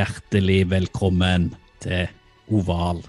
Hjertelig 0.00 0.62
velkommen 0.70 1.50
til 1.82 2.06
oval 2.56 3.02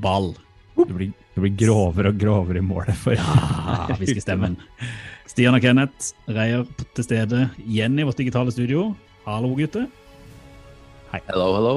ball. 0.00 0.30
Det 0.78 0.94
blir, 0.94 1.10
det 1.34 1.42
blir 1.42 1.56
grovere 1.60 2.12
og 2.12 2.20
grovere 2.22 2.62
i 2.62 2.64
målet 2.64 2.96
for 2.96 3.18
Ah, 3.20 3.90
Hviskestemmen. 3.98 4.54
Stian 5.28 5.58
og 5.58 5.60
Kenneth 5.60 6.14
Reier 6.32 6.64
til 6.96 7.04
stede 7.04 7.42
igjen 7.66 7.98
i 8.00 8.06
vårt 8.08 8.22
digitale 8.22 8.54
studio. 8.54 8.94
Hallo, 9.26 9.50
gutter. 9.58 9.84
Hello, 11.12 11.50
hello. 11.58 11.74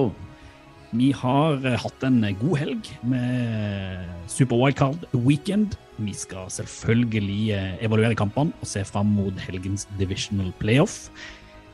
Vi 0.96 1.10
har 1.20 1.60
eh, 1.66 1.76
hatt 1.82 2.08
en 2.08 2.24
god 2.46 2.56
helg 2.62 2.94
med 3.04 4.08
Super 4.32 4.62
Wildcard 4.62 5.04
Weekend. 5.18 5.76
Vi 6.00 6.16
skal 6.16 6.48
selvfølgelig 6.62 7.42
eh, 7.58 7.76
evaluere 7.90 8.16
kampene 8.16 8.56
og 8.62 8.72
se 8.72 8.88
fram 8.88 9.12
mot 9.18 9.46
helgens 9.50 9.90
divisional 10.00 10.56
playoff. 10.64 11.10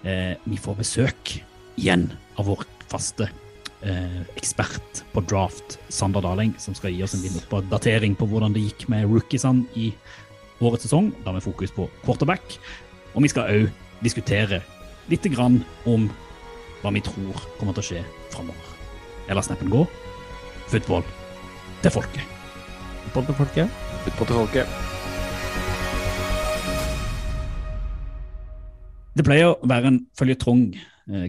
Eh, 0.02 0.34
vi 0.50 0.58
får 0.58 0.82
besøk 0.82 1.38
igjen 1.80 2.10
av 2.40 2.50
vår 2.50 2.66
faste 2.92 3.30
eh, 3.82 4.22
ekspert 4.36 5.04
på 5.14 5.24
draft, 5.28 5.78
Sander 5.90 6.24
Daling, 6.24 6.54
som 6.60 6.76
skal 6.78 6.94
gi 6.94 7.04
oss 7.06 7.16
en 7.16 7.24
liten 7.24 7.42
oppdatering 7.42 8.18
på 8.20 8.28
hvordan 8.30 8.56
det 8.56 8.66
gikk 8.66 8.88
med 8.92 9.08
rookiesene 9.10 9.68
i 9.80 9.92
årets 10.62 10.86
sesong, 10.88 11.12
da 11.26 11.34
med 11.34 11.44
fokus 11.46 11.74
på 11.76 11.88
quarterback. 12.06 12.58
Og 13.16 13.26
vi 13.26 13.32
skal 13.32 13.50
òg 13.50 14.04
diskutere 14.04 14.62
litt 15.12 15.26
grann 15.34 15.62
om 15.90 16.08
hva 16.82 16.94
vi 16.94 17.04
tror 17.06 17.42
kommer 17.60 17.76
til 17.78 17.84
å 17.84 17.88
skje 17.90 18.06
framover. 18.34 18.78
Eller 19.30 19.46
snappen 19.46 19.72
gå. 19.72 19.86
Football 20.72 21.06
til 21.82 21.94
folket. 21.94 22.40
Football 23.04 23.28
til 23.28 23.38
folket. 23.42 23.84
Football 24.06 24.32
til 24.32 24.40
folket. 24.42 24.80
Det 29.12 29.26
pleier 29.28 29.52
å 29.52 29.68
være 29.68 29.92
en 29.92 30.00
føljetrong 30.18 30.70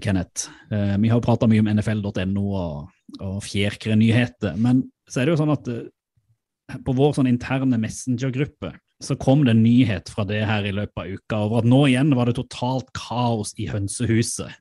Kenneth. 0.02 0.48
Eh, 0.72 0.94
vi 1.02 1.10
har 1.12 1.22
prata 1.24 1.48
mye 1.50 1.62
om 1.64 1.70
nfl.no 1.72 2.46
og, 2.50 2.94
og 3.20 3.42
fjerkre 3.44 3.96
nyheter, 3.98 4.56
men 4.60 4.84
så 5.08 5.20
er 5.20 5.28
det 5.28 5.34
jo 5.34 5.42
sånn 5.42 5.54
at 5.54 5.68
eh, 5.72 6.78
på 6.86 6.94
vår 6.96 7.18
sånn 7.18 7.30
interne 7.30 7.80
Messenger-gruppe 7.80 8.72
så 9.02 9.16
kom 9.18 9.42
det 9.44 9.56
en 9.56 9.64
nyhet 9.64 10.10
fra 10.14 10.24
det 10.28 10.44
her 10.46 10.66
i 10.68 10.74
løpet 10.74 11.00
av 11.02 11.10
uka 11.10 11.40
over 11.46 11.62
at 11.62 11.68
nå 11.68 11.80
igjen 11.90 12.14
var 12.14 12.30
det 12.30 12.36
totalt 12.38 12.92
kaos 12.94 13.50
i 13.58 13.66
hønsehuset. 13.70 14.54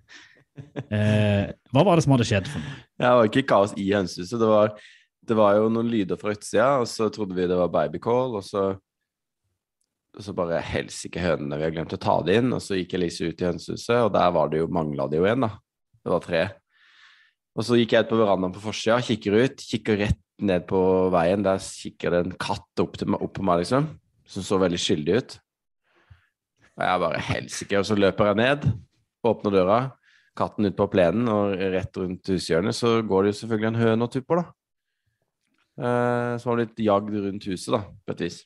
Eh, 0.91 1.51
hva 1.71 1.83
var 1.87 1.95
det 1.95 2.05
som 2.05 2.15
hadde 2.15 2.27
skjedd 2.27 2.49
for 2.49 2.63
noe? 2.63 2.79
Det 2.99 3.11
var 3.17 3.29
ikke 3.29 3.47
kaos 3.53 3.75
i 3.79 3.85
hønsehuset. 3.93 4.39
Det 4.41 4.49
var, 4.49 4.73
det 5.29 5.37
var 5.37 5.59
jo 5.59 5.69
noen 5.73 5.91
lyder 5.93 6.19
fra 6.19 6.33
utsida, 6.35 6.71
og 6.81 6.89
så 6.89 7.11
trodde 7.13 7.37
vi 7.37 7.47
det 7.49 7.59
var 7.59 7.71
babycall, 7.73 8.39
og 8.39 8.45
så 8.45 8.71
og 10.17 10.23
så 10.25 10.33
bare 10.35 10.59
helsike 10.65 11.21
hønene, 11.23 11.55
vi 11.59 11.63
har 11.63 11.71
glemt 11.75 11.93
å 11.95 11.99
ta 12.01 12.17
det 12.25 12.39
inn. 12.41 12.51
Og 12.55 12.59
så 12.63 12.75
gikk 12.79 12.97
Elise 12.97 13.29
ut 13.31 13.41
i 13.41 13.47
hønsehuset, 13.47 13.95
og 14.05 14.11
der 14.15 14.33
var 14.35 14.51
det 14.51 14.59
jo, 14.59 14.67
mangla 14.73 15.07
det 15.11 15.21
jo 15.21 15.29
en, 15.29 15.45
da. 15.47 15.51
Det 16.01 16.11
var 16.11 16.25
tre. 16.25 16.41
Og 17.55 17.65
så 17.67 17.77
gikk 17.79 17.95
jeg 17.95 18.05
ut 18.05 18.11
på 18.11 18.19
verandaen 18.19 18.55
på 18.55 18.63
forsida, 18.63 18.99
kikker 19.03 19.37
ut, 19.39 19.63
kikker 19.71 19.99
rett 20.05 20.19
ned 20.41 20.67
på 20.69 20.81
veien. 21.13 21.45
Der 21.45 21.63
kikker 21.63 22.15
det 22.15 22.21
en 22.25 22.35
katt 22.39 22.83
opp, 22.83 22.99
meg- 23.07 23.23
opp 23.23 23.33
på 23.37 23.45
meg, 23.47 23.63
liksom, 23.63 23.87
som 24.35 24.45
så 24.47 24.59
veldig 24.61 24.79
skyldig 24.81 25.17
ut. 25.19 25.39
Og 26.75 26.85
jeg 26.87 27.03
bare 27.05 27.25
helsike. 27.31 27.79
Og 27.79 27.87
så 27.87 27.99
løper 27.99 28.31
jeg 28.31 28.41
ned, 28.41 28.69
åpner 29.27 29.55
døra, 29.55 29.79
katten 30.39 30.67
ut 30.67 30.77
på 30.79 30.87
plenen, 30.91 31.27
og 31.31 31.55
rett 31.59 31.99
rundt 31.99 32.31
hushjørnet 32.31 32.75
så 32.75 32.97
går 33.03 33.23
det 33.27 33.33
jo 33.33 33.39
selvfølgelig 33.41 33.71
en 33.71 33.81
høne 33.83 34.07
og 34.07 34.13
tupper, 34.15 34.41
da. 34.41 34.57
Eh, 35.81 36.31
så 36.39 36.49
har 36.49 36.57
blitt 36.57 36.73
litt 36.75 36.87
jagd 36.87 37.15
rundt 37.15 37.47
huset, 37.51 37.75
da, 37.75 37.83
på 38.07 38.15
et 38.15 38.23
vis. 38.27 38.41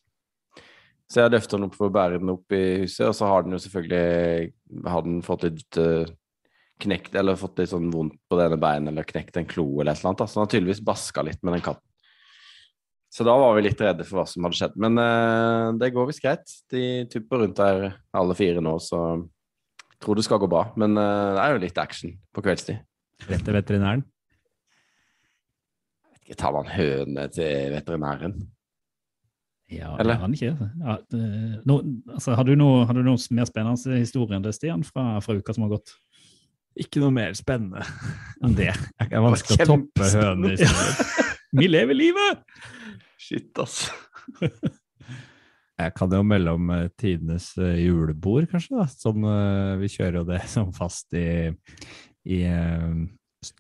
Så 1.12 1.22
jeg 1.22 1.34
løfter 1.36 1.60
den 1.60 1.68
opp 1.68 1.76
for 1.78 1.90
å 1.90 1.94
bære 1.94 2.20
den 2.22 2.34
opp 2.34 2.54
i 2.56 2.64
huset, 2.84 3.08
og 3.10 3.16
så 3.18 3.28
har 3.30 3.46
den 3.46 3.54
jo 3.54 3.62
selvfølgelig 3.62 4.86
har 4.90 5.04
den 5.06 5.20
fått 5.26 5.46
litt 5.46 5.78
eh, 5.78 6.14
knekt, 6.82 7.14
eller 7.16 7.38
fått 7.40 7.62
litt 7.62 7.72
sånn 7.72 7.92
vondt 7.94 8.18
på 8.30 8.40
det 8.40 8.48
ene 8.50 8.62
beinet, 8.62 8.92
eller 8.92 9.08
knekt 9.08 9.38
en 9.38 9.50
klo 9.50 9.68
eller 9.78 9.94
et 9.94 10.02
eller 10.02 10.16
annet. 10.16 10.26
Så 10.26 10.40
den 10.40 10.44
har 10.44 10.54
tydeligvis 10.54 10.82
baska 10.88 11.26
litt 11.28 11.44
med 11.44 11.58
den 11.58 11.66
katten. 11.66 11.84
Så 13.16 13.24
da 13.24 13.36
var 13.40 13.54
vi 13.56 13.64
litt 13.64 13.80
redde 13.80 14.04
for 14.04 14.20
hva 14.20 14.26
som 14.28 14.44
hadde 14.44 14.58
skjedd. 14.60 14.74
Men 14.82 15.00
uh, 15.00 15.70
det 15.80 15.94
går 15.96 16.10
visst 16.10 16.24
greit. 16.26 16.52
De 16.74 17.06
tupper 17.08 17.46
rundt 17.46 17.62
der 17.62 17.94
alle 18.12 18.36
fire 18.36 18.64
nå, 18.64 18.74
så 18.84 19.00
jeg 19.16 20.02
tror 20.04 20.20
det 20.20 20.26
skal 20.28 20.42
gå 20.44 20.50
bra. 20.52 20.66
Men 20.76 20.98
uh, 21.00 21.32
det 21.38 21.46
er 21.46 21.54
jo 21.54 21.62
litt 21.64 21.80
action 21.80 22.18
på 22.36 22.44
kveldstid. 22.44 22.82
Rett 23.30 23.46
til 23.48 23.56
veterinæren. 23.56 24.04
Jeg 26.26 26.42
tar 26.42 26.52
man 26.58 26.68
høne 26.68 27.28
til 27.32 27.72
veterinæren? 27.78 28.36
Ja, 29.72 29.96
Eller? 30.00 30.14
det 30.14 30.22
kan 30.22 30.34
ikke. 30.38 30.70
Ja, 30.86 30.96
det, 31.12 31.28
no, 31.66 31.80
altså, 32.14 32.36
har, 32.38 32.46
du 32.46 32.53
noe, 32.59 32.84
har 32.86 32.98
du 32.98 33.02
noe 33.06 33.18
mer 33.34 33.48
spennende 33.50 33.98
historie 33.98 34.38
enn 34.38 34.46
det, 34.46 34.53
Stian, 34.58 34.86
fra, 34.86 35.16
fra 35.26 35.38
uka 35.40 35.56
som 35.56 35.66
har 35.66 35.78
gått? 35.78 35.96
Ikke 36.80 37.02
noe 37.02 37.14
mer 37.16 37.34
spennende. 37.38 37.86
Enn 38.44 38.56
det. 38.58 38.74
Det 39.00 39.09
er 39.09 39.24
vanskelig 39.24 39.64
å 39.64 39.70
toppe 39.72 40.09
Kjempespennende. 40.12 40.58
Ja. 40.59 41.26
Vi 41.56 41.70
lever 41.72 41.98
livet! 41.98 42.42
Shit, 43.22 43.53
altså. 43.58 43.96
Jeg 45.76 45.92
kan 45.97 46.14
jo 46.14 46.22
melde 46.24 46.53
om 46.56 46.70
eh, 46.72 46.88
tidenes 47.00 47.50
eh, 47.59 47.82
julebord, 47.84 48.46
kanskje. 48.52 48.78
da, 48.78 48.86
som 48.88 49.26
uh, 49.28 49.76
Vi 49.82 49.90
kjører 49.92 50.22
jo 50.22 50.28
det 50.30 50.42
som 50.53 50.72
fast 50.76 51.16
i, 51.18 51.52
i 52.32 52.44
uh, 52.47 53.02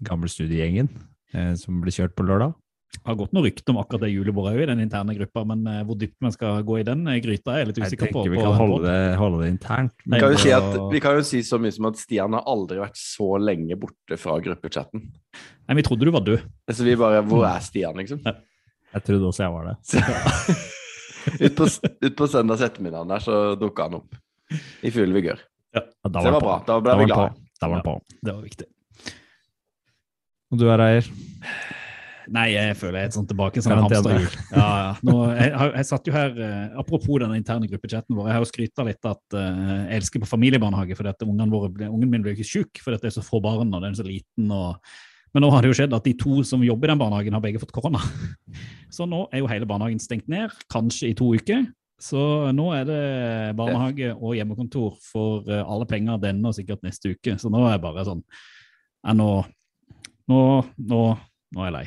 gamle 0.05 0.29
studiegjengen, 0.31 0.91
uh, 1.35 1.53
som 1.59 1.81
blir 1.83 1.95
kjørt 1.95 2.15
på 2.15 2.27
lørdag. 2.27 2.55
Det 2.95 3.09
har 3.11 3.17
gått 3.19 3.33
noe 3.35 3.45
rykte 3.45 3.73
om 3.73 3.77
akkurat 3.81 4.01
det 4.05 4.09
julebordet 4.13 4.55
òg 4.55 4.63
i 4.63 4.67
den 4.69 4.81
interne 4.85 5.15
gruppa, 5.17 5.43
men 5.47 5.65
eh, 5.69 5.81
hvor 5.85 5.97
dypt 5.99 6.15
man 6.25 6.33
skal 6.33 6.63
gå 6.65 6.79
i 6.81 6.85
den 6.87 7.03
eh, 7.11 7.19
gryta, 7.23 7.53
er 7.53 7.61
jeg 7.61 7.69
litt 7.69 7.81
usikker 7.83 8.09
på. 8.09 8.23
Jeg 8.23 8.31
tenker 8.31 8.33
vi 8.33 8.41
kan 8.41 8.57
holde 8.59 8.79
det, 8.85 8.99
holde 9.19 9.41
det 9.43 9.49
internt. 9.53 9.93
Vi 10.05 10.21
kan, 10.23 10.33
jo 10.33 10.41
si 10.41 10.53
at, 10.55 10.77
vi 10.93 11.01
kan 11.03 11.19
jo 11.19 11.25
si 11.27 11.41
så 11.45 11.59
mye 11.61 11.75
som 11.75 11.89
at 11.91 12.01
Stian 12.01 12.37
har 12.37 12.47
aldri 12.49 12.79
vært 12.81 12.97
så 12.99 13.29
lenge 13.41 13.77
borte 13.81 14.19
fra 14.21 14.39
gruppechatten. 14.47 15.05
Nei, 15.05 15.77
vi 15.81 15.85
trodde 15.85 16.07
du 16.07 16.13
var 16.15 16.25
død. 16.25 16.45
Altså 16.69 16.87
vi 16.87 16.97
bare 16.99 17.21
Hvor 17.29 17.45
er 17.49 17.63
Stian, 17.65 17.97
liksom? 18.01 18.23
Jeg 18.25 19.07
trodde 19.09 19.29
også 19.29 19.45
jeg 19.45 19.55
var 19.55 19.71
det. 19.71 19.77
Så, 19.85 20.03
ut, 21.45 21.55
på, 21.57 21.65
ut 22.05 22.15
på 22.15 22.27
søndags 22.29 22.61
ettermiddag 22.65 23.09
der 23.09 23.23
så 23.25 23.39
dukka 23.59 23.89
han 23.89 23.99
opp. 24.01 24.21
I 24.85 24.91
full 24.93 25.13
vigør. 25.15 25.41
Ja, 25.75 25.81
Så 25.81 26.11
det 26.13 26.21
var, 26.21 26.31
var 26.37 26.45
bra. 26.45 26.57
Da 26.67 26.79
ble 26.79 26.93
Da 26.93 26.99
vi 27.01 27.09
glade. 27.09 27.33
Da 27.59 27.69
var 27.69 27.81
han 27.81 27.85
på. 27.85 27.97
Det 28.21 28.31
var 28.33 28.43
viktig. 28.45 28.67
Og 30.53 30.61
du 30.61 30.69
er 30.69 30.83
eier? 30.85 31.09
Nei, 32.33 32.45
jeg 32.55 32.75
føler 32.79 32.99
jeg 32.99 33.07
er 33.07 33.11
et 33.11 33.17
sånt 33.17 33.29
tilbake 33.29 33.61
som 33.61 33.73
en 33.75 33.83
hamster. 33.85 34.37
Ja, 34.49 34.67
ja. 34.81 34.91
Nå, 35.05 35.15
jeg, 35.35 35.51
jeg 35.51 35.87
satt 35.89 36.07
jo 36.09 36.13
her, 36.15 36.37
eh, 36.41 36.77
Apropos 36.81 37.19
den 37.21 37.35
interne 37.37 37.69
gruppechatten 37.69 38.17
vår, 38.17 38.29
jeg 38.29 38.37
har 38.37 38.45
jo 38.45 38.49
skryta 38.49 38.85
litt 38.87 39.09
at 39.09 39.37
uh, 39.37 39.65
jeg 39.89 39.99
elsker 39.99 40.23
på 40.23 40.29
familiebarnehage, 40.29 40.97
fordi 40.97 41.11
at 41.13 41.25
ungen, 41.27 41.51
vår, 41.53 41.67
ungen 41.89 42.11
min 42.11 42.25
ble 42.25 42.35
ikke 42.35 42.47
sjuk 42.47 42.81
fordi 42.81 42.99
at 42.99 43.05
det 43.05 43.11
er 43.11 43.17
så 43.19 43.25
få 43.25 43.41
barn 43.43 43.69
og 43.69 43.83
den 43.83 43.91
er 43.91 43.99
så 43.99 44.07
liten. 44.07 44.49
og 44.51 44.81
men 45.35 45.43
nå 45.43 45.49
har 45.51 45.65
det 45.65 45.67
jo 45.67 45.75
skjedd 45.75 45.93
at 45.97 46.05
de 46.07 46.13
to 46.15 46.37
som 46.47 46.61
jobber 46.63 46.87
i 46.87 46.93
den 46.93 46.99
barnehagen, 47.01 47.35
har 47.35 47.43
begge 47.43 47.59
fått 47.59 47.73
korona. 47.75 47.99
Så 48.95 49.03
nå 49.03 49.25
er 49.35 49.41
jo 49.41 49.49
hele 49.51 49.67
barnehagen 49.67 49.99
stengt 49.99 50.29
ned, 50.31 50.53
kanskje 50.71 51.09
i 51.09 51.17
to 51.19 51.33
uker. 51.35 51.65
Så 51.99 52.21
nå 52.55 52.69
er 52.75 52.87
det 52.87 53.01
barnehage 53.59 54.13
og 54.15 54.37
hjemmekontor 54.37 54.95
for 55.03 55.43
eh, 55.51 55.59
alle 55.59 55.87
penger 55.91 56.21
denne 56.23 56.47
og 56.47 56.55
sikkert 56.55 56.87
neste 56.87 57.11
uke. 57.11 57.35
Så 57.39 57.51
nå 57.51 57.65
er 57.65 57.75
jeg 57.75 57.83
bare 57.83 58.07
sånn 58.07 58.23
nå, 59.19 59.29
nå, 60.31 60.41
nå, 60.79 61.03
nå 61.51 61.63
er 61.63 61.67
jeg 61.67 61.75
lei. 61.75 61.85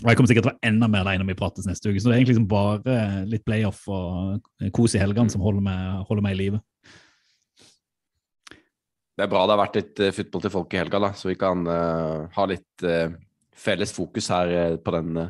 Og 0.00 0.08
jeg 0.08 0.16
kommer 0.16 0.30
sikkert 0.30 0.46
til 0.46 0.50
å 0.50 0.54
være 0.54 0.70
enda 0.70 0.88
mer 0.88 1.04
alene 1.04 1.24
når 1.24 1.34
vi 1.34 1.40
prates 1.42 1.66
neste 1.68 1.90
uke. 1.90 2.00
Så 2.00 2.08
det 2.08 2.14
er 2.14 2.22
egentlig 2.22 2.36
liksom 2.38 2.48
bare 2.48 2.96
litt 3.28 3.44
playoff 3.44 3.82
og 3.92 4.70
kos 4.76 4.96
i 4.96 5.02
helgene 5.02 5.32
som 5.32 5.44
holder 5.44 5.64
meg, 5.66 6.06
holder 6.08 6.24
meg 6.24 6.36
i 6.36 6.40
live. 6.40 6.60
Det 9.20 9.26
er 9.26 9.32
bra 9.34 9.44
det 9.44 9.52
har 9.52 9.60
vært 9.60 9.76
litt 9.76 10.00
uh, 10.00 10.14
football 10.16 10.46
til 10.46 10.52
folk 10.54 10.72
i 10.72 10.80
helga, 10.80 11.02
da, 11.04 11.12
så 11.12 11.28
vi 11.28 11.36
kan 11.36 11.66
uh, 11.68 12.24
ha 12.32 12.44
litt 12.48 12.84
uh, 12.88 13.12
felles 13.52 13.92
fokus 13.92 14.30
her 14.32 14.78
på 14.80 14.94
den 14.96 15.26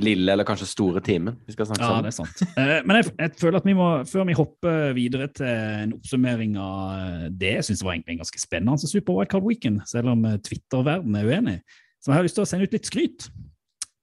lille 0.00 0.32
eller 0.32 0.46
kanskje 0.48 0.64
store 0.70 1.02
timen 1.04 1.34
vi 1.44 1.52
skal 1.52 1.66
snakke 1.68 1.84
Ja, 1.84 1.90
sammen. 1.90 2.06
det 2.06 2.14
er 2.14 2.16
sant. 2.16 2.86
Men 2.88 2.96
jeg, 2.96 3.10
jeg 3.18 3.34
føler 3.42 3.60
at 3.60 3.66
vi 3.68 3.74
må, 3.76 3.88
før 4.08 4.24
vi 4.30 4.36
hopper 4.38 4.94
videre 4.96 5.28
til 5.36 5.50
en 5.50 5.92
oppsummering 5.98 6.56
av 6.56 7.26
det 7.36 7.50
jeg 7.58 7.66
syns 7.68 7.84
var 7.84 7.98
egentlig 7.98 8.16
en 8.16 8.22
ganske 8.22 8.40
spennende 8.40 8.88
Super 8.88 9.18
Wildcard 9.18 9.44
Weekend, 9.44 9.84
selv 9.90 10.14
om 10.14 10.24
Twitter-verdenen 10.46 11.20
er 11.20 11.28
uenig, 11.28 11.58
så 12.00 12.14
jeg 12.14 12.16
har 12.16 12.24
lyst 12.30 12.40
til 12.40 12.46
å 12.46 12.48
sende 12.48 12.70
ut 12.70 12.78
litt 12.78 12.88
skryt. 12.88 13.28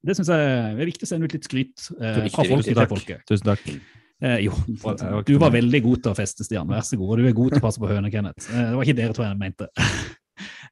Det 0.07 0.15
syns 0.15 0.31
jeg 0.31 0.49
er 0.55 0.87
viktig 0.87 1.03
å 1.03 1.09
sende 1.09 1.27
ut 1.27 1.35
litt 1.35 1.47
skryt 1.47 1.87
eh, 1.99 2.27
fra 2.31 2.45
folket 2.47 2.71
til 2.71 2.91
folket. 2.93 3.23
Tusen 3.27 3.49
takk. 3.49 3.65
Eh, 4.23 4.39
jo, 4.47 4.53
du 5.27 5.33
var 5.37 5.51
veldig 5.53 5.81
god 5.85 6.05
til 6.05 6.13
å 6.13 6.17
feste, 6.17 6.45
Stian. 6.47 6.69
Vær 6.69 6.85
så 6.87 6.97
god. 6.97 7.11
Og 7.13 7.19
du 7.19 7.27
er 7.29 7.35
god 7.37 7.53
til 7.53 7.61
å 7.61 7.65
passe 7.67 7.81
på 7.81 7.89
høne, 7.89 8.11
Kenneth. 8.13 8.47
Eh, 8.49 8.69
det 8.71 8.79
var 8.79 8.87
ikke 8.87 8.99
dere 9.01 9.17
to 9.17 9.25
jeg 9.27 9.41
mente. 9.41 9.69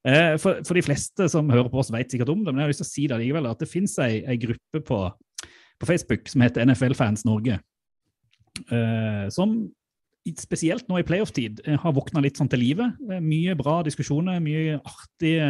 Eh, 0.06 0.36
for, 0.38 0.60
for 0.62 0.78
de 0.78 0.84
fleste 0.86 1.26
som 1.34 1.48
hører 1.50 1.66
på 1.74 1.80
oss, 1.82 1.88
vet 1.90 2.12
sikkert 2.14 2.30
om 2.30 2.44
det, 2.46 2.52
men 2.52 2.62
jeg 2.62 2.68
har 2.68 2.70
lyst 2.70 2.82
til 2.84 2.86
å 2.86 2.92
si 2.92 3.06
det 3.10 3.18
likevel, 3.18 3.48
at 3.50 3.64
det 3.64 3.68
finnes 3.72 3.96
ei, 4.04 4.20
ei 4.30 4.36
gruppe 4.38 4.82
på, 4.86 5.00
på 5.81 5.88
Facebook 5.90 6.30
som 6.30 6.44
heter 6.46 6.62
NFL-fans 6.68 7.26
Norge, 7.26 7.56
eh, 8.70 9.24
som 9.34 9.56
spesielt 10.38 10.86
nå 10.90 11.00
i 11.02 11.08
playoff-tid 11.08 11.64
eh, 11.66 11.80
har 11.81 11.96
våkna 11.98 12.22
litt 12.22 12.38
sånn 12.38 12.52
til 12.54 12.62
live. 12.62 12.92
Mye 13.18 13.58
bra 13.58 13.80
diskusjoner, 13.88 14.38
mye 14.46 14.78
artige 14.78 15.50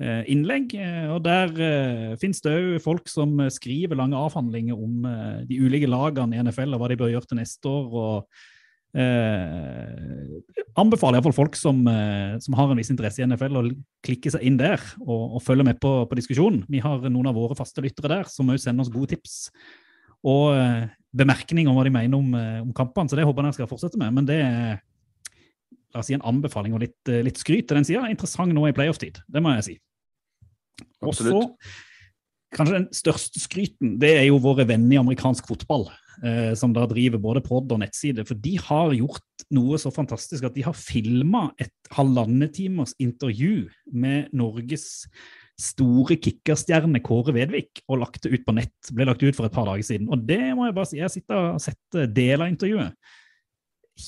innlegg. 0.00 0.74
eh, 0.74 1.08
Og 1.12 1.22
der 1.24 1.50
eh, 1.60 2.14
finnes 2.20 2.40
det 2.40 2.54
òg 2.56 2.78
folk 2.84 3.08
som 3.08 3.34
eh, 3.40 3.50
skriver 3.52 3.98
lange 3.98 4.16
avhandlinger 4.16 4.78
om 4.78 5.04
eh, 5.04 5.42
de 5.48 5.60
ulike 5.60 5.90
lagene 5.90 6.36
i 6.36 6.40
NFL 6.40 6.74
og 6.74 6.80
hva 6.80 6.88
de 6.88 6.96
bør 7.00 7.12
gjøre 7.12 7.28
til 7.28 7.40
neste 7.40 7.68
år. 7.68 7.92
og 7.92 8.28
eh, 8.96 10.40
anbefaler 10.80 11.20
iallfall 11.20 11.36
folk 11.36 11.58
som, 11.58 11.82
eh, 11.86 12.38
som 12.40 12.56
har 12.58 12.70
en 12.70 12.80
viss 12.80 12.90
interesse 12.90 13.20
i 13.20 13.26
NFL, 13.28 13.60
å 13.60 13.66
klikke 14.06 14.32
seg 14.32 14.46
inn 14.46 14.56
der 14.60 14.80
og, 15.04 15.36
og 15.36 15.44
følge 15.44 15.68
med 15.68 15.80
på, 15.82 15.92
på 16.08 16.18
diskusjonen. 16.18 16.64
Vi 16.70 16.80
har 16.80 17.04
noen 17.08 17.28
av 17.30 17.36
våre 17.36 17.58
faste 17.58 17.84
lyttere 17.84 18.10
der 18.16 18.32
som 18.32 18.50
òg 18.50 18.58
sender 18.62 18.86
oss 18.86 18.92
gode 18.92 19.12
tips 19.12 19.50
og 20.26 20.54
eh, 20.56 20.88
bemerkninger 21.16 21.70
om 21.70 21.78
hva 21.78 21.84
de 21.86 21.92
mener 21.94 22.16
om, 22.16 22.32
eh, 22.36 22.60
om 22.62 22.72
kampene, 22.76 23.08
så 23.08 23.18
det 23.18 23.24
håper 23.28 23.42
jeg 23.42 23.50
dere 23.50 23.58
skal 23.60 23.70
fortsette 23.70 24.00
med. 24.00 24.16
Men 24.16 24.28
det 24.28 24.40
er 24.44 24.80
la 25.90 26.02
oss 26.02 26.10
si 26.10 26.16
en 26.16 26.26
anbefaling 26.26 26.74
og 26.76 26.84
litt, 26.84 26.98
eh, 27.08 27.22
litt 27.26 27.40
skryt 27.40 27.68
til 27.68 27.80
den 27.80 27.86
sida. 27.88 28.08
Interessant 28.10 28.54
nå 28.54 28.66
i 28.68 28.74
playoff-tid, 28.76 29.22
det 29.28 29.42
må 29.42 29.54
jeg 29.56 29.66
si. 29.66 29.76
Og 31.04 31.16
så 31.16 31.46
Kanskje 32.50 32.80
den 32.80 32.86
største 32.94 33.38
skryten 33.38 33.92
det 34.02 34.08
er 34.18 34.24
jo 34.26 34.40
våre 34.42 34.64
venner 34.66 34.96
i 34.96 34.98
amerikansk 34.98 35.46
fotball, 35.46 35.84
eh, 36.26 36.50
som 36.58 36.72
da 36.74 36.82
driver 36.90 37.22
både 37.22 37.42
pod 37.46 37.70
og 37.70 37.78
nettside. 37.78 38.24
For 38.26 38.34
de 38.34 38.56
har 38.58 38.90
gjort 38.96 39.44
noe 39.54 39.78
så 39.78 39.92
fantastisk 39.94 40.48
at 40.48 40.56
de 40.56 40.64
har 40.66 40.74
filma 40.74 41.44
et 41.62 41.92
halvannentimers 41.94 42.96
intervju 42.98 43.68
med 43.94 44.34
Norges 44.34 45.06
store 45.60 46.16
kickerstjerne 46.18 47.02
Kåre 47.04 47.36
Vedvik 47.36 47.84
og 47.86 48.00
lagt 48.02 48.24
det 48.24 48.34
ut 48.34 48.46
på 48.46 48.56
nett. 48.56 48.92
Ble 48.96 49.06
lagt 49.06 49.22
ut 49.22 49.36
for 49.36 49.46
et 49.46 49.54
par 49.54 49.68
dager 49.70 49.86
siden. 49.86 50.10
Og 50.10 50.26
det 50.26 50.42
må 50.58 50.66
jeg 50.66 50.76
bare 50.80 50.90
si, 50.90 50.98
jeg 50.98 51.14
sitter 51.14 51.52
og 51.52 51.62
sett 51.62 51.80
deler 51.94 52.14
del 52.16 52.46
av 52.46 52.52
intervjuet. 52.56 53.10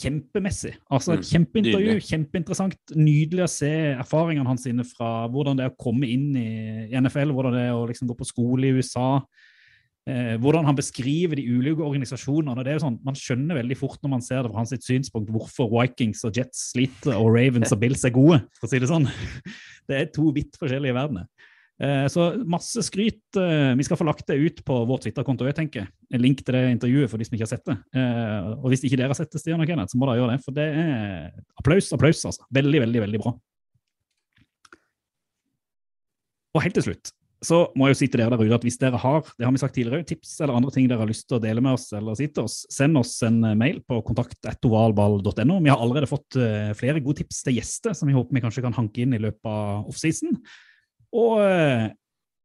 Kjempemessig. 0.01 0.73
Altså 0.91 1.13
et 1.15 1.23
Mm, 1.23 1.29
kjempeintervju, 1.31 1.93
nydelig. 1.93 2.09
kjempeinteressant. 2.09 2.77
Nydelig 2.97 3.45
å 3.45 3.51
se 3.51 3.71
erfaringene 3.99 4.47
hans 4.49 4.67
inne 4.67 4.85
fra 4.89 5.29
hvordan 5.29 5.57
det 5.59 5.65
er 5.67 5.71
å 5.75 5.79
komme 5.79 6.09
inn 6.09 6.31
i 6.37 6.89
NFL, 6.97 7.33
hvordan 7.37 7.53
det 7.53 7.67
er 7.69 7.77
å 7.77 7.87
liksom 7.89 8.09
gå 8.09 8.17
på 8.17 8.27
skole 8.29 8.69
i 8.71 8.73
USA. 8.79 9.21
Eh, 10.05 10.35
hvordan 10.43 10.65
han 10.67 10.75
beskriver 10.75 11.37
de 11.39 11.45
ulike 11.47 11.79
organisasjonene. 11.79 12.57
og 12.59 12.65
det 12.65 12.73
er 12.73 12.79
jo 12.81 12.87
sånn, 12.89 12.99
Man 13.05 13.15
skjønner 13.15 13.55
veldig 13.63 13.77
fort 13.77 14.01
når 14.03 14.11
man 14.11 14.21
ser 14.21 14.43
det 14.43 14.51
fra 14.51 14.59
hans 14.59 14.71
synspunkt 14.73 15.31
hvorfor 15.31 15.71
Vikings 15.71 16.25
og 16.25 16.35
Jets 16.35 16.73
sliter 16.73 17.15
og 17.15 17.31
Ravens 17.37 17.71
og 17.71 17.79
Bills 17.79 18.03
er 18.05 18.11
gode, 18.11 18.41
for 18.59 18.67
å 18.67 18.71
si 18.71 18.79
det 18.81 18.89
sånn. 18.89 19.07
Det 19.89 19.97
er 20.01 20.07
to 20.15 20.33
vidt 20.33 20.57
forskjellige 20.59 20.95
verdener. 20.95 21.27
Eh, 21.81 22.07
så 22.09 22.29
masse 22.47 22.83
skryt. 22.85 23.25
Eh, 23.37 23.73
vi 23.79 23.85
skal 23.87 23.99
få 23.99 24.07
lagt 24.07 24.27
det 24.29 24.37
ut 24.39 24.65
på 24.65 24.83
vår 24.89 24.99
Twitter-konto. 25.07 25.47
jeg 25.47 25.57
tenker. 25.57 25.89
En 26.13 26.23
link 26.23 26.45
til 26.45 26.55
det 26.55 26.67
intervjuet 26.71 27.11
for 27.11 27.19
de 27.19 27.25
som 27.25 27.35
ikke 27.35 27.47
har 27.49 27.55
sett 27.55 27.65
det. 27.67 27.79
Eh, 27.97 28.51
og 28.59 28.69
hvis 28.71 28.85
ikke 28.85 29.01
dere 29.01 29.11
har 29.11 29.19
sett 29.19 29.33
det, 29.33 29.41
Stian 29.41 29.61
og 29.61 29.67
Kenneth, 29.67 29.93
så 29.93 29.99
må 29.99 30.07
dere 30.07 30.23
gjøre 30.23 30.37
det. 30.37 30.45
For 30.45 30.53
det 30.53 30.69
er 30.69 31.33
applaus, 31.59 31.91
applaus, 31.93 32.23
altså. 32.29 32.47
Veldig, 32.53 32.85
veldig, 32.87 33.03
veldig 33.07 33.23
bra. 33.25 33.35
Og 36.53 36.63
helt 36.63 36.79
til 36.79 36.91
slutt 36.91 37.17
så 37.43 37.57
må 37.75 37.89
jeg 37.89 37.97
jo 37.97 37.99
si 37.99 38.07
til 38.07 38.21
dere 38.21 38.37
der 38.37 38.47
ute 38.47 38.55
at 38.55 38.63
hvis 38.63 38.77
dere 38.79 38.99
har 39.03 39.25
det 39.27 39.43
har 39.43 39.51
vi 39.51 39.59
sagt 39.59 39.75
tidligere, 39.75 40.07
tips 40.07 40.37
eller 40.45 40.55
andre 40.55 40.71
ting 40.71 40.85
dere 40.87 41.03
har 41.03 41.09
lyst 41.11 41.25
til 41.27 41.41
å 41.41 41.43
dele 41.43 41.59
med 41.59 41.75
oss, 41.75 41.89
eller 41.91 42.15
si 42.15 42.29
oss, 42.39 42.61
send 42.71 43.01
oss 43.01 43.17
en 43.27 43.41
mail 43.59 43.81
på 43.83 43.99
kontakt.ovalball.no. 44.07 45.57
Vi 45.59 45.73
har 45.73 45.83
allerede 45.83 46.07
fått 46.07 46.39
flere 46.79 47.03
gode 47.03 47.25
tips 47.25 47.43
til 47.43 47.59
gjester 47.59 47.99
som 47.99 48.07
vi 48.07 48.15
håper 48.15 48.39
vi 48.39 48.45
kanskje 48.45 48.63
kan 48.63 48.79
hanke 48.79 49.03
inn 49.03 49.17
i 49.19 49.21
løpet 49.25 49.51
av 49.51 49.91
offseason. 49.91 50.39
Og 51.13 51.43
eh, 51.45 51.91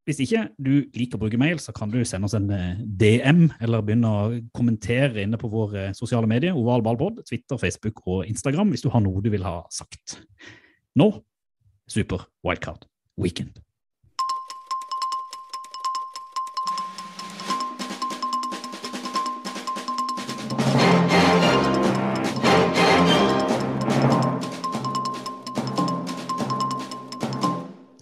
hvis 0.07 0.21
ikke 0.23 0.45
du 0.55 0.71
liker 0.95 1.17
å 1.17 1.21
bruke 1.25 1.39
mail, 1.39 1.59
så 1.59 1.73
kan 1.75 1.91
du 1.91 1.99
sende 2.07 2.29
oss 2.29 2.35
en 2.37 2.47
eh, 2.55 2.79
DM, 2.79 3.49
eller 3.63 3.83
begynne 3.83 4.11
å 4.11 4.29
kommentere 4.55 5.25
inne 5.25 5.39
på 5.39 5.51
våre 5.51 5.89
sosiale 5.97 6.29
medier, 6.31 6.55
ovalballpod, 6.55 7.25
Twitter, 7.27 7.59
Facebook 7.59 7.99
og 8.05 8.23
Instagram, 8.27 8.71
hvis 8.71 8.85
du 8.85 8.91
har 8.93 9.03
noe 9.03 9.23
du 9.23 9.31
vil 9.33 9.43
ha 9.47 9.59
sagt. 9.73 10.21
Nå, 10.97 11.11
Super 11.91 12.27
Wildcard 12.47 12.87
Weekend. 13.19 13.59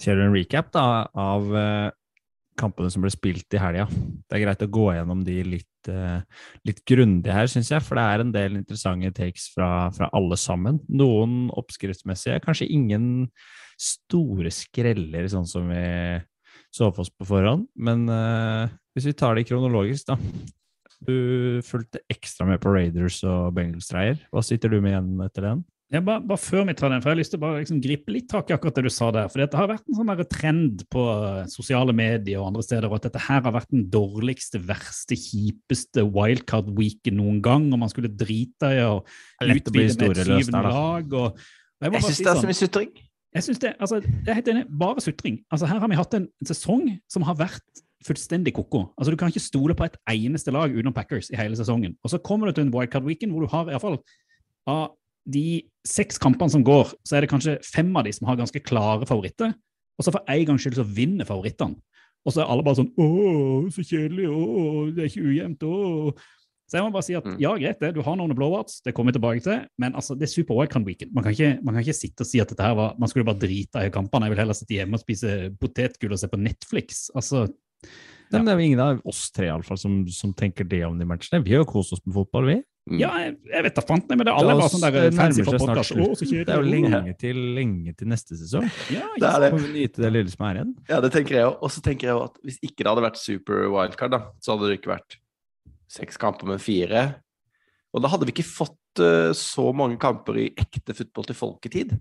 Kjører 0.06 0.28
en 0.28 0.36
recap 0.36 0.72
da, 0.75 0.86
av 1.18 1.56
eh, 1.57 1.94
kampene 2.60 2.92
som 2.94 3.04
ble 3.04 3.12
spilt 3.13 3.56
i 3.56 3.62
helga. 3.62 3.88
Det 3.90 4.38
er 4.38 4.44
greit 4.46 4.63
å 4.63 4.72
gå 4.72 4.86
gjennom 4.96 5.24
de 5.25 5.40
litt, 5.48 5.90
eh, 5.92 6.22
litt 6.68 6.84
grundig 6.88 7.34
her, 7.34 7.50
syns 7.52 7.72
jeg, 7.74 7.84
for 7.84 8.00
det 8.00 8.06
er 8.06 8.24
en 8.24 8.34
del 8.36 8.60
interessante 8.60 9.12
takes 9.18 9.50
fra, 9.56 9.90
fra 9.96 10.10
alle 10.16 10.38
sammen. 10.40 10.80
Noen 10.88 11.50
oppskriftsmessige, 11.57 12.40
kanskje 12.46 12.69
ingen 12.72 13.07
store 13.81 14.54
skreller, 14.54 15.28
sånn 15.31 15.50
som 15.50 15.68
vi 15.74 15.84
så 16.75 16.92
for 16.92 17.06
oss 17.06 17.12
på 17.12 17.28
forhånd. 17.28 17.68
Men 17.75 18.06
uh, 18.12 18.72
hvis 18.96 19.10
vi 19.10 19.18
tar 19.18 19.36
det 19.36 19.48
kronologisk, 19.50 20.12
da. 20.12 20.19
Du 21.06 21.62
fulgte 21.68 22.02
ekstra 22.10 22.48
med 22.48 22.62
på 22.63 22.72
Raiders 22.72 23.19
og 23.28 23.54
Bengals-dreier. 23.56 24.18
Hva 24.31 24.42
sitter 24.46 24.72
du 24.72 24.80
med 24.80 24.94
igjen 24.94 25.25
etter 25.25 25.50
den? 25.50 25.63
Ja, 25.95 26.01
bare, 26.03 26.19
bare 26.27 26.42
før 26.42 26.65
vi 26.68 26.74
tar 26.75 26.92
den, 26.92 27.00
for 27.00 27.09
jeg 27.09 27.15
har 27.15 27.19
lyst 27.21 27.31
til 27.31 27.39
å 27.39 27.44
bare 27.45 27.59
liksom 27.62 27.77
gripe 27.83 28.12
litt 28.12 28.25
tak 28.27 28.50
i 28.50 28.56
akkurat 28.56 28.75
det 28.75 28.83
du 28.83 28.92
sa 28.92 29.07
der. 29.15 29.30
For 29.31 29.39
det 29.39 29.56
har 29.56 29.69
vært 29.69 29.86
en 29.88 30.00
sånn 30.00 30.24
trend 30.33 30.81
på 30.92 31.03
eh, 31.13 31.38
sosiale 31.53 31.95
medier 31.95 32.42
og 32.42 32.50
andre 32.50 32.65
steder 32.65 32.95
at 32.97 33.06
dette 33.07 33.21
her 33.30 33.44
har 33.45 33.56
vært 33.56 33.71
den 33.71 33.86
dårligste, 33.94 34.59
verste, 34.68 35.15
kjipeste 35.15 36.03
wildcard-weeken 36.03 37.15
noen 37.21 37.39
gang, 37.45 37.69
og 37.71 37.80
man 37.86 37.94
skulle 37.94 38.12
drite 38.12 38.74
i 38.75 38.81
å 38.83 38.97
utvide 39.45 39.95
med 40.01 40.19
et 40.19 40.24
syvende 40.25 40.63
lag. 40.68 41.15
Og, 41.21 41.39
og 41.39 41.88
jeg 41.88 41.95
Jeg 41.95 42.07
syns 42.09 42.19
si 42.19 42.25
det 42.25 42.31
er 42.33 42.33
sånn, 42.33 42.44
så 42.44 42.51
mye 42.51 42.59
sutring. 42.59 42.92
jeg 43.38 43.47
synes 43.47 43.63
det, 43.63 43.74
altså, 43.80 44.01
jeg 44.03 44.33
er 44.33 44.39
helt 44.42 44.51
enig, 44.51 44.65
bare 44.83 45.06
sutring. 45.07 45.39
Altså, 45.47 45.71
her 45.71 45.80
har 45.86 45.94
vi 45.94 46.01
hatt 46.01 46.19
en 46.19 46.27
sesong 46.51 46.86
som 47.15 47.30
har 47.30 47.39
vært 47.39 47.83
fullstendig 48.06 48.51
koko. 48.57 48.89
Altså, 49.00 49.15
du 49.15 49.21
kan 49.21 49.31
ikke 49.31 49.47
stole 49.47 49.80
på 49.80 49.88
et 49.88 49.95
eneste 50.12 50.51
lag 50.51 50.75
utenom 50.75 50.94
Packers 50.94 51.31
i 51.31 51.39
hele 51.39 51.56
sesongen. 51.56 51.95
Og 52.03 52.12
så 52.12 52.19
kommer 52.19 52.51
du 52.51 52.57
til 52.59 52.68
en 52.68 52.75
wildcard-weekend 52.75 53.31
hvor 53.31 53.47
du 53.47 53.51
har 53.56 53.69
i 53.69 53.74
hvert 53.74 53.88
fall 53.88 54.00
av 54.68 54.94
de 55.26 55.64
seks 55.88 56.20
kampene 56.22 56.54
som 56.54 56.64
går, 56.66 56.94
så 57.06 57.18
er 57.18 57.26
det 57.26 57.32
kanskje 57.32 57.58
fem 57.66 57.90
av 57.98 58.06
de 58.06 58.14
som 58.14 58.28
har 58.30 58.38
ganske 58.40 58.62
klare 58.66 59.08
favoritter. 59.10 59.54
Og 59.98 60.06
så 60.06 60.12
for 60.14 60.26
en 60.30 60.46
gangs 60.50 60.66
skyld 60.66 60.78
så 60.78 60.86
vinner 60.86 61.28
favorittene. 61.28 61.78
Og 62.26 62.34
så 62.34 62.42
er 62.42 62.50
alle 62.50 62.64
bare 62.66 62.80
sånn 62.80 62.90
Å, 62.98 63.06
så 63.74 63.84
kjedelig. 63.86 64.26
Å, 64.34 64.64
det 64.96 65.04
er 65.04 65.12
ikke 65.12 65.28
ujevnt. 65.30 65.66
Å. 65.66 66.14
Så 66.66 66.80
jeg 66.80 66.86
må 66.88 66.94
bare 66.96 67.06
si 67.06 67.14
at 67.14 67.26
Mm. 67.30 67.36
ja, 67.40 67.52
greit 67.62 67.80
det, 67.80 67.92
du 67.94 68.02
har 68.02 68.16
noen 68.18 68.34
blowouts, 68.34 68.80
det 68.82 68.96
kommer 68.98 69.14
vi 69.14 69.20
tilbake 69.20 69.44
til, 69.46 69.60
men 69.78 69.94
altså, 69.94 70.16
det 70.18 70.26
er 70.26 70.32
super 70.34 70.58
wildcard 70.58 70.88
weekend. 70.88 71.14
Man 71.14 71.24
kan, 71.24 71.36
ikke, 71.38 71.62
man 71.62 71.76
kan 71.78 71.86
ikke 71.86 71.94
sitte 71.94 72.26
og 72.26 72.30
si 72.32 72.42
at 72.42 72.50
dette 72.50 72.66
her 72.66 72.74
var, 72.74 72.96
man 72.98 73.12
skulle 73.12 73.28
bare 73.28 73.38
drite 73.44 73.84
i 73.86 73.94
kampene. 73.94 74.26
Jeg 74.26 74.34
vil 74.34 74.42
heller 74.42 74.58
sitte 74.58 74.74
hjemme 74.80 74.98
og 74.98 75.04
spise 75.04 75.36
potetgull 75.62 76.18
og 76.18 76.22
se 76.24 76.32
på 76.32 76.42
Netflix. 76.42 77.06
Altså, 77.14 77.46
ja. 77.86 78.40
men 78.40 78.48
det 78.50 78.56
er 78.56 78.58
jo 78.58 78.66
ingen 78.72 78.82
av 78.82 79.02
oss 79.06 79.28
tre 79.36 79.46
i 79.46 79.54
alle 79.54 79.68
fall, 79.68 79.78
som, 79.78 80.02
som 80.10 80.34
tenker 80.34 80.66
det 80.66 80.82
om 80.88 80.98
de 80.98 81.06
matchene. 81.06 81.44
Vi 81.46 81.54
har 81.54 81.62
jo 81.62 81.70
kost 81.70 81.94
oss 81.94 82.02
med 82.08 82.18
fotball, 82.18 82.50
vi. 82.50 82.58
Mm. 82.85 82.99
ja, 83.01 83.09
jeg, 83.18 83.31
jeg 83.49 83.65
vet 83.65 83.77
da 83.80 83.81
fant 83.81 84.04
det, 84.06 84.13
men 84.13 84.27
det 84.27 84.33
alle 84.37 84.54
bare 84.59 84.69
sånn 84.69 84.83
der 84.83 85.15
fancy 85.18 85.42
for. 85.42 85.57
Det 85.57 86.44
er 86.54 86.59
jo 86.61 86.68
lenge 86.69 87.15
til, 87.18 87.39
lenge 87.57 87.95
til 87.97 88.11
neste 88.11 88.37
sesong. 88.37 88.68
Ja, 88.94 89.07
Det 89.18 89.25
er 89.25 89.42
det. 89.42 89.49
Får 89.56 89.63
vi 89.63 89.71
nyte 89.73 90.04
det 90.04 90.11
lille 90.13 90.33
som 90.33 90.45
er 90.45 90.59
igjen. 90.59 90.73
Ja, 90.92 90.99
det 91.01 91.09
tenker 91.15 91.39
jeg 91.39 91.47
òg. 91.49 91.56
Og 91.65 91.73
så 91.73 91.81
tenker 91.85 92.11
jeg 92.11 92.21
at 92.27 92.37
hvis 92.45 92.59
ikke 92.61 92.83
det 92.83 92.92
hadde 92.92 93.06
vært 93.07 93.18
super 93.18 93.65
wildcard, 93.73 94.13
da, 94.13 94.19
så 94.37 94.54
hadde 94.54 94.69
det 94.69 94.77
ikke 94.77 94.94
vært 94.94 95.18
seks 95.95 96.21
kamper, 96.21 96.51
men 96.51 96.61
fire. 96.61 97.07
Og 97.95 98.06
da 98.06 98.11
hadde 98.13 98.30
vi 98.30 98.35
ikke 98.35 98.45
fått 98.45 99.01
uh, 99.01 99.31
så 99.33 99.65
mange 99.73 99.97
kamper 100.01 100.37
i 100.44 100.49
ekte 100.54 100.94
fotball 100.94 101.25
til 101.31 101.39
folketid. 101.42 101.97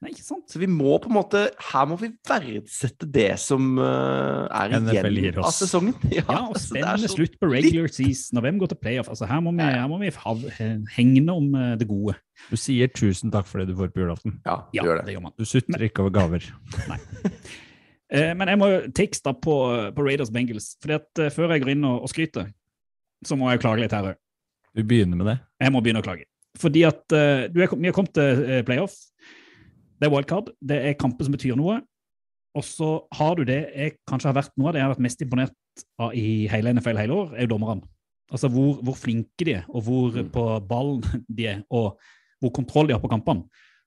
Nei, 0.00 0.14
ikke 0.14 0.22
sant? 0.24 0.46
Så 0.48 0.56
vi 0.56 0.64
må 0.64 0.94
på 1.04 1.10
en 1.10 1.16
måte 1.18 1.40
Her 1.60 1.84
må 1.90 1.98
vi 2.00 2.08
verdsette 2.24 3.04
det 3.12 3.34
som 3.42 3.74
uh, 3.76 4.46
er 4.48 4.72
NFL 4.80 5.10
gir 5.12 5.26
igjen 5.26 5.40
oss. 5.42 5.58
av 5.60 5.66
sesongen. 5.68 5.92
Ja, 6.16 6.22
Ja, 6.24 6.38
og 6.46 6.54
altså, 6.54 6.70
er 6.72 6.78
spennende 6.80 7.10
så- 7.10 7.18
slutt 7.18 7.34
på 7.42 7.50
regular 7.52 7.92
season, 7.92 8.40
og 8.40 8.46
hvem 8.46 8.60
går 8.62 8.72
til 8.72 8.80
playoff? 8.80 9.10
Altså, 9.12 9.28
her 9.28 9.42
må 9.44 9.52
vi, 9.58 9.66
her 9.66 9.84
må 9.92 9.98
vi 10.00 10.08
ha- 10.16 10.84
hegne 10.96 11.34
om 11.36 11.50
eh, 11.54 11.74
det 11.82 11.88
gode. 11.90 12.16
Du 12.48 12.56
sier 12.56 12.88
tusen 12.96 13.28
takk 13.34 13.44
for 13.50 13.60
det 13.60 13.68
du 13.68 13.76
får 13.76 13.92
på 13.92 14.00
julaften. 14.06 14.38
Ja, 14.48 14.56
Ja, 14.72 14.86
gjør 14.88 15.02
det. 15.02 15.04
det 15.10 15.18
gjør 15.18 15.26
man. 15.28 15.36
Du 15.36 15.44
sutrer 15.44 15.84
ikke 15.90 16.06
over 16.06 16.16
gaver. 16.16 16.48
Eh, 18.10 18.32
men 18.34 18.48
jeg 18.50 18.58
må 18.58 18.66
tekst 18.90 18.96
takes 18.98 19.20
da 19.22 19.32
på, 19.38 19.52
på 19.94 20.02
Raiders 20.02 20.32
Bengals. 20.34 20.72
fordi 20.82 20.96
at 20.96 21.20
eh, 21.22 21.28
Før 21.30 21.52
jeg 21.54 21.62
går 21.62 21.68
inn 21.76 21.84
og, 21.86 22.00
og 22.02 22.10
skryter, 22.10 22.48
så 23.22 23.36
må 23.38 23.46
jeg 23.52 23.60
klage 23.62 23.84
litt 23.84 23.92
her 23.94 24.08
òg. 24.08 24.16
Du 24.74 24.82
begynner 24.82 25.14
med 25.20 25.28
det. 25.30 25.36
Jeg 25.62 25.70
må 25.70 25.78
begynne 25.84 26.02
å 26.02 26.06
klage. 26.08 26.26
Fordi 26.58 26.82
at 26.88 27.14
eh, 27.14 27.44
du 27.54 27.60
er, 27.62 27.70
vi 27.70 27.86
har 27.86 27.94
kommet 27.94 28.10
til 28.18 28.42
eh, 28.50 28.64
playoff. 28.66 28.96
Det 30.00 30.08
er 30.08 30.12
wildcard. 30.14 30.50
Det 30.64 30.80
er 30.88 30.98
kamper 30.98 31.28
som 31.28 31.36
betyr 31.36 31.58
noe. 31.60 31.80
Og 32.58 32.66
så 32.66 32.90
har 33.14 33.36
du 33.38 33.44
det 33.46 33.60
jeg 33.68 33.96
kanskje 34.10 34.30
har 34.32 34.38
vært 34.40 34.54
noe 34.58 34.70
av 34.70 34.74
det 34.74 34.80
jeg 34.80 34.88
har 34.88 34.94
vært 34.96 35.06
mest 35.06 35.20
imponert 35.22 35.84
av 36.02 36.14
i 36.18 36.48
hele 36.50 36.72
NFL 36.74 36.98
hele 36.98 37.18
år, 37.22 37.34
er 37.36 37.46
jo 37.46 37.52
dommerne. 37.52 37.86
Altså 38.30 38.50
hvor, 38.50 38.80
hvor 38.86 38.96
flinke 38.98 39.46
de 39.46 39.58
er, 39.60 39.66
og 39.68 39.84
hvor 39.86 40.14
Mm. 40.14 40.30
på 40.34 40.44
ballen 40.68 41.02
de 41.36 41.46
er, 41.46 41.60
og 41.70 41.98
hvor 42.40 42.50
kontroll 42.54 42.88
de 42.88 42.94
har 42.94 43.02
på 43.02 43.10
kampene. 43.10 43.44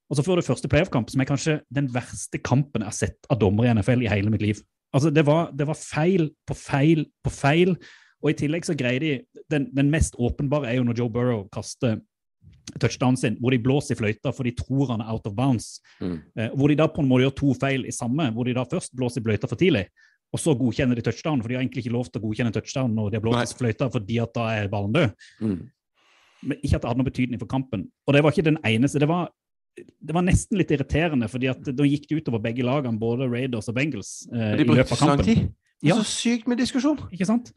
Og 0.10 0.18
så 0.18 0.24
får 0.24 0.36
du 0.36 0.46
første 0.46 0.70
playoff-kamp, 0.70 1.10
som 1.10 1.22
er 1.22 1.26
kanskje 1.26 1.62
den 1.74 1.88
verste 1.94 2.38
kampen 2.38 2.84
jeg 2.84 2.92
har 2.92 2.98
sett 2.98 3.30
av 3.32 3.40
dommere 3.40 3.72
i 3.72 3.74
NFL 3.74 4.04
i 4.04 4.12
hele 4.12 4.30
mitt 4.30 4.44
liv. 4.44 4.62
Altså, 4.94 5.10
det 5.10 5.26
var, 5.26 5.50
det 5.52 5.66
var 5.68 5.80
feil 5.80 6.30
på 6.46 6.54
feil 6.54 7.06
på 7.24 7.32
feil. 7.34 7.76
Og 8.24 8.30
i 8.30 8.38
tillegg 8.38 8.64
så 8.68 8.76
greier 8.78 9.00
de 9.00 9.42
Den, 9.50 9.66
den 9.76 9.90
mest 9.92 10.16
åpenbare 10.16 10.70
er 10.70 10.78
jo 10.78 10.84
når 10.84 11.00
Joe 11.00 11.10
Burrow 11.10 11.48
kaster 11.52 11.98
touchdownen 12.80 13.20
sin, 13.20 13.36
hvor 13.42 13.54
de 13.54 13.60
blåser 13.62 13.96
i 13.96 14.00
fløyta 14.00 14.32
for 14.34 14.48
de 14.48 14.54
tror 14.56 14.94
han 14.94 15.04
er 15.04 15.12
out 15.12 15.28
of 15.28 15.36
bounds. 15.38 15.78
Mm. 16.00 16.18
Eh, 16.38 16.50
hvor 16.56 16.72
de 16.72 16.80
da 16.80 16.88
på 16.92 17.04
en 17.04 17.10
måte 17.10 17.28
gjør 17.28 17.38
to 17.42 17.54
feil 17.60 17.86
i 17.90 17.94
samme, 17.96 18.30
hvor 18.34 18.48
de 18.48 18.56
da 18.58 18.66
først 18.70 18.96
blåser 18.98 19.22
i 19.22 19.28
fløyta 19.28 19.50
for 19.52 19.60
tidlig, 19.60 19.86
og 20.34 20.42
så 20.42 20.56
godkjenner 20.58 20.98
de 20.98 21.06
touchdownen, 21.06 21.44
for 21.44 21.52
de 21.52 21.58
har 21.58 21.62
egentlig 21.62 21.84
ikke 21.86 21.94
lov 21.94 22.10
til 22.10 22.22
å 22.22 22.26
godkjenne 22.26 22.54
touchdown 22.56 22.96
når 22.98 23.12
de 23.12 23.20
har 23.20 23.26
blåst 23.26 23.54
i 23.54 23.60
fløyta, 23.60 23.90
fordi 23.94 24.20
at 24.24 24.34
da 24.34 24.48
er 24.56 24.72
ballen 24.72 24.96
død. 24.96 25.28
Mm. 25.46 25.58
Men 26.44 26.60
ikke 26.60 26.76
at 26.80 26.84
det 26.84 26.90
hadde 26.90 27.00
noen 27.04 27.12
betydning 27.12 27.42
for 27.42 27.52
kampen. 27.52 27.86
Og 28.08 28.16
det 28.16 28.24
var 28.26 28.34
ikke 28.34 28.48
den 28.50 28.58
eneste. 28.68 29.00
Det 29.00 29.08
var, 29.08 29.30
det 29.78 30.16
var 30.18 30.26
nesten 30.26 30.58
litt 30.60 30.74
irriterende, 30.74 31.30
fordi 31.32 31.52
at 31.54 31.70
da 31.70 31.86
gikk 31.88 32.10
det 32.10 32.24
utover 32.24 32.42
begge 32.44 32.66
lagene, 32.66 33.00
både 33.00 33.30
Raiders 33.30 33.70
og 33.70 33.78
Bengals, 33.78 34.16
eh, 34.34 34.58
i 34.58 34.66
løpet 34.66 34.96
av 34.98 35.04
kampen. 35.06 35.28
Det 35.28 35.38
Ja. 35.84 35.98
så 36.00 36.08
sykt 36.08 36.48
med 36.48 36.58
diskusjon. 36.58 36.98
Ikke 37.12 37.28
sant? 37.28 37.52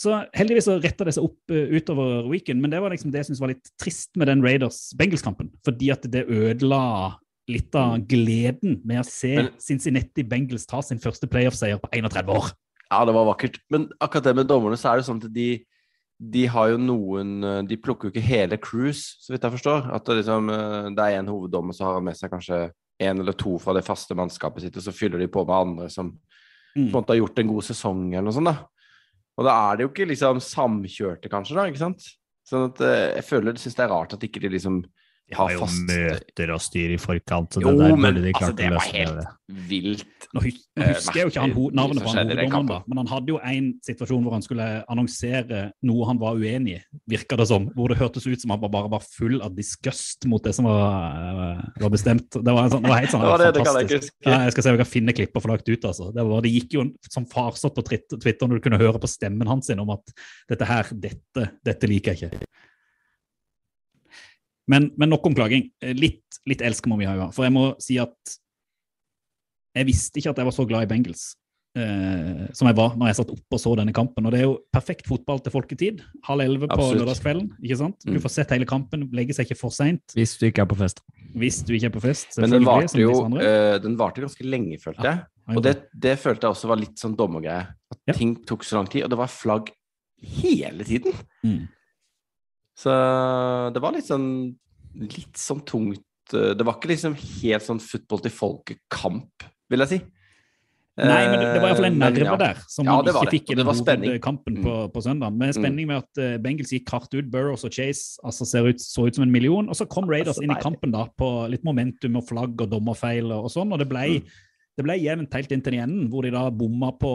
Så 0.00 0.14
heldigvis 0.32 0.64
så 0.64 0.78
retta 0.80 1.04
det 1.04 1.12
seg 1.16 1.26
opp 1.26 1.52
uh, 1.52 1.74
utover 1.76 2.22
weekend, 2.30 2.62
men 2.64 2.72
det 2.72 2.78
var 2.80 2.92
liksom 2.94 3.10
det 3.12 3.20
jeg 3.20 3.26
syntes 3.30 3.42
var 3.42 3.50
litt 3.52 3.68
trist 3.82 4.14
med 4.16 4.30
den 4.30 4.40
Raiders-Bengals-kampen. 4.46 5.50
Fordi 5.66 5.90
at 5.92 6.06
det 6.12 6.22
ødela 6.32 7.18
litt 7.50 7.74
av 7.76 7.98
gleden 8.08 8.78
med 8.86 9.02
å 9.02 9.04
se 9.04 9.34
Men- 9.36 9.50
Cincinnati 9.60 10.22
Bengals 10.24 10.64
ta 10.70 10.80
sin 10.86 10.98
første 11.02 11.28
playoff-seier 11.28 11.80
på 11.82 11.90
31 11.92 12.30
år. 12.32 12.52
Ja, 12.90 13.04
det 13.04 13.14
var 13.14 13.26
vakkert. 13.28 13.58
Men 13.70 13.88
akkurat 14.00 14.24
det 14.30 14.36
med 14.40 14.48
dommerne, 14.50 14.78
så 14.80 14.92
er 14.92 14.96
det 15.02 15.06
sånn 15.10 15.20
at 15.22 15.32
de 15.34 15.50
de 16.20 16.42
har 16.52 16.66
jo 16.68 16.76
noen 16.76 17.42
eh, 17.48 17.62
De 17.64 17.78
plukker 17.80 18.10
jo 18.10 18.12
ikke 18.12 18.20
hele 18.26 18.58
cruise, 18.60 19.16
så 19.24 19.32
vidt 19.32 19.40
jeg 19.46 19.54
forstår. 19.54 19.86
At 19.94 20.04
det, 20.04 20.18
liksom, 20.18 20.50
eh, 20.52 20.88
det 20.92 21.00
er 21.06 21.18
en 21.18 21.30
hoveddommer, 21.32 21.72
så 21.72 21.86
har 21.86 21.94
han 21.96 22.04
med 22.04 22.16
seg 22.18 22.28
kanskje 22.30 22.58
en 23.00 23.20
eller 23.22 23.32
to 23.32 23.54
fra 23.58 23.72
det 23.72 23.84
faste 23.86 24.12
mannskapet 24.14 24.60
sitt, 24.66 24.76
og 24.76 24.84
så 24.84 24.92
fyller 24.92 25.18
de 25.22 25.28
på 25.32 25.46
med 25.48 25.54
andre 25.56 25.88
som 25.88 26.10
på 26.10 26.76
en 26.76 26.84
Mm. 26.88 26.92
måte 26.92 27.08
har 27.14 27.22
gjort 27.22 27.38
en 27.40 27.48
god 27.48 27.64
sesong, 27.64 28.02
eller 28.12 28.22
noe 28.28 28.32
sånt. 28.36 28.44
da. 28.52 28.56
Og 29.38 29.46
da 29.46 29.54
er 29.70 29.78
det 29.78 29.86
jo 29.86 29.92
ikke 29.92 30.08
liksom 30.10 30.40
samkjørte, 30.44 31.30
kanskje, 31.32 31.56
da, 31.58 31.66
ikke 31.70 31.82
sant? 31.82 32.08
Sånn 32.48 32.66
at 32.70 32.80
eh, 32.84 33.06
jeg 33.20 33.26
føler, 33.28 33.60
syns 33.60 33.78
det 33.78 33.84
er 33.86 33.92
rart 33.92 34.16
at 34.16 34.26
ikke 34.26 34.42
de 34.42 34.50
liksom 34.56 34.80
De 35.30 35.36
har 35.38 35.52
jo 35.54 35.60
fast 35.62 35.84
møter 35.86 36.50
og 36.56 36.60
styr 36.64 36.90
i 36.90 36.96
forkant, 36.98 37.54
så 37.54 37.60
Jo, 37.62 37.70
det 37.78 37.86
der 37.86 37.96
men 38.02 38.16
de 38.18 38.32
altså, 38.32 38.38
klart 38.40 38.56
det 38.58 38.70
var 38.74 38.86
helt 38.90 39.20
det. 39.20 39.28
vilt. 39.70 40.06
Nå, 40.34 40.40
Eh, 40.80 40.94
husker 40.94 41.18
jeg 41.18 41.24
jo 41.26 41.30
ikke 41.32 41.40
han, 41.42 41.52
ho- 41.52 41.70
navnet 41.76 42.00
på 42.02 42.08
han 42.14 42.28
hoveddommeren, 42.30 42.66
da, 42.70 42.76
men 42.88 42.98
han 43.02 43.08
hadde 43.10 43.28
jo 43.34 43.38
en 43.44 43.66
situasjon 43.84 44.22
hvor 44.24 44.32
han 44.32 44.42
skulle 44.46 44.66
annonsere 44.88 45.58
noe 45.84 46.06
han 46.08 46.20
var 46.22 46.38
uenig 46.40 46.76
i, 46.78 46.80
virka 47.10 47.36
det 47.36 47.46
som. 47.50 47.66
Hvor 47.76 47.90
det 47.92 47.98
hørtes 48.00 48.24
ut 48.26 48.40
som 48.40 48.54
han 48.54 48.62
bare 48.62 48.88
var 48.88 49.02
full 49.04 49.40
av 49.44 49.52
disgust 49.58 50.24
mot 50.30 50.42
det 50.42 50.54
som 50.56 50.64
var, 50.64 51.58
eh, 51.58 51.60
var 51.82 51.90
bestemt. 51.92 52.30
Det 52.32 52.46
var, 52.54 52.64
en 52.64 52.70
sånn, 52.72 52.82
det 52.86 52.90
var 52.94 53.02
helt 53.02 53.12
sånn 53.12 53.20
Det 53.26 53.32
var 53.34 53.38
det, 53.44 53.50
det 53.58 53.64
kan 53.66 53.76
jeg 53.80 53.88
fantastisk. 53.90 54.14
Ja, 54.24 54.38
jeg 54.46 54.52
skal 54.56 54.62
se 54.62 54.70
om 54.70 54.76
jeg 54.78 54.84
kan 54.86 54.92
finne 54.94 55.16
klipper 55.18 55.36
og 55.36 55.44
få 55.44 55.52
lagt 55.52 55.68
ut. 55.68 55.84
altså. 55.84 56.10
Det, 56.14 56.26
var, 56.30 56.40
det 56.46 56.54
gikk 56.54 56.78
jo 56.78 56.86
som 57.10 57.26
farsott 57.26 57.74
på 57.76 57.84
Twitter 57.90 58.48
når 58.48 58.56
du 58.56 58.64
kunne 58.68 58.80
høre 58.80 58.98
på 59.02 59.10
stemmen 59.10 59.46
hans 59.50 59.68
om 59.70 59.90
at 59.90 60.14
dette 60.48 60.64
her, 60.66 60.88
dette, 60.94 61.50
dette 61.64 61.86
liker 61.90 62.14
jeg 62.16 62.30
ikke. 62.30 62.46
Men, 64.70 64.90
men 65.00 65.10
nok 65.10 65.24
om 65.26 65.34
klaging. 65.34 65.68
Eh, 65.82 65.94
Litt, 65.98 66.40
litt 66.46 66.62
elsk 66.62 66.86
må 66.90 66.98
vi 67.00 67.08
ha. 67.10 67.30
For 67.34 67.46
jeg 67.48 67.54
må 67.56 67.68
si 67.82 67.98
at 68.02 68.36
jeg 69.76 69.86
visste 69.88 70.18
ikke 70.20 70.32
at 70.34 70.40
jeg 70.42 70.48
var 70.48 70.54
så 70.56 70.66
glad 70.66 70.82
i 70.86 70.88
Bengals 70.90 71.28
eh, 71.78 72.48
som 72.58 72.66
jeg 72.66 72.74
var 72.78 72.96
når 72.98 73.10
jeg 73.12 73.18
satt 73.20 73.30
oppe 73.30 73.54
og 73.56 73.60
så 73.62 73.72
denne 73.78 73.92
kampen. 73.94 74.26
Og 74.26 74.32
det 74.34 74.40
er 74.40 74.46
jo 74.48 74.56
perfekt 74.74 75.06
fotball 75.10 75.38
til 75.44 75.54
folketid. 75.54 76.02
Halv 76.26 76.42
elleve 76.44 76.66
på 76.70 76.74
Absolutt. 76.76 77.02
lørdagskvelden. 77.04 77.52
ikke 77.62 77.78
sant? 77.78 77.98
Du 78.04 78.12
Mm. 78.16 78.20
får 78.24 78.34
sett 78.34 78.50
hele 78.56 78.66
kampen, 78.66 79.08
legger 79.14 79.34
seg 79.38 79.46
ikke 79.48 79.58
for 79.60 79.70
seint 79.70 80.02
Hvis 80.18 80.36
du 80.38 80.46
ikke 80.50 80.62
er 80.62 80.70
på 80.70 80.78
fest. 80.80 81.00
hvis 81.36 81.60
du 81.64 81.72
ikke 81.74 81.86
er 81.92 81.94
på 81.94 82.02
fest. 82.02 82.38
Men 82.38 82.50
den 82.50 82.64
varte 82.66 82.98
jo 82.98 83.12
øh, 83.14 83.38
eh, 83.40 83.78
den 83.78 83.96
varte 83.96 84.20
ganske 84.20 84.42
lenge, 84.44 84.78
følte 84.82 85.02
jeg. 85.06 85.22
Ja, 85.48 85.54
Og 85.56 85.62
det, 85.62 85.76
det 85.98 86.18
følte 86.18 86.46
jeg 86.46 86.54
også 86.56 86.68
var 86.68 86.76
litt 86.82 86.96
sånn 86.98 87.16
dommergreie. 87.16 87.68
At 87.90 87.98
Ja. 88.08 88.12
ting 88.14 88.36
tok 88.44 88.62
så 88.64 88.74
lang 88.78 88.86
tid, 88.90 89.04
og 89.04 89.10
det 89.10 89.18
var 89.18 89.26
flagg 89.28 89.70
hele 90.20 90.84
tiden. 90.84 91.14
Mm. 91.44 91.68
Så 92.80 92.92
det 93.74 93.82
var 93.84 93.92
litt 93.96 94.08
sånn 94.08 94.28
litt 95.00 95.36
sånn 95.38 95.60
tungt 95.68 96.32
eh, 96.34 96.52
Det 96.58 96.64
var 96.66 96.78
ikke 96.78 96.88
liksom 96.94 97.12
helt 97.18 97.62
sånn 97.66 97.78
football 97.82 98.22
til 98.24 98.32
folket-kamp, 98.34 99.44
vil 99.70 99.84
jeg 99.84 99.90
si. 99.92 100.00
Nei, 101.00 101.20
men 101.30 101.38
det, 101.40 101.52
det 101.54 101.60
var 101.62 101.70
iallfall 101.70 101.86
en 101.86 101.94
Eh, 101.94 102.00
nerve 102.02 102.24
ja. 102.26 102.34
der 102.40 102.58
som 102.68 102.84
Ja, 102.84 102.96
man 102.98 103.06
ikke 103.08 103.22
det. 103.22 103.30
fikk 103.32 103.52
i 103.52 103.54
kampen 103.54 103.86
den 103.86 104.02
hovedkampen 104.04 104.56
Mm. 104.58 104.64
på, 104.66 104.72
på 104.92 105.02
søndag. 105.06 105.32
Med 105.32 105.54
spenning 105.56 105.86
med 105.88 106.02
at 106.02 106.20
uh, 106.20 106.34
Bengals 106.42 106.72
gikk 106.74 106.90
hardt 106.92 107.14
ut, 107.14 107.30
Burrows 107.32 107.64
og 107.64 107.72
Chase 107.72 108.18
altså 108.26 108.44
ser 108.44 108.66
ut, 108.68 108.82
så 108.82 109.06
ut 109.06 109.14
som 109.16 109.22
en 109.24 109.32
million. 109.32 109.68
Og 109.70 109.76
så 109.78 109.86
kom 109.88 110.10
Raiders 110.10 110.34
altså, 110.36 110.44
inn 110.44 110.52
i 110.52 110.60
kampen 110.60 110.92
da 110.92 111.06
på 111.16 111.30
litt 111.48 111.64
momentum 111.64 112.18
og 112.20 112.26
flagg 112.28 112.60
og 112.60 112.68
dommerfeil 112.74 113.30
og, 113.32 113.46
og 113.48 113.54
sånn, 113.54 113.72
og 113.72 113.78
det 113.80 113.88
ble, 113.88 114.04
Mm. 114.20 114.28
det 114.76 114.84
ble 114.84 114.98
jevnt 115.00 115.34
helt 115.38 115.52
inntil 115.56 115.78
enden, 115.78 116.10
hvor 116.10 116.22
de 116.26 116.30
da 116.34 116.50
bomma 116.50 116.90
på, 117.00 117.14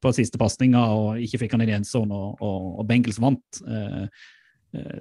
på 0.00 0.14
siste 0.16 0.38
pasninga 0.40 0.86
og 0.94 1.20
ikke 1.20 1.42
fikk 1.44 1.52
han 1.56 1.66
inn 1.66 1.74
i 1.74 1.76
endzone, 1.82 2.12
og, 2.16 2.40
og, 2.40 2.80
og 2.80 2.88
Bengals 2.88 3.20
vant. 3.20 3.60
Eh, 3.66 4.06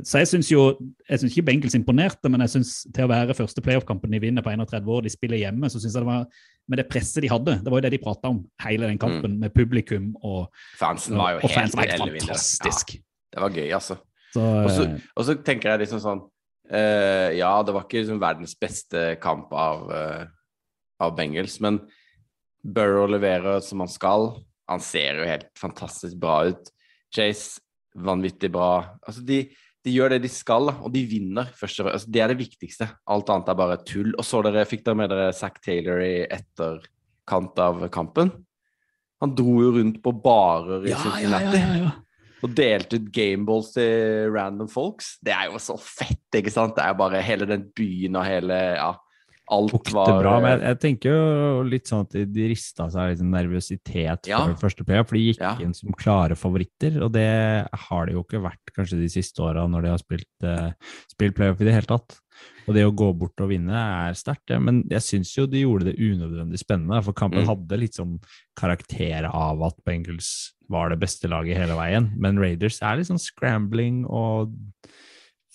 så 0.05 0.21
jeg 0.21 0.29
syns 0.29 0.49
jo 0.51 0.65
jeg 1.09 1.19
synes 1.19 1.33
ikke 1.33 1.45
Bengels 1.49 1.75
imponerte, 1.77 2.29
men 2.31 2.43
jeg 2.45 2.53
synes 2.55 2.73
til 2.93 3.07
å 3.07 3.11
være 3.11 3.35
første 3.37 3.63
playoff-kampen 3.65 4.13
de 4.13 4.21
vinner 4.23 4.45
på 4.45 4.53
31 4.53 4.91
år, 4.91 5.05
de 5.05 5.13
spiller 5.13 5.41
hjemme, 5.41 5.69
så 5.71 5.81
syns 5.81 5.95
jeg 5.95 6.05
det 6.05 6.09
var 6.09 6.27
med 6.71 6.81
det 6.81 6.87
presset 6.89 7.21
de 7.25 7.29
hadde. 7.29 7.57
Det 7.61 7.71
var 7.71 7.81
jo 7.81 7.85
det 7.85 7.93
de 7.93 8.01
prata 8.01 8.31
om 8.33 8.39
hele 8.65 8.89
den 8.89 9.01
kampen, 9.01 9.39
med 9.41 9.53
publikum 9.53 10.13
og, 10.21 10.47
Fansen 10.79 11.17
var 11.19 11.35
jo 11.35 11.43
helt 11.45 11.75
var 11.77 11.91
helt 11.91 12.21
fantastisk. 12.21 12.95
Ja, 12.97 13.03
det 13.35 13.43
var 13.43 13.57
gøy, 13.59 13.67
altså. 13.77 13.99
Eh, 14.35 14.95
og 15.15 15.27
så 15.27 15.37
tenker 15.47 15.71
jeg 15.71 15.85
liksom 15.85 16.01
sånn 16.03 16.21
uh, 16.25 17.29
Ja, 17.31 17.51
det 17.63 17.71
var 17.75 17.85
ikke 17.85 18.01
liksom 18.01 18.19
verdens 18.19 18.55
beste 18.59 19.13
kamp 19.23 19.53
av, 19.55 19.85
uh, 19.91 20.25
av 21.03 21.13
Bengels, 21.15 21.59
men 21.63 21.83
Burrow 22.65 23.07
leverer 23.11 23.61
som 23.63 23.83
han 23.83 23.91
skal. 23.91 24.31
Han 24.71 24.81
ser 24.81 25.21
jo 25.21 25.29
helt 25.29 25.51
fantastisk 25.59 26.17
bra 26.21 26.39
ut. 26.49 26.71
Chase, 27.13 27.61
vanvittig 27.95 28.49
bra. 28.51 28.97
Altså, 29.05 29.21
de, 29.25 29.43
de 29.85 29.93
gjør 29.93 30.15
det 30.15 30.23
de 30.23 30.31
skal, 30.33 30.71
og 30.73 30.89
de 30.93 31.03
vinner. 31.05 31.51
først 31.53 31.79
og 31.79 31.85
fremst. 31.85 31.99
Altså, 31.99 32.11
det 32.13 32.21
er 32.23 32.33
det 32.33 32.39
viktigste. 32.39 32.87
Alt 33.13 33.29
annet 33.29 33.51
er 33.51 33.59
bare 33.59 33.77
tull. 33.85 34.15
Og 34.17 34.25
så 34.25 34.41
dere, 34.45 34.65
fikk 34.65 34.85
dere 34.87 34.97
med 34.97 35.11
dere 35.13 35.35
Zack 35.37 35.61
Taylor 35.61 36.01
i 36.01 36.25
etterkant 36.25 37.61
av 37.61 37.85
kampen? 37.93 38.33
Han 39.21 39.35
dro 39.37 39.59
jo 39.61 39.75
rundt 39.77 40.01
på 40.03 40.13
barer 40.23 40.87
i 40.87 40.91
ja, 40.91 40.99
Cincinnati 41.03 41.61
ja, 41.61 41.69
ja, 41.69 41.77
ja. 41.85 41.93
og 42.43 42.57
delte 42.57 42.99
ut 42.99 43.07
gameballs 43.13 43.71
til 43.77 44.33
random 44.33 44.69
folks. 44.71 45.15
Det 45.23 45.33
er 45.35 45.51
jo 45.51 45.61
så 45.61 45.77
fett, 45.79 46.25
ikke 46.35 46.53
sant? 46.53 46.75
Det 46.75 46.83
er 46.83 46.95
jo 46.95 47.01
bare 47.05 47.23
hele 47.25 47.47
den 47.49 47.69
byen 47.77 48.19
og 48.19 48.27
hele 48.27 48.59
Ja, 48.75 48.91
alt 49.51 49.91
var 49.93 50.21
bra, 50.23 50.39
men 50.41 50.59
jeg, 50.59 50.61
jeg 50.67 50.79
tenker 50.79 51.11
jo 51.11 51.63
litt 51.63 51.85
sånn 51.85 52.01
at 52.07 52.15
de- 52.33 52.47
rista 52.49 52.87
seg 52.89 53.17
sånn 53.19 53.29
nervøsitet 53.35 54.27
Ja. 54.27 54.39
for 54.47 54.67
første 54.67 54.85
playoff, 54.85 55.07
for 55.09 55.15
de 55.15 55.33
gikk 55.33 55.39
Ja. 55.41 55.55
inn 55.61 55.73
som 55.73 55.91
klare 55.93 56.35
favoritter, 56.35 57.01
og 57.03 57.11
det 57.13 57.67
har 57.71 58.05
det 58.05 58.13
jo 58.15 58.23
ikke 58.23 58.41
vært 58.41 58.73
kanskje 58.75 58.99
de 59.01 59.07
siste 59.09 59.39
åra 59.45 59.67
når 59.69 59.81
de 59.83 59.89
har 59.89 59.97
spilt, 60.01 60.27
eh, 60.43 60.71
spilt 61.11 61.35
playoff 61.35 61.61
i 61.61 61.65
det 61.65 61.73
hele 61.73 61.85
tatt. 61.97 62.19
Og 62.67 62.73
det 62.73 62.83
å 62.83 62.91
gå 62.95 63.13
bort 63.17 63.39
og 63.39 63.49
vinne 63.49 63.71
er 63.71 64.13
sterkt, 64.17 64.49
ja. 64.49 64.57
men 64.59 64.83
jeg 64.89 64.99
syns 64.99 65.35
jo 65.37 65.45
de 65.45 65.61
gjorde 65.63 65.85
det 65.85 65.99
unødvendig 66.01 66.57
spennende, 66.59 67.01
for 67.03 67.13
kampen 67.13 67.45
Mm. 67.45 67.47
hadde 67.47 67.79
litt 67.79 67.93
sånn 67.93 68.19
karakter 68.57 69.29
av 69.31 69.61
at 69.63 69.75
Bengals 69.85 70.51
var 70.69 70.89
det 70.89 70.99
beste 70.99 71.29
laget 71.29 71.55
hele 71.57 71.75
veien, 71.77 72.11
men 72.17 72.39
Raiders 72.39 72.81
er 72.81 72.97
litt 72.97 73.07
sånn 73.07 73.21
scrambling 73.21 74.03
og 74.09 74.51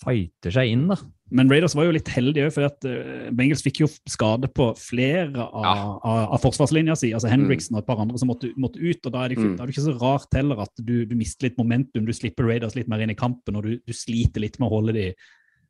fighter 0.01 0.51
seg 0.53 0.71
inn, 0.73 0.87
da. 0.89 0.95
Men 1.31 1.47
Raiders 1.47 1.75
var 1.77 1.85
jo 1.87 1.93
litt 1.95 2.09
heldige 2.11 2.49
òg, 2.49 2.53
for 2.53 2.65
at 2.67 2.83
eh, 2.89 3.29
Bengals 3.31 3.61
fikk 3.63 3.79
jo 3.83 3.87
skade 4.09 4.49
på 4.51 4.65
flere 4.75 5.39
av, 5.45 5.63
Ja. 5.63 5.75
av, 6.03 6.33
av 6.35 6.41
forsvarslinja 6.43 6.97
si. 6.99 7.13
altså 7.15 7.29
Henriksen 7.31 7.75
og 7.77 7.83
et 7.83 7.87
par 7.87 8.01
andre 8.03 8.17
som 8.19 8.27
måtte, 8.27 8.49
måtte 8.59 8.81
ut. 8.81 9.05
og 9.05 9.11
Da 9.13 9.23
er 9.23 9.29
det, 9.29 9.37
Mm. 9.37 9.55
da 9.55 9.63
er 9.63 9.67
det 9.67 9.75
ikke 9.77 9.85
så 9.93 9.99
rart 10.01 10.33
heller 10.35 10.59
at 10.61 10.73
du, 10.83 11.05
du 11.05 11.15
mister 11.15 11.47
litt 11.47 11.57
momentum. 11.57 12.05
Du 12.05 12.11
slipper 12.11 12.43
Raiders 12.49 12.75
litt 12.75 12.89
mer 12.89 12.99
inn 12.99 13.09
i 13.13 13.15
kampen, 13.15 13.55
og 13.55 13.63
du, 13.63 13.77
du 13.85 13.93
sliter 13.93 14.41
litt 14.41 14.59
med 14.59 14.67
å 14.67 14.73
holde 14.75 14.93
de, 14.93 15.13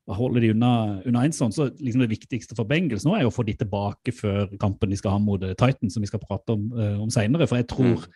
å 0.10 0.16
holde 0.18 0.42
de 0.42 0.50
unna, 0.50 1.02
unna 1.06 1.24
en 1.28 1.32
sånn. 1.32 1.54
Så 1.54 1.70
liksom 1.78 2.02
det 2.02 2.10
viktigste 2.18 2.56
for 2.58 2.66
Bengals 2.66 3.06
nå 3.06 3.14
er 3.16 3.22
jo 3.22 3.30
å 3.30 3.36
få 3.38 3.46
de 3.46 3.54
tilbake 3.54 4.12
før 4.18 4.50
kampen 4.58 4.90
de 4.90 4.98
skal 4.98 5.12
ha 5.12 5.20
mot 5.20 5.40
Titan, 5.40 5.56
Titans, 5.56 5.94
som 5.94 6.02
vi 6.02 6.08
skal 6.10 6.20
prate 6.26 6.56
om, 6.58 6.72
uh, 6.74 6.98
om 7.04 7.10
seinere. 7.14 7.46
For 7.48 7.58
jeg 7.62 7.68
tror 7.68 8.02
Mm. 8.02 8.12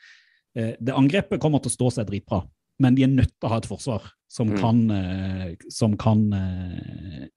uh, 0.57 0.73
det 0.81 0.95
angrepet 0.95 1.39
kommer 1.39 1.61
til 1.61 1.69
å 1.69 1.77
stå 1.77 1.91
seg 1.93 2.07
dritbra. 2.09 2.41
Men 2.79 2.95
de 2.95 3.03
er 3.03 3.07
nødt 3.13 3.31
til 3.31 3.47
å 3.47 3.49
ha 3.53 3.57
et 3.61 3.67
forsvar 3.69 4.09
som 4.27 4.49
Mm. 4.49 4.57
kan, 4.59 4.91
eh, 4.91 5.55
som 5.69 5.95
kan 5.97 6.33
eh, 6.33 7.27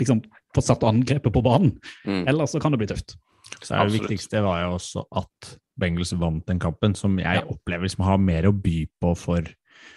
liksom 0.00 0.22
få 0.54 0.62
satt 0.62 0.80
angrepet 0.82 1.32
på 1.32 1.42
banen. 1.42 1.78
Mm. 2.06 2.24
Ellers 2.28 2.50
så 2.50 2.60
kan 2.60 2.72
det 2.72 2.78
bli 2.78 2.86
tøft. 2.90 3.14
Så 3.62 3.74
er 3.74 3.78
det 3.78 3.86
Absolutt. 3.86 4.02
viktigste 4.10 4.42
var 4.42 4.62
jo 4.64 4.74
også 4.76 5.04
at 5.16 5.58
Bengals 5.78 6.12
vant 6.18 6.44
den 6.46 6.58
kampen, 6.58 6.94
som 6.96 7.16
jeg 7.18 7.24
Ja. 7.38 7.46
opplever 7.46 7.88
som 7.88 8.04
har 8.04 8.18
mer 8.18 8.42
å 8.42 8.52
by 8.52 8.86
på 9.00 9.16
for, 9.16 9.42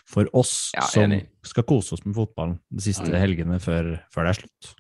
for 0.05 0.27
oss 0.33 0.71
Ja, 0.75 0.81
som 0.81 1.09
enig. 1.11 1.27
skal 1.43 1.63
kose 1.63 1.93
oss 1.93 2.05
med 2.05 2.13
fotballen 2.15 2.59
de 2.71 2.79
siste 2.81 3.09
ja. 3.09 3.17
helgene 3.19 3.59
før, 3.59 3.99
før 4.13 4.23
det 4.29 4.37
er 4.37 4.41
slutt. 4.41 4.75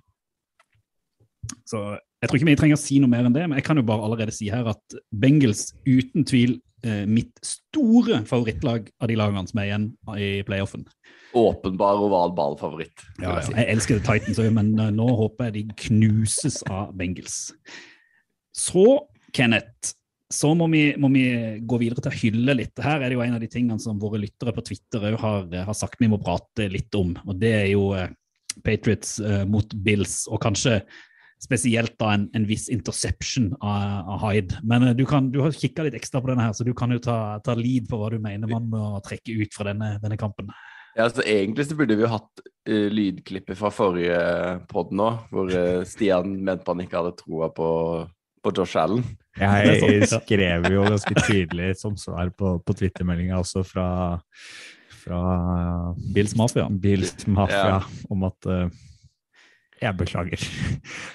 Så 1.65 1.79
jeg 2.21 2.29
tror 2.29 2.37
ikke 2.37 2.45
vi 2.51 2.55
trenger 2.59 2.77
å 2.77 2.83
si 2.83 2.99
noe 3.01 3.09
mer 3.09 3.25
enn 3.25 3.33
det, 3.33 3.47
men 3.49 3.57
jeg 3.57 3.65
kan 3.65 3.75
jo 3.79 3.83
bare 3.87 4.05
allerede 4.05 4.31
si 4.35 4.47
her 4.53 4.67
at 4.69 4.95
Bengals 5.11 5.73
uten 5.87 6.23
tvil 6.23 6.59
mitt 7.05 7.37
store 7.45 8.23
favorittlag 8.25 8.87
av 9.01 9.09
de 9.11 9.17
lagene 9.19 9.49
som 9.49 9.59
er 9.61 9.67
igjen 9.67 9.85
i 10.17 10.29
playoffen. 10.47 10.87
Åpenbar 11.33 12.01
oval 12.03 12.33
ball-favoritt. 12.35 13.03
vil 13.17 13.23
Ja, 13.23 13.39
jeg 13.39 13.67
elsker 13.71 14.01
Titans 14.03 14.39
òg, 14.41 14.51
men 14.55 14.73
eh, 14.79 14.91
nå 14.91 15.07
håper 15.15 15.47
jeg 15.47 15.53
de 15.55 15.75
knuses 15.87 16.59
av 16.67 16.91
Bengals. 16.97 17.53
Så, 18.51 19.07
Kenneth, 19.31 19.93
så 20.31 20.51
må 20.55 20.67
vi, 20.71 20.83
må 20.99 21.07
vi 21.11 21.25
gå 21.63 21.79
videre 21.79 22.03
til 22.03 22.11
å 22.11 22.19
hylle 22.19 22.57
litt. 22.59 22.83
Her 22.83 22.99
er 22.99 23.09
det 23.09 23.15
jo 23.15 23.23
en 23.23 23.37
av 23.37 23.43
de 23.43 23.51
tingene 23.51 23.79
som 23.83 23.99
våre 23.99 24.19
lyttere 24.19 24.53
på 24.55 24.63
Twitter 24.67 25.15
har, 25.19 25.47
har 25.51 25.77
sagt 25.77 25.99
vi 26.03 26.11
må 26.11 26.19
prate 26.23 26.67
litt 26.71 26.91
om. 26.99 27.15
Og 27.23 27.39
det 27.39 27.53
er 27.61 27.69
jo 27.71 27.93
eh, 27.95 28.11
Patriots 28.65 29.19
eh, 29.23 29.45
mot 29.47 29.71
Bills, 29.85 30.25
og 30.27 30.43
kanskje 30.43 30.81
spesielt 31.41 31.95
da 31.99 32.13
en, 32.15 32.27
en 32.37 32.45
viss 32.45 32.67
interception 32.69 33.51
av, 33.59 34.09
av 34.13 34.25
Hyde. 34.25 34.59
Men 34.63 34.87
eh, 34.87 34.95
du, 34.97 35.05
kan, 35.09 35.31
du 35.33 35.41
har 35.43 35.55
kikka 35.55 35.87
litt 35.87 35.97
ekstra 35.97 36.21
på 36.21 36.31
denne 36.31 36.45
her, 36.45 36.53
så 36.57 36.67
du 36.67 36.73
kan 36.77 36.93
jo 36.93 37.01
ta, 37.01 37.39
ta 37.43 37.55
lead 37.57 37.89
på 37.89 37.99
hva 37.99 38.11
du 38.13 38.19
mener 38.21 38.51
man 38.51 38.69
må 38.71 38.93
trekke 39.05 39.39
ut 39.41 39.57
fra 39.57 39.71
denne, 39.71 39.95
denne 40.03 40.19
kampen. 40.21 40.51
Ja, 40.91 41.05
altså 41.07 41.23
Egentlig 41.23 41.69
så 41.69 41.77
burde 41.79 41.95
vi 41.95 42.03
jo 42.03 42.11
hatt 42.11 42.41
uh, 42.67 42.87
lydklippet 42.91 43.55
fra 43.55 43.71
forrige 43.71 44.17
pod 44.71 44.91
nå, 44.91 45.07
hvor 45.31 45.47
uh, 45.47 45.85
Stian 45.87 46.35
mente 46.43 46.67
han 46.67 46.83
ikke 46.83 46.99
hadde 46.99 47.15
troa 47.21 47.47
på, 47.55 47.69
på 48.43 48.53
Josh 48.57 48.75
Allen. 48.81 49.05
Jeg 49.39 50.09
skrev 50.11 50.67
jo 50.73 50.83
ganske 50.83 51.15
tydelig 51.23 51.77
som 51.79 51.95
svar 51.99 52.33
på, 52.35 52.57
på 52.59 52.75
Twitter-meldinga 52.75 53.39
også 53.39 53.63
fra, 53.63 53.87
fra 54.99 55.21
Bills 56.11 56.35
Mafia. 56.35 56.67
Bills 56.69 57.15
Mafia 57.27 57.77
Ja. 57.77 57.81
om 58.11 58.27
at 58.27 58.49
eh, 58.51 58.67
jeg 59.81 59.97
beklager. 59.97 60.43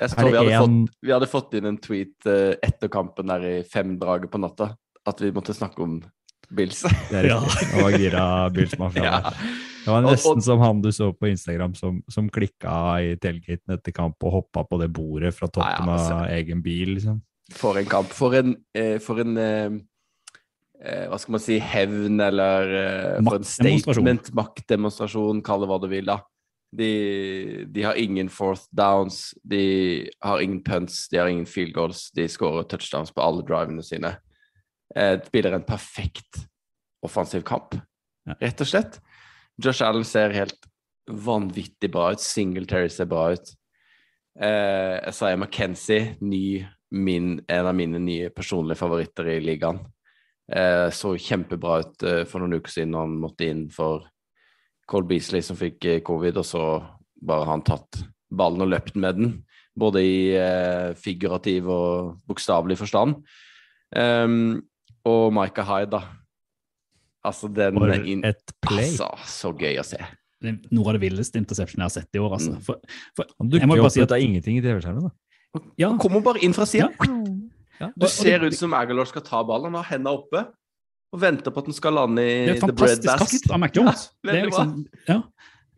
Jeg 0.00 0.11
vi 0.16 0.37
hadde, 0.37 0.52
en- 0.52 0.62
fått, 0.87 0.96
vi 1.06 1.12
hadde 1.14 1.28
fått 1.30 1.54
inn 1.58 1.66
en 1.70 1.78
tweet 1.78 2.26
eh, 2.26 2.56
etter 2.66 2.90
kampen 2.92 3.26
der 3.30 3.44
i 3.46 3.54
femdraget 3.62 4.30
på 4.32 4.40
natta, 4.42 4.73
at 5.06 5.20
vi 5.23 5.30
måtte 5.35 5.54
snakke 5.54 5.82
om 5.85 6.00
Bills. 6.50 6.82
Det 7.11 7.16
er 7.20 7.28
riktig. 7.30 7.68
Jeg 7.73 7.82
var 7.82 7.96
gira 7.99 8.25
Bills 8.54 8.75
ja. 8.94 9.16
Det 9.87 9.92
var 9.94 10.02
nesten 10.02 10.38
og- 10.38 10.42
som 10.42 10.58
han 10.62 10.80
du 10.82 10.90
så 10.94 11.12
på 11.14 11.28
Instagram 11.30 11.75
som, 11.78 12.02
som 12.11 12.28
klikka 12.30 12.75
i 13.02 13.16
tailgaten 13.23 13.75
etter 13.76 13.92
kamp 13.94 14.23
og 14.26 14.32
hoppa 14.40 14.64
på 14.66 14.78
det 14.82 14.88
bordet 14.94 15.32
fra 15.35 15.46
toppen 15.46 15.87
Nei, 15.87 15.99
av 16.12 16.26
egen 16.35 16.62
bil. 16.62 16.96
liksom. 16.99 17.20
For 17.54 17.78
en 17.78 17.87
kamp. 17.87 18.11
For 18.11 18.35
en, 18.35 18.56
eh, 18.75 18.96
for 18.99 19.20
en 19.23 19.37
eh, 19.38 19.76
eh, 20.82 21.04
Hva 21.11 21.18
skal 21.23 21.37
man 21.37 21.40
si 21.44 21.58
Hevn, 21.62 22.18
eller 22.20 22.73
eh, 22.80 23.20
for 23.23 23.38
en 23.38 23.46
statement, 23.46 24.32
maktdemonstrasjon, 24.35 25.42
kall 25.46 25.62
det 25.62 25.68
hva 25.70 25.78
du 25.82 25.87
vil, 25.92 26.04
da. 26.11 26.18
De, 26.76 27.64
de 27.73 27.85
har 27.87 27.97
ingen 27.97 28.28
fourth 28.28 28.66
downs, 28.76 29.30
de 29.42 30.11
har 30.21 30.42
ingen 30.45 30.61
punts, 30.64 31.06
de 31.09 31.21
har 31.21 31.30
ingen 31.33 31.47
field 31.49 31.73
goals. 31.75 32.11
De 32.12 32.26
skårer 32.28 32.66
touchdowns 32.68 33.14
på 33.14 33.25
alle 33.25 33.45
drivene 33.47 33.85
sine. 33.87 34.16
Eh, 34.97 35.16
spiller 35.25 35.56
en 35.56 35.64
perfekt 35.66 36.42
offensiv 37.06 37.45
kamp, 37.47 37.78
rett 38.40 38.61
og 38.61 38.68
slett. 38.68 39.00
Josh 39.62 39.85
Allen 39.85 40.04
ser 40.04 40.35
helt 40.37 40.68
vanvittig 41.06 41.90
bra 41.92 42.11
ut. 42.12 42.21
Singletary 42.21 42.90
ser 42.92 43.09
bra 43.09 43.30
ut. 43.33 43.54
Eh, 44.40 45.09
Isaiah 45.09 45.38
McKenzie, 45.38 46.16
ny, 46.21 46.66
min, 46.90 47.40
en 47.49 47.66
av 47.66 47.75
mine 47.75 48.00
nye 48.02 48.30
personlige 48.30 48.80
favoritter 48.83 49.30
i 49.33 49.40
ligaen. 49.40 49.80
Eh, 50.52 50.90
så 50.90 51.16
kjempebra 51.18 51.80
ut 51.83 52.04
eh, 52.06 52.23
for 52.28 52.42
noen 52.42 52.61
uker 52.61 52.71
siden 52.71 52.92
når 52.95 53.06
han 53.06 53.16
måtte 53.23 53.49
inn 53.49 53.64
for 53.73 54.04
Cole 54.87 55.07
Beasley 55.11 55.43
som 55.43 55.57
fikk 55.59 55.85
eh, 55.85 56.00
covid, 56.07 56.37
og 56.38 56.47
så 56.47 56.62
bare 57.26 57.45
har 57.45 57.52
han 57.57 57.64
tatt 57.66 58.02
ballen 58.31 58.62
og 58.66 58.71
løpt 58.71 58.97
med 58.97 59.19
den. 59.19 59.33
Både 59.76 60.00
i 60.05 60.19
eh, 60.38 60.95
figurativ 60.97 61.66
og 61.69 62.14
bokstavelig 62.28 62.78
forstand. 62.81 63.19
Um, 63.97 64.62
og 65.07 65.33
Micah 65.37 65.66
Hyde, 65.69 65.90
da. 65.99 66.00
Altså, 67.26 67.50
den 67.50 67.78
For 67.78 67.93
inn, 67.99 68.23
et 68.25 68.55
play. 68.62 68.87
Altså, 68.87 69.11
så 69.26 69.52
gøy 69.59 69.81
å 69.83 69.85
se. 69.87 69.99
Det 70.43 70.52
er 70.52 70.75
noe 70.76 70.90
av 70.93 70.99
det 70.99 71.02
villeste 71.07 71.40
interception 71.40 71.81
jeg 71.83 71.88
har 71.88 71.95
sett 71.95 72.19
i 72.19 72.23
år. 72.23 72.37
altså. 72.38 72.55
Mm. 72.55 72.62
For, 72.66 72.99
for, 73.16 73.31
Han 73.40 73.50
dukker 73.50 73.78
jo 73.81 73.87
opp 73.88 73.95
si 73.95 74.02
at 74.05 74.11
at- 74.11 74.19
er 74.19 74.25
ingenting 74.26 74.59
i 74.61 74.62
TV-skjermen. 74.64 75.09
da. 75.09 75.61
ja, 75.81 75.88
Han 75.88 75.99
kommer 75.99 76.22
bare 76.22 76.42
inn 76.44 76.55
fra 76.55 76.66
sida. 76.68 76.90
Ja. 77.81 77.88
Du 77.92 78.05
Og- 78.07 78.09
og 78.09 78.09
ser 78.09 78.38
det- 78.38 78.53
ut 78.53 78.55
som 78.57 78.72
Aguilar 78.72 79.05
skal 79.07 79.22
ta 79.22 79.42
ballen. 79.42 79.75
Han 79.75 79.83
har 79.83 79.90
hendene 79.96 80.14
oppe 80.16 80.46
og 81.16 81.20
venter 81.24 81.50
på 81.55 81.64
at 81.64 81.68
den 81.72 81.76
skal 81.81 81.96
lande 81.96 82.22
i 82.22 82.33
Det 82.46 82.48
er 82.48 82.55
et 82.55 82.61
Det 82.61 82.62
er 82.62 82.66
fantastisk 82.68 83.09
basket. 83.09 83.48
kast 83.48 83.52
av 83.57 83.76
Jones. 83.81 84.09
Ja, 84.26 84.33
det 84.33 84.40
er 84.42 84.50
liksom, 84.50 84.87
ja. 85.09 85.22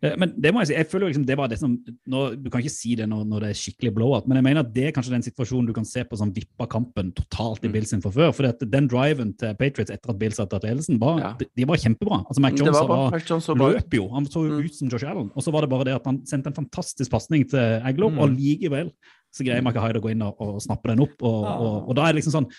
Eh, 0.00 0.12
Men 0.14 0.30
det 0.38 0.52
må 0.54 0.60
jeg 0.62 0.68
si, 0.68 0.74
jeg 0.76 0.86
føler 0.92 1.08
liksom 1.10 1.24
det 1.26 1.34
var 1.36 1.48
det 1.50 1.56
som 1.58 1.72
nå, 2.06 2.20
Du 2.38 2.46
kan 2.54 2.60
ikke 2.62 2.70
si 2.70 2.92
det 2.94 3.08
når, 3.10 3.24
når 3.26 3.40
det 3.42 3.48
er 3.50 3.56
skikkelig 3.58 3.90
blowout, 3.96 4.28
men 4.30 4.38
jeg 4.38 4.44
mener 4.46 4.60
at 4.62 4.68
det 4.72 4.84
er 4.86 4.92
kanskje 4.94 5.10
den 5.10 5.24
situasjonen 5.26 5.66
du 5.66 5.72
kan 5.74 5.84
se 5.88 6.04
på 6.06 6.14
som 6.20 6.30
vippa 6.36 6.68
kampen 6.70 7.10
totalt 7.18 7.64
i 7.64 7.66
Mm. 7.66 7.72
Bills 7.74 7.90
sin. 7.90 8.00
For 8.04 8.46
at 8.46 8.62
den 8.62 8.86
driven 8.86 9.32
til 9.36 9.56
Patriots 9.58 9.90
etter 9.90 10.10
at 10.14 10.18
Bills 10.20 10.38
hadde 10.38 10.50
tatt 10.54 10.62
ledelsen, 10.68 11.00
var, 11.02 11.18
Ja. 11.18 11.32
de, 11.40 11.46
de 11.56 11.64
var 11.66 11.76
kjempebra. 11.82 12.20
Altså 12.30 12.40
Mac 12.40 12.54
Jones 12.54 12.78
var 12.78 12.86
var, 13.10 13.18
Jones 13.26 13.48
løp 13.48 13.94
jo. 13.98 14.06
Han 14.14 14.24
så 14.30 14.46
jo 14.46 14.54
Mm. 14.60 14.64
ut 14.66 14.74
som 14.78 14.88
Josh 14.88 15.04
Allen. 15.10 15.30
Og 15.34 15.42
så 15.42 15.50
var 15.50 15.62
det 15.66 15.70
bare 15.70 15.84
det 15.90 15.94
at 15.98 16.06
han 16.06 16.22
sendte 16.24 16.46
en 16.46 16.54
fantastisk 16.62 17.10
pasning 17.10 17.48
til 17.50 17.58
Aglow, 17.82 18.08
Mm. 18.10 18.18
og 18.20 18.28
likevel 18.38 18.92
så 19.34 19.42
greier 19.44 19.62
Micah 19.66 19.82
Hyde 19.82 19.98
å 19.98 20.02
gå 20.06 20.10
inn 20.12 20.22
og, 20.22 20.36
og 20.40 20.62
snappe 20.62 20.86
den 20.94 21.00
opp. 21.00 21.18
Og, 21.22 21.44
og, 21.44 21.88
og 21.90 21.96
da 21.96 22.06
er 22.06 22.12
det 22.12 22.22
liksom 22.22 22.38
sånn 22.38 22.50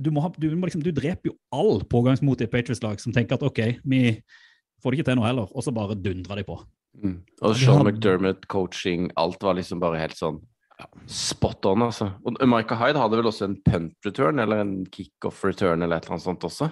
du, 0.00 0.10
må 0.14 0.24
ha, 0.24 0.30
du, 0.36 0.48
må 0.56 0.68
liksom, 0.68 0.82
du 0.84 0.92
dreper 0.96 1.32
jo 1.32 1.36
all 1.54 1.82
pågangsmot 1.90 2.40
i 2.40 2.46
et 2.46 2.52
Patriots-lag 2.52 3.00
som 3.02 3.14
tenker 3.16 3.36
at 3.36 3.44
OK, 3.46 3.60
vi 3.84 4.02
får 4.80 4.92
det 4.92 5.00
ikke 5.00 5.10
til 5.10 5.20
nå 5.20 5.26
heller, 5.26 5.50
og 5.52 5.64
så 5.64 5.74
bare 5.76 5.98
dundrer 5.98 6.40
de 6.40 6.46
på. 6.48 6.56
Mm. 7.00 7.18
Og 7.46 7.56
Sean 7.58 7.84
McDermott, 7.84 8.46
coaching, 8.50 9.10
alt 9.20 9.42
var 9.44 9.58
liksom 9.58 9.82
bare 9.82 10.00
helt 10.00 10.18
sånn 10.18 10.40
spot 11.10 11.66
on, 11.68 11.84
altså. 11.84 12.08
Og 12.24 12.38
Micah 12.48 12.78
Hyde 12.80 13.00
hadde 13.00 13.18
vel 13.20 13.28
også 13.28 13.50
en 13.50 13.58
punt 13.66 14.06
return, 14.06 14.40
eller 14.40 14.62
en 14.62 14.74
kickoff 14.88 15.42
return, 15.44 15.84
eller 15.84 16.00
et 16.00 16.06
eller 16.06 16.16
annet 16.16 16.24
sånt 16.24 16.46
også. 16.48 16.70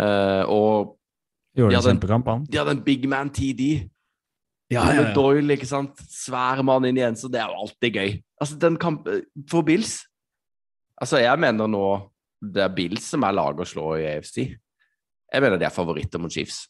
Uh, 0.00 0.44
og 0.48 0.98
Gjorde 1.52 1.74
Ja, 1.74 1.80
en 1.82 1.90
kjempekamp, 1.90 2.28
han. 2.30 2.46
de 2.48 2.56
hadde 2.56 2.72
en 2.78 2.84
big 2.84 3.02
man 3.08 3.28
TD. 3.28 3.90
Ja, 4.72 4.86
ja, 4.88 5.02
ja. 5.02 5.10
Doyle, 5.12 5.52
ikke 5.52 5.68
sant. 5.68 6.00
Svær 6.08 6.62
mann 6.64 6.86
inn 6.88 6.96
igjen, 6.96 7.18
så 7.18 7.28
det 7.28 7.42
er 7.42 7.52
jo 7.52 7.66
alltid 7.66 7.98
gøy. 7.98 8.14
Altså, 8.40 8.56
den 8.56 8.78
kampen 8.80 9.20
For 9.50 9.62
Bills 9.62 10.00
Altså, 11.02 11.18
jeg 11.18 11.38
mener 11.42 11.66
nå 11.66 11.84
det 12.42 12.64
er 12.64 12.74
Bills 12.74 13.06
som 13.12 13.24
er 13.26 13.36
laget 13.36 13.62
å 13.62 13.68
slå 13.68 13.88
i 14.00 14.06
AFC. 14.16 14.38
Jeg 15.32 15.44
mener 15.44 15.60
de 15.60 15.66
er 15.68 15.74
favoritter 15.74 16.20
mot 16.22 16.32
Chiefs. 16.32 16.66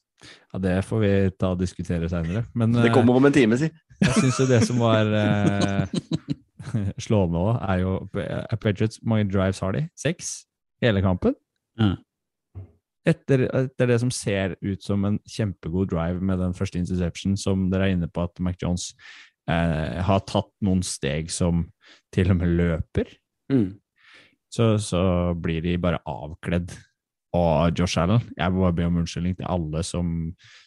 Ja, 0.53 0.61
Det 0.63 0.77
får 0.87 1.01
vi 1.03 1.13
ta 1.39 1.53
og 1.55 1.59
diskutere 1.63 2.11
seinere. 2.11 2.45
Det 2.53 2.85
eh, 2.87 2.95
kommer 2.95 3.19
om 3.19 3.27
en 3.27 3.35
time, 3.35 3.59
si. 3.59 3.71
jeg 4.03 4.15
syns 4.21 4.39
jo 4.39 4.47
det 4.51 4.61
som 4.69 4.79
var 4.83 5.09
eh, 5.23 5.97
slående 7.03 7.41
òg, 7.41 7.57
er 7.67 7.83
jo 7.83 7.97
eh, 8.21 8.57
Patriots. 8.61 9.01
Hvor 9.01 9.15
mange 9.15 9.31
drives 9.33 9.63
har 9.65 9.75
de? 9.75 9.87
Seks? 9.99 10.45
Hele 10.83 11.03
kampen? 11.03 11.35
Mm. 11.81 11.97
Etter, 13.09 13.49
etter 13.65 13.91
det 13.91 13.99
som 13.99 14.13
ser 14.15 14.55
ut 14.63 14.85
som 14.85 15.03
en 15.09 15.19
kjempegod 15.27 15.91
drive 15.91 16.23
med 16.23 16.39
den 16.39 16.55
første 16.55 16.79
interception, 16.79 17.35
som 17.41 17.67
dere 17.73 17.89
er 17.89 17.97
inne 17.97 18.07
på 18.07 18.23
at 18.23 18.39
Mac 18.39 18.61
Jones 18.63 18.93
eh, 19.51 19.99
har 20.07 20.23
tatt 20.29 20.53
noen 20.63 20.85
steg 20.87 21.33
som 21.35 21.65
til 22.15 22.31
og 22.31 22.39
med 22.45 22.55
løper, 22.61 23.17
Mm. 23.53 23.75
Så, 24.53 24.75
så 24.81 25.03
blir 25.39 25.63
de 25.65 25.79
bare 25.81 26.03
avkledd 26.09 26.75
av 27.37 27.73
Josh 27.77 28.01
Allen. 28.01 28.21
Jeg 28.37 28.53
må 28.53 28.67
bare 28.67 28.77
be 28.77 28.89
om 28.89 28.99
unnskyldning 29.01 29.39
til 29.39 29.49
alle 29.49 29.81
som, 29.87 30.11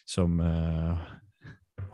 som 0.08 0.40
uh, 0.42 1.04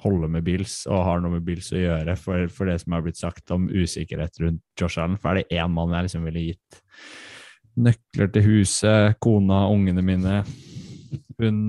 holder 0.05 0.33
med 0.33 0.47
Bills 0.47 0.83
og 0.89 1.05
har 1.05 1.21
noe 1.21 1.37
med 1.37 1.45
Bills 1.47 1.69
å 1.75 1.83
gjøre 1.83 2.17
for, 2.21 2.49
for 2.53 2.71
det 2.71 2.79
som 2.81 2.97
har 2.97 3.05
blitt 3.05 3.21
sagt 3.21 3.53
om 3.55 3.69
usikkerhet 3.69 4.41
rundt 4.41 4.65
Josh 4.81 5.03
Allen. 5.03 5.19
For 5.21 5.33
er 5.35 5.43
det 5.43 5.61
én 5.61 5.75
mann 5.75 5.93
jeg 5.93 6.09
liksom 6.09 6.25
ville 6.31 6.47
gitt 6.49 6.81
nøkler 7.83 8.33
til 8.33 8.49
huset, 8.49 9.19
kona, 9.23 9.65
ungene 9.73 10.05
mine, 10.05 10.43
hun 11.41 11.61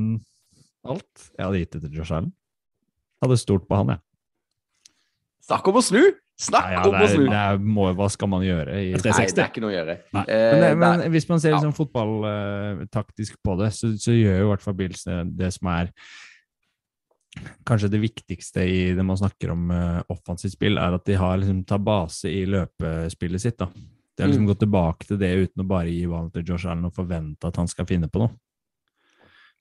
Alt. 0.84 1.30
Jeg 1.38 1.46
hadde 1.46 1.60
gitt 1.62 1.76
det 1.78 1.80
til 1.86 2.00
Josh 2.02 2.12
Allen. 2.12 2.34
Hadde 3.24 3.40
stort 3.40 3.64
på 3.70 3.78
han, 3.80 3.94
jeg. 3.94 4.04
Snakk 5.48 5.68
om 5.72 5.80
å 5.80 5.84
snu! 5.84 6.02
Snakk 6.42 6.66
Ja, 6.66 6.80
ja, 6.80 6.90
om 6.90 6.96
å 6.98 7.08
snu! 7.08 7.26
det 7.30 7.40
er, 7.40 7.58
må, 7.62 7.86
hva 7.94 8.08
skal 8.10 8.30
man 8.32 8.42
gjøre? 8.44 8.74
I, 8.82 8.94
Det 8.98 9.06
er 9.12 9.20
Nei, 9.20 9.26
det 9.30 9.44
er 9.44 9.50
ikke 9.52 9.62
noe 9.64 9.70
å 9.70 9.76
gjøre. 9.76 9.96
Nei. 10.18 10.24
Eh, 10.26 10.50
men, 10.50 10.62
det, 10.64 10.70
det 10.74 10.78
men 10.82 11.04
hvis 11.14 11.28
man 11.30 11.40
ser 11.44 11.54
ja. 11.54 11.60
liksom 11.60 11.76
fotballtaktisk 11.78 13.38
på 13.46 13.56
det, 13.62 13.70
så, 13.78 13.92
så 14.02 14.16
gjør 14.16 14.40
jo 14.42 14.48
i 14.48 14.52
hvert 14.52 14.66
fall 14.66 14.78
Bills 14.80 15.06
det, 15.06 15.20
det 15.40 15.52
som 15.54 15.70
er 15.76 15.92
kanskje 17.66 17.90
det 17.90 18.02
viktigste 18.04 18.66
i 18.70 18.82
det 18.94 19.06
man 19.06 19.18
snakker 19.18 19.54
om 19.54 19.72
uh, 19.74 20.02
offensivt 20.14 20.54
spill, 20.54 20.78
er 20.78 20.94
at 20.98 21.06
de 21.08 21.16
har 21.18 21.40
liksom 21.42 21.64
tar 21.70 21.82
base 21.82 22.30
i 22.30 22.44
løpespillet 22.50 23.42
sitt. 23.42 23.58
da. 23.62 23.70
De 23.74 24.22
har 24.22 24.30
liksom 24.30 24.44
Mm. 24.46 24.52
gått 24.52 24.60
tilbake 24.62 25.08
til 25.10 25.18
det 25.18 25.32
uten 25.48 25.64
å 25.64 25.68
bare 25.68 25.90
gi 25.90 26.04
ballen 26.06 26.30
til 26.34 26.44
Josh 26.46 26.68
Allen 26.70 26.86
og 26.86 26.94
forvente 26.94 27.50
at 27.50 27.58
han 27.58 27.68
skal 27.68 27.88
finne 27.90 28.10
på 28.10 28.22
noe. 28.22 28.30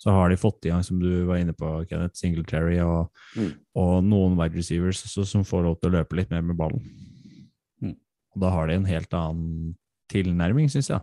Så 0.03 0.11
har 0.11 0.33
de 0.33 0.37
fått 0.41 0.67
i 0.67 0.73
gang, 0.73 0.83
som 0.83 0.99
du 0.99 1.25
var 1.29 1.39
inne 1.39 1.55
på, 1.55 1.69
Kenneth, 1.87 2.17
Singletary 2.19 2.81
og, 2.83 3.11
Mm. 3.39 3.53
og 3.79 4.03
noen 4.05 4.35
wide 4.37 4.57
receivers 4.59 4.99
så, 5.07 5.23
som 5.25 5.45
får 5.47 5.63
lov 5.63 5.77
til 5.81 5.91
å 5.93 5.95
løpe 6.01 6.17
litt 6.19 6.31
mer 6.33 6.43
med 6.43 6.57
ballen. 6.59 6.83
Mm. 7.81 7.95
Og 8.35 8.41
da 8.43 8.51
har 8.51 8.67
de 8.67 8.75
en 8.81 8.89
helt 8.89 9.15
annen 9.15 9.77
tilnærming, 10.11 10.67
syns 10.73 10.91
jeg. 10.91 11.01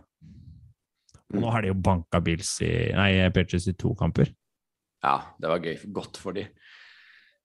Og 1.30 1.38
Mm. 1.38 1.40
nå 1.40 1.50
har 1.54 1.62
de 1.62 1.68
jo 1.72 1.74
banka 1.80 2.20
Bills 2.22 2.52
i 2.60 2.92
Nei, 2.92 3.30
Patriots 3.30 3.68
i 3.68 3.72
to 3.72 3.94
kamper. 3.94 4.28
Ja, 5.02 5.16
det 5.40 5.48
var 5.48 5.60
gøy. 5.64 5.78
Godt 5.92 6.16
for 6.20 6.32
de. 6.32 6.46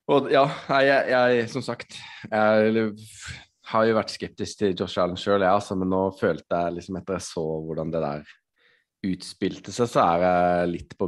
Og 0.10 0.30
ja, 0.32 0.46
jeg, 0.70 1.08
jeg 1.10 1.50
som 1.50 1.62
sagt 1.62 1.96
Jeg 2.30 2.96
har 3.72 3.86
jo 3.88 3.96
vært 3.96 4.12
skeptisk 4.13 4.58
til 4.60 4.76
Josh 4.76 5.00
Allen 5.02 5.15
sjøl, 5.18 5.39
jeg, 5.41 5.50
altså, 5.50 5.76
men 5.78 5.89
nå 5.89 6.12
følte 6.20 6.46
jeg 6.60 6.74
liksom 6.76 6.98
etter 7.00 7.15
jeg 7.18 7.22
så 7.26 7.46
hvordan 7.65 7.91
det 7.94 8.02
der 8.04 8.24
utspilte 9.13 9.72
seg, 9.76 9.88
så 9.91 10.02
er 10.04 10.24
jeg 10.26 10.72
litt 10.74 10.98
på 10.98 11.08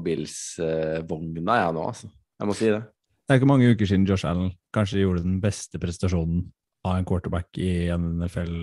Bills-vogna 0.62 1.58
jeg 1.62 1.74
nå, 1.78 1.84
altså. 1.92 2.10
Jeg 2.38 2.50
må 2.50 2.56
si 2.58 2.70
det. 2.72 2.82
Det 3.28 3.34
er 3.36 3.40
ikke 3.42 3.50
mange 3.50 3.72
uker 3.74 3.90
siden 3.90 4.06
Josh 4.08 4.28
Allen 4.30 4.52
kanskje 4.76 5.02
gjorde 5.04 5.26
den 5.26 5.40
beste 5.44 5.80
prestasjonen 5.82 6.46
av 6.88 7.00
en 7.00 7.08
quarterback 7.10 7.58
i 7.60 7.90
NFL 7.92 8.54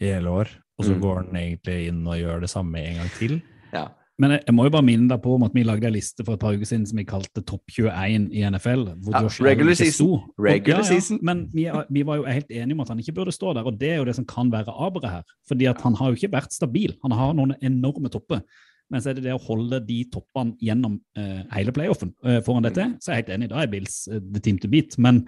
i 0.00 0.12
hele 0.14 0.30
år, 0.32 0.48
og 0.78 0.84
så 0.86 0.94
Mm. 0.94 1.00
går 1.02 1.16
han 1.24 1.36
egentlig 1.36 1.88
inn 1.88 2.06
og 2.06 2.14
gjør 2.16 2.40
det 2.40 2.50
samme 2.50 2.78
en 2.78 2.96
gang 3.02 3.10
til. 3.18 3.42
Ja. 3.74 3.88
Men 4.20 4.30
jeg, 4.32 4.42
jeg 4.46 4.54
må 4.54 4.64
jo 4.64 4.70
bare 4.70 4.82
minne 4.82 5.08
deg 5.08 5.20
på 5.22 5.34
om 5.36 5.42
at 5.44 5.52
vi 5.54 5.62
lagde 5.62 5.84
en 5.86 5.92
liste 5.92 6.24
for 6.24 6.34
et 6.34 6.40
par 6.40 6.50
uker 6.54 6.66
siden 6.66 6.86
som 6.88 6.96
vi 6.98 7.04
kalte 7.04 7.42
Topp 7.46 7.62
21 7.70 8.32
i 8.32 8.40
NFL. 8.50 8.96
hvor 8.98 9.12
Ja, 9.14 9.20
Josh 9.22 9.40
Allen 9.40 9.50
regular 9.50 9.70
ikke 9.72 9.76
season. 9.84 9.92
sto. 9.94 10.14
Og- 10.14 10.44
Regular 10.44 10.80
ja, 10.80 10.82
ja, 10.82 10.88
season. 10.88 11.18
Men 11.22 11.50
vi, 11.54 11.70
vi 11.90 12.02
var 12.02 12.16
jo 12.16 12.24
helt 12.24 12.50
enige 12.50 12.72
om 12.72 12.80
at 12.80 12.88
han 12.88 12.98
ikke 12.98 13.14
burde 13.14 13.30
stå 13.32 13.54
der, 13.54 13.62
og 13.66 13.78
det 13.78 13.90
er 13.90 13.96
jo 13.98 14.04
det 14.06 14.16
som 14.16 14.24
kan 14.24 14.50
være 14.50 14.74
aberet 14.74 15.10
her. 15.10 15.22
Fordi 15.46 15.66
at 15.70 15.80
han 15.82 15.94
har 15.94 16.08
jo 16.10 16.14
ikke 16.16 16.32
vært 16.32 16.50
stabil. 16.52 16.96
Han 17.02 17.12
har 17.12 17.32
noen 17.34 17.54
enorme 17.62 18.08
topper. 18.10 18.40
Men 18.90 19.02
så 19.04 19.10
er 19.10 19.18
det 19.18 19.26
det 19.26 19.34
å 19.36 19.42
holde 19.44 19.82
de 19.84 19.98
toppene 20.12 20.56
gjennom 20.64 20.96
eh, 21.18 21.42
hele 21.52 21.74
playoffen. 21.76 22.14
Uh, 22.24 22.38
foran 22.46 22.64
dette, 22.64 22.86
Mm. 22.88 22.96
så 23.02 23.10
er 23.10 23.18
jeg 23.18 23.24
helt 23.26 23.34
enig. 23.36 23.48
Da 23.52 23.60
er 23.62 23.70
Bills 23.72 24.08
eh, 24.08 24.20
the 24.32 24.40
team 24.40 24.58
to 24.58 24.68
beat. 24.72 24.96
Men 24.98 25.26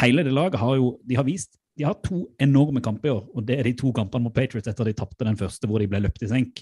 hele 0.00 0.24
det 0.26 0.32
laget 0.34 0.58
har 0.58 0.76
jo 0.76 0.98
de 1.06 1.18
har 1.18 1.24
vist 1.28 1.56
de 1.78 1.86
har 1.86 1.94
to 2.04 2.26
enorme 2.42 2.82
kamper 2.84 3.08
i 3.08 3.12
år, 3.14 3.22
og 3.32 3.46
det 3.46 3.58
er 3.58 3.64
de 3.64 3.72
to 3.78 3.92
kampene 3.96 4.26
mot 4.26 4.34
Patriots 4.34 4.68
etter 4.68 4.84
de 4.84 4.92
tapte 4.92 5.24
den 5.24 5.38
første 5.38 5.68
hvor 5.70 5.80
de 5.80 5.86
ble 5.88 6.02
løpt 6.02 6.22
i 6.26 6.28
senk. 6.28 6.60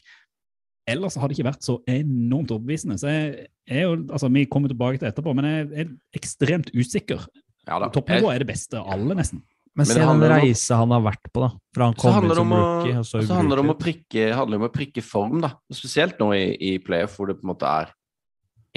Ellers 0.88 1.16
har 1.18 1.28
det 1.28 1.36
ikke 1.36 1.48
vært 1.48 1.64
så 1.66 1.78
enormt 1.90 2.52
overbevisende. 2.54 2.96
Så 3.00 3.10
jeg, 3.10 3.48
jeg 3.68 3.88
altså 3.88 4.28
Vi 4.32 4.44
kommer 4.46 4.70
tilbake 4.70 5.00
til 5.00 5.08
etterpå, 5.08 5.34
men 5.34 5.48
jeg 5.48 5.66
er 5.82 5.90
ekstremt 6.16 6.70
usikker. 6.76 7.26
Ja. 7.66 7.80
Toppnivået 7.92 8.36
er 8.36 8.44
det 8.44 8.50
beste 8.52 8.78
av 8.78 8.92
alle, 8.94 9.16
nesten. 9.18 9.42
Men, 9.76 9.86
se 9.86 9.98
den 10.00 10.24
reise 10.32 10.74
om 10.74 10.86
han 10.86 10.94
har 10.96 11.04
vært 11.10 11.28
på, 11.32 11.42
da. 11.44 11.50
Fra 11.76 11.88
han 11.90 11.98
kom 11.98 12.16
om 12.18 12.34
som 12.34 12.54
rookie, 12.54 12.96
og 13.00 13.06
så 13.06 13.22
så 13.26 13.38
handler 13.38 13.60
det 13.60 13.64
om 13.66 13.74
å 13.74 13.78
prikke, 13.78 14.24
handler 14.34 14.62
om 14.62 14.66
å 14.68 14.72
prikke 14.74 15.04
form, 15.04 15.42
da. 15.44 15.52
Spesielt 15.74 16.18
nå 16.22 16.32
i, 16.36 16.46
i 16.70 16.72
playoff, 16.82 17.18
hvor 17.18 17.30
det 17.30 17.38
på 17.38 17.46
en 17.46 17.52
måte 17.52 17.68
er 17.82 17.92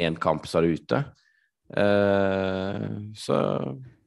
én 0.02 0.18
kamp, 0.22 0.46
så 0.50 0.60
er 0.60 0.68
det 0.68 0.82
ute. 0.82 1.02
Uh, 1.72 3.14
så 3.18 3.40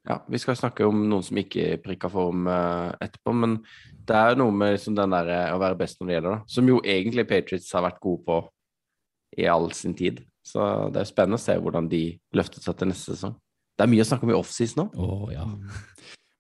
ja, 0.05 0.19
vi 0.29 0.41
skal 0.41 0.59
snakke 0.59 0.85
om 0.85 1.07
noen 1.09 1.25
som 1.25 1.39
ikke 1.41 1.79
prikka 1.85 2.11
form 2.13 2.49
uh, 2.51 2.93
etterpå, 3.03 3.33
men 3.41 3.57
det 4.05 4.19
er 4.19 4.37
noe 4.37 4.53
med 4.53 4.75
liksom 4.75 4.97
den 4.99 5.15
der 5.17 5.31
eh, 5.33 5.55
å 5.55 5.61
være 5.63 5.79
best 5.81 5.97
når 6.01 6.11
det 6.11 6.17
gjelder, 6.19 6.35
da. 6.35 6.53
Som 6.57 6.69
jo 6.69 6.83
egentlig 6.85 7.25
Patriots 7.31 7.73
har 7.73 7.87
vært 7.87 8.03
gode 8.05 8.21
på 8.27 8.43
i 9.41 9.49
all 9.51 9.71
sin 9.73 9.97
tid. 9.97 10.21
Så 10.45 10.61
det 10.93 11.01
er 11.01 11.09
spennende 11.09 11.41
å 11.41 11.43
se 11.43 11.57
hvordan 11.57 11.89
de 11.89 12.03
løftet 12.37 12.67
seg 12.67 12.77
til 12.77 12.91
neste 12.91 13.15
sesong. 13.15 13.33
Det 13.75 13.87
er 13.87 13.91
mye 13.91 14.05
å 14.05 14.07
snakke 14.07 14.29
om 14.29 14.35
i 14.35 14.37
offseason 14.37 14.85
nå. 14.85 14.87
Oh, 15.01 15.25
ja. 15.33 15.47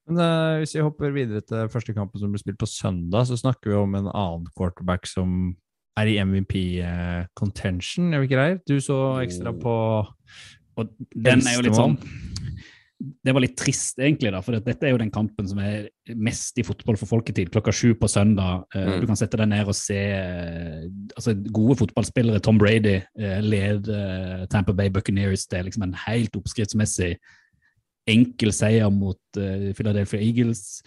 Men 0.08 0.20
uh, 0.20 0.58
hvis 0.60 0.74
vi 0.76 0.84
hopper 0.84 1.14
videre 1.14 1.40
til 1.40 1.70
første 1.72 1.94
kampen 1.96 2.20
som 2.20 2.32
ble 2.34 2.40
spilt 2.42 2.60
på 2.60 2.68
søndag, 2.68 3.24
så 3.30 3.38
snakker 3.40 3.72
vi 3.72 3.78
om 3.78 3.94
en 3.96 4.10
annen 4.10 4.48
quarterback 4.58 5.08
som 5.08 5.54
er 5.96 6.10
i 6.10 6.18
MVP-contention, 6.18 8.12
er 8.12 8.20
vi 8.22 8.28
ikke 8.28 8.40
der? 8.40 8.56
Du 8.66 8.80
så 8.82 8.98
ekstra 9.22 9.52
Oh. 9.54 9.60
på 9.62 9.74
Og 10.76 10.88
den 11.14 11.44
er 11.46 11.54
jo 11.54 11.62
litt 11.62 11.76
sånn 11.78 11.94
Det 13.22 13.34
var 13.34 13.42
litt 13.44 13.56
trist, 13.58 13.98
egentlig, 13.98 14.30
da, 14.32 14.40
for 14.42 14.56
dette 14.58 14.86
er 14.86 14.90
jo 14.94 14.98
den 14.98 15.10
kampen 15.12 15.46
som 15.46 15.58
er 15.60 15.88
mest 16.16 16.58
i 16.58 16.64
fotball 16.64 16.96
for 16.96 17.10
folketid. 17.10 17.50
Klokka 17.52 17.72
sju 17.74 17.94
på 17.98 18.08
søndag. 18.08 18.64
Eh, 18.74 18.86
Mm. 18.94 19.00
Du 19.02 19.06
kan 19.06 19.16
sette 19.18 19.36
deg 19.36 19.48
ned 19.50 19.66
og 19.68 19.74
se 19.74 19.98
eh, 19.98 20.86
altså, 21.14 21.34
gode 21.52 21.76
fotballspillere. 21.82 22.40
Tom 22.40 22.56
Brady 22.58 23.02
eh, 23.18 23.40
leder 23.42 24.46
Tamper 24.48 24.72
Bay 24.72 24.88
Buccaneers. 24.88 25.46
Det 25.46 25.58
er 25.58 25.64
liksom 25.64 25.82
en 25.82 25.96
helt 26.06 26.34
oppskriftsmessig 26.38 27.18
enkel 28.10 28.52
seier 28.54 28.92
mot 28.92 29.20
uh, 29.38 29.72
Philadelphia 29.76 30.20
Eagles. 30.20 30.82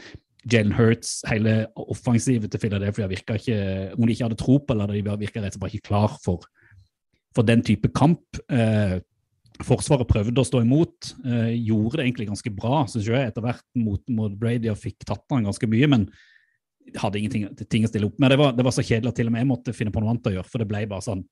Jalen 0.47 0.75
Hurts, 0.77 1.19
hele 1.27 1.65
offensivet 1.75 2.51
til 2.53 2.61
Philadelphia 2.61 3.09
virka 3.11 3.35
ikke 3.35 3.57
Om 3.97 4.05
de 4.05 4.13
ikke 4.13 4.27
hadde 4.29 4.37
tro 4.39 4.53
på 4.63 4.71
eller 4.71 4.93
de 4.95 5.01
virka 5.03 5.41
rett 5.41 5.49
og 5.49 5.57
slett 5.57 5.63
bare 5.63 5.75
ikke 5.75 5.89
klar 5.89 6.13
for, 6.23 6.45
for 7.35 7.47
den 7.47 7.63
type 7.65 7.91
kamp. 7.97 8.23
Uh, 8.47 8.99
Forsvaret 9.65 10.05
prøvde 10.05 10.37
å 10.37 10.45
stå 10.45 10.61
imot, 10.61 11.11
uh, 11.25 11.49
gjorde 11.51 11.97
det 11.97 12.05
egentlig 12.05 12.29
ganske 12.29 12.53
bra 12.53 12.85
synes 12.85 13.09
jeg, 13.09 13.31
etter 13.31 13.43
hvert 13.43 13.65
mot, 13.81 14.03
mot 14.13 14.33
Brady 14.37 14.69
og 14.69 14.79
fikk 14.79 15.01
tatt 15.07 15.25
han 15.33 15.49
ganske 15.49 15.69
mye, 15.69 15.89
men 15.89 16.07
hadde 16.95 17.19
ingenting 17.19 17.47
ting 17.67 17.83
å 17.83 17.89
stille 17.91 18.07
opp 18.07 18.19
med. 18.21 18.31
Det 18.31 18.39
var, 18.39 18.53
det 18.55 18.63
var 18.63 18.75
så 18.75 18.85
kjedelig 18.85 19.11
at 19.11 19.17
til 19.19 19.27
og 19.27 19.33
med 19.33 19.43
jeg 19.43 19.49
måtte 19.49 19.75
finne 19.75 19.91
på 19.91 20.03
noe 20.03 20.13
annet 20.13 20.29
å 20.29 20.35
gjøre, 20.37 20.51
for 20.51 20.63
det 20.63 20.69
ble 20.69 20.85
bare 20.87 21.03
sånn 21.03 21.25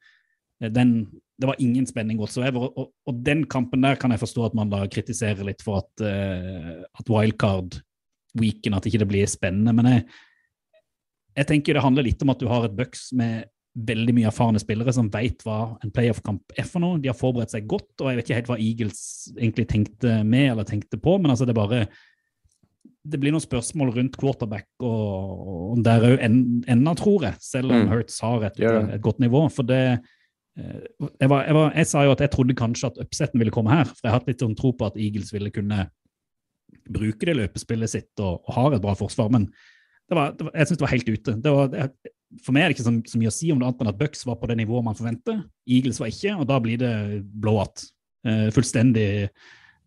den, 0.60 1.08
Det 1.42 1.50
var 1.50 1.60
ingen 1.60 1.86
spenning 1.86 2.20
whatsoever. 2.22 2.70
Og, 2.70 2.94
og 3.08 3.24
den 3.26 3.44
kampen 3.52 3.84
der 3.84 3.98
kan 4.00 4.12
jeg 4.12 4.22
forstå 4.22 4.46
at 4.46 4.56
man 4.56 4.72
da 4.72 4.86
kritiserer 4.88 5.44
litt 5.44 5.66
for 5.66 5.84
at, 5.84 6.06
eh, 6.06 6.86
at 6.86 7.12
wildcard 7.12 7.82
weekend, 8.40 8.76
at 8.76 8.88
ikke 8.88 9.02
det 9.04 9.10
blir 9.10 9.28
spennende. 9.28 9.74
Men 9.76 9.92
jeg, 9.92 10.06
jeg 11.36 11.50
tenker 11.52 11.76
det 11.76 11.84
handler 11.84 12.08
litt 12.08 12.24
om 12.24 12.32
at 12.32 12.40
du 12.40 12.48
har 12.52 12.68
et 12.68 12.78
Bucks 12.78 13.10
med 13.16 13.50
veldig 13.76 14.14
mye 14.16 14.30
erfarne 14.30 14.60
spillere 14.62 14.94
som 14.96 15.10
vet 15.12 15.42
hva 15.44 15.76
en 15.84 15.92
playoff-kamp 15.92 16.56
er 16.56 16.68
for 16.68 16.80
noe. 16.84 17.00
De 17.04 17.12
har 17.12 17.18
forberedt 17.20 17.52
seg 17.52 17.68
godt, 17.68 17.92
og 18.00 18.08
jeg 18.08 18.20
vet 18.20 18.28
ikke 18.30 18.38
helt 18.40 18.52
hva 18.54 18.60
Eagles 18.64 19.02
egentlig 19.36 19.66
tenkte 19.72 20.20
med 20.24 20.54
eller 20.54 20.68
tenkte 20.68 21.00
på, 21.02 21.18
men 21.20 21.34
altså 21.34 21.48
det 21.48 21.56
er 21.56 21.64
bare 21.64 21.88
Det 23.06 23.20
blir 23.22 23.36
noen 23.36 23.44
spørsmål 23.44 23.92
rundt 23.94 24.16
quarterback 24.18 24.82
og, 24.82 25.74
og 25.76 25.82
der 25.86 26.08
òg 26.08 26.24
ennå, 26.26 26.94
tror 26.98 27.28
jeg, 27.28 27.36
selv 27.44 27.70
om 27.70 27.84
Mm. 27.84 27.92
Hurts 27.92 28.16
har 28.24 28.48
et, 28.48 28.58
et 28.60 29.02
godt 29.02 29.20
nivå. 29.20 29.44
For 29.54 29.68
det 29.68 29.82
eh, 29.92 30.00
jeg, 30.56 31.30
var, 31.30 31.46
jeg, 31.46 31.56
var, 31.58 31.70
jeg 31.76 31.88
sa 31.90 32.04
jo 32.06 32.16
at 32.16 32.22
jeg 32.24 32.32
trodde 32.32 32.58
kanskje 32.58 32.90
at 32.92 33.00
upseten 33.04 33.42
ville 33.42 33.54
komme 33.54 33.74
her, 33.74 33.90
for 33.92 34.06
jeg 34.06 34.14
har 34.14 34.22
hatt 34.22 34.30
litt 34.32 34.44
sånn 34.44 34.58
tro 34.58 34.72
på 34.76 34.88
at 34.88 35.00
Eagles 35.00 35.34
ville 35.36 35.52
kunne 35.52 35.88
bruke 36.92 37.28
det 37.28 37.36
løpespillet 37.36 37.92
sitt 37.92 38.24
og, 38.24 38.44
og 38.46 38.54
har 38.56 38.76
et 38.76 38.84
bra 38.84 38.94
forsvar, 38.98 39.32
men 39.34 39.50
det 40.06 40.18
var, 40.18 40.36
det 40.38 40.46
var, 40.48 40.54
jeg 40.54 40.70
syns 40.70 40.80
det 40.80 40.86
var 40.86 40.94
helt 40.94 41.12
ute. 41.12 41.36
Det 41.42 41.54
for 42.44 42.56
meg 42.56 42.66
er 42.66 42.72
det 42.72 42.78
ikke 42.78 42.88
så, 42.88 42.94
så 43.10 43.20
mye 43.22 43.32
å 43.32 43.36
si 43.36 43.52
om 43.54 43.60
det 43.62 43.68
annet 43.68 43.84
enn 43.84 43.92
at 43.92 44.00
Bucks 44.00 44.26
var 44.28 44.40
på 44.42 44.50
det 44.50 44.58
nivået 44.60 44.86
man 44.86 44.98
forventer. 44.98 45.44
Eagles 45.70 46.00
var 46.02 46.12
ikke, 46.12 46.34
og 46.36 46.48
da 46.50 46.58
blir 46.62 46.80
det 46.82 46.96
blowout. 47.42 47.86
Uh, 48.26 48.50
fullstendig 48.54 49.08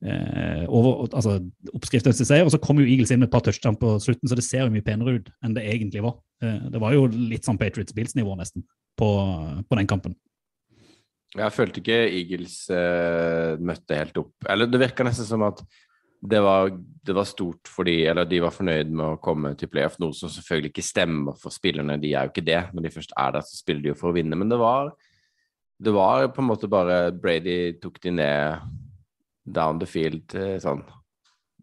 uh, 0.07 0.64
over, 0.70 1.09
altså, 1.09 1.38
oppskriften 1.74 2.14
til 2.14 2.28
seier. 2.28 2.46
Og 2.46 2.54
så 2.54 2.61
kom 2.62 2.81
jo 2.81 2.87
Eagles 2.87 3.12
inn 3.12 3.20
med 3.22 3.28
et 3.28 3.35
par 3.35 3.44
touchdown 3.44 3.76
på 3.78 3.96
slutten, 4.02 4.31
så 4.31 4.38
det 4.38 4.46
ser 4.46 4.64
jo 4.64 4.72
mye 4.74 4.87
penere 4.87 5.18
ut 5.18 5.31
enn 5.44 5.57
det 5.59 5.66
egentlig 5.70 6.04
var. 6.07 6.16
Uh, 6.44 6.70
det 6.72 6.83
var 6.83 6.94
jo 6.96 7.09
litt 7.11 7.48
sånn 7.48 7.61
Patriots 7.61 7.96
Bills-nivå 7.96 8.38
nesten 8.38 8.64
på, 8.98 9.11
på 9.66 9.81
den 9.81 9.90
kampen. 9.90 10.16
Jeg 11.37 11.53
følte 11.53 11.83
ikke 11.83 11.99
Eagles 12.09 12.55
eh, 12.73 13.59
møtte 13.61 13.99
helt 13.99 14.17
opp. 14.17 14.33
Eller 14.49 14.71
det 14.71 14.81
virka 14.81 15.05
nesten 15.05 15.27
som 15.29 15.43
at 15.45 15.61
det 16.19 16.41
var, 16.43 16.73
det 17.07 17.14
var 17.14 17.27
stort 17.31 17.69
fordi 17.71 18.01
Eller 18.11 18.27
de 18.27 18.41
var 18.43 18.51
fornøyd 18.51 18.88
med 18.91 19.05
å 19.05 19.19
komme 19.23 19.53
til 19.61 19.69
playoff, 19.71 20.01
noe 20.03 20.17
som 20.17 20.31
selvfølgelig 20.33 20.73
ikke 20.73 20.87
stemmer 20.87 21.37
for 21.38 21.55
spillerne. 21.55 21.99
De 22.01 22.14
er 22.14 22.27
jo 22.27 22.33
ikke 22.33 22.47
det. 22.49 22.62
Når 22.75 22.87
de 22.88 22.95
først 22.97 23.12
er 23.14 23.37
der, 23.37 23.45
så 23.47 23.61
spiller 23.61 23.85
de 23.85 23.93
jo 23.93 23.99
for 24.01 24.11
å 24.11 24.17
vinne. 24.17 24.38
Men 24.41 24.51
det 24.51 24.59
var, 24.59 24.91
det 25.79 25.95
var 25.95 26.27
på 26.35 26.43
en 26.43 26.49
måte 26.49 26.71
bare 26.73 27.12
Brady 27.14 27.75
tok 27.83 28.01
de 28.03 28.14
ned 28.19 28.64
down 29.47 29.79
the 29.81 29.87
field 29.88 30.35
eh, 30.37 30.57
sånn 30.61 30.83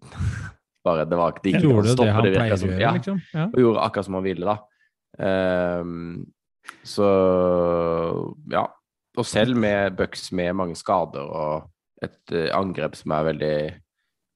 Bare 0.86 1.04
Det 1.10 1.18
var 1.18 1.34
ikke 1.34 1.44
de 1.44 1.52
gikk 1.56 1.64
Gjorde 1.66 1.94
det 1.98 2.14
han 2.14 2.26
det 2.30 2.46
å 2.54 2.58
som- 2.62 2.80
ja 2.80 2.94
liksom? 2.94 3.20
Ja. 3.34 3.46
og 3.50 3.60
gjorde 3.62 3.84
akkurat 3.88 4.06
som 4.06 4.18
han 4.20 4.26
ville, 4.26 4.46
da. 4.46 4.58
Um, 5.82 6.26
så 6.86 7.06
ja. 8.52 8.66
Og 9.16 9.26
selv 9.28 9.58
med 9.60 9.96
Bucks 9.98 10.32
med 10.36 10.56
mange 10.58 10.76
skader 10.76 11.26
og 11.26 11.70
et 12.04 12.36
eh, 12.36 12.52
angrep 12.56 12.98
som 13.00 13.14
er 13.16 13.28
veldig 13.30 13.58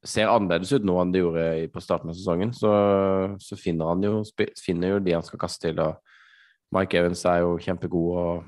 ser 0.07 0.31
annerledes 0.31 0.71
ut 0.71 0.85
nå 0.87 0.95
enn 1.01 1.09
det 1.11 1.23
gjorde 1.23 1.47
på 1.73 1.81
starten 1.83 2.11
av 2.11 2.15
sesongen, 2.15 2.53
så, 2.55 2.71
så 3.43 3.57
finner 3.59 3.91
han 3.91 4.05
jo, 4.05 4.21
finner 4.63 4.95
jo 4.95 5.01
de 5.03 5.17
han 5.17 5.25
skal 5.25 5.41
kaste 5.41 5.67
til. 5.67 5.81
og 5.83 5.99
Mike 6.75 6.97
Evans 6.97 7.25
er 7.27 7.43
jo 7.43 7.57
kjempegod 7.59 8.15
og 8.21 8.47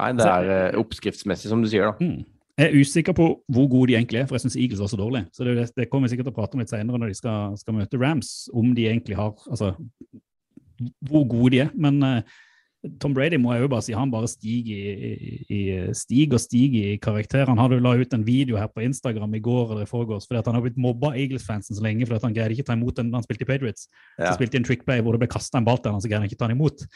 Nei, 0.00 0.12
det 0.16 0.24
er 0.24 0.50
eh, 0.54 0.76
oppskriftsmessig, 0.78 1.50
som 1.50 1.60
du 1.60 1.66
sier, 1.68 1.90
da. 1.90 1.98
Mm. 1.98 2.22
Jeg 2.60 2.68
er 2.70 2.76
usikker 2.78 3.14
på 3.16 3.26
hvor 3.52 3.66
gode 3.68 3.90
de 3.90 3.96
egentlig 3.98 4.20
er, 4.20 4.26
for 4.28 4.36
jeg 4.36 4.44
syns 4.44 4.56
Eagles 4.56 4.80
var 4.80 4.90
så 4.92 4.98
dårlig. 5.00 5.24
Så 5.34 5.44
det, 5.44 5.66
det 5.76 5.88
kommer 5.90 6.06
vi 6.06 6.12
sikkert 6.12 6.28
til 6.28 6.34
å 6.34 6.36
prate 6.38 6.56
om 6.56 6.62
litt 6.62 6.72
senere 6.72 7.00
når 7.00 7.10
de 7.10 7.18
skal, 7.18 7.56
skal 7.60 7.76
møte 7.76 8.00
Rams, 8.00 8.30
om 8.56 8.70
de 8.76 8.86
egentlig 8.88 9.18
har 9.18 9.34
Altså 9.50 9.74
hvor 11.10 11.26
gode 11.28 11.50
de 11.56 11.62
er. 11.66 11.72
Men 11.74 11.98
eh, 12.06 12.38
Tom 13.00 13.12
Brady 13.12 13.36
må 13.36 13.52
jeg 13.52 13.66
jo 13.66 13.68
bare 13.68 13.84
si, 13.84 13.92
han 13.92 14.12
bare 14.12 14.28
stiger 14.30 14.76
i, 14.80 15.32
i, 15.52 15.58
stig 15.96 16.32
og 16.32 16.40
stiger 16.40 16.94
i 16.94 17.00
karakter. 17.02 17.44
Han 17.50 17.58
hadde 17.60 17.76
jo 17.76 17.84
la 17.84 17.92
ut 18.00 18.14
en 18.16 18.22
video 18.24 18.56
her 18.56 18.70
på 18.72 18.80
Instagram 18.86 19.34
i 19.36 19.40
går 19.44 19.74
eller 19.74 19.84
i 19.84 19.90
forgårs 19.90 20.24
fordi 20.28 20.40
at 20.40 20.48
han 20.48 20.56
har 20.56 20.64
blitt 20.64 20.78
mobba 20.80 21.10
Eagles-fansen 21.12 21.76
så 21.76 21.84
lenge 21.84 22.06
fordi 22.06 22.16
at 22.16 22.24
han 22.24 22.36
greide 22.38 22.56
ikke 22.56 22.64
ta 22.70 22.76
imot 22.78 22.96
den 22.96 23.10
da 23.12 23.20
han 23.20 23.26
spilte 23.26 23.44
i 23.44 23.50
Patriots. 23.50 23.84
Ja. 24.16 24.30
Så 24.30 24.38
spilte 24.38 24.56
de 24.56 24.62
en 24.62 24.68
trickplay 24.70 25.04
hvor 25.04 25.16
det 25.16 25.20
ble 25.20 25.28
kasta 25.34 25.60
en 25.60 25.68
ball 25.68 25.82
til 25.84 25.92
han, 25.92 26.00
så 26.00 26.08
greide 26.08 26.24
han 26.24 26.30
ikke 26.30 26.40
ta 26.40 26.48
den 26.48 26.56
imot. 26.56 26.86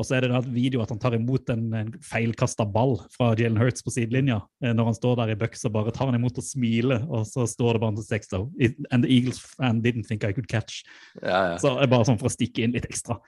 Og 0.00 0.08
så 0.08 0.16
er 0.16 0.24
det 0.24 0.32
da 0.32 0.40
et 0.40 0.48
video 0.54 0.84
at 0.84 0.94
han 0.94 1.02
tar 1.02 1.18
imot 1.18 1.52
en, 1.52 1.68
en 1.76 1.92
feilkasta 2.08 2.64
ball 2.78 2.96
fra 3.12 3.34
Jalen 3.36 3.60
Hurts 3.60 3.84
på 3.84 3.92
sidelinja 3.92 4.40
eh, 4.64 4.72
når 4.72 4.92
han 4.92 4.96
står 4.96 5.20
der 5.20 5.34
i 5.34 5.38
bucks 5.44 5.68
og 5.68 5.76
bare 5.76 5.92
tar 5.92 6.08
han 6.08 6.16
imot 6.16 6.40
og 6.40 6.46
smiler, 6.46 7.04
og 7.04 7.28
så 7.28 7.44
står 7.50 7.76
det 7.76 7.84
bare 7.84 8.00
til 8.00 8.32
da, 8.32 8.42
And 8.88 9.04
the 9.04 9.12
Eagles 9.12 9.44
fan 9.44 9.84
didn't 9.84 10.08
think 10.08 10.24
I 10.24 10.32
could 10.32 10.48
catch. 10.48 10.80
Ja, 11.20 11.52
ja. 11.52 11.60
Så 11.60 11.76
det 11.76 11.84
er 11.84 11.96
bare 11.98 12.08
sånn 12.08 12.20
for 12.20 12.32
å 12.32 12.32
stikke 12.32 12.64
inn 12.64 12.72
litt 12.72 12.88
ekstra. 12.88 13.20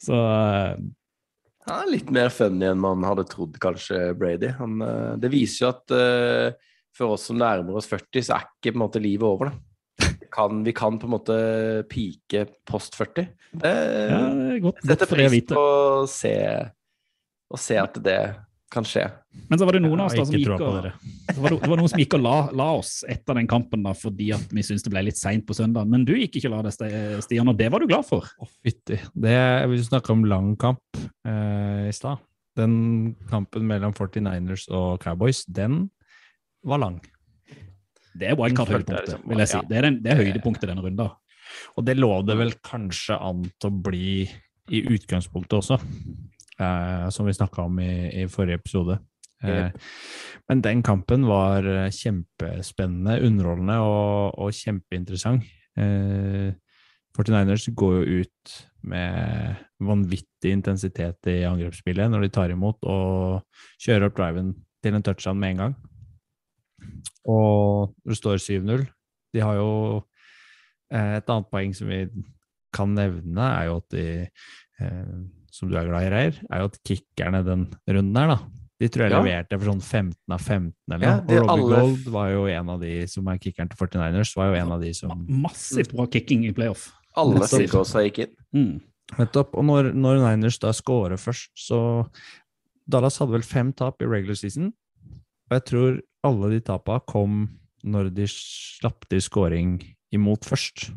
Så 0.00 0.16
er 1.68 1.90
litt 1.92 2.10
mer 2.14 2.30
funny 2.32 2.68
enn 2.70 2.80
man 2.80 3.04
hadde 3.04 3.26
trodd, 3.28 3.58
kanskje, 3.60 4.14
Brady. 4.18 4.54
Han, 4.58 4.80
eh, 4.84 5.16
det 5.20 5.32
viser 5.32 5.66
jo 5.66 5.72
at 5.74 5.94
uh, 5.94 6.70
for 6.96 7.16
oss 7.16 7.28
som 7.28 7.38
nærmer 7.40 7.76
oss 7.76 7.88
40, 7.90 8.24
så 8.24 8.36
er 8.36 8.46
ikke 8.48 8.72
på 8.72 8.78
en 8.78 8.84
måte 8.86 9.02
livet 9.02 9.28
over, 9.28 9.50
da. 9.50 9.58
Kan, 10.30 10.60
vi 10.62 10.72
kan 10.76 10.94
på 11.00 11.08
en 11.08 11.12
måte 11.16 11.36
pike 11.90 12.44
post 12.68 12.94
40. 12.94 13.24
Det 13.60 13.70
ja, 13.74 14.20
det 14.30 14.44
er 14.54 14.60
godt, 14.62 14.84
setter 14.86 15.10
pris 15.10 15.40
på 15.50 15.64
å 15.64 16.04
se 16.08 16.34
å 17.50 17.58
se 17.58 17.78
at 17.80 17.98
det 18.04 18.20
kan 18.70 18.86
skje. 18.86 19.02
Men 19.50 19.58
så 19.58 19.66
var 19.66 19.76
det 19.76 19.82
noen 19.82 20.00
av 20.02 20.10
oss 20.10 20.16
da 20.18 20.24
som 20.26 20.36
gikk 20.36 20.52
og, 20.54 20.60
det 20.86 21.36
var, 21.42 21.54
det 21.58 21.70
var 21.70 21.80
noen 21.80 21.90
som 21.90 22.00
gikk 22.00 22.16
og 22.18 22.22
la, 22.22 22.34
la 22.56 22.68
oss 22.78 22.92
etter 23.10 23.38
den 23.38 23.48
kampen 23.50 23.84
da, 23.86 23.92
fordi 23.98 24.30
at 24.36 24.54
vi 24.54 24.64
syntes 24.66 24.86
det 24.86 24.92
ble 24.94 25.02
litt 25.08 25.18
seint 25.18 25.46
på 25.46 25.56
søndag. 25.58 25.90
Men 25.90 26.06
du 26.06 26.14
gikk 26.16 26.38
ikke 26.38 26.50
og 26.52 26.56
la 26.56 26.62
deg, 26.68 27.22
Stian, 27.26 27.50
og 27.50 27.58
det 27.58 27.70
var 27.72 27.82
du 27.82 27.88
glad 27.90 28.06
for. 28.06 28.26
Å, 28.38 28.50
fytti. 28.62 29.00
Det 29.26 29.36
Vi 29.72 29.80
snakka 29.86 30.14
om 30.14 30.26
lang 30.30 30.52
kamp 30.60 31.00
eh, 31.00 31.88
i 31.90 31.94
stad. 31.96 32.22
Den 32.58 32.74
kampen 33.30 33.66
mellom 33.66 33.94
49ers 33.96 34.68
og 34.74 35.00
Cowboys, 35.02 35.44
den 35.46 35.88
var 36.66 36.82
lang. 36.82 37.00
Det 38.18 38.30
er 38.30 38.38
wildcard-høydepunktet, 38.38 39.14
liksom- 39.14 39.26
vil 39.30 39.42
jeg 39.44 39.52
si. 39.52 39.64
Det 39.70 39.78
er, 39.78 39.86
den, 39.86 39.98
det 40.02 40.12
er 40.12 40.22
høydepunktet 40.22 40.70
denne 40.70 40.84
runden. 40.84 41.10
Og 41.78 41.86
det 41.86 41.96
lå 41.98 42.10
det 42.26 42.36
vel 42.38 42.52
kanskje 42.62 43.18
an 43.18 43.44
til 43.58 43.70
å 43.70 43.82
bli 43.86 44.12
i 44.70 44.82
utgangspunktet 44.86 45.58
også, 45.58 45.80
som 47.14 47.28
vi 47.28 47.36
snakka 47.36 47.64
om 47.68 47.78
i, 47.80 47.92
i 48.22 48.26
forrige 48.30 48.60
episode. 48.60 48.98
Eh, 49.42 49.70
men 50.50 50.62
den 50.64 50.82
kampen 50.84 51.24
var 51.28 51.64
eh, 51.64 51.92
kjempespennende, 51.94 53.20
underholdende 53.26 53.78
og, 53.80 54.34
og 54.38 54.56
kjempeinteressant. 54.56 55.46
Eh, 55.80 56.50
49ers 57.16 57.66
går 57.74 57.94
jo 57.96 58.24
ut 58.24 58.56
med 58.90 59.56
vanvittig 59.82 60.52
intensitet 60.54 61.28
i 61.28 61.40
angrepsspillet 61.48 62.10
når 62.12 62.26
de 62.26 62.32
tar 62.32 62.52
imot, 62.54 62.78
og 62.86 63.42
kjører 63.82 64.08
opp 64.08 64.18
driven 64.18 64.54
til 64.84 64.96
en 64.96 65.04
touchdown 65.04 65.40
med 65.40 65.54
en 65.54 65.64
gang. 65.64 65.74
Og 67.28 67.96
det 68.08 68.16
står 68.16 68.40
7-0. 68.40 68.86
De 69.34 69.42
har 69.44 69.58
jo 69.58 69.72
eh, 70.92 71.16
Et 71.18 71.28
annet 71.28 71.50
poeng 71.50 71.74
som 71.76 71.90
vi 71.90 72.04
kan 72.74 72.94
nevne, 72.94 73.42
er 73.42 73.68
jo 73.68 73.76
at 73.80 73.92
de, 73.94 74.06
eh, 74.80 75.12
som 75.50 75.68
du 75.70 75.76
er 75.76 75.86
glad 75.88 76.06
i, 76.06 76.10
Reir, 76.10 76.38
er 76.50 76.60
jo 76.62 76.70
at 76.70 76.78
kickerne 76.86 77.44
den 77.44 77.68
runden 77.88 78.16
her, 78.16 78.34
da 78.36 78.38
De 78.80 78.88
tror 78.88 79.02
jeg 79.04 79.12
Ja. 79.12 79.18
leverte 79.20 79.58
for 79.60 79.68
sånn 79.74 79.82
15 79.82 80.14
av 80.32 80.40
15 80.40 80.72
eller 80.88 80.98
noe. 80.98 81.04
Ja, 81.04 81.16
og 81.20 81.48
Robbie 81.48 81.50
alle- 81.52 81.80
Gold 81.80 82.04
var 82.14 82.30
jo 82.30 82.46
en 82.46 82.68
av 82.70 82.80
de 82.80 83.06
som 83.06 83.28
er 83.28 83.36
kickeren 83.36 83.68
til 83.68 83.76
49ers, 83.76 84.34
var 84.36 84.46
jo 84.48 84.54
en 84.62 84.72
av 84.72 84.80
de 84.80 84.92
som 84.94 85.26
Massivt 85.28 85.92
bra 85.92 86.06
kicking 86.06 86.46
i 86.48 86.52
playoff. 86.52 86.86
Alle 87.14 87.34
Nettopp. 87.40 87.68
Gikk 88.00 88.18
inn. 88.24 88.34
Mm. 88.54 88.80
Nettopp. 89.18 89.52
Og 89.54 89.64
når, 89.64 89.92
når 89.92 90.16
Niners 90.24 90.58
da 90.58 90.70
scorer 90.72 91.18
først, 91.20 91.50
så 91.58 92.08
Dallas 92.88 93.18
hadde 93.18 93.32
vel 93.32 93.42
fem 93.42 93.72
tap 93.74 94.00
i 94.00 94.06
regular 94.06 94.34
season. 94.34 94.72
Og 95.50 95.60
jeg 95.60 95.64
tror 95.66 96.00
alle 96.24 96.50
de 96.50 96.60
tapa 96.60 97.00
kom 97.06 97.50
når 97.84 98.14
de 98.14 98.24
slapp 98.26 99.06
til 99.10 99.20
scoring 99.20 99.82
imot 100.10 100.40
først. 100.48 100.90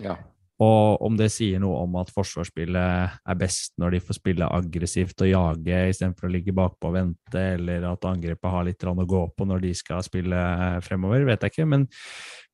Ja. 0.00 0.16
Og 0.62 1.00
om 1.02 1.16
det 1.18 1.32
sier 1.34 1.58
noe 1.58 1.80
om 1.82 1.96
at 1.98 2.12
forsvarsspillet 2.14 3.16
er 3.26 3.38
best 3.38 3.72
når 3.80 3.96
de 3.96 4.00
får 4.06 4.18
spille 4.20 4.46
aggressivt 4.46 5.24
og 5.24 5.30
jage 5.30 5.80
istedenfor 5.90 6.28
å 6.28 6.30
ligge 6.30 6.54
bakpå 6.54 6.92
og 6.92 6.94
vente, 6.94 7.42
eller 7.56 7.88
at 7.88 8.06
angrepet 8.06 8.52
har 8.52 8.68
litt 8.68 8.86
å 8.86 8.94
gå 8.94 9.24
på 9.34 9.48
når 9.50 9.64
de 9.64 9.72
skal 9.74 10.04
spille 10.06 10.44
fremover, 10.86 11.26
vet 11.26 11.42
jeg 11.42 11.54
ikke. 11.56 11.66
Men, 11.72 11.88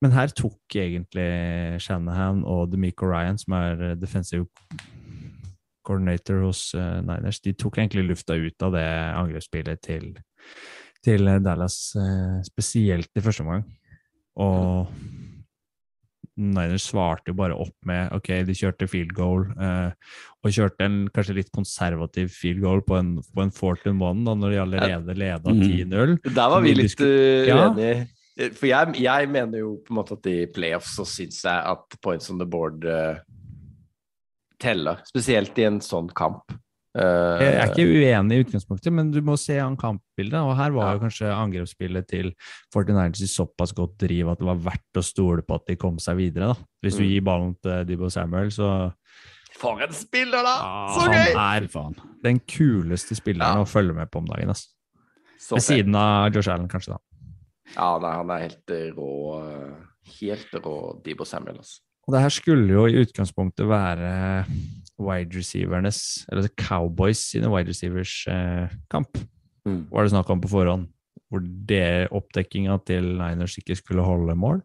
men 0.00 0.16
her 0.16 0.32
tok 0.32 0.80
egentlig 0.80 1.28
Shanahan 1.84 2.40
og 2.48 2.70
Demico 2.72 3.10
Ryan, 3.10 3.36
som 3.40 3.58
er 3.60 3.84
defensive 4.00 4.48
coordinator 5.84 6.40
hos 6.46 6.70
eh, 6.76 7.00
Niners, 7.04 7.40
de 7.44 7.52
tok 7.58 7.82
egentlig 7.82 8.06
lufta 8.08 8.36
ut 8.36 8.64
av 8.64 8.76
det 8.76 8.86
angrepsspillet 9.20 9.80
til, 9.84 10.12
til 11.04 11.28
Dallas, 11.44 11.82
eh, 12.00 12.40
spesielt 12.48 13.12
i 13.12 13.24
første 13.24 13.44
omgang. 13.44 13.66
Og 14.40 14.88
Niners 16.40 16.86
svarte 16.88 17.28
jo 17.30 17.34
bare 17.36 17.54
opp 17.60 17.74
med 17.86 18.12
ok, 18.16 18.30
de 18.48 18.54
kjørte 18.56 18.88
field 18.88 19.12
goal, 19.16 19.44
eh, 19.60 19.90
og 20.42 20.50
kjørte 20.56 20.86
en 20.86 20.96
kanskje 21.12 21.36
litt 21.36 21.50
konservativ 21.52 22.30
field 22.32 22.62
goal 22.64 22.80
på 22.86 22.96
en, 22.96 23.10
på 23.22 23.42
en 23.44 23.52
fourth 23.52 23.84
and 23.90 24.00
one, 24.02 24.24
da, 24.24 24.32
når 24.40 24.54
de 24.54 24.60
allerede 24.64 25.16
leda 25.20 25.52
Mhm. 25.52 25.60
10-0. 25.90 26.16
Der 26.34 26.48
var 26.54 26.60
vi 26.64 26.74
litt 26.74 27.00
uh, 27.04 27.46
Ja. 27.46 27.58
uenige. 27.68 28.08
For 28.56 28.66
jeg, 28.70 28.94
jeg 29.02 29.28
mener 29.28 29.58
jo 29.60 29.74
på 29.84 29.92
en 29.92 29.96
måte 30.00 30.16
at 30.16 30.26
i 30.32 30.46
playoffs 30.48 30.94
så 30.96 31.04
syns 31.04 31.42
jeg 31.44 31.60
at 31.74 31.98
points 32.00 32.30
on 32.32 32.38
the 32.40 32.46
board 32.48 32.84
uh, 32.88 33.18
teller. 34.60 35.00
Spesielt 35.08 35.58
i 35.60 35.66
en 35.68 35.80
sånn 35.84 36.08
kamp. 36.16 36.52
Eh, 36.98 37.38
Jeg 37.38 37.54
er 37.54 37.68
ikke 37.70 37.86
uenig 37.86 38.32
i 38.34 38.42
utgangspunktet, 38.44 38.92
men 38.92 39.10
du 39.12 39.20
må 39.22 39.36
se 39.38 39.56
an 39.62 39.76
kampbildet. 39.76 40.34
Og 40.42 40.56
her 40.56 40.70
var 40.74 40.88
Ja. 40.88 40.92
jo 40.98 41.04
kanskje 41.04 41.28
angrepsspillet 41.30 42.08
til 42.08 42.32
49ers 42.74 43.22
i 43.22 43.28
såpass 43.30 43.72
godt 43.72 43.96
driv 43.98 44.28
at 44.32 44.38
det 44.38 44.46
var 44.46 44.56
verdt 44.56 44.96
å 44.98 45.04
stole 45.04 45.42
på 45.42 45.54
at 45.54 45.66
de 45.66 45.76
kom 45.76 45.98
seg 45.98 46.16
videre. 46.16 46.48
da. 46.52 46.54
Hvis 46.82 46.96
du 46.96 47.02
Mm. 47.04 47.08
gir 47.10 47.20
ballen 47.22 47.56
til 47.62 47.84
Dibbo 47.86 48.08
Samuel, 48.10 48.48
så 48.50 48.92
For 49.54 49.80
en 49.82 49.92
spiller, 49.92 50.42
da! 50.42 50.56
Ja, 50.62 50.94
Så 50.94 51.00
han 51.00 51.62
er 51.62 51.66
faen. 51.68 51.94
den 52.24 52.40
kuleste 52.40 53.14
spilleren 53.14 53.54
Ja. 53.56 53.62
å 53.62 53.68
følge 53.68 53.94
med 53.94 54.10
på 54.10 54.16
om 54.18 54.26
dagen. 54.26 54.48
Altså. 54.48 54.68
Så 55.38 55.54
Ved 55.56 55.62
siden 55.62 55.94
av 55.94 56.32
Josh 56.32 56.48
Allen, 56.48 56.68
kanskje. 56.68 56.88
da. 56.88 56.98
Ja, 57.76 57.98
nei, 57.98 58.12
han 58.14 58.30
er 58.30 58.38
helt 58.48 58.96
rå. 58.96 59.76
Helt 60.20 60.50
rå 60.52 61.02
Debo 61.04 61.24
Samuel, 61.24 61.58
altså. 61.58 61.80
Og 62.08 62.14
det 62.14 62.20
her 62.22 62.28
skulle 62.30 62.68
jo 62.68 62.86
i 62.86 63.04
utgangspunktet 63.04 63.66
være 63.68 64.44
wide 65.00 65.36
receivernes, 65.36 66.00
eller 66.30 66.48
Cowboys 66.60 67.18
sine 67.32 67.48
wide 67.52 67.68
receivers 67.72 68.24
eh, 68.28 68.68
kamp, 68.92 69.16
Mm. 69.66 69.82
var 69.92 70.06
det 70.06 70.12
snakk 70.14 70.30
om 70.32 70.40
på 70.40 70.48
forhånd. 70.48 70.86
Hvor 71.30 71.42
det 71.68 72.08
oppdekkinga 72.16 72.78
til 72.88 73.04
Niners 73.18 73.58
ikke 73.60 73.76
skulle 73.76 74.02
holde 74.02 74.32
mål. 74.34 74.62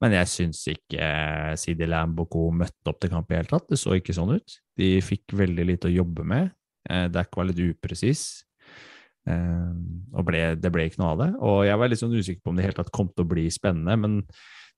Men 0.00 0.12
jeg 0.12 0.28
syns 0.30 0.60
ikke 0.70 1.00
eh, 1.00 1.56
CD 1.58 1.86
Lamb 1.88 2.20
og 2.20 2.28
co. 2.30 2.50
møtte 2.54 2.86
opp 2.92 3.00
til 3.00 3.10
kamp 3.10 3.30
i 3.32 3.34
hele 3.34 3.50
tatt. 3.50 3.66
Det 3.68 3.78
så 3.80 3.96
ikke 3.98 4.14
sånn 4.14 4.34
ut. 4.36 4.54
De 4.78 5.00
fikk 5.02 5.34
veldig 5.34 5.66
lite 5.66 5.88
å 5.90 5.94
jobbe 5.96 6.24
med. 6.24 6.52
Eh, 6.88 7.08
Dack 7.08 7.34
var 7.36 7.48
litt 7.50 7.58
upresis. 7.58 8.44
Eh, 9.26 9.72
og 10.14 10.24
ble, 10.28 10.42
det 10.54 10.70
ble 10.72 10.86
ikke 10.86 11.00
noe 11.02 11.14
av 11.16 11.22
det. 11.24 11.30
Og 11.42 11.64
jeg 11.66 11.80
var 11.82 11.90
litt 11.90 12.02
sånn 12.04 12.14
usikker 12.14 12.42
på 12.44 12.52
om 12.52 12.56
det 12.56 12.62
i 12.62 12.68
hele 12.68 12.78
tatt 12.78 12.92
kom 12.94 13.08
til 13.10 13.26
å 13.26 13.30
bli 13.34 13.48
spennende, 13.50 13.96
men 13.98 14.20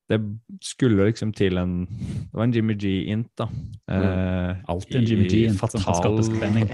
det 0.08 0.16
skulle 0.64 1.04
liksom 1.10 1.34
til 1.36 1.58
en 1.60 1.82
Det 1.84 2.32
var 2.32 2.46
en 2.46 2.54
Jimmy 2.54 2.74
G-int, 2.80 3.28
da. 3.36 3.48
Eh, 3.92 4.56
Alltid 4.72 4.96
en 4.96 5.08
Jimmy 5.10 5.26
G 5.28 5.42
i 5.44 5.50
som 5.52 5.82
kan 5.84 5.98
skape 5.98 6.24
spenning. 6.24 6.68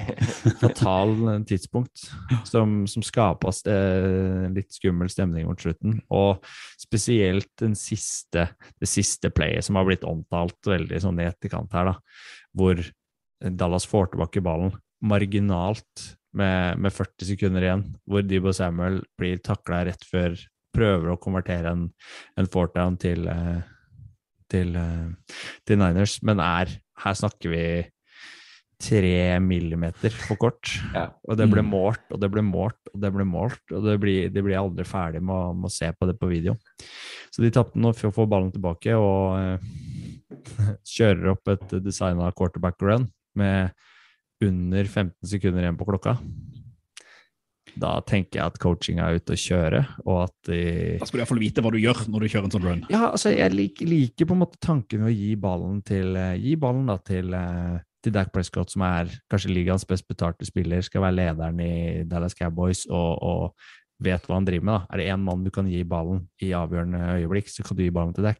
fatal 0.60 1.16
tidspunkt 1.50 2.06
som, 2.46 2.84
som 2.90 3.02
skapa 3.02 3.50
eh, 3.70 4.46
litt 4.54 4.70
skummel 4.76 5.10
stemning 5.10 5.48
mot 5.50 5.60
slutten. 5.60 5.98
Og 6.14 6.44
spesielt 6.78 7.50
den 7.60 7.74
siste, 7.78 8.48
det 8.78 8.90
siste 8.90 9.32
playet 9.34 9.66
som 9.66 9.80
har 9.80 9.88
blitt 9.88 10.06
omtalt 10.06 10.70
veldig 10.70 11.02
sånn 11.02 11.18
i 11.18 11.26
etterkant 11.26 11.74
her, 11.74 11.90
da, 11.90 11.98
hvor 12.54 12.82
Dallas 13.44 13.86
får 13.90 14.12
tilbake 14.12 14.44
ballen 14.44 14.72
marginalt 15.04 16.14
med, 16.34 16.78
med 16.80 16.94
40 16.94 17.34
sekunder 17.34 17.66
igjen, 17.66 17.84
hvor 18.08 18.24
Debo 18.26 18.54
Samuel 18.54 19.02
blir 19.18 19.42
takla 19.44 19.84
rett 19.88 20.06
før 20.06 20.38
prøver 20.74 21.12
å 21.14 21.18
konvertere 21.22 21.70
en, 21.72 21.87
en 22.38 22.46
fourth-down 22.50 22.98
til, 23.00 23.26
eh, 23.30 23.62
til, 24.52 24.74
eh, 24.76 25.34
til 25.66 25.80
Niners, 25.80 26.18
men 26.26 26.40
er 26.44 26.74
Her 27.04 27.16
snakker 27.18 27.50
vi 27.50 27.62
tre 28.84 29.38
millimeter 29.42 30.12
for 30.14 30.37
kort. 30.38 30.68
Ja. 30.94 31.08
Og 31.28 31.37
det 31.38 31.46
ble 31.50 31.62
Mm. 31.62 31.70
målt, 31.72 32.04
og 32.12 32.20
det 32.20 32.28
ble 32.30 32.42
målt, 32.42 32.78
og 32.92 33.00
det 33.00 33.10
ble 33.14 33.24
målt, 33.24 33.62
og 33.72 33.82
det 33.87 33.94
blir, 34.02 34.28
de 34.30 34.42
blir 34.42 34.58
aldri 34.60 34.84
ferdig 34.87 35.22
med, 35.22 35.34
å- 35.34 35.54
med 35.56 35.70
å 35.70 35.72
se 35.72 35.90
på 35.92 36.06
det 36.06 36.18
på 36.20 36.28
video. 36.28 36.54
Så 37.32 37.42
de 37.42 37.50
tapte 37.50 37.74
nå 37.80 37.94
for 37.94 38.10
å 38.10 38.14
få 38.14 38.28
ballen 38.30 38.52
tilbake, 38.52 38.94
og 38.94 39.58
uh, 39.58 39.58
kjører 40.94 41.30
opp 41.32 41.48
et 41.54 41.68
designa 41.82 42.30
quarterback 42.32 42.80
run 42.82 43.08
med 43.34 43.72
under 44.42 44.84
15 44.84 45.14
sekunder 45.26 45.62
igjen 45.64 45.78
på 45.78 45.87
klokka. 45.88 46.18
Da 47.76 48.00
tenker 48.06 48.38
jeg 48.38 48.46
at 48.46 48.58
coaching 48.62 49.00
er 49.02 49.16
ute 49.18 49.34
å 49.34 49.38
kjøre, 49.40 49.80
og 50.06 50.18
at 50.28 50.34
de 50.46 50.58
Da 51.00 51.06
skal 51.08 51.18
du 51.18 51.22
iallfall 51.24 51.40
vite 51.42 51.62
hva 51.64 51.72
du 51.74 51.78
gjør 51.82 52.04
når 52.08 52.20
du 52.20 52.28
kjører 52.30 52.44
en 52.44 52.54
sånn 52.54 52.66
run. 52.68 52.84
ja, 52.92 53.00
altså 53.10 53.32
jeg 53.34 53.50
liker, 53.54 53.87
liker 53.90 54.28
på 54.30 54.37
en 54.37 54.42
måte 54.44 54.60
tanken 54.62 55.02
ved 55.04 55.10
å 55.10 55.16
gi 55.18 55.34
ballen 55.37 55.80
til 55.82 56.14
eh, 56.16 56.37
Gi 56.38 56.54
ballen 56.56 56.87
da 56.87 56.96
til, 57.02 57.34
eh, 57.34 57.78
til 58.04 58.12
Dak 58.14 58.30
Prescott, 58.32 58.70
som 58.70 58.82
er 58.87 59.10
kanskje 59.32 59.50
ligaens 59.54 59.87
best 59.88 60.06
betalte 60.06 60.46
spiller, 60.46 60.82
skal 60.87 61.02
være 61.02 61.16
lederen 61.18 61.60
i 61.64 62.04
Dallas 62.06 62.34
Cowboys 62.38 62.84
og, 62.90 63.18
og 63.22 64.04
vet 64.04 64.26
hva 64.28 64.34
han 64.38 64.44
driver 64.46 64.64
med. 64.68 64.74
da. 64.74 64.87
Er 64.94 64.98
det 65.02 65.08
én 65.14 65.22
mann 65.24 65.42
du 65.44 65.50
kan 65.54 65.66
gi 65.70 65.82
ballen 65.88 66.26
i 66.42 66.50
avgjørende 66.54 67.00
øyeblikk, 67.18 67.48
så 67.50 67.64
kan 67.66 67.76
du 67.78 67.82
gi 67.87 67.90
ballen 67.94 68.14
til 68.14 68.26
Dak. 68.26 68.38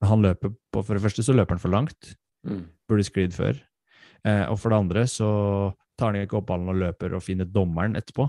Men 0.00 0.08
han 0.10 0.22
løper 0.22 0.50
på 0.72 0.82
For 0.84 0.94
det 0.98 1.02
første 1.04 1.22
så 1.24 1.34
løper 1.36 1.54
han 1.58 1.62
for 1.62 1.70
langt, 1.70 2.16
Mm. 2.42 2.64
burde 2.90 3.04
sklidd 3.06 3.30
før. 3.36 3.54
Eh, 4.26 4.46
og 4.50 4.58
for 4.58 4.70
det 4.70 4.78
andre 4.82 5.02
så 5.06 5.28
tar 6.02 6.10
han 6.12 6.22
ikke 6.26 6.40
opp 6.42 6.50
ballen 6.50 6.72
og 6.74 6.80
løper 6.82 7.14
og 7.16 7.22
finner 7.24 7.46
dommeren 7.48 7.94
etterpå. 8.00 8.26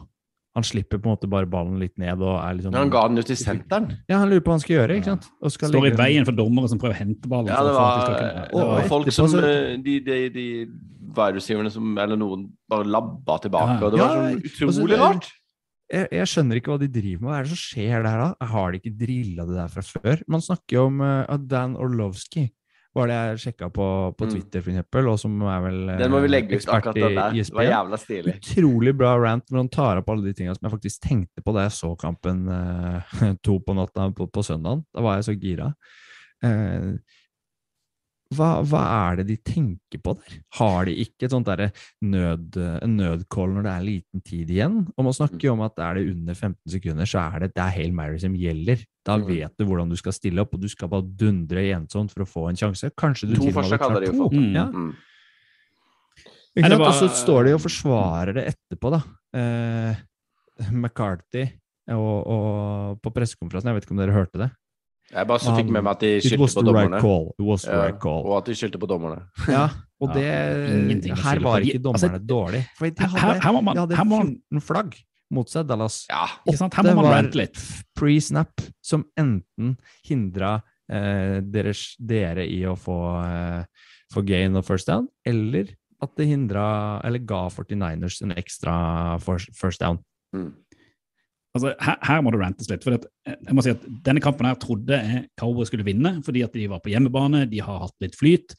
Han 0.53 0.61
slipper 0.67 0.99
på 1.01 1.09
en 1.09 1.15
måte 1.15 1.25
bare 1.31 1.47
ballen 1.49 1.79
litt 1.81 1.95
ned 1.97 2.21
og 2.21 2.35
er 2.37 2.53
liksom 2.59 2.75
Men 2.75 2.83
han 2.83 2.91
ga 2.93 3.07
den 3.09 3.17
ut 3.23 3.25
til 3.25 3.39
senteren. 3.41 3.87
Ja, 4.05 4.19
han 4.21 4.29
lurer 4.29 4.43
på 4.45 4.51
hva 4.51 4.57
han 4.59 4.61
skal 4.61 4.75
gjøre, 4.75 4.97
ikke 4.99 5.09
sant? 5.09 5.25
Og 5.41 5.49
skal 5.55 5.71
Står 5.73 5.87
i 5.89 5.93
veien 5.97 6.27
for 6.27 6.37
dommere 6.37 6.69
som 6.69 6.77
prøver 6.77 6.93
å 6.93 6.99
hente 6.99 7.31
ballen. 7.31 7.49
Ja, 7.49 7.63
det 7.65 7.71
var, 7.73 8.03
de 8.05 8.27
og, 8.53 8.59
og 8.61 8.73
og 8.75 8.83
folk 8.91 9.07
etterpå 9.09 9.15
som 9.17 9.31
så- 9.33 9.47
eh, 9.49 9.77
De, 9.87 9.95
de, 10.05 10.17
de 10.29 10.45
wide 11.17 11.41
som 11.73 11.97
Eller 11.97 12.15
noen 12.21 12.45
bare 12.69 12.85
labba 12.85 13.39
tilbake, 13.41 13.79
Ja. 13.79 13.85
og 13.87 13.91
det 13.95 13.99
var 14.03 14.13
Ja, 14.13 14.37
så- 14.37 14.69
utrolig 14.69 14.99
rart. 15.01 15.31
jeg, 15.91 16.07
jeg 16.19 16.27
skjønner 16.35 16.55
ikke 16.61 16.71
hva 16.75 16.79
de 16.85 16.87
driver 16.99 17.21
med. 17.21 17.29
Hva 17.31 17.39
er 17.39 17.43
det 17.43 17.49
som 17.55 17.63
skjer 17.63 18.03
der 18.05 18.17
da? 18.21 18.29
Har 18.53 18.71
de 18.71 18.79
ikke 18.79 18.97
drilla 19.01 19.45
det 19.49 19.55
der 19.57 19.67
fra 19.73 19.81
før? 19.81 20.21
Man 20.27 20.41
snakker 20.41 20.77
jo 20.77 20.85
om 20.85 21.01
uh, 21.01 21.37
Dan 21.37 21.75
Orlovsky. 21.75 22.51
Var 22.93 23.09
det 23.09 23.15
jeg 23.17 23.39
sjekka 23.47 23.69
på, 23.73 23.85
på 24.17 24.25
Mm. 24.27 24.31
Twitter, 24.35 24.61
for 24.61 24.69
eksempel, 24.73 25.07
og 25.09 25.17
som 25.19 25.41
er 25.49 25.61
vel 25.65 25.79
Den 25.97 26.11
må 26.13 26.19
vi 26.21 26.29
eh, 26.29 26.33
legge 26.35 26.59
ut, 26.59 26.67
akkurat 26.69 26.95
den 26.99 27.15
der. 27.17 27.33
Det 27.33 27.55
var 27.57 27.65
jævla 27.65 27.97
stilig. 27.97 28.35
Utrolig 28.37 28.93
bra 28.97 29.15
rant 29.17 29.49
når 29.49 29.63
han 29.63 29.71
tar 29.73 30.01
opp 30.01 30.11
alle 30.13 30.27
de 30.27 30.33
tingene 30.37 30.53
som 30.55 30.67
jeg 30.69 30.75
faktisk 30.75 31.01
tenkte 31.07 31.41
på 31.43 31.55
da 31.55 31.65
jeg 31.65 31.73
så 31.79 31.89
kampen 31.97 32.45
eh, 32.53 33.17
to 33.45 33.57
på 33.65 33.75
natta 33.77 34.11
på, 34.13 34.29
på 34.29 34.45
søndagen. 34.45 34.85
Da 34.93 35.01
var 35.05 35.17
jeg 35.17 35.27
så 35.29 35.35
gira. 35.41 35.71
Eh, 36.45 36.93
hva, 38.35 38.49
hva 38.67 38.81
er 39.09 39.19
det 39.21 39.25
de 39.29 39.35
tenker 39.47 40.01
på 40.03 40.15
der? 40.19 40.39
Har 40.59 40.85
de 40.89 40.93
ikke 41.03 41.27
et 41.27 41.31
sånt 41.33 41.47
der 41.49 41.69
nød, 42.01 42.57
en 42.83 42.97
nødcall 42.99 43.53
når 43.55 43.63
det 43.67 43.71
er 43.73 43.85
liten 43.87 44.23
tid 44.25 44.51
igjen? 44.53 44.81
Og 44.97 45.07
man 45.07 45.15
snakker 45.17 45.47
jo 45.47 45.53
om 45.55 45.63
at 45.65 45.79
er 45.79 45.99
det 45.99 46.05
under 46.13 46.33
15 46.35 46.57
sekunder, 46.75 47.09
så 47.09 47.23
er 47.29 47.45
det, 47.45 47.51
det 47.55 47.63
er 47.63 47.75
Hail 47.77 47.93
Mary 47.93 48.17
som 48.21 48.35
gjelder. 48.37 48.83
Da 49.03 49.17
Mm. 49.17 49.25
vet 49.27 49.57
du 49.59 49.65
hvordan 49.67 49.89
du 49.91 49.97
skal 49.99 50.13
stille 50.15 50.39
opp, 50.41 50.53
og 50.55 50.61
du 50.63 50.69
skal 50.71 50.87
bare 50.89 51.03
dundre 51.03 51.63
ensomt 51.75 52.11
for 52.13 52.23
å 52.23 52.29
få 52.29 52.45
en 52.49 52.55
sjanse. 52.59 52.91
Kanskje 52.95 53.29
du 53.29 53.35
To 53.35 53.41
til 53.49 53.57
og 53.57 53.91
med 53.97 54.07
to. 54.13 54.29
Mm. 54.31 54.53
Ja. 54.55 54.65
Mm. 54.71 54.93
Ikke 56.55 56.69
sant? 56.69 56.81
Og 56.85 56.93
så 57.01 57.09
står 57.09 57.45
de 57.47 57.53
og 57.57 57.61
forsvarer 57.63 58.33
det 58.37 58.43
etterpå, 58.53 58.91
da. 58.93 59.01
Eh, 59.33 59.95
McCarthy 60.71 61.47
og, 61.89 62.27
og 62.29 62.99
på 63.03 63.11
pressekonferansen, 63.15 63.71
jeg 63.71 63.75
vet 63.79 63.87
ikke 63.87 63.95
om 63.95 64.01
dere 64.03 64.15
hørte 64.15 64.39
det? 64.43 64.51
Jeg 65.11 65.27
bare 65.27 65.39
så 65.43 65.53
fikk 65.57 65.69
med 65.69 65.83
meg 65.83 65.91
at 65.91 65.99
de 66.05 66.11
skyldte 66.23 66.53
på 66.55 66.63
dommerne. 66.65 66.95
right 66.95 67.01
dommerne. 67.01 67.01
call. 67.01 67.25
It 67.39 67.45
was 67.45 67.61
the 67.67 67.71
Ja, 67.73 67.81
right 67.85 67.99
call. 68.01 68.21
og 68.25 68.37
at 68.37 68.45
de 68.45 68.55
skyldte 68.55 68.79
på 68.81 68.87
dommerne. 68.89 69.19
Ja, 69.51 69.65
og 70.01 70.13
det 70.15 70.23
ja, 70.25 71.15
Her 71.15 71.39
var 71.43 71.59
ikke 71.59 71.77
ikke 71.77 71.91
Altså, 71.93 72.07
dommerne 72.07 72.27
dårlige. 72.27 72.65
For 72.77 72.85
de 72.89 72.93
Her, 73.03 73.07
hadde, 73.19 73.41
her, 73.43 73.51
må 73.51 73.61
man, 73.61 73.75
de 73.75 73.79
hadde 73.83 73.95
her, 73.99 74.03
må 74.09 74.17
man, 74.23 74.31
14 74.53 74.61
flagg 74.61 74.95
mot 75.33 75.49
seg, 75.49 75.67
Dallas. 75.67 76.05
Ja. 76.09 76.25
ikke 76.47 76.57
sant? 76.57 76.73
her 76.77 76.83
må 76.89 76.95
man 76.95 77.05
var 77.09 77.15
rante 77.19 77.37
litt. 77.39 77.61
pre-snap 77.97 78.61
som 78.85 79.05
enten 79.17 79.77
hindra 80.07 80.61
eh, 80.91 81.39
dere, 81.41 81.73
dere 81.99 82.45
i 82.47 82.59
å 82.69 82.75
få, 82.77 82.97
eh, 83.25 83.87
få 84.13 84.21
gain 84.25 84.55
og 84.55 84.65
first 84.65 84.87
down, 84.87 85.07
eller 85.25 85.73
at 86.03 86.11
det 86.19 86.25
hindra 86.27 86.99
Eller 87.05 87.19
ga 87.23 87.45
49ers 87.49 88.21
en 88.25 88.31
ekstra 88.35 89.19
first, 89.23 89.53
first 89.55 89.79
down. 89.79 89.99
Mm. 90.35 90.51
Altså, 91.53 91.73
her, 91.85 91.97
her 92.01 92.21
må 92.25 92.31
det 92.33 92.39
rantes 92.41 92.69
litt. 92.71 92.83
for 92.83 92.95
at, 92.97 93.03
eh, 93.29 93.35
jeg 93.45 93.53
må 93.53 93.61
si 93.61 93.69
at 93.75 93.83
Denne 94.05 94.21
kampen 94.23 94.47
her 94.49 94.55
trodde 94.57 94.97
jeg 94.97 95.27
Cowboys 95.39 95.69
skulle 95.69 95.85
vinne, 95.85 96.15
fordi 96.25 96.41
at 96.41 96.53
de 96.57 96.67
var 96.71 96.81
på 96.81 96.89
hjemmebane, 96.89 97.43
de 97.51 97.59
har 97.61 97.83
hatt 97.85 97.93
litt 98.01 98.17
flyt. 98.17 98.55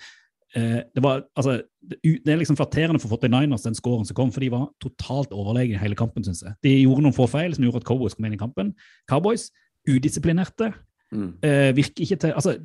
Eh, 0.55 0.81
det, 0.95 1.03
var, 1.03 1.25
altså, 1.35 1.57
det, 1.83 1.99
det 2.23 2.31
er 2.31 2.39
liksom 2.39 2.57
flatterende 2.61 3.01
for 3.03 3.11
49ers, 3.17 3.65
den 3.67 3.75
scoren 3.75 4.07
som 4.07 4.15
kom, 4.15 4.31
for 4.31 4.45
de 4.45 4.53
var 4.55 4.69
totalt 4.85 5.35
overlegne 5.35 5.81
hele 5.83 5.99
kampen, 5.99 6.23
syns 6.23 6.45
jeg. 6.47 6.55
De 6.63 6.77
gjorde 6.85 7.03
noen 7.03 7.17
få 7.17 7.27
feil 7.27 7.57
som 7.57 7.67
gjorde 7.67 7.83
at 7.83 7.89
Cowboys 7.89 8.15
kom 8.15 8.29
inn 8.31 8.39
i 8.39 8.43
kampen. 8.45 8.71
Cowboys, 9.11 9.51
udisiplinerte, 9.91 10.73
Mm. 11.15 11.35
eh, 11.47 11.71
virker 11.77 12.03
ikke 12.03 12.17
til 12.19 12.33
altså, 12.35 12.57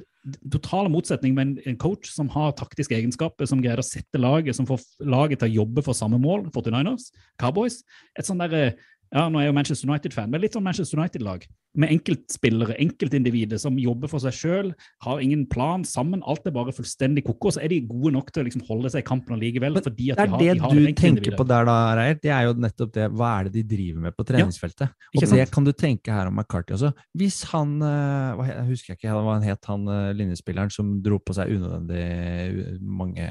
Total 0.51 0.89
motsetning 0.91 1.33
med 1.35 1.41
en, 1.45 1.51
en 1.69 1.77
coach 1.77 2.09
som 2.11 2.27
har 2.33 2.51
taktiske 2.57 2.95
egenskaper, 2.95 3.45
som 3.47 3.61
greier 3.61 3.79
å 3.79 3.85
sette 3.85 4.19
laget, 4.19 4.55
som 4.55 4.65
får 4.67 4.81
laget 5.05 5.39
til 5.39 5.47
å 5.47 5.55
jobbe 5.61 5.83
for 5.85 5.93
samme 5.95 6.17
mål, 6.19 6.49
49ers, 6.51 7.05
Cowboys. 7.39 7.83
Et 8.17 8.27
sånn 8.27 8.41
derre 8.41 8.73
ja, 9.09 9.25
nå 9.25 9.39
er 9.39 9.47
jeg 9.47 9.49
jo 9.49 9.55
Manchester 9.57 9.89
United-fan, 9.89 10.29
men 10.29 10.43
litt 10.43 10.53
sånn 10.53 10.65
Manchester 10.65 10.99
United-lag. 10.99 11.45
Med 11.81 11.93
enkeltspillere, 11.93 12.75
enkeltindivider 12.81 13.59
som 13.61 13.77
jobber 13.81 14.09
for 14.09 14.21
seg 14.21 14.35
sjøl, 14.37 14.69
har 15.05 15.21
ingen 15.23 15.47
plan 15.49 15.85
sammen. 15.85 16.21
Alt 16.29 16.45
er 16.49 16.53
bare 16.53 16.73
fullstendig 16.73 17.23
ko-ko. 17.25 17.51
Så 17.53 17.63
er 17.63 17.73
de 17.73 17.79
gode 17.89 18.13
nok 18.13 18.29
til 18.33 18.43
å 18.43 18.47
liksom 18.47 18.63
holde 18.67 18.91
seg 18.93 19.01
i 19.01 19.07
kampen 19.07 19.35
allikevel. 19.37 19.79
Fordi 19.81 20.11
at 20.13 20.21
de 20.21 20.29
har, 20.33 20.41
det 20.41 20.55
de 20.57 20.63
har 20.65 20.77
du 20.77 20.89
tenker 20.97 21.37
på 21.37 21.47
der, 21.49 21.65
da, 21.69 21.77
Reier. 21.97 22.21
Det 22.21 22.33
er 22.35 22.47
jo 22.49 22.55
nettopp 22.61 22.93
det. 22.97 23.09
Hva 23.17 23.33
er 23.35 23.49
det 23.49 23.55
de 23.57 23.65
driver 23.75 24.05
med 24.07 24.17
på 24.17 24.25
treningsfeltet? 24.29 24.95
ikke 25.13 25.25
og 25.25 25.35
det 25.37 25.49
kan 25.53 25.69
du 25.69 25.73
tenke 25.73 26.13
her 26.13 26.29
om 26.29 26.37
McCarthy 26.37 26.77
også. 26.77 26.93
Hvis 27.17 27.41
han 27.53 27.77
eh, 27.85 28.45
Jeg 28.51 28.67
husker 28.69 28.97
ikke 28.97 29.13
hva 29.13 29.37
han 29.37 29.45
het, 29.45 29.61
han 29.69 29.89
eh, 29.89 30.09
linjespilleren 30.17 30.73
som 30.73 30.97
dro 31.05 31.17
på 31.21 31.37
seg 31.37 31.53
unødvendig 31.55 32.03
eh, 32.05 32.75
mange 32.81 33.29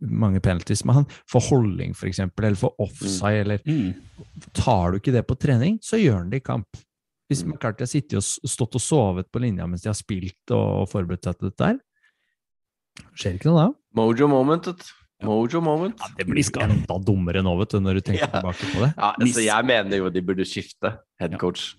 mange 0.00 0.40
penalties, 0.40 0.84
men 0.84 0.94
han 0.94 1.06
for 1.26 1.40
holding, 1.40 1.94
for 1.96 2.06
eksempel, 2.06 2.44
eller 2.46 2.56
for 2.56 2.74
offside, 2.78 3.40
eller 3.46 3.58
Mm. 3.66 3.94
Tar 4.54 4.92
du 4.92 4.98
ikke 4.98 5.12
det 5.12 5.26
på 5.26 5.36
trening, 5.38 5.78
så 5.82 5.98
gjør 5.98 6.18
han 6.18 6.30
det 6.30 6.36
i 6.42 6.44
kamp. 6.46 6.66
Hvis 7.30 7.42
Mm. 7.44 7.50
McCarthy 7.52 7.80
har 7.82 7.86
sittet 7.86 8.14
og 8.16 8.22
stått 8.48 8.74
og 8.74 8.80
sovet 8.80 9.26
på 9.30 9.40
linja 9.40 9.66
mens 9.68 9.82
de 9.82 9.88
har 9.88 9.94
spilt 9.94 10.50
og 10.50 10.88
forberedt 10.88 11.24
seg 11.24 11.38
til 11.38 11.50
dette 11.50 11.66
her, 11.66 11.78
skjer 13.18 13.34
ikke 13.38 13.50
noe 13.50 13.66
da. 13.66 13.68
Mojo 13.98 14.28
moment. 14.30 14.68
Mojo 15.24 15.60
moment. 15.60 15.98
Det 16.16 16.26
blir 16.26 16.46
enda 16.62 16.98
dummere 17.02 17.42
nå, 17.42 17.56
vet 17.58 17.70
du, 17.74 17.80
når 17.80 17.94
du 17.94 18.00
tenker 18.06 18.28
Ja. 18.28 18.40
tilbake 18.40 18.70
på 18.72 18.80
det. 18.84 18.94
Ja, 18.96 19.14
altså, 19.18 19.42
jeg 19.44 19.64
mener 19.66 19.96
jo 19.98 20.10
de 20.10 20.22
burde 20.22 20.44
skifte 20.46 20.98
headcoach. 21.20 21.74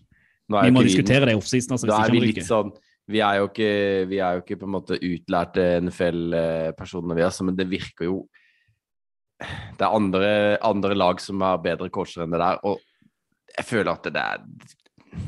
Er 0.52 0.64
Vi 0.66 0.72
må 0.72 0.84
diskutere 0.84 1.26
det 1.26 1.34
i 1.36 1.38
offseason. 1.38 1.72
Altså, 1.78 1.88
Da 1.88 2.04
er 2.06 2.12
vi 2.12 2.20
litt 2.20 2.44
sånn 2.46 2.72
Vi 3.10 3.22
er 3.26 3.40
jo 3.40 3.48
ikke, 3.50 3.72
vi 4.10 4.20
er 4.22 4.38
jo 4.38 4.44
ikke 4.44 4.60
på 4.62 4.68
en 4.68 4.76
måte 4.76 5.00
utlærte 5.02 5.66
NFL-personer, 5.82 7.18
vi 7.18 7.26
altså, 7.26 7.48
men 7.48 7.58
det 7.58 7.70
virker 7.72 8.10
jo 8.10 8.20
Det 9.40 9.86
er 9.86 9.96
andre, 9.96 10.32
andre 10.68 10.98
lag 10.98 11.22
som 11.24 11.42
har 11.42 11.62
bedre 11.64 11.90
coacher 11.90 12.26
enn 12.26 12.36
det 12.36 12.42
der, 12.44 12.60
og 12.68 12.82
jeg 13.56 13.66
føler 13.66 13.96
at 13.96 14.12
det 14.14 14.22
er 14.22 14.46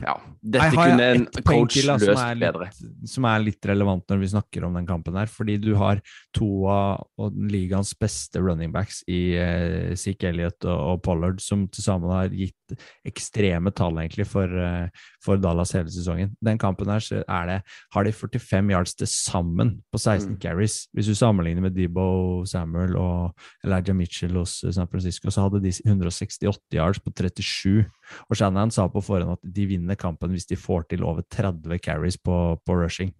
Ja. 0.01 0.13
Dette 0.41 0.67
Jeg 0.67 0.75
har 0.75 0.91
kunne 0.91 1.05
en 1.15 1.23
coach 1.45 1.73
til, 1.73 1.87
da, 1.89 1.95
løst 1.97 2.21
litt, 2.37 2.43
bedre. 2.43 2.67
som 3.09 3.25
er 3.29 3.43
litt 3.43 3.67
relevant 3.69 4.03
når 4.09 4.19
vi 4.21 4.29
snakker 4.33 4.65
om 4.67 4.77
den 4.77 4.87
kampen 4.89 5.17
her. 5.17 5.29
Fordi 5.31 5.57
du 5.61 5.71
har 5.79 6.01
to 6.37 6.49
av 6.69 7.33
ligaens 7.51 7.93
beste 7.97 8.41
running 8.41 8.73
backs 8.73 9.01
i 9.11 9.21
eh, 9.41 9.93
Zeke 9.99 10.29
Elliot 10.31 10.67
og, 10.67 10.77
og 10.93 11.01
Pollard, 11.05 11.41
som 11.43 11.67
til 11.69 11.85
sammen 11.85 12.13
har 12.13 12.33
gitt 12.33 12.77
ekstreme 13.07 13.73
tall 13.75 13.99
egentlig 14.01 14.27
for, 14.29 14.49
eh, 14.49 15.09
for 15.23 15.37
Dallas 15.37 15.71
hele 15.75 15.91
sesongen. 15.93 16.31
Den 16.43 16.57
kampen 16.57 16.89
her 16.89 16.99
så 16.99 17.23
er 17.27 17.45
det, 17.45 17.57
har 17.93 18.03
de 18.03 18.11
45 18.11 18.71
yards 18.71 18.93
til 18.95 19.07
sammen 19.07 19.83
på 19.91 19.97
16 20.01 20.31
Mm. 20.33 20.39
carries. 20.41 20.87
Hvis 20.93 21.05
du 21.07 21.15
sammenligner 21.15 21.61
med 21.61 21.71
Debo 21.75 22.43
Samuel 22.45 22.95
og 22.97 23.35
Elijah 23.63 23.95
Mitchell 23.95 24.33
hos 24.37 24.63
San 24.71 24.87
Francisco, 24.87 25.29
så 25.29 25.41
hadde 25.45 25.61
de 25.63 25.71
168 25.85 26.59
yards 26.73 26.99
på 26.99 27.11
37. 27.13 27.85
Og 28.29 28.35
Shannon 28.35 28.71
sa 28.71 28.87
på 28.87 29.01
forhånd 29.01 29.31
at 29.37 29.53
de 29.55 29.65
vinner 29.65 29.95
kampen 29.95 30.29
hvis 30.31 30.45
de 30.45 30.55
får 30.55 30.81
til 30.89 31.03
over 31.03 31.21
30 31.31 31.77
carries 31.79 32.17
på, 32.17 32.57
på 32.65 32.73
rushing. 32.83 33.13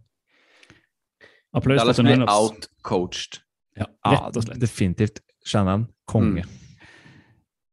Applaus 1.54 1.80
Dallas 1.82 2.00
blir 2.00 2.26
outcoached. 2.30 3.42
Ja, 3.78 3.86
Ja, 4.06 4.28
rett 4.28 4.38
og 4.38 4.44
slett. 4.44 4.60
definitivt. 4.62 5.20
Shannon, 5.46 5.88
konge. 6.08 6.44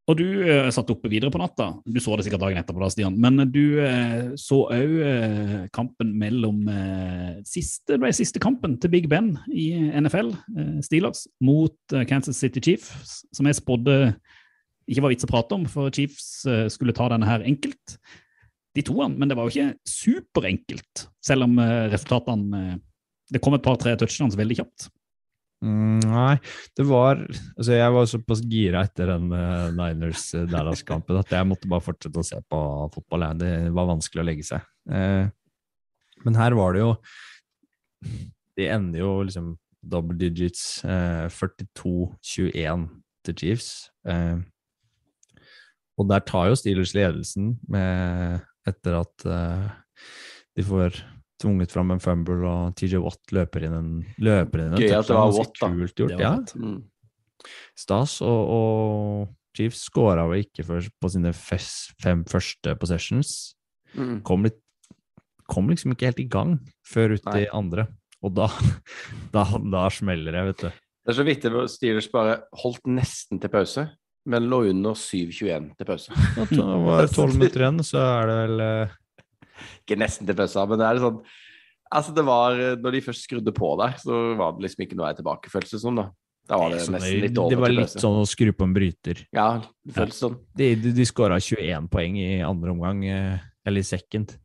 Og 0.09 0.17
du 0.17 0.25
eh, 0.41 0.71
satt 0.73 0.89
oppe 0.89 1.11
videre 1.13 1.29
på 1.33 1.41
natta. 1.41 1.67
Du 1.85 1.99
så 2.01 2.17
det 2.17 2.25
sikkert 2.25 2.47
dagen 2.47 2.61
etterpå, 2.61 2.81
da, 2.81 2.89
Stian. 2.93 3.19
Men 3.21 3.43
du 3.53 3.77
eh, 3.85 4.31
så 4.41 4.63
òg 4.73 4.95
eh, 5.05 5.57
kampen 5.75 6.15
mellom 6.17 6.63
eh, 6.73 7.35
siste, 7.49 7.93
det 7.93 8.01
ble 8.01 8.13
siste 8.17 8.41
kampen 8.41 8.79
til 8.81 8.93
Big 8.95 9.09
Ben 9.13 9.35
i 9.53 9.69
NFL, 10.01 10.33
eh, 10.57 10.75
Steelers, 10.87 11.27
mot 11.45 11.77
eh, 11.93 12.07
Kansas 12.09 12.41
City 12.41 12.63
Chiefs, 12.65 13.21
som 13.37 13.51
jeg 13.51 13.61
spådde 13.61 13.99
ikke 14.89 15.05
var 15.05 15.13
vits 15.13 15.27
å 15.27 15.31
prate 15.31 15.57
om, 15.57 15.69
for 15.69 15.93
Chiefs 15.93 16.47
eh, 16.49 16.67
skulle 16.73 16.97
ta 16.97 17.11
denne 17.13 17.29
her 17.29 17.45
enkelt. 17.47 17.99
De 18.77 18.85
to 18.87 18.97
han, 19.03 19.17
men 19.21 19.29
det 19.29 19.37
var 19.37 19.49
jo 19.49 19.53
ikke 19.55 19.93
superenkelt, 19.93 21.09
selv 21.25 21.49
om 21.49 21.59
eh, 21.63 21.89
resultatene 21.93 22.63
eh, 22.63 22.77
Det 23.29 23.43
kom 23.45 23.53
et 23.53 23.65
par-tre 23.65 23.93
touchdowns 24.01 24.39
veldig 24.41 24.57
kjapt. 24.63 24.89
Nei, 25.59 26.37
det 26.79 26.85
var 26.87 27.19
Altså, 27.19 27.73
jeg 27.75 27.91
var 27.91 28.05
såpass 28.07 28.43
gira 28.47 28.85
etter 28.87 29.11
den 29.11 29.33
uh, 29.35 29.73
Niners-Dallas-kampen 29.75 31.19
at 31.19 31.35
jeg 31.35 31.49
måtte 31.51 31.71
bare 31.71 31.83
fortsette 31.83 32.23
å 32.23 32.27
se 32.27 32.39
på 32.47 32.61
fotball. 32.95 33.27
jeg. 33.27 33.41
Det 33.43 33.55
var 33.75 33.91
vanskelig 33.91 34.23
å 34.23 34.29
legge 34.29 34.47
seg. 34.47 34.69
Uh, 34.87 35.27
men 36.27 36.39
her 36.39 36.55
var 36.59 36.75
det 36.75 36.81
jo 36.83 36.93
De 38.59 38.71
ender 38.71 39.03
jo 39.03 39.11
liksom 39.27 39.53
double 39.83 40.17
digits. 40.19 40.79
Uh, 40.87 41.27
42-21 41.35 42.89
til 43.29 43.37
Chiefs. 43.39 43.91
Eh, 44.09 44.39
og 45.99 46.09
der 46.11 46.25
tar 46.27 46.51
jo 46.51 46.59
Steelers 46.59 46.95
ledelsen 46.97 47.57
med, 47.71 48.45
etter 48.69 49.01
at 49.01 49.27
eh, 49.27 49.71
de 50.57 50.67
får 50.67 51.01
tvunget 51.43 51.73
fram 51.75 51.93
en 51.95 52.03
fumble, 52.03 52.39
og 52.47 52.77
TJ 52.79 53.01
Watt 53.03 53.35
løper 53.35 53.67
inn 53.69 53.77
en 53.79 53.91
løper 54.23 54.65
inn 54.65 54.77
en 54.77 54.83
Gøy 54.83 54.95
at 54.99 55.11
det 55.11 55.19
var. 55.19 55.35
Watt, 55.37 55.55
da. 55.61 55.71
Kult 55.73 55.95
Det 55.95 56.05
gjort, 56.05 56.15
var 56.17 56.25
ja. 56.25 56.33
Mm. 56.59 56.79
Stas. 57.79 58.19
Og, 58.27 58.55
og 58.55 59.59
Chiefs 59.59 59.85
skåra 59.89 60.27
jo 60.29 60.39
ikke 60.39 60.67
for, 60.67 60.91
på 61.01 61.13
sine 61.13 61.35
fes, 61.37 61.71
fem 62.03 62.25
første 62.29 62.75
possessions. 62.79 63.37
Mm. 63.95 64.21
Kom, 64.27 64.47
litt, 64.47 64.61
kom 65.51 65.71
liksom 65.71 65.95
ikke 65.95 66.11
helt 66.11 66.23
i 66.23 66.29
gang 66.31 66.59
før 66.87 67.17
ut 67.17 67.33
i 67.35 67.49
andre. 67.55 67.89
Og 68.27 68.35
da, 68.35 68.51
da, 69.37 69.47
da 69.47 69.87
smeller 69.95 70.35
det, 70.35 70.45
vet 70.51 70.67
du. 70.67 70.85
Det 71.09 71.15
er 71.15 71.17
så 71.17 71.25
vittig 71.25 71.55
at 71.57 71.73
Steelers 71.73 72.11
bare 72.13 72.41
holdt 72.61 72.91
nesten 72.91 73.41
til 73.41 73.51
pause, 73.53 73.87
men 74.29 74.49
lå 74.51 74.67
under 74.75 74.99
7-21 74.99 75.71
til 75.79 75.89
pause. 75.89 76.13
Ja, 76.37 76.45
Det 76.51 76.65
var 76.85 77.09
tolv 77.15 77.39
minutter 77.39 77.65
igjen, 77.65 77.85
så 77.87 78.03
er 78.03 78.29
det 78.29 78.41
vel 78.43 78.65
eh, 79.97 80.01
nesten 80.01 80.27
til 80.29 80.37
bøssa. 80.39 80.67
men 80.69 80.79
det 80.81 80.87
er 80.89 81.03
sånn 81.05 81.21
Altså, 81.89 82.13
det 82.13 82.21
var 82.27 82.53
Når 82.77 82.93
de 82.93 83.01
først 83.01 83.23
skrudde 83.25 83.53
på 83.57 83.69
der, 83.81 83.95
så 83.97 84.37
var 84.37 84.53
det 84.53 84.67
liksom 84.67 84.83
ikke 84.85 84.97
noe 84.99 85.07
vei 85.09 85.15
tilbake, 85.17 85.49
føles 85.49 85.71
det 85.73 85.81
som, 85.81 85.97
da. 85.97 86.11
Da 86.49 86.57
var 86.61 86.69
det 86.73 86.83
det, 86.83 86.89
nesten 86.93 87.21
litt 87.23 87.39
over 87.41 87.51
det 87.55 87.59
var 87.63 87.73
litt 87.73 87.87
pause. 87.89 88.01
sånn 88.03 88.19
å 88.21 88.27
skru 88.29 88.53
på 88.53 88.65
en 88.69 88.75
bryter. 88.77 89.23
Ja, 89.33 89.47
det 89.85 89.95
føltes 89.97 90.21
sånn. 90.21 90.37
De, 90.57 90.69
de, 90.85 90.93
de 90.97 91.07
skåra 91.09 91.39
21 91.41 91.89
poeng 91.93 92.17
i 92.21 92.43
andre 92.45 92.73
omgang, 92.73 93.01
eh, 93.09 93.39
eller 93.65 93.81
i 93.81 93.89
second. 93.89 94.37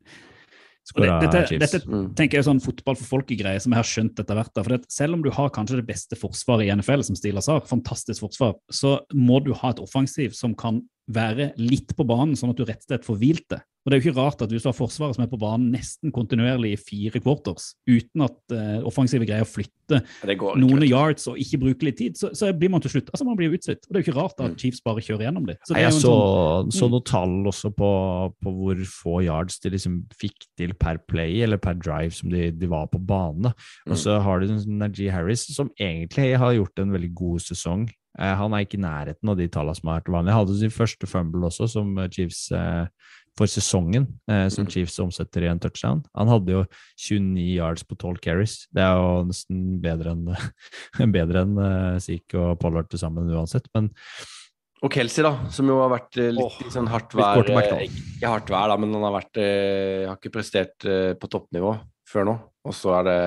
Det, 0.84 1.06
dette, 1.32 1.56
dette 1.58 1.78
Mm. 1.88 2.10
tenker 2.14 2.36
jeg 2.36 2.42
er 2.44 2.48
sånn 2.50 2.60
fotball 2.60 2.96
for 3.00 3.08
folk-greie 3.18 3.60
som 3.60 3.72
jeg 3.72 3.80
har 3.80 3.88
skjønt 3.88 4.20
etter 4.20 4.36
hvert. 4.36 4.52
For 4.52 4.72
det, 4.76 4.84
selv 4.92 5.14
om 5.16 5.22
du 5.24 5.30
har 5.32 5.48
kanskje 5.52 5.78
det 5.80 5.86
beste 5.88 6.16
forsvaret 6.16 6.66
i 6.68 6.72
NFL, 6.76 7.02
som 7.08 7.16
Steelers 7.16 7.48
har, 7.48 7.60
fantastisk 7.64 8.20
forsvar, 8.20 8.52
så 8.70 8.98
må 9.16 9.40
du 9.44 9.54
ha 9.54 9.70
et 9.72 9.80
offensiv 9.80 10.32
som 10.36 10.52
kan 10.54 10.82
være 11.10 11.52
litt 11.60 11.92
på 11.96 12.04
banen, 12.08 12.34
sånn 12.38 12.50
at 12.54 12.56
du 12.56 12.64
rett 12.64 12.80
og 12.84 12.88
slett 12.88 13.04
får 13.04 13.18
hvilt 13.20 13.48
det. 13.52 13.62
Og 13.84 13.90
det 13.92 13.96
er 13.98 14.00
jo 14.00 14.08
ikke 14.08 14.16
rart 14.22 14.40
at 14.40 14.48
hvis 14.48 14.62
du 14.64 14.68
har 14.70 14.76
forsvaret 14.78 15.12
som 15.12 15.24
er 15.26 15.28
på 15.28 15.36
banen 15.36 15.66
nesten 15.74 16.08
kontinuerlig 16.10 16.70
i 16.72 16.76
fire 16.80 17.20
quarters, 17.20 17.74
uten 17.84 18.22
at 18.24 18.38
uh, 18.56 18.78
offensive 18.88 19.26
greier 19.28 19.44
å 19.44 19.48
flytte 19.50 19.98
noen 20.56 20.80
ikke. 20.80 20.88
yards 20.88 21.26
og 21.28 21.36
ikke 21.36 21.60
bruke 21.60 21.84
litt 21.84 21.98
tid, 22.00 22.16
så, 22.16 22.30
så 22.32 22.48
blir 22.56 22.72
man 22.72 22.80
til 22.80 22.94
slutt 22.94 23.10
altså 23.12 23.26
man 23.28 23.36
blir 23.36 23.52
utslitt. 23.52 23.84
Og 23.84 23.90
det 23.92 24.00
er 24.00 24.00
jo 24.00 24.06
ikke 24.08 24.16
rart 24.22 24.40
at 24.40 24.54
Mm. 24.54 24.56
Chiefs 24.62 24.80
bare 24.80 25.04
kjører 25.04 25.26
gjennom 25.26 25.44
det. 25.50 25.58
Så 25.68 25.74
Nei, 25.76 25.82
jeg 25.84 25.92
så, 25.98 26.00
sånn- 26.14 26.72
så 26.72 26.86
Mm. 26.88 26.94
noen 26.94 27.04
tall 27.10 27.34
også 27.52 27.70
på, 27.76 27.90
på 28.40 28.54
hvor 28.56 28.80
få 28.88 29.18
yards 29.26 29.58
de 29.60 29.70
liksom 29.76 29.98
fikk 30.16 30.46
til 30.56 30.72
per 30.80 30.96
play 31.06 31.42
eller 31.44 31.58
per 31.60 31.74
drive 31.74 32.14
som 32.16 32.30
de, 32.32 32.50
de 32.56 32.66
var 32.72 32.86
på 32.88 33.04
bane. 33.04 33.52
Og 33.84 33.96
så 34.00 34.16
har 34.24 34.40
du 34.40 34.46
sånn 34.48 34.78
Najee 34.80 35.12
Harris, 35.12 35.44
som 35.52 35.68
egentlig 35.78 36.38
har 36.40 36.56
gjort 36.56 36.78
en 36.80 36.96
veldig 36.96 37.12
god 37.20 37.44
sesong. 37.44 37.84
Eh, 38.14 38.34
han 38.38 38.54
er 38.54 38.62
ikke 38.64 38.78
i 38.78 38.84
nærheten 38.84 39.30
av 39.30 39.38
de 39.38 39.48
tallene 39.50 39.74
som 39.78 39.90
har 39.90 40.00
vært 40.00 40.12
vanlige. 40.14 40.34
Han 40.36 40.44
hadde 40.44 40.58
sin 40.60 40.74
første 40.74 41.08
fumble 41.10 41.48
også, 41.48 41.68
som 41.72 41.96
eh, 41.98 42.10
Chiefs 42.14 42.46
eh, 42.54 42.84
for 43.34 43.50
sesongen, 43.50 44.06
som 44.30 44.62
Mm. 44.62 44.68
Chiefs 44.70 45.00
omsetter 45.02 45.42
i 45.42 45.48
en 45.50 45.58
touchdown. 45.58 46.04
Han 46.14 46.28
hadde 46.30 46.52
jo 46.52 46.60
29 46.94 47.56
yards 47.56 47.82
på 47.82 47.96
12 47.98 48.20
carries. 48.22 48.68
Det 48.70 48.78
er 48.78 48.94
jo 48.94 49.24
nesten 49.26 49.80
bedre 49.82 50.12
enn 50.12 50.28
bedre 51.16 51.42
enn 51.42 51.58
Zeke 51.98 52.38
og 52.38 52.60
Pollard 52.62 52.86
til 52.92 53.02
sammen 53.02 53.26
uansett. 53.34 53.66
Men 53.74 53.90
Og 54.86 54.94
Kelsey, 54.94 55.26
da, 55.26 55.48
som 55.50 55.66
jo 55.66 55.80
har 55.80 55.90
vært 55.96 56.20
litt 56.20 56.44
oh, 56.46 56.60
sånn 56.70 56.86
hardt 56.92 57.18
vær. 57.18 57.42
Ikke 57.42 58.30
hardt 58.30 58.54
vær, 58.54 58.70
da, 58.70 58.78
men 58.78 58.94
han 58.94 59.08
har 59.08 59.16
vært 59.18 59.42
Har 59.42 60.14
ikke 60.14 60.36
prestert 60.38 60.86
på 61.18 61.32
toppnivå 61.34 61.74
før 62.06 62.30
nå. 62.30 62.38
Og 62.70 62.78
så 62.78 62.94
er 63.00 63.10
det 63.10 63.18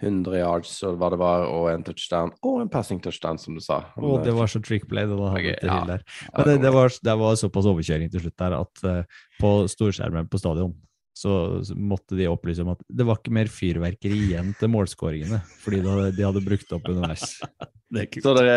100 0.00 0.40
yards 0.40 0.72
og 0.88 0.98
hva 1.00 1.10
det 1.12 1.18
var, 1.20 1.46
og 1.48 1.68
en 1.72 1.84
touchdown. 1.84 2.32
Og 2.46 2.60
en 2.62 2.70
passing 2.72 3.00
touchdown, 3.04 3.38
som 3.40 3.56
du 3.56 3.62
sa. 3.64 3.82
Han, 3.94 4.06
Å, 4.06 4.20
det 4.24 4.32
eh, 4.32 4.38
var 4.38 4.50
så 4.50 4.62
trick 4.64 4.86
play, 4.90 5.08
det 5.08 5.16
da 5.18 5.32
hadde 5.34 5.52
Ok, 5.52 5.58
til 5.60 5.72
ja. 5.72 5.98
Det, 6.46 6.54
det, 6.64 6.72
var, 6.74 6.94
det 7.10 7.16
var 7.22 7.40
såpass 7.40 7.68
overkjøring 7.70 8.12
til 8.12 8.24
slutt 8.24 8.38
der 8.40 8.56
at 8.60 8.86
eh, 8.88 9.18
på 9.40 9.52
storskjermen 9.70 10.30
på 10.32 10.40
stadion 10.40 10.72
så, 11.20 11.34
så 11.66 11.74
måtte 11.76 12.16
de 12.16 12.28
opplyse 12.30 12.62
om 12.64 12.72
at 12.72 12.82
det 12.86 13.04
var 13.04 13.18
ikke 13.20 13.34
mer 13.34 13.50
fyrverkeri 13.52 14.16
igjen 14.30 14.54
til 14.56 14.70
målskåringene, 14.72 15.40
fordi 15.60 15.82
de 15.82 15.92
hadde, 15.92 16.12
de 16.16 16.24
hadde 16.24 16.42
brukt 16.46 16.74
opp 16.76 16.88
underveis. 16.88 17.36
er. 18.00 18.20
Så 18.22 18.34
dere 18.38 18.56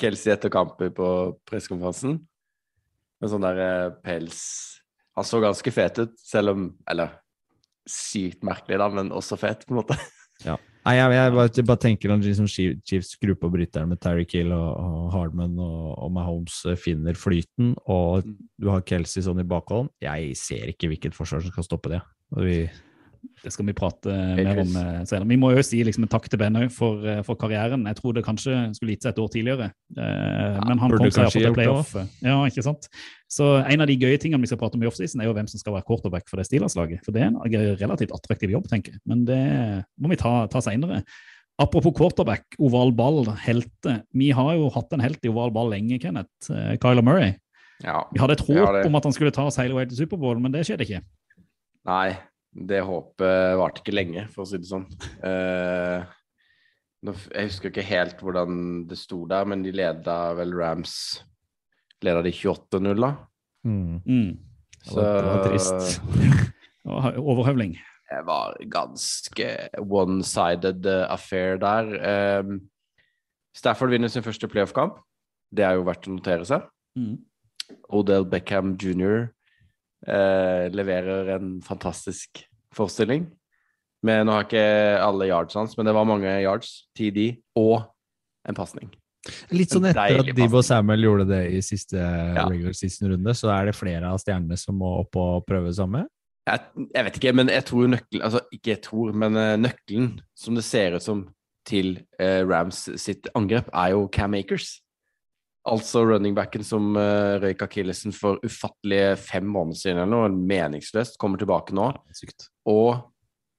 Kelsey 0.00 0.32
etter 0.34 0.52
kampen 0.52 0.94
på 0.96 1.08
pressekonferansen 1.48 2.16
med 3.22 3.30
sånn 3.30 3.44
der 3.44 3.60
eh, 3.62 3.88
pels 4.02 4.40
Han 5.14 5.26
så 5.28 5.42
ganske 5.44 5.74
fet 5.74 5.98
ut, 6.00 6.14
selv 6.18 6.54
om 6.54 6.62
Eller 6.88 7.18
sykt 7.86 8.44
merkelig, 8.46 8.78
da, 8.80 8.88
men 8.94 9.10
også 9.14 9.36
fet, 9.38 9.66
på 9.66 9.74
en 9.74 9.82
måte. 9.82 9.98
Nei, 10.82 10.96
jeg, 10.98 11.12
jeg, 11.14 11.32
bare, 11.36 11.50
jeg 11.54 11.66
bare 11.68 11.78
tenker 11.84 12.10
at 12.10 12.24
liksom 12.26 12.48
Chief- 12.50 12.78
Chiefs 12.88 13.12
skrur 13.14 13.36
på 13.38 13.50
bryteren 13.54 13.90
med 13.92 14.00
Terry 14.02 14.24
Kill 14.26 14.50
og, 14.50 14.70
og 14.82 15.12
Hardman 15.14 15.54
og, 15.62 15.92
og 16.02 16.10
Mahomes 16.16 16.56
eh, 16.66 16.78
finner 16.80 17.14
flyten, 17.14 17.76
og 17.86 18.26
du 18.58 18.66
har 18.72 18.82
Kelsey 18.88 19.22
sånn 19.22 19.38
i 19.44 19.46
bakhånd. 19.46 19.92
Jeg 20.02 20.32
ser 20.40 20.72
ikke 20.72 20.90
hvilket 20.90 21.14
forsvar 21.14 21.44
som 21.44 21.54
skal 21.54 21.68
stoppe 21.68 21.92
det. 21.94 22.00
Og 22.34 22.48
vi, 22.48 22.56
Det 23.42 23.52
skal 23.54 23.66
vi 23.68 23.74
prate 23.76 24.12
mer 24.38 24.60
om 24.62 24.76
eh, 24.78 25.00
senere. 25.06 25.28
Vi 25.30 25.38
må 25.38 25.52
jo 25.54 25.62
si 25.66 25.80
liksom 25.86 26.06
en 26.06 26.10
takk 26.10 26.28
til 26.30 26.40
Ben 26.40 26.58
for, 26.74 27.02
eh, 27.06 27.22
for 27.26 27.38
karrieren. 27.38 27.84
Jeg 27.90 27.98
tror 27.98 28.16
det 28.16 28.24
kanskje 28.26 28.54
skulle 28.76 28.94
gitt 28.94 29.06
seg 29.06 29.14
et 29.14 29.20
år 29.22 29.32
tidligere, 29.34 29.68
Ja, 29.96 30.62
men 30.66 30.80
han 30.82 30.94
kom 30.94 31.10
seg 31.10 31.26
opp 31.26 31.36
iallfall 31.36 31.46
til 31.46 31.56
playoff. 31.56 31.92
Ja, 32.22 32.38
ikke 32.50 32.64
sant? 32.66 32.88
Så 33.30 33.50
En 33.62 33.80
av 33.80 33.88
de 33.88 33.96
gøye 33.96 34.18
tingene 34.20 34.42
vi 34.42 34.50
skal 34.50 34.60
prate 34.60 34.78
om 34.78 34.82
i 34.82 34.88
offseason, 34.90 35.22
er 35.22 35.30
jo 35.30 35.36
hvem 35.36 35.48
som 35.50 35.62
skal 35.62 35.76
være 35.76 35.86
quarterback 35.88 36.28
for 36.28 36.40
det 36.40 36.46
Steelers-laget. 36.48 37.04
For 37.04 37.14
det 37.14 37.22
er 37.22 37.30
en 37.30 37.78
relativt 37.80 38.14
attraktiv 38.14 38.50
jobb, 38.50 38.66
tenker 38.70 38.96
jeg. 38.96 39.02
Men 39.06 39.24
det 39.28 39.42
må 39.98 40.12
vi 40.12 40.20
ta, 40.20 40.46
ta 40.52 40.62
seinere. 40.64 41.02
Apropos 41.62 41.92
quarterback, 41.94 42.56
oval 42.58 42.92
ball, 42.96 43.26
helte. 43.44 44.00
Vi 44.16 44.30
har 44.34 44.54
jo 44.56 44.70
hatt 44.72 44.92
en 44.96 45.04
helt 45.04 45.22
i 45.22 45.30
oval 45.30 45.52
ball 45.54 45.70
lenge, 45.70 45.98
Kenneth. 46.02 46.50
Eh, 46.50 46.76
Kyler 46.82 47.04
Murray. 47.04 47.34
Ja. 47.84 48.02
Vi 48.12 48.20
hadde 48.22 48.38
et 48.38 48.44
håp 48.46 48.86
om 48.86 48.98
at 48.98 49.06
han 49.08 49.14
skulle 49.14 49.34
ta 49.34 49.44
oss 49.46 49.58
hele 49.60 49.76
veien 49.76 49.90
til 49.90 50.00
Superbowl, 50.04 50.40
men 50.40 50.54
det 50.54 50.64
skjedde 50.66 50.86
ikke. 50.86 51.02
Nei, 51.88 52.14
det 52.52 52.82
håpet 52.84 53.56
varte 53.58 53.80
ikke 53.82 53.94
lenge, 53.96 54.26
for 54.32 54.44
å 54.44 54.48
si 54.48 54.58
det 54.60 54.68
sånn. 54.68 54.84
Uh, 55.24 56.04
jeg 57.02 57.48
husker 57.48 57.72
ikke 57.72 57.84
helt 57.88 58.20
hvordan 58.22 58.84
det 58.90 58.98
sto 59.00 59.22
der, 59.30 59.46
men 59.48 59.64
de 59.64 59.72
leda 59.74 60.18
vel 60.38 60.52
Rams 60.54 60.94
Leda 62.02 62.22
de 62.26 62.32
28-0, 62.34 62.98
da? 62.98 63.12
mm, 63.62 64.00
Mm. 64.10 64.32
det 64.84 64.96
var, 64.96 65.22
det 65.22 65.30
var 65.30 65.44
trist. 65.46 66.00
Overhøvling. 67.30 67.76
Det 68.10 68.24
var 68.26 68.56
ganske 68.68 69.46
one-sided 69.78 70.86
eh, 70.90 71.04
affair 71.14 71.60
der. 71.62 71.92
Um, 72.42 72.56
Stafford 73.54 73.90
vinner 73.94 74.10
sin 74.10 74.24
første 74.26 74.48
playoff-kamp. 74.50 74.98
Det 75.54 75.64
er 75.64 75.78
jo 75.78 75.86
verdt 75.86 76.08
å 76.10 76.16
notere 76.16 76.44
seg. 76.48 76.66
Mm. 76.98 77.20
Odell 77.94 78.26
Beckham 78.28 78.74
jr. 78.80 79.30
Eh, 80.02 80.70
leverer 80.74 81.36
en 81.36 81.60
fantastisk 81.62 82.42
forestilling. 82.74 83.28
Men 84.02 84.26
nå 84.26 84.34
har 84.34 84.48
ikke 84.48 84.64
alle 84.98 85.28
yards 85.30 85.54
hans, 85.54 85.76
men 85.78 85.86
det 85.86 85.94
var 85.94 86.08
mange 86.08 86.30
yards, 86.42 86.88
TD 86.98 87.36
og 87.58 87.84
en 88.48 88.58
pasning. 88.58 88.90
Litt 89.54 89.70
sånn 89.70 89.86
etter 89.86 90.18
at 90.18 90.32
Debo. 90.34 90.58
Samuel 90.66 91.06
gjorde 91.06 91.28
det 91.28 91.42
i 91.54 91.60
siste 91.62 92.00
regular 92.48 92.74
season-runde, 92.74 93.34
så 93.38 93.52
er 93.54 93.70
det 93.70 93.76
flere 93.78 94.10
av 94.10 94.18
stjernene 94.18 94.58
som 94.58 94.80
må 94.80 94.96
opp 95.04 95.18
og 95.22 95.46
prøve 95.46 95.70
det 95.70 95.78
samme. 95.78 96.02
Jeg, 96.48 96.88
jeg 96.90 97.06
vet 97.06 97.18
ikke, 97.20 97.32
men 97.38 97.52
jeg 97.54 97.62
tror 97.68 97.90
nøkkelen 97.92 98.24
Altså, 98.26 98.40
ikke 98.50 98.72
jeg 98.72 98.80
tror, 98.82 99.12
men 99.14 99.38
eh, 99.38 99.52
nøkkelen, 99.60 100.08
som 100.34 100.58
det 100.58 100.64
ser 100.66 100.96
ut 100.98 101.04
som 101.04 101.20
til 101.68 101.92
eh, 102.18 102.42
Rams 102.42 102.88
sitt 102.98 103.30
angrep, 103.38 103.70
er 103.70 103.92
jo 103.94 104.08
Cam 104.10 104.34
Akers. 104.34 104.80
Altså 105.70 106.02
runningbacken 106.02 106.64
som 106.66 106.96
uh, 106.98 107.38
røyk 107.42 107.62
akillesen 107.68 108.14
for 108.16 108.42
ufattelige 108.42 109.14
fem 109.20 109.46
måneder 109.46 109.78
siden 109.78 110.02
eller 110.02 110.10
noe, 110.10 110.32
meningsløst, 110.32 111.20
kommer 111.22 111.38
tilbake 111.38 111.76
nå. 111.76 111.92
Sykt. 112.18 112.48
Og 112.66 112.96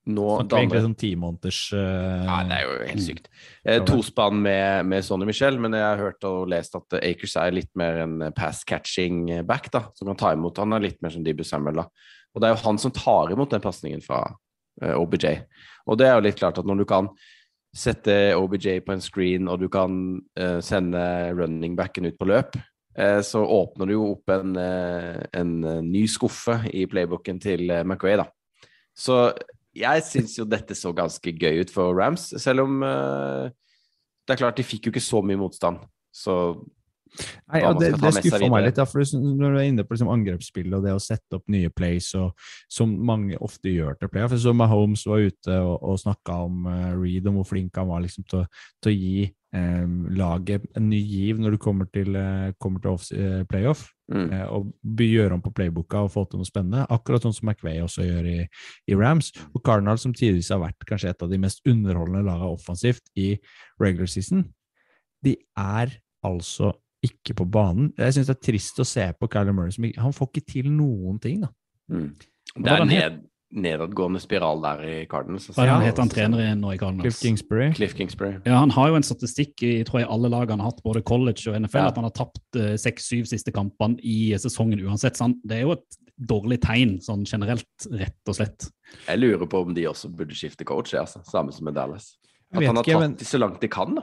nå 0.04 0.24
Snakker 0.36 0.58
vi 0.58 0.64
egentlig 0.66 0.84
sånn 0.84 0.98
ti 1.00 1.10
måneders 1.16 1.60
eh, 1.78 2.24
Ja, 2.28 2.38
det 2.44 2.56
er 2.58 2.64
jo 2.66 2.72
helt 2.90 3.04
sykt. 3.06 3.30
Eh, 3.64 3.78
tospann 3.88 4.42
med, 4.44 4.90
med 4.92 5.06
Sonny 5.08 5.28
Michel, 5.30 5.56
men 5.64 5.78
jeg 5.78 5.86
har 5.86 6.02
hørt 6.02 6.28
og 6.28 6.50
lest 6.52 6.76
at 6.76 6.98
eh, 6.98 7.14
Akers 7.14 7.38
er 7.40 7.56
litt 7.56 7.72
mer 7.80 8.02
en 8.04 8.18
eh, 8.28 8.34
pass-catching 8.36 9.30
back, 9.48 9.70
da, 9.72 9.86
som 9.96 10.12
kan 10.12 10.20
ta 10.20 10.34
imot. 10.36 10.60
Han 10.60 10.76
er 10.76 10.84
litt 10.84 11.00
mer 11.04 11.14
som 11.16 11.24
Dibby 11.24 11.48
Samuel, 11.48 11.86
da. 11.86 11.88
Og 12.34 12.44
det 12.44 12.50
er 12.50 12.56
jo 12.56 12.64
han 12.66 12.82
som 12.84 12.92
tar 12.96 13.32
imot 13.32 13.54
den 13.54 13.64
pasningen 13.64 14.04
fra 14.04 14.26
uh, 14.28 14.96
OBJ. 14.98 15.28
Og 15.88 16.00
det 16.02 16.10
er 16.10 16.18
jo 16.18 16.26
litt 16.26 16.40
klart 16.40 16.58
at 16.60 16.68
når 16.68 16.82
du 16.82 16.86
kan 16.90 17.12
sette 17.74 18.36
OBJ 18.38 18.84
på 18.86 18.94
en 18.94 19.02
screen, 19.02 19.50
og 19.50 19.64
du 19.64 19.68
kan 19.74 19.96
uh, 20.40 20.60
sende 20.64 21.02
running 21.34 21.78
backen 21.78 22.06
ut 22.06 22.20
på 22.20 22.30
løp, 22.30 22.58
uh, 23.00 23.20
så 23.26 23.42
åpner 23.42 23.90
du 23.90 23.96
jo 23.96 24.12
opp 24.12 24.34
en, 24.34 24.54
uh, 24.58 25.24
en 25.34 25.56
ny 25.88 26.06
skuffe 26.10 26.60
i 26.70 26.86
playbooken 26.90 27.42
til 27.42 27.66
uh, 27.74 27.82
McRae, 27.82 28.20
da. 28.22 28.28
Så 28.94 29.26
jeg 29.74 30.06
syns 30.06 30.38
jo 30.38 30.46
dette 30.46 30.78
så 30.78 30.94
ganske 30.94 31.34
gøy 31.34 31.64
ut 31.64 31.74
for 31.74 31.98
Rams, 31.98 32.30
selv 32.38 32.68
om 32.68 32.84
det 32.84 34.36
er 34.36 34.38
klart 34.38 34.60
de 34.60 34.66
fikk 34.68 34.86
jo 34.86 34.92
ikke 34.94 35.02
så 35.02 35.24
mye 35.26 35.40
motstand. 35.42 35.80
Så 36.14 36.36
Nei, 37.22 37.62
ja, 37.62 37.72
det, 37.78 37.92
det 38.02 38.12
skuffa 38.16 38.50
meg 38.50 38.66
litt, 38.68 38.80
ja, 38.82 38.86
for 38.90 39.04
når 39.20 39.54
du 39.54 39.60
er 39.60 39.68
inne 39.70 39.86
på 39.86 39.96
liksom 39.96 40.12
angrepsspillet 40.14 40.78
og 40.80 40.88
det 40.88 40.96
å 40.96 41.04
sette 41.04 41.38
opp 41.38 41.46
nye 41.54 41.70
plays, 41.74 42.10
og, 42.20 42.34
som 42.72 42.94
mange 43.06 43.38
ofte 43.44 43.74
gjør 43.74 44.00
til 44.00 44.12
playoff. 44.14 44.34
Så 44.42 44.56
Mahomes 44.58 45.06
var 45.10 45.24
ute 45.28 45.60
og, 45.62 45.76
og 45.78 46.02
snakka 46.02 46.40
om 46.48 46.68
uh, 46.70 46.92
Reed, 46.98 47.30
om 47.30 47.40
hvor 47.40 47.50
flink 47.54 47.78
han 47.80 47.92
var 47.92 48.04
liksom, 48.06 48.26
til, 48.30 48.46
til 48.82 48.94
å 48.94 48.98
gi 48.98 49.28
um, 49.54 49.98
laget 50.18 50.66
en 50.78 50.90
ny 50.90 51.00
giv 51.00 51.42
når 51.42 51.56
du 51.56 51.62
kommer 51.62 51.90
til, 51.94 52.16
uh, 52.18 52.52
kommer 52.62 52.84
til 52.84 52.96
off, 52.96 53.10
uh, 53.14 53.44
playoff. 53.50 53.86
mm. 54.12 54.26
eh, 54.34 54.48
og 54.52 54.74
gjøre 55.00 55.38
om 55.38 55.42
på 55.42 55.54
playbooka 55.56 56.04
og 56.04 56.12
få 56.12 56.26
til 56.28 56.42
noe 56.42 56.50
spennende. 56.50 56.88
Akkurat 56.92 57.24
sånn 57.24 57.36
som 57.36 57.50
McVay 57.50 57.80
også 57.84 58.04
gjør 58.06 58.30
i, 58.30 58.40
i 58.92 58.98
Rams. 59.00 59.32
Og 59.54 59.64
Cardinal, 59.66 60.00
som 60.02 60.14
tidligere 60.14 60.58
har 60.58 60.66
vært 60.66 60.88
kanskje 60.90 61.14
et 61.14 61.24
av 61.24 61.32
de 61.32 61.40
mest 61.42 61.64
underholdende 61.70 62.26
lagene 62.28 62.52
offensivt 62.52 63.14
i 63.16 63.36
regular 63.82 64.12
season, 64.12 64.48
de 65.24 65.38
er 65.56 65.96
altså 66.24 66.74
ikke 67.04 67.36
på 67.36 67.46
banen. 67.52 67.92
Jeg 67.98 68.14
syns 68.16 68.28
det 68.32 68.38
er 68.38 68.52
trist 68.52 68.80
å 68.80 68.86
se 68.88 69.06
på 69.20 69.28
Kyler 69.30 69.54
Murray. 69.54 69.72
Som, 69.76 69.84
ikke- 69.86 70.00
han 70.02 70.14
får 70.16 70.32
ikke 70.32 70.46
til 70.54 70.72
noen 70.72 71.20
ting, 71.22 71.42
da. 71.42 71.50
Mm. 71.92 72.10
Det 72.64 72.72
er 72.72 72.86
ned, 72.86 73.22
nedadgående 73.54 74.20
spiral 74.22 74.62
der 74.64 74.80
i 74.88 75.06
Cardinals. 75.06 75.48
Hva 75.54 75.66
Ja. 75.66 75.80
heter 75.80 76.00
han 76.02 76.10
trener 76.10 76.40
i 76.40 76.54
nå 76.56 76.72
i 76.74 76.78
Cardinals? 76.78 77.04
Cliff 77.04 77.20
Kingsbury. 77.22 77.74
Cliff 77.74 77.94
Kingsbury. 77.96 78.42
Ja, 78.46 78.58
Han 78.60 78.70
har 78.72 78.88
jo 78.90 78.96
en 78.96 79.04
statistikk 79.04 79.62
i 79.64 79.84
tror 79.84 80.00
jeg, 80.02 80.08
alle 80.10 80.30
lag 80.30 80.50
han 80.50 80.60
har 80.60 80.72
hatt, 80.72 80.82
både 80.84 81.04
college 81.04 81.48
og 81.48 81.56
NFL, 81.62 81.78
Ja. 81.78 81.88
at 81.88 81.96
han 81.96 82.04
har 82.06 82.12
tapt 82.12 82.40
eh, 82.56 82.76
seks-syv 82.78 83.26
siste 83.26 83.52
kampene 83.52 84.00
i 84.02 84.32
sesongen 84.34 84.80
uansett. 84.82 85.16
Så 85.18 85.22
han, 85.26 85.36
det 85.46 85.58
er 85.58 85.62
jo 85.68 85.72
et 85.74 85.98
dårlig 86.20 86.62
tegn 86.62 87.00
sånn 87.02 87.26
generelt, 87.26 87.66
rett 87.92 88.16
og 88.28 88.36
slett. 88.36 88.72
Jeg 89.08 89.20
lurer 89.20 89.46
på 89.48 89.62
om 89.68 89.74
de 89.74 89.84
også 89.86 90.10
burde 90.16 90.34
skifte 90.34 90.64
coach, 90.66 90.94
altså. 90.94 91.24
samme 91.26 91.52
som 91.54 91.66
med 91.66 91.74
Dallas. 91.76 92.18
At 92.54 92.64
han 92.64 92.76
har 92.76 92.84
tatt 92.84 93.00
men- 93.00 93.16
de 93.16 93.26
så 93.26 93.40
langt 93.40 93.60
de 93.60 93.68
kan, 93.68 93.96
da. 93.96 94.02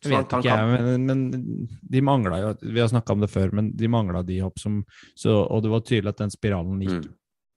Jeg 0.00 0.08
Så 0.08 0.12
vet 0.14 0.32
ikke, 0.32 0.48
jeg, 0.48 0.80
men, 0.80 1.06
men 1.06 1.64
de 1.92 2.00
mangla 2.00 2.38
jo 2.40 2.52
Vi 2.62 2.80
har 2.80 2.88
snakka 2.88 3.12
om 3.12 3.20
det 3.20 3.28
før, 3.28 3.50
men 3.52 3.66
de 3.76 3.88
mangla 3.92 4.22
de 4.24 4.38
hopp 4.40 4.56
som 4.58 4.78
så, 5.12 5.42
Og 5.44 5.60
det 5.60 5.72
var 5.72 5.82
tydelig 5.84 6.14
at 6.14 6.22
den 6.22 6.32
spiralen 6.32 6.84
gikk 6.84 7.10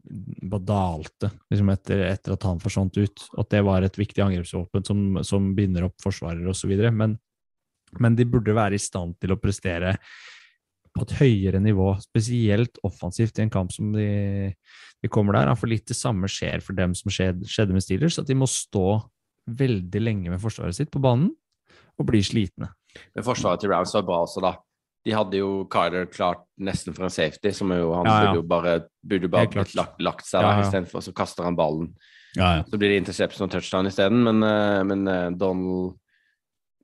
Mm. 0.04 0.50
bare 0.52 0.66
dalte 0.68 1.30
liksom 1.48 1.70
etter, 1.72 2.02
etter 2.10 2.34
at 2.36 2.44
han 2.44 2.60
forsvant 2.60 2.98
ut. 3.00 3.22
At 3.40 3.50
det 3.54 3.62
var 3.64 3.86
et 3.86 3.96
viktig 3.98 4.20
angrepsvåpen 4.20 4.84
som, 4.84 5.04
som 5.24 5.54
binder 5.56 5.86
opp 5.88 5.96
forsvarere 6.04 6.50
osv. 6.52 6.74
Men, 6.92 7.16
men 8.04 8.18
de 8.20 8.26
burde 8.28 8.56
være 8.56 8.76
i 8.76 8.84
stand 8.84 9.16
til 9.24 9.32
å 9.32 9.40
prestere 9.40 9.96
på 10.94 11.06
et 11.08 11.16
høyere 11.22 11.62
nivå, 11.64 11.88
spesielt 12.04 12.78
offensivt 12.84 13.40
i 13.40 13.46
en 13.46 13.54
kamp 13.54 13.72
som 13.74 13.96
de, 13.96 14.52
de 15.02 15.10
kommer 15.10 15.40
der. 15.40 15.54
For 15.56 15.72
litt 15.72 15.88
det 15.88 15.98
samme 15.98 16.28
skjer 16.28 16.62
for 16.62 16.78
dem 16.78 16.94
som 17.00 17.14
skjedde, 17.14 17.48
skjedde 17.50 17.74
med 17.74 17.86
Steelers, 17.86 18.20
at 18.20 18.28
de 18.28 18.38
må 18.38 18.50
stå 18.50 19.00
veldig 19.50 20.04
lenge 20.04 20.36
med 20.36 20.44
forsvaret 20.44 20.76
sitt 20.78 20.92
på 20.92 21.02
banen 21.04 21.32
og 22.00 22.06
blir 22.10 22.24
slitne. 22.26 22.70
Men 23.16 23.26
forsvaret 23.26 23.60
til 23.64 23.70
Rams 23.74 23.94
var 23.98 24.06
bra 24.08 24.22
også, 24.26 24.42
da. 24.44 24.56
De 25.04 25.12
hadde 25.12 25.36
jo 25.42 25.66
Kyler 25.72 26.06
klart 26.08 26.46
nesten 26.64 26.94
for 26.96 27.04
en 27.08 27.12
safety, 27.12 27.52
som 27.52 27.72
jo, 27.76 27.90
han 27.98 28.06
Ja, 28.08 28.14
ja. 28.14 28.28
burde 28.30 28.40
jo 28.40 28.44
bare, 28.48 28.76
burde 29.04 29.30
bare 29.34 29.50
blitt 29.52 29.74
lagt, 29.76 30.00
lagt 30.00 30.26
seg 30.30 30.42
der 30.46 30.62
ja. 30.62 30.68
istedenfor, 30.68 31.04
så 31.04 31.12
kaster 31.18 31.44
han 31.44 31.58
ballen. 31.60 31.90
Ja, 32.38 32.54
ja. 32.60 32.64
Så 32.70 32.78
blir 32.80 32.90
det 32.94 33.02
interception 33.02 33.46
og 33.46 33.52
touchdown 33.52 33.90
isteden, 33.90 34.24
men, 34.24 34.40
eh, 34.48 34.84
men 34.88 35.04
eh, 35.12 35.30
Donald 35.38 35.98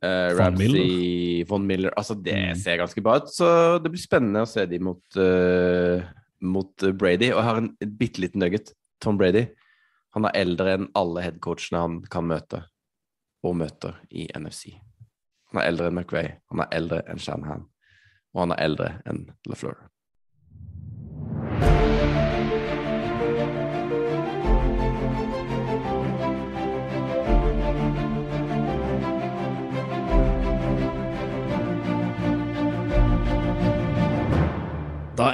eh, 0.03 0.34
Von 0.38 0.57
Miller. 0.60 1.45
Von 1.49 1.66
Miller 1.68 1.93
Altså, 1.97 2.14
det 2.22 2.36
Mm. 2.36 2.55
ser 2.60 2.78
ganske 2.78 3.01
bra 3.01 3.16
ut. 3.18 3.30
Så 3.34 3.82
det 3.84 3.89
blir 3.91 4.01
spennende 4.03 4.43
å 4.43 4.47
se 4.47 4.66
de 4.66 4.80
mot, 4.80 5.01
uh, 5.18 6.03
mot 6.41 6.76
Brady. 6.99 7.32
Og 7.32 7.39
jeg 7.39 7.43
har 7.49 7.57
en, 7.57 7.72
en 7.82 7.95
bitte 7.97 8.20
liten 8.22 8.39
nugget. 8.43 8.74
Tom 9.01 9.18
Brady. 9.18 9.47
Han 10.16 10.26
er 10.26 10.36
eldre 10.36 10.74
enn 10.78 10.88
alle 10.95 11.22
headcoachene 11.22 11.80
han 11.80 12.01
kan 12.10 12.26
møte, 12.28 12.64
og 13.43 13.55
møter 13.55 13.95
i 14.12 14.28
NFC. 14.36 14.76
Han 15.49 15.61
er 15.61 15.69
eldre 15.71 15.89
enn 15.89 15.97
McVay, 15.97 16.33
han 16.51 16.61
er 16.63 16.73
eldre 16.77 16.99
enn 17.09 17.21
Shanahan, 17.21 17.63
og 18.35 18.43
han 18.43 18.53
er 18.53 18.65
eldre 18.67 18.89
enn 19.09 19.23
LaFleur. 19.49 19.79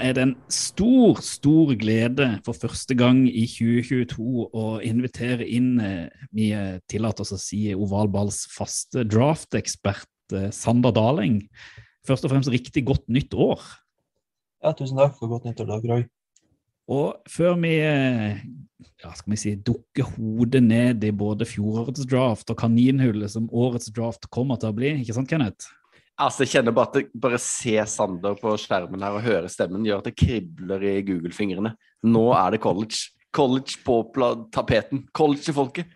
Er 0.06 0.16
det 0.16 0.24
en 0.24 0.34
stor, 0.51 1.20
stor 1.26 1.74
glede 1.80 2.28
for 2.45 2.58
første 2.58 2.95
gang 2.97 3.24
i 3.26 3.45
2022 3.49 4.47
å 4.53 4.66
invitere 4.86 5.47
inn 5.47 5.80
eh, 5.82 6.26
Vi 6.36 6.51
eh, 6.56 6.78
tillater 6.91 7.26
oss 7.26 7.34
å 7.36 7.39
si 7.41 7.62
ovalballs 7.74 8.43
faste 8.53 9.06
draft-ekspert 9.10 10.36
eh, 10.36 10.51
Sander 10.56 10.93
Daling. 10.95 11.41
Først 12.06 12.28
og 12.28 12.34
fremst 12.34 12.53
riktig 12.53 12.86
godt 12.88 13.08
nytt 13.10 13.34
år. 13.34 13.64
Ja, 14.62 14.76
tusen 14.78 14.99
takk 14.99 15.18
for 15.20 15.32
godt 15.32 15.47
nytt 15.49 15.64
år, 15.64 15.72
Dag 15.74 15.89
Roy. 15.89 16.06
Og 16.91 17.32
før 17.32 17.56
vi 17.64 17.80
ja, 17.80 19.10
skal 19.18 19.32
vi 19.34 19.39
si, 19.41 19.56
dukker 19.58 20.12
hodet 20.18 20.62
ned 20.62 21.06
i 21.08 21.10
både 21.16 21.47
fjorårets 21.49 22.06
draft 22.10 22.51
og 22.53 22.60
kaninhullet 22.62 23.34
som 23.34 23.49
årets 23.49 23.89
draft 23.95 24.30
kommer 24.34 24.62
til 24.62 24.70
å 24.70 24.78
bli, 24.78 24.93
ikke 25.01 25.18
sant, 25.18 25.32
Kenneth? 25.32 25.72
Altså, 26.16 26.45
jeg 26.45 26.53
kjenner 26.53 26.76
bare 26.76 26.88
at 26.88 26.95
det, 26.95 27.07
bare 27.20 27.39
se 27.43 27.76
Sander 27.91 28.38
på 28.39 28.53
skjermen 28.61 29.03
her 29.03 29.18
og 29.18 29.26
høre 29.26 29.51
stemmen 29.51 29.84
gjør 29.84 29.99
at 29.99 30.07
det 30.07 30.16
kribler 30.16 30.86
i 30.88 30.95
Google-fingrene. 31.03 31.74
Nå 32.07 32.26
er 32.38 32.55
det 32.55 32.63
college. 32.63 33.11
College 33.36 33.82
på 33.84 33.99
tapeten. 34.55 35.03
College 35.16 35.43
til 35.43 35.57
folket. 35.57 35.91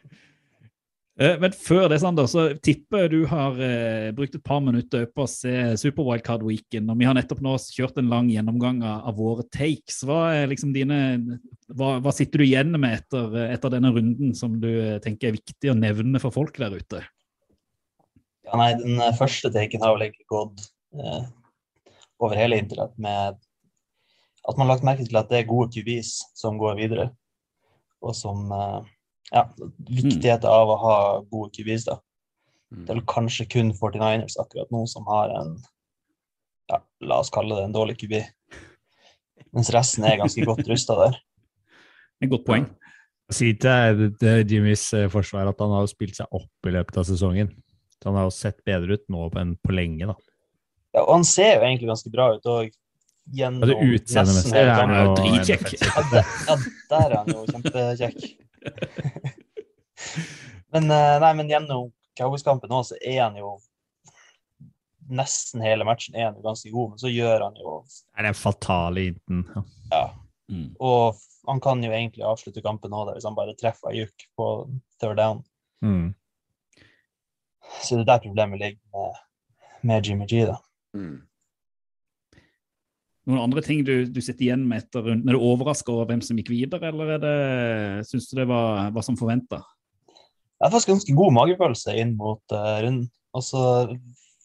Eh, 1.20 1.36
Men 1.40 1.52
før 1.56 1.88
det, 1.92 2.00
Sander, 2.00 2.28
så 2.32 2.46
tipper 2.64 3.08
du 3.12 3.22
har 3.28 3.56
eh, 3.64 4.10
brukt 4.16 4.36
et 4.36 4.44
par 4.44 4.60
minutter 4.64 5.06
på 5.08 5.24
å 5.24 5.32
se 5.32 5.54
Super 5.80 6.08
Wildcard 6.08 6.44
Weekend. 6.48 6.92
Og 6.92 7.00
vi 7.00 7.08
har 7.08 7.16
nettopp 7.16 7.44
nå 7.44 7.58
kjørt 7.64 8.00
en 8.00 8.12
lang 8.12 8.28
gjennomgang 8.32 8.82
av, 8.84 9.06
av 9.12 9.20
våre 9.20 9.48
takes. 9.52 10.02
Hva 10.08 10.48
liksom 10.52 10.72
dine 10.76 11.00
hva, 11.76 11.98
hva 12.04 12.14
sitter 12.16 12.42
du 12.44 12.48
igjen 12.48 12.76
med 12.76 13.02
etter, 13.02 13.36
etter 13.54 13.76
denne 13.76 13.92
runden 13.96 14.36
som 14.36 14.56
du 14.60 14.70
eh, 14.72 15.00
tenker 15.04 15.32
er 15.32 15.40
viktig 15.40 15.72
å 15.72 15.78
nevne 15.80 16.24
for 16.24 16.36
folk 16.36 16.60
der 16.60 16.76
ute? 16.76 17.04
Ja, 18.50 18.58
nei, 18.58 18.72
den 18.80 18.98
eh, 18.98 19.14
første 19.18 19.52
taken 19.54 19.84
har 19.86 19.94
vel 19.94 20.08
egentlig 20.08 20.26
gått 20.32 20.64
eh, 20.98 21.26
over 22.20 22.40
hele 22.40 22.58
internett 22.60 22.96
med 22.98 23.38
at 24.50 24.58
man 24.58 24.66
har 24.66 24.74
lagt 24.74 24.88
merke 24.88 25.06
til 25.06 25.20
at 25.20 25.30
det 25.30 25.44
er 25.44 25.50
gode 25.50 25.70
kubis 25.76 26.16
som 26.38 26.58
går 26.58 26.80
videre, 26.80 27.12
og 28.02 28.16
som 28.18 28.50
eh, 28.56 28.96
Ja, 29.30 29.44
viktigheten 29.86 30.50
av 30.50 30.72
å 30.74 30.76
ha 30.82 30.94
gode 31.30 31.52
kubis, 31.54 31.84
da. 31.86 32.00
Det 32.74 32.90
er 32.90 32.98
vel 32.98 33.06
kanskje 33.10 33.46
kun 33.50 33.70
49ers 33.78 34.40
akkurat 34.42 34.72
nå 34.74 34.80
som 34.90 35.06
har 35.06 35.30
en 35.38 35.52
ja, 36.70 36.80
la 37.06 37.20
oss 37.22 37.30
kalle 37.34 37.60
det 37.60 37.68
en 37.68 37.76
dårlig 37.76 38.00
kubi. 38.02 38.24
Mens 39.54 39.70
resten 39.74 40.06
er 40.06 40.18
ganske 40.18 40.46
godt 40.50 40.66
rusta 40.70 40.98
der. 40.98 41.20
Et 42.26 42.30
godt 42.30 42.46
poeng. 42.48 42.66
Si 43.30 43.52
til 43.62 44.08
til 44.18 44.50
Jimmys 44.50 44.88
eh, 44.98 45.10
forsvar 45.14 45.50
at 45.50 45.62
han 45.62 45.78
har 45.78 45.90
spilt 45.90 46.18
seg 46.18 46.30
opp 46.34 46.70
i 46.70 46.74
løpet 46.74 46.98
av 46.98 47.06
sesongen. 47.06 47.54
Han 48.06 48.16
har 48.16 48.28
jo 48.30 48.34
sett 48.34 48.60
bedre 48.68 48.96
ut 48.96 49.06
nå 49.12 49.30
enn 49.40 49.56
på 49.60 49.76
lenge, 49.76 50.10
da. 50.12 50.16
Ja, 50.96 51.04
og 51.04 51.14
han 51.18 51.26
ser 51.28 51.58
jo 51.58 51.66
egentlig 51.68 51.90
ganske 51.92 52.12
bra 52.14 52.32
ut 52.36 52.48
òg. 52.50 52.72
Gjennom 53.30 53.62
altså, 53.62 53.76
utseendemessig 53.94 54.58
er 54.58 54.72
han 54.74 54.94
jo 54.96 55.16
dritkjekk. 55.20 55.68
Ja, 56.50 56.56
der, 56.90 57.04
er 57.04 57.18
han 57.20 57.28
jo 57.30 57.44
kjempekjekk. 57.52 58.20
Men, 60.74 60.90
eh, 60.94 61.16
nei, 61.22 61.30
men 61.34 61.50
gjennom 61.50 61.88
Cowboys-kampen 62.18 62.70
nå, 62.70 62.84
så 62.86 62.98
er 63.02 63.24
han 63.24 63.38
jo 63.40 63.56
Nesten 65.10 65.64
hele 65.66 65.86
matchen 65.88 66.14
er 66.14 66.28
han 66.28 66.36
jo 66.38 66.44
ganske 66.46 66.70
god, 66.70 66.92
men 66.92 67.00
så 67.02 67.10
gjør 67.10 67.48
han 67.48 67.56
jo 67.58 67.80
Er 68.14 68.28
den 68.28 68.36
fatale 68.38 69.08
hinten. 69.08 69.40
Ja. 69.56 69.64
Ja. 69.90 70.04
Mm. 70.54 70.68
Og 70.78 71.18
han 71.50 71.62
kan 71.66 71.82
jo 71.82 71.90
egentlig 71.90 72.28
avslutte 72.30 72.62
kampen 72.62 72.94
nå, 72.94 73.08
hvis 73.10 73.26
han 73.26 73.38
bare 73.38 73.56
treffer 73.58 73.90
Ayuk 73.90 74.28
på 74.38 74.50
third 75.02 75.18
down. 75.18 75.42
Mm. 75.82 76.14
Så 77.78 77.96
det 77.96 78.04
er 78.04 78.12
der 78.14 78.24
problemet 78.26 78.62
ligger 78.62 78.80
med, 78.94 79.20
med 79.90 80.08
Jimmy 80.08 80.28
G, 80.30 80.46
da. 80.50 80.58
Mm. 80.98 81.20
Noen 83.30 83.44
andre 83.44 83.62
ting 83.62 83.84
du, 83.86 83.94
du 84.10 84.22
sitter 84.26 84.48
igjen 84.48 84.64
med 84.66 84.82
etter 84.82 85.06
runden? 85.06 85.30
Er 85.30 85.38
du 85.38 85.44
overraska 85.46 85.94
over 85.94 86.10
hvem 86.10 86.24
som 86.26 86.40
gikk 86.40 86.50
videre, 86.50 86.90
eller 86.90 87.14
er 87.16 87.22
det, 87.22 87.36
syns 88.10 88.30
du 88.32 88.40
det 88.40 88.48
var, 88.50 88.90
var 88.96 89.06
som 89.06 89.20
forventa? 89.20 89.62
Jeg 90.10 90.66
har 90.66 90.74
faktisk 90.74 90.92
ganske 90.96 91.16
god 91.16 91.36
magefølelse 91.38 91.94
inn 92.02 92.16
mot 92.20 92.56
uh, 92.56 92.80
runden. 92.84 93.06
Altså, 93.38 93.62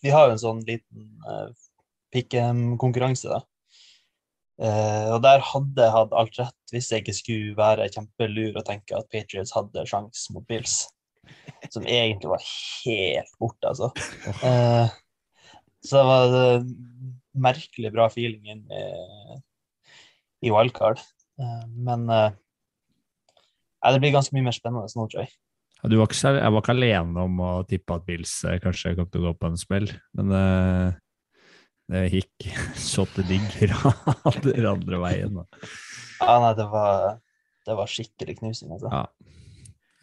vi 0.04 0.12
har 0.12 0.28
jo 0.28 0.34
en 0.34 0.42
sånn 0.42 0.60
liten 0.68 1.08
uh, 1.24 1.48
pick-em-konkurranse, 2.14 3.32
da. 3.32 3.40
Uh, 4.60 5.16
og 5.16 5.22
der 5.24 5.40
hadde 5.42 5.82
jeg 5.82 5.90
hatt 5.96 6.12
alt 6.14 6.36
rett 6.38 6.70
hvis 6.70 6.92
jeg 6.92 7.02
ikke 7.02 7.16
skulle 7.16 7.56
være 7.58 7.88
kjempelur 7.90 8.60
og 8.60 8.66
tenke 8.68 8.94
at 8.94 9.08
Patriots 9.10 9.56
hadde 9.56 9.82
sjans 9.90 10.28
mot 10.30 10.44
Bills. 10.46 10.84
Som 11.72 11.86
egentlig 11.88 12.30
var 12.30 12.44
helt 12.44 13.32
borte, 13.40 13.70
altså. 13.70 13.90
Eh, 14.44 14.92
så 15.84 15.98
det 15.98 16.04
var 16.08 16.36
eh, 16.38 16.66
merkelig 17.34 17.92
bra 17.92 18.08
feeling 18.12 18.44
inn 18.52 18.64
i, 18.72 18.84
i 20.48 20.52
wildcard. 20.52 21.00
Eh, 21.40 21.64
men 21.88 22.06
eh, 22.12 22.36
det 23.92 24.02
blir 24.02 24.14
ganske 24.14 24.36
mye 24.36 24.46
mer 24.46 24.56
spennende 24.56 24.88
nå, 24.96 25.08
tror 25.08 25.24
jeg. 25.24 25.34
Ja, 25.82 25.90
Du 25.92 25.98
var 26.00 26.08
ikke, 26.08 26.34
jeg 26.38 26.52
var 26.54 26.62
ikke 26.62 26.76
alene 26.76 27.26
om 27.28 27.40
å 27.44 27.54
tippe 27.68 27.98
at 27.98 28.06
Bills 28.08 28.36
eh, 28.48 28.60
kanskje 28.62 28.94
kom 28.98 29.10
til 29.12 29.24
å 29.24 29.30
gå 29.30 29.34
på 29.40 29.50
en 29.50 29.60
smell, 29.60 29.90
men 30.16 30.32
eh, 30.38 31.00
det 31.92 32.06
gikk 32.14 32.48
så 32.92 33.04
til 33.12 33.28
de 33.32 33.40
grader 33.58 34.70
andre 34.70 35.02
veien. 35.04 35.40
Da. 35.42 35.68
Ja, 36.22 36.38
nei, 36.46 36.54
det 36.56 36.68
var, 36.72 37.18
det 37.68 37.76
var 37.80 37.90
skikkelig 37.90 38.38
knusing, 38.40 38.72
altså. 38.72 38.88
Ja. 38.88 39.40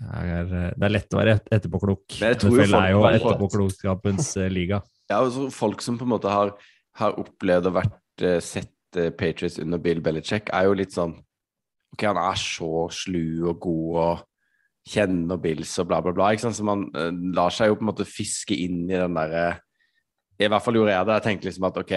Er, 0.01 0.45
eh, 0.49 0.71
det 0.75 0.85
er 0.87 0.93
lett 0.95 1.13
å 1.13 1.19
være 1.19 1.35
et- 1.37 1.49
etterpåklok. 1.59 2.05
NFL 2.17 2.75
er 2.79 2.91
jo 2.91 3.03
etterpåklokskapens 3.05 4.35
eh, 4.41 4.49
liga. 4.49 4.81
Ja, 5.09 5.21
altså 5.21 5.49
folk 5.53 5.81
som 5.81 5.97
på 5.99 6.07
en 6.07 6.13
måte 6.15 6.31
har, 6.31 6.55
har 6.97 7.19
opplevd 7.19 7.69
og 7.69 7.75
vært, 7.77 7.99
eh, 8.21 8.39
sett 8.39 8.97
eh, 8.97 9.11
Patriots 9.11 9.59
under 9.59 9.77
Bill 9.77 10.01
Belichick, 10.01 10.49
er 10.53 10.65
jo 10.65 10.73
litt 10.73 10.95
sånn 10.95 11.17
Ok, 11.91 12.05
han 12.07 12.15
er 12.15 12.37
så 12.39 12.85
slu 12.87 13.43
og 13.49 13.57
god 13.59 13.95
og 13.99 14.21
kjenner 14.87 15.35
Bills 15.37 15.73
og 15.81 15.89
bla, 15.89 15.99
bla, 16.01 16.13
bla. 16.15 16.29
ikke 16.31 16.45
sant? 16.45 16.55
Så 16.55 16.63
man 16.63 16.85
uh, 16.95 17.11
lar 17.35 17.51
seg 17.51 17.67
jo 17.67 17.75
på 17.75 17.83
en 17.83 17.89
måte 17.89 18.07
fiske 18.07 18.55
inn 18.55 18.85
i 18.87 18.95
den 18.95 19.17
derre 19.17 19.59
I 20.39 20.47
hvert 20.47 20.63
fall 20.63 20.79
gjorde 20.79 20.93
jeg 20.95 21.09
det. 21.09 21.17
Jeg 21.17 21.25
tenkte 21.25 21.49
liksom 21.49 21.67
at 21.67 21.81
ok, 21.83 21.93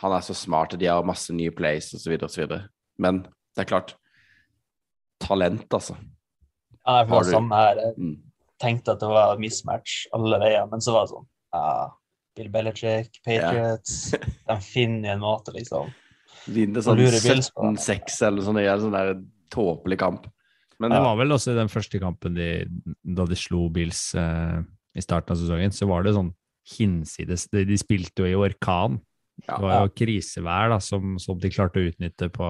han 0.00 0.16
er 0.16 0.24
så 0.24 0.34
smart, 0.34 0.72
og 0.72 0.80
de 0.80 0.88
har 0.88 1.04
masse 1.04 1.36
nye 1.36 1.52
plays 1.54 1.92
osv., 1.94 2.16
osv. 2.24 2.56
Men 2.98 3.20
det 3.22 3.66
er 3.66 3.68
klart 3.68 3.94
Talent, 5.22 5.68
altså. 5.76 5.94
Ja, 6.86 7.04
det 7.04 7.08
du- 7.24 7.30
samme 7.30 7.54
her. 7.56 7.76
Jeg 7.76 7.94
Mm. 7.98 8.16
tenkte 8.60 8.92
at 8.92 9.00
det 9.00 9.08
var 9.08 9.36
mismatch 9.38 10.06
alle 10.12 10.38
veier, 10.38 10.66
men 10.70 10.80
så 10.80 10.92
var 10.92 11.06
det 11.06 11.14
sånn 11.14 11.26
ja, 11.54 11.90
Bill 12.36 12.48
Belichick, 12.50 13.20
Patriots 13.24 14.10
De 14.48 14.56
finner 14.60 15.12
en 15.14 15.20
måte, 15.20 15.52
liksom. 15.54 15.92
Vinner 16.46 16.82
sånn 16.82 16.98
lurer 16.98 17.20
Bills 17.22 17.50
på 17.50 17.62
det. 17.62 17.78
17-6 17.80 18.22
eller 18.26 18.42
sånn, 18.42 18.56
det 18.56 18.64
er 18.66 18.74
en 18.74 18.80
sånn 18.80 18.92
der 18.92 19.14
tåpelig 19.50 19.98
kamp. 19.98 20.26
Men 20.80 20.90
Det 20.90 21.00
var 21.00 21.16
vel 21.16 21.30
også 21.32 21.52
i 21.52 21.54
den 21.56 21.68
første 21.70 22.00
kampen 22.02 22.34
de, 22.34 22.66
da 23.04 23.24
de 23.24 23.36
slo 23.38 23.68
Bills 23.70 24.14
eh, 24.18 24.60
i 24.96 25.00
starten 25.00 25.30
av 25.32 25.38
sesongen, 25.38 25.70
så 25.72 25.86
var 25.88 26.02
det 26.02 26.12
sånn 26.16 26.34
hinsides 26.76 27.48
De, 27.52 27.64
de 27.64 27.76
spilte 27.78 28.24
jo 28.24 28.26
i 28.26 28.34
orkan. 28.50 29.00
Ja. 29.48 29.56
det 29.58 29.62
var 29.66 29.86
jo 29.88 29.94
krisevær 29.98 30.68
da, 30.70 30.78
som, 30.78 31.16
som 31.18 31.38
de 31.42 31.48
klarte 31.50 31.80
å 31.80 31.88
utnytte 31.90 32.28
på, 32.30 32.48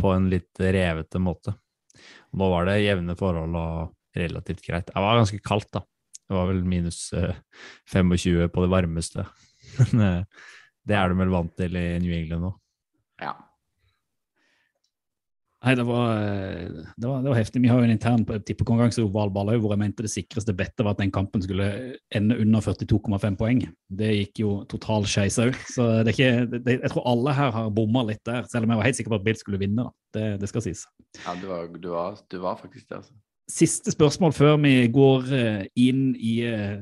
på 0.00 0.12
en 0.14 0.30
litt 0.32 0.56
revete 0.58 1.20
måte. 1.20 1.52
Nå 2.34 2.50
var 2.50 2.68
det 2.68 2.82
jevne 2.82 3.16
forhold 3.18 3.58
og 3.58 4.18
relativt 4.18 4.62
greit. 4.66 4.90
Det 4.90 5.04
var 5.04 5.20
ganske 5.20 5.40
kaldt, 5.44 5.70
da. 5.74 5.84
Det 6.24 6.36
var 6.36 6.48
vel 6.48 6.62
minus 6.66 7.06
eh, 7.16 7.36
25 7.92 8.48
på 8.52 8.64
det 8.64 8.72
varmeste. 8.72 9.26
Men 9.78 10.04
eh, 10.06 10.46
det 10.84 10.96
er 10.98 11.10
du 11.10 11.18
vel 11.18 11.32
vant 11.32 11.54
til 11.58 11.76
i 11.80 11.86
New 12.02 12.14
England 12.14 12.46
nå. 12.46 12.52
Ja. 13.22 13.34
Nei, 15.64 15.72
det 15.78 15.84
var, 15.88 16.10
eh, 16.20 16.84
det, 16.96 17.06
var, 17.08 17.22
det 17.24 17.30
var 17.30 17.38
heftig. 17.38 17.62
Vi 17.64 17.70
har 17.72 17.80
jo 17.80 17.86
en 17.86 17.94
intern 17.94 18.24
tippekonkurranse 18.28 19.00
i 19.00 19.06
ovalball 19.06 19.54
hvor 19.62 19.72
jeg 19.72 19.80
mente 19.80 20.04
det 20.04 20.12
sikreste 20.12 20.52
bettet 20.56 20.84
var 20.84 20.92
at 20.92 21.00
den 21.00 21.12
kampen 21.14 21.40
skulle 21.44 21.68
ende 22.12 22.36
under 22.42 22.64
42,5 22.66 23.38
poeng. 23.40 23.62
Det 23.88 24.10
gikk 24.12 24.42
jo 24.42 24.52
total 24.68 25.08
skeis 25.08 25.40
òg. 25.40 25.56
Så 25.72 25.86
det 26.04 26.12
er 26.12 26.18
ikke, 26.18 26.58
det, 26.58 26.78
jeg 26.82 26.92
tror 26.92 27.08
alle 27.14 27.36
her 27.38 27.54
har 27.56 27.72
bomma 27.72 28.04
litt 28.10 28.20
der, 28.28 28.44
selv 28.52 28.68
om 28.68 28.74
jeg 28.74 28.82
var 28.82 28.90
helt 28.90 29.00
sikker 29.00 29.14
på 29.14 29.20
at 29.22 29.26
Bill 29.30 29.40
skulle 29.40 29.62
vinne. 29.62 29.88
da. 29.88 29.96
Det, 30.14 30.26
det 30.44 30.52
skal 30.52 30.66
sies. 30.68 30.84
ja 31.24 31.32
du, 31.40 31.48
var, 31.48 31.64
du, 31.72 31.88
var, 31.94 32.20
du 32.30 32.38
var 32.44 32.60
faktisk 32.60 32.88
det, 32.90 33.00
altså. 33.00 33.16
Siste 33.50 33.92
spørsmål 33.92 34.32
før 34.32 34.54
vi 34.56 34.76
går 34.88 35.26
eh, 35.36 35.64
inn 35.76 36.14
i 36.16 36.38
eh, 36.48 36.78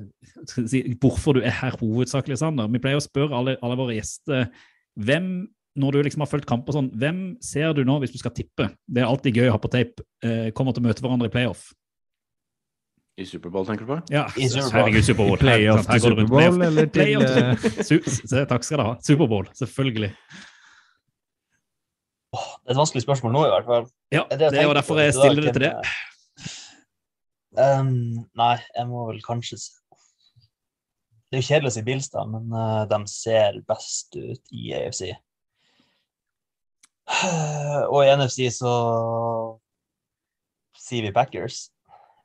si, 0.47 0.85
hvorfor 1.03 1.35
du 1.35 1.43
er 1.43 1.55
her 1.59 1.75
hovedsakelig, 1.81 2.39
Sander. 2.39 2.71
Vi 2.71 2.83
pleier 2.83 3.01
å 3.01 3.03
spørre 3.03 3.35
alle, 3.35 3.57
alle 3.63 3.79
våre 3.79 3.97
gjester 3.97 4.47
hvem 4.99 5.33
når 5.79 5.93
du 5.97 6.03
liksom 6.05 6.21
har 6.25 6.29
fulgt 6.29 6.47
kamper 6.49 6.75
sånn, 6.77 6.91
hvem 7.01 7.21
ser 7.45 7.73
du 7.77 7.83
nå 7.89 7.99
hvis 8.03 8.13
du 8.13 8.19
skal 8.21 8.35
tippe? 8.37 8.67
Det 8.87 9.01
er 9.03 9.09
alltid 9.09 9.39
gøy 9.41 9.49
å 9.49 9.55
ha 9.55 9.61
på 9.63 9.71
tape. 9.73 10.05
Eh, 10.25 10.51
kommer 10.57 10.75
til 10.77 10.83
å 10.85 10.89
møte 10.91 11.01
hverandre 11.05 11.31
i 11.31 11.33
playoff. 11.33 11.71
I 13.21 13.27
Superbowl, 13.29 13.67
tenker 13.69 13.85
du 13.85 13.91
på? 13.93 13.99
Ja, 14.13 14.25
I 14.41 14.47
Superbowl. 14.49 14.73
herregud, 14.79 15.05
Superbowl. 15.05 15.39
Playoff 15.41 15.85
til. 15.89 16.01
Superbowl, 16.01 16.29
Playoff- 16.33 16.65
eller 16.69 16.87
til 16.93 18.01
se, 18.33 18.45
Takk 18.49 18.65
skal 18.65 18.81
du 18.81 18.85
ha. 18.87 18.95
Superbowl, 19.05 19.51
selvfølgelig. 19.59 20.13
Åh, 22.33 22.47
det 22.65 22.71
er 22.71 22.73
et 22.73 22.81
vanskelig 22.81 23.03
spørsmål 23.05 23.35
nå, 23.37 23.43
i 23.45 23.53
hvert 23.53 23.67
fall. 23.69 23.87
Ja, 24.15 24.23
Det 24.31 24.39
det 24.41 24.47
er 24.55 24.63
er 24.63 24.69
jo 24.71 24.77
derfor 24.79 25.01
jeg 25.03 25.13
stiller 25.13 25.45
det 25.45 25.53
til 25.59 25.67
det. 25.67 25.73
Um, 27.53 27.91
nei, 28.41 28.55
jeg 28.73 28.89
må 28.89 29.03
vel 29.11 29.19
kanskje 29.21 29.59
se 29.61 29.75
Det 31.29 31.37
er 31.37 31.43
jo 31.43 31.49
kjedelig 31.51 31.69
å 31.69 31.75
si 31.75 31.83
Bilstad, 31.85 32.31
men 32.33 32.49
uh, 32.57 32.87
de 32.89 32.99
ser 33.13 33.59
best 33.69 34.17
ut 34.17 34.51
i 34.57 34.73
AFC. 34.77 35.11
Og 37.93 38.01
i 38.05 38.13
NFC 38.17 38.49
så 38.55 38.73
sier 40.79 41.09
vi 41.09 41.15
Packers. 41.15 41.67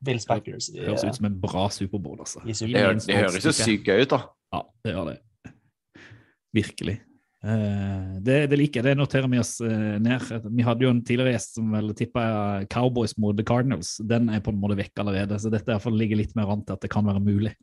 Bills 0.04 0.28
Packers 0.30 0.68
Det 0.70 0.84
Høres 0.86 1.06
ut 1.08 1.18
som 1.18 1.26
en 1.26 1.38
bra 1.42 1.68
Superbowl, 1.74 2.20
altså. 2.22 2.44
Det, 2.46 2.54
det 2.62 3.18
høres 3.18 3.46
jo 3.48 3.54
sykt 3.56 3.88
gøy 3.90 4.06
ut, 4.06 4.14
da. 4.14 4.20
Ja, 4.54 4.62
det 4.86 4.94
gjør 4.94 5.08
det. 5.10 5.18
Virkelig. 6.58 6.96
Eh, 7.46 8.18
det, 8.26 8.38
det 8.52 8.60
liker 8.60 8.82
jeg. 8.82 8.88
Det 8.90 8.98
noterer 8.98 9.30
vi 9.32 9.42
oss 9.42 9.56
eh, 9.66 9.98
ned. 10.04 10.28
Vi 10.48 10.66
hadde 10.66 10.86
jo 10.86 10.92
en 10.94 11.02
tidligere 11.06 11.36
gjest 11.36 11.58
som 11.58 11.74
vel 11.74 11.94
tippa 11.98 12.28
Cowboys 12.74 13.18
mot 13.22 13.38
The 13.38 13.46
Cardinals. 13.48 13.96
Den 14.06 14.30
er 14.34 14.44
på 14.46 14.54
en 14.54 14.62
måte 14.62 14.78
vekk 14.80 15.04
allerede, 15.04 15.40
så 15.42 15.52
dette 15.54 15.70
i 15.70 15.76
hvert 15.76 15.86
fall 15.86 15.98
ligger 16.00 16.22
litt 16.22 16.38
mer 16.38 16.54
an 16.54 16.64
til 16.66 16.78
at 16.78 16.86
det 16.86 16.94
kan 16.94 17.08
være 17.08 17.24
mulig. 17.24 17.54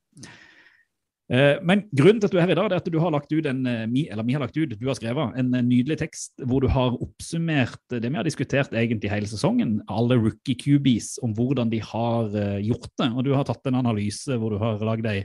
Eh, 1.35 1.59
Men 1.67 1.87
grunnen 1.91 2.21
til 2.21 2.29
at 2.29 2.35
du 2.35 2.39
er 2.39 2.47
her 2.47 2.53
i 2.53 2.59
dag, 2.59 2.69
er 2.71 2.83
at 2.83 2.91
du 2.93 2.99
har 3.03 3.13
lagt 3.15 3.33
ut 3.33 3.47
en, 3.49 3.65
eh, 3.67 3.87
eller 4.13 4.27
vi 4.27 4.35
har 4.37 4.43
lagt 4.45 4.57
ut, 4.57 4.77
du 4.79 4.87
har 4.87 4.99
skrevet 4.99 5.39
en 5.41 5.55
eh, 5.55 5.65
nydelig 5.65 5.97
tekst 6.05 6.45
hvor 6.47 6.63
du 6.63 6.69
har 6.71 6.95
oppsummert 6.95 7.81
det 7.91 8.05
vi 8.05 8.19
har 8.19 8.27
diskutert 8.27 8.77
egentlig 8.77 9.11
hele 9.11 9.31
sesongen, 9.31 9.81
alle 9.89 10.19
rookie 10.21 10.55
QBs, 10.55 11.19
om 11.25 11.35
hvordan 11.35 11.73
de 11.73 11.81
har 11.81 12.31
gjort 12.63 12.93
det. 13.01 13.11
Og 13.15 13.25
du 13.25 13.33
har 13.35 13.49
tatt 13.49 13.67
en 13.67 13.81
analyse 13.81 14.39
hvor 14.39 14.55
du 14.55 14.61
har 14.63 14.83
lagd 14.85 15.09
ei 15.11 15.25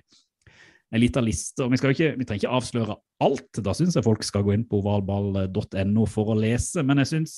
en 0.90 1.04
liten 1.04 1.22
liste. 1.22 1.62
og 1.62 1.70
Vi, 1.70 1.78
ikke, 1.78 2.16
vi 2.18 2.26
trenger 2.26 2.42
ikke 2.42 2.58
avsløre 2.58 2.96
alt, 3.22 3.60
da 3.62 3.76
syns 3.78 3.94
jeg 3.94 4.06
folk 4.08 4.24
skal 4.26 4.42
gå 4.48 4.56
inn 4.56 4.66
på 4.66 4.80
ovalball.no 4.80 6.06
for 6.10 6.34
å 6.34 6.38
lese. 6.40 6.82
Men 6.82 7.04
jeg 7.04 7.12
syns 7.12 7.36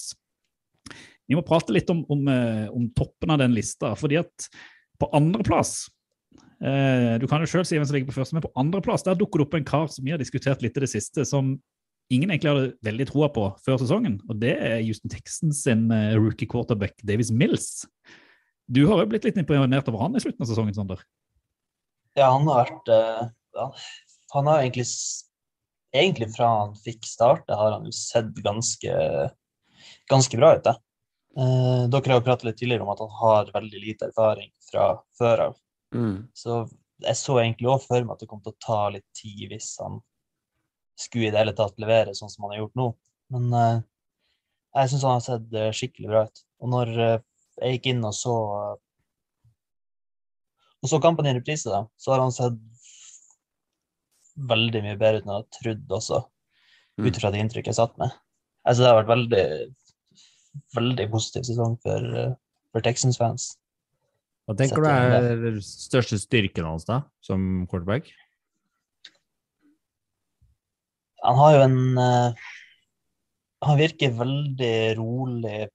vi 1.27 1.35
må 1.35 1.43
prate 1.47 1.73
litt 1.75 1.89
om, 1.91 2.05
om, 2.11 2.29
om 2.71 2.85
toppen 2.95 3.33
av 3.33 3.41
den 3.41 3.51
lista. 3.55 3.91
fordi 3.99 4.21
at 4.21 4.47
på 5.01 5.09
andreplass 5.17 5.89
Du 6.61 7.23
kan 7.25 7.41
jo 7.41 7.49
sjøl 7.49 7.63
si 7.65 7.73
hvem 7.73 7.87
som 7.89 7.95
ligger 7.95 8.11
på 8.11 8.19
første, 8.19 8.35
men 8.37 8.43
på 8.45 8.51
andreplass 8.59 9.01
dukker 9.07 9.41
det 9.41 9.45
opp 9.47 9.55
en 9.57 9.65
kar 9.65 9.87
som 9.89 10.05
vi 10.05 10.13
har 10.13 10.21
diskutert 10.21 10.61
litt 10.61 10.75
i 10.77 10.83
det 10.83 10.91
siste, 10.91 11.25
som 11.25 11.55
ingen 12.11 12.31
egentlig 12.31 12.51
hadde 12.51 12.67
veldig 12.85 13.07
troa 13.09 13.29
på 13.33 13.47
før 13.65 13.79
sesongen. 13.81 14.19
Og 14.29 14.39
det 14.41 14.53
er 14.57 14.83
Houston 14.83 15.11
Texans 15.11 15.63
sin 15.65 15.87
eh, 15.95 16.13
rookie 16.19 16.49
quarterback 16.49 16.99
Davis 17.07 17.31
Mills. 17.31 17.85
Du 18.71 18.83
har 18.89 19.01
jo 19.01 19.09
blitt 19.11 19.25
litt 19.27 19.39
imponert 19.39 19.89
over 19.91 20.05
han 20.05 20.15
i 20.15 20.23
slutten 20.23 20.43
av 20.43 20.51
sesongen, 20.51 20.75
Sander. 20.75 21.01
Ja, 22.19 22.33
han 22.33 22.47
har 22.49 22.65
vært 22.65 22.91
eh, 22.91 23.27
ja, 23.55 23.67
Han 24.35 24.49
har 24.51 24.63
egentlig 24.63 24.87
Egentlig 25.91 26.29
fra 26.31 26.47
han 26.47 26.75
fikk 26.79 27.03
starte, 27.03 27.55
har 27.59 27.73
han 27.75 27.83
jo 27.83 27.91
sett 27.91 28.29
ganske, 28.45 28.93
ganske 30.07 30.37
bra 30.39 30.53
ut. 30.55 30.61
det. 30.63 30.71
Eh, 31.35 31.81
dere 31.91 32.13
har 32.13 32.21
jo 32.21 32.23
pratet 32.29 32.47
litt 32.47 32.61
tidligere 32.61 32.85
om 32.85 32.93
at 32.93 33.01
han 33.03 33.11
har 33.17 33.51
veldig 33.51 33.81
lite 33.83 34.07
erfaring 34.07 34.53
fra 34.69 34.85
før 35.19 35.43
av. 35.49 35.57
Mm. 35.95 36.27
Så 36.37 36.63
jeg 37.01 37.17
så 37.17 37.37
egentlig 37.41 37.69
òg 37.71 37.81
for 37.83 38.03
meg 38.05 38.15
at 38.15 38.23
det 38.23 38.29
kom 38.29 38.41
til 38.45 38.53
å 38.53 38.61
ta 38.63 38.81
litt 38.93 39.07
tid 39.17 39.47
hvis 39.51 39.73
han 39.81 39.99
skulle 40.99 41.29
i 41.29 41.33
det 41.33 41.41
hele 41.41 41.55
tatt 41.57 41.79
levere 41.81 42.13
sånn 42.17 42.29
som 42.29 42.45
han 42.45 42.55
har 42.55 42.63
gjort 42.63 42.77
nå. 42.77 42.87
Men 43.33 43.47
uh, 43.55 43.81
jeg 44.77 44.91
syns 44.91 45.05
han 45.07 45.17
har 45.17 45.23
sett 45.25 45.55
eh, 45.57 45.71
skikkelig 45.75 46.11
bra 46.11 46.25
ut. 46.27 46.43
Og 46.61 46.71
når 46.71 46.91
uh, 46.99 47.23
jeg 47.61 47.77
gikk 47.77 47.91
inn 47.91 48.05
og 48.07 48.13
så 48.15 48.35
og 50.81 50.89
så 50.89 50.97
kampen 51.01 51.27
i 51.29 51.33
reprise, 51.37 51.69
da, 51.69 51.83
så 52.01 52.15
har 52.15 52.23
han 52.23 52.33
sett 52.33 52.57
veldig 54.49 54.81
mye 54.81 54.97
bedre 54.97 55.19
ut 55.19 55.25
enn 55.27 55.33
jeg 55.33 55.41
hadde 55.41 55.57
trodd 55.59 55.97
også, 55.99 56.21
Mm. 56.99 57.07
ut 57.07 57.17
fra 57.21 57.31
det 57.31 57.39
inntrykket 57.39 57.71
jeg 57.71 57.79
satt 57.79 57.93
med. 58.01 58.11
Altså, 58.67 58.83
det 58.83 58.89
har 58.89 58.97
vært 58.99 59.11
veldig, 59.11 59.45
veldig 60.75 61.05
positiv 61.13 61.45
sesong 61.47 61.77
for, 61.85 62.07
for 62.73 62.83
Texans-fans. 62.85 63.45
Hva 64.49 64.55
tenker 64.57 64.81
du 64.81 64.89
er 64.89 65.27
den 65.39 65.59
største 65.63 66.17
styrken 66.19 66.65
hans 66.65 66.87
da, 66.87 67.03
som 67.23 67.65
quarterback? 67.69 68.09
Han 71.21 71.37
har 71.37 71.55
jo 71.55 71.61
en 71.67 71.79
uh, 72.01 72.47
Han 73.61 73.77
virker 73.77 74.15
veldig 74.17 74.75
rolig 74.97 75.67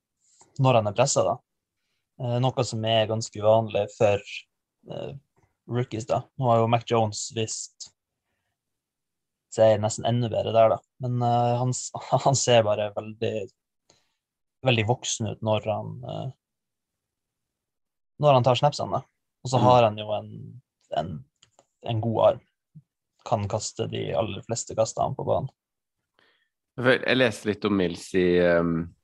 når 0.58 0.80
han 0.80 0.90
er 0.90 0.96
pressa, 0.96 1.22
da. 1.22 1.36
Uh, 2.18 2.38
noe 2.42 2.64
som 2.66 2.84
er 2.88 3.10
ganske 3.10 3.38
uvanlig 3.38 3.84
for 3.94 4.22
uh, 4.90 5.12
rookies, 5.70 6.08
da. 6.08 6.24
Nå 6.40 6.50
har 6.50 6.62
jo 6.62 6.70
Mac 6.72 6.86
Jones 6.90 7.28
visst 7.36 7.92
ser 9.56 9.78
nesten 9.80 10.08
enda 10.08 10.28
bedre 10.32 10.52
der, 10.52 10.74
da. 10.74 10.80
Men 11.04 11.22
han, 11.22 11.70
han 12.26 12.36
ser 12.36 12.66
bare 12.66 12.90
veldig 12.96 13.36
veldig 14.66 14.84
voksen 14.88 15.30
ut 15.30 15.44
når 15.46 15.68
han 15.70 15.92
når 18.22 18.38
han 18.38 18.46
tar 18.46 18.58
snapsene. 18.58 19.02
Og 19.44 19.50
så 19.50 19.58
Mm. 19.60 19.64
har 19.64 19.82
han 19.86 19.98
jo 19.98 20.10
en, 20.16 20.30
en, 20.96 21.24
en 21.84 22.00
god 22.00 22.20
arm. 22.26 22.40
Kan 23.26 23.48
kaste 23.48 23.88
de 23.90 24.12
aller 24.14 24.42
fleste 24.46 24.74
kastene 24.78 25.14
på 25.16 25.24
banen. 25.26 25.50
Jeg 26.76 27.16
leste 27.16 27.48
litt 27.48 27.64
om 27.64 27.76
Mills 27.76 28.10
i, 28.14 28.38
um, 28.44 28.94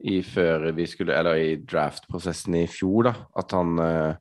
i 0.00 0.22
før 0.24 0.70
vi 0.72 0.86
skulle 0.88 1.12
Eller 1.18 1.36
i 1.36 1.56
draft-prosessen 1.56 2.54
i 2.62 2.66
fjor, 2.66 3.10
da. 3.10 3.14
At 3.36 3.52
han, 3.52 3.78
uh, 3.78 4.14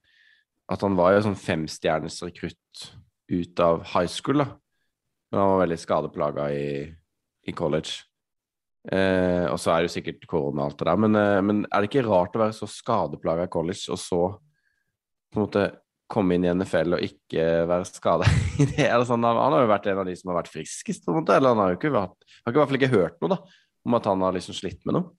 at 0.71 0.81
han 0.81 0.97
var 0.99 1.13
jo 1.15 1.23
sånn 1.29 1.39
femstjerners 1.39 2.21
rekrutt 2.27 2.91
ut 3.31 3.59
av 3.63 3.85
high 3.93 4.09
school, 4.11 4.43
da. 4.43 4.49
Men 5.31 5.39
han 5.39 5.49
var 5.53 5.61
veldig 5.63 5.79
skadeplaga 5.79 6.49
i, 6.51 6.65
i 7.47 7.53
college. 7.55 8.03
Eh, 8.89 9.45
og 9.45 9.59
så 9.61 9.75
er 9.75 9.83
det 9.83 9.91
jo 9.91 9.95
sikkert 9.99 10.23
korona 10.29 10.63
og 10.63 10.71
alt 10.71 10.79
det 10.79 10.87
der, 10.89 11.01
men, 11.03 11.17
eh, 11.19 11.39
men 11.45 11.59
er 11.67 11.83
det 11.83 11.91
ikke 11.91 12.07
rart 12.07 12.33
å 12.33 12.41
være 12.41 12.55
så 12.57 12.69
skadeplaga 12.69 13.45
i 13.45 13.51
college, 13.53 13.85
og 13.93 13.99
så 14.01 14.21
på 15.31 15.37
en 15.37 15.45
måte 15.45 15.65
komme 16.11 16.35
inn 16.35 16.47
i 16.47 16.51
NFL 16.51 16.97
og 16.97 17.05
ikke 17.05 17.45
være 17.69 17.87
skada 17.87 18.27
i 18.61 18.67
det? 18.67 18.87
Eller 18.87 19.05
sånn, 19.07 19.23
han, 19.27 19.39
har 19.39 19.63
jo 19.63 19.71
vært 19.71 19.89
en 19.91 20.01
av 20.01 20.09
de 20.09 20.15
som 20.17 20.33
har 20.33 20.41
vært 20.41 20.51
friskest, 20.51 21.05
på 21.05 21.13
en 21.13 21.21
måte. 21.21 21.37
Eller 21.37 21.53
han 21.53 21.61
har 21.61 21.73
jo 21.73 21.79
ikke 21.79 21.93
vært 21.93 22.17
Har 22.41 22.53
i 22.55 22.57
hvert 22.57 22.71
fall 22.71 22.79
ikke 22.81 22.93
hørt 22.95 23.17
noe, 23.21 23.35
da, 23.35 23.65
om 23.87 23.97
at 23.97 24.09
han 24.09 24.25
har 24.25 24.35
liksom 24.35 24.57
slitt 24.57 24.81
med 24.85 24.97
noe. 24.97 25.09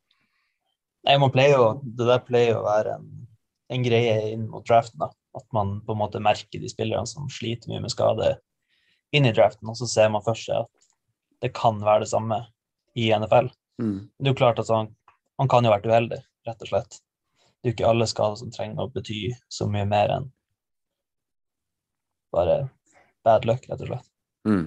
Nei, 1.07 1.17
man 1.19 1.33
pleier 1.35 1.57
jo, 1.57 1.69
Det 1.83 2.07
der 2.07 2.23
pleier 2.27 2.59
å 2.59 2.67
være 2.67 2.99
en, 2.99 3.09
en 3.75 3.87
greie 3.87 4.17
inn 4.35 4.49
mot 4.51 4.67
draften. 4.67 5.01
da. 5.03 5.11
At 5.39 5.47
man 5.57 5.79
på 5.87 5.95
en 5.95 6.03
måte 6.03 6.23
merker 6.23 6.61
de 6.61 6.71
spillerne 6.71 7.09
som 7.09 7.31
sliter 7.33 7.73
mye 7.73 7.87
med 7.87 7.95
skade 7.95 8.35
inn 9.17 9.29
i 9.29 9.33
draften, 9.35 9.71
og 9.71 9.79
så 9.79 9.89
ser 9.89 10.13
man 10.13 10.25
først 10.25 10.51
at 10.57 10.91
det 11.43 11.53
kan 11.57 11.81
være 11.85 12.05
det 12.05 12.13
samme 12.13 12.39
i 12.99 13.09
NFL. 13.15 13.49
Mm. 13.83 13.97
Det 14.19 14.29
er 14.29 14.35
jo 14.35 14.41
klart 14.43 14.61
at 14.63 14.71
han, 14.73 14.93
han 15.41 15.51
kan 15.51 15.65
jo 15.65 15.73
ha 15.73 15.79
vært 15.79 15.89
uheldig, 15.89 16.21
rett 16.49 16.65
og 16.65 16.71
slett. 16.71 17.01
Det 17.63 17.69
er 17.69 17.73
jo 17.73 17.77
ikke 17.77 17.91
alle 17.93 18.09
skader 18.11 18.39
som 18.41 18.53
trenger 18.55 18.85
å 18.85 18.93
bety 18.93 19.25
så 19.53 19.69
mye 19.71 19.87
mer 19.89 20.13
enn 20.17 20.31
bare 22.33 22.63
bad 23.27 23.45
luck, 23.47 23.67
rett 23.69 23.83
og 23.85 23.91
slett. 23.93 24.09
Mm. 24.49 24.65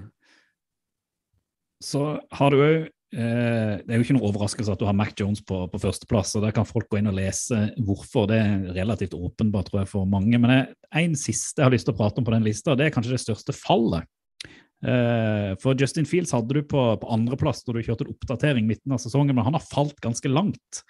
Så 1.83 2.01
har 2.31 2.53
du 2.53 2.61
òg 2.61 2.75
eh, 2.85 3.73
Det 3.81 3.91
er 3.91 3.99
jo 3.99 4.05
ikke 4.05 4.15
noe 4.15 4.29
overraskelse 4.29 4.71
at 4.71 4.79
du 4.79 4.85
har 4.87 4.95
Mac 4.95 5.11
Jones 5.19 5.41
på, 5.43 5.65
på 5.71 5.81
førsteplass, 5.81 6.37
og 6.37 6.45
der 6.45 6.55
kan 6.55 6.67
folk 6.67 6.87
gå 6.91 7.01
inn 7.01 7.11
og 7.11 7.17
lese 7.17 7.65
hvorfor. 7.83 8.29
Det 8.31 8.39
er 8.39 8.67
relativt 8.77 9.17
åpenbart, 9.17 9.69
tror 9.69 9.83
jeg, 9.83 9.91
for 9.91 10.09
mange. 10.09 10.39
Men 10.39 10.53
det 10.53 10.61
er 10.63 11.01
en 11.03 11.17
siste 11.19 11.59
jeg 11.59 11.67
har 11.67 11.75
lyst 11.75 11.89
til 11.89 11.97
å 11.97 11.99
prate 11.99 12.21
om 12.21 12.27
på 12.27 12.35
den 12.35 12.47
lista, 12.47 12.73
og 12.73 12.79
det 12.79 12.87
er 12.87 12.95
kanskje 12.95 13.17
det 13.17 13.25
største 13.25 13.55
fallet. 13.57 14.07
Eh, 14.85 15.55
for 15.61 15.77
Justin 15.79 16.05
Fields 16.05 16.33
hadde 16.35 16.53
du 16.53 16.61
på, 16.61 16.83
på 17.01 17.09
andreplass 17.13 17.63
da 17.65 17.73
du 17.73 17.81
kjørte 17.81 18.05
en 18.05 18.13
oppdatering 18.13 18.67
midten 18.69 18.93
av 18.93 19.01
sesongen, 19.01 19.33
men 19.33 19.47
han 19.47 19.57
har 19.57 19.65
falt 19.65 19.97
ganske 20.03 20.29
langt. 20.29 20.83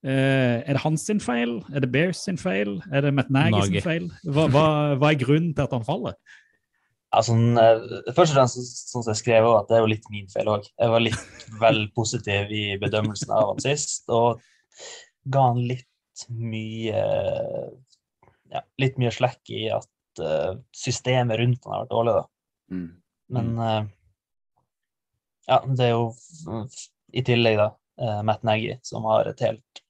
Uh, 0.00 0.64
er 0.64 0.72
det 0.72 0.80
hans 0.80 1.02
sin 1.04 1.18
feil? 1.20 1.58
Er 1.76 1.84
det 1.84 1.90
Bears 1.92 2.22
sin 2.24 2.38
feil? 2.40 2.78
Er 2.88 3.04
det 3.04 3.10
Matt 3.12 3.28
Nagy 3.28 3.66
sin 3.66 3.84
feil? 3.84 4.06
Hva, 4.24 4.46
hva, 4.48 4.62
hva 4.96 5.10
er 5.10 5.18
grunnen 5.20 5.50
til 5.52 5.66
at 5.66 5.74
han 5.76 5.84
faller? 5.84 6.16
Ja, 7.10 7.20
sånn, 7.26 7.58
eh, 7.58 7.82
først 8.14 8.32
og 8.32 8.38
fremst 8.38 8.88
sånn 8.88 9.04
som 9.04 9.10
jeg 9.10 9.20
skrev 9.20 9.48
også, 9.48 9.58
at 9.58 9.68
det 9.68 9.76
er 9.76 9.82
jo 9.82 9.90
litt 9.90 10.08
min 10.14 10.30
feil 10.30 10.48
òg. 10.54 10.70
Jeg 10.78 10.94
var 10.94 11.04
litt 11.04 11.44
vel 11.62 11.82
positiv 11.92 12.54
i 12.54 12.64
bedømmelsen 12.80 13.34
av 13.34 13.50
han 13.50 13.62
sist, 13.62 14.06
og 14.14 14.40
ga 15.28 15.44
han 15.50 15.60
litt 15.68 16.24
mye 16.30 17.04
ja, 18.50 18.64
litt 18.80 18.98
mye 19.00 19.12
slekk 19.14 19.52
i 19.52 19.66
at 19.74 20.24
systemet 20.76 21.38
rundt 21.40 21.66
han 21.66 21.74
har 21.74 21.84
vært 21.84 21.92
dårlig. 21.92 22.16
da. 22.16 22.24
Mm. 22.70 22.88
Men 23.30 23.50
eh, 23.58 23.82
ja, 25.50 25.60
det 25.66 25.86
er 25.86 25.92
jo 25.94 26.64
i 27.14 27.22
tillegg 27.26 27.58
da 27.60 27.68
eh, 28.00 28.22
Matt 28.26 28.42
Nagy, 28.46 28.76
som 28.86 29.06
har 29.10 29.30
et 29.30 29.42
helt 29.44 29.82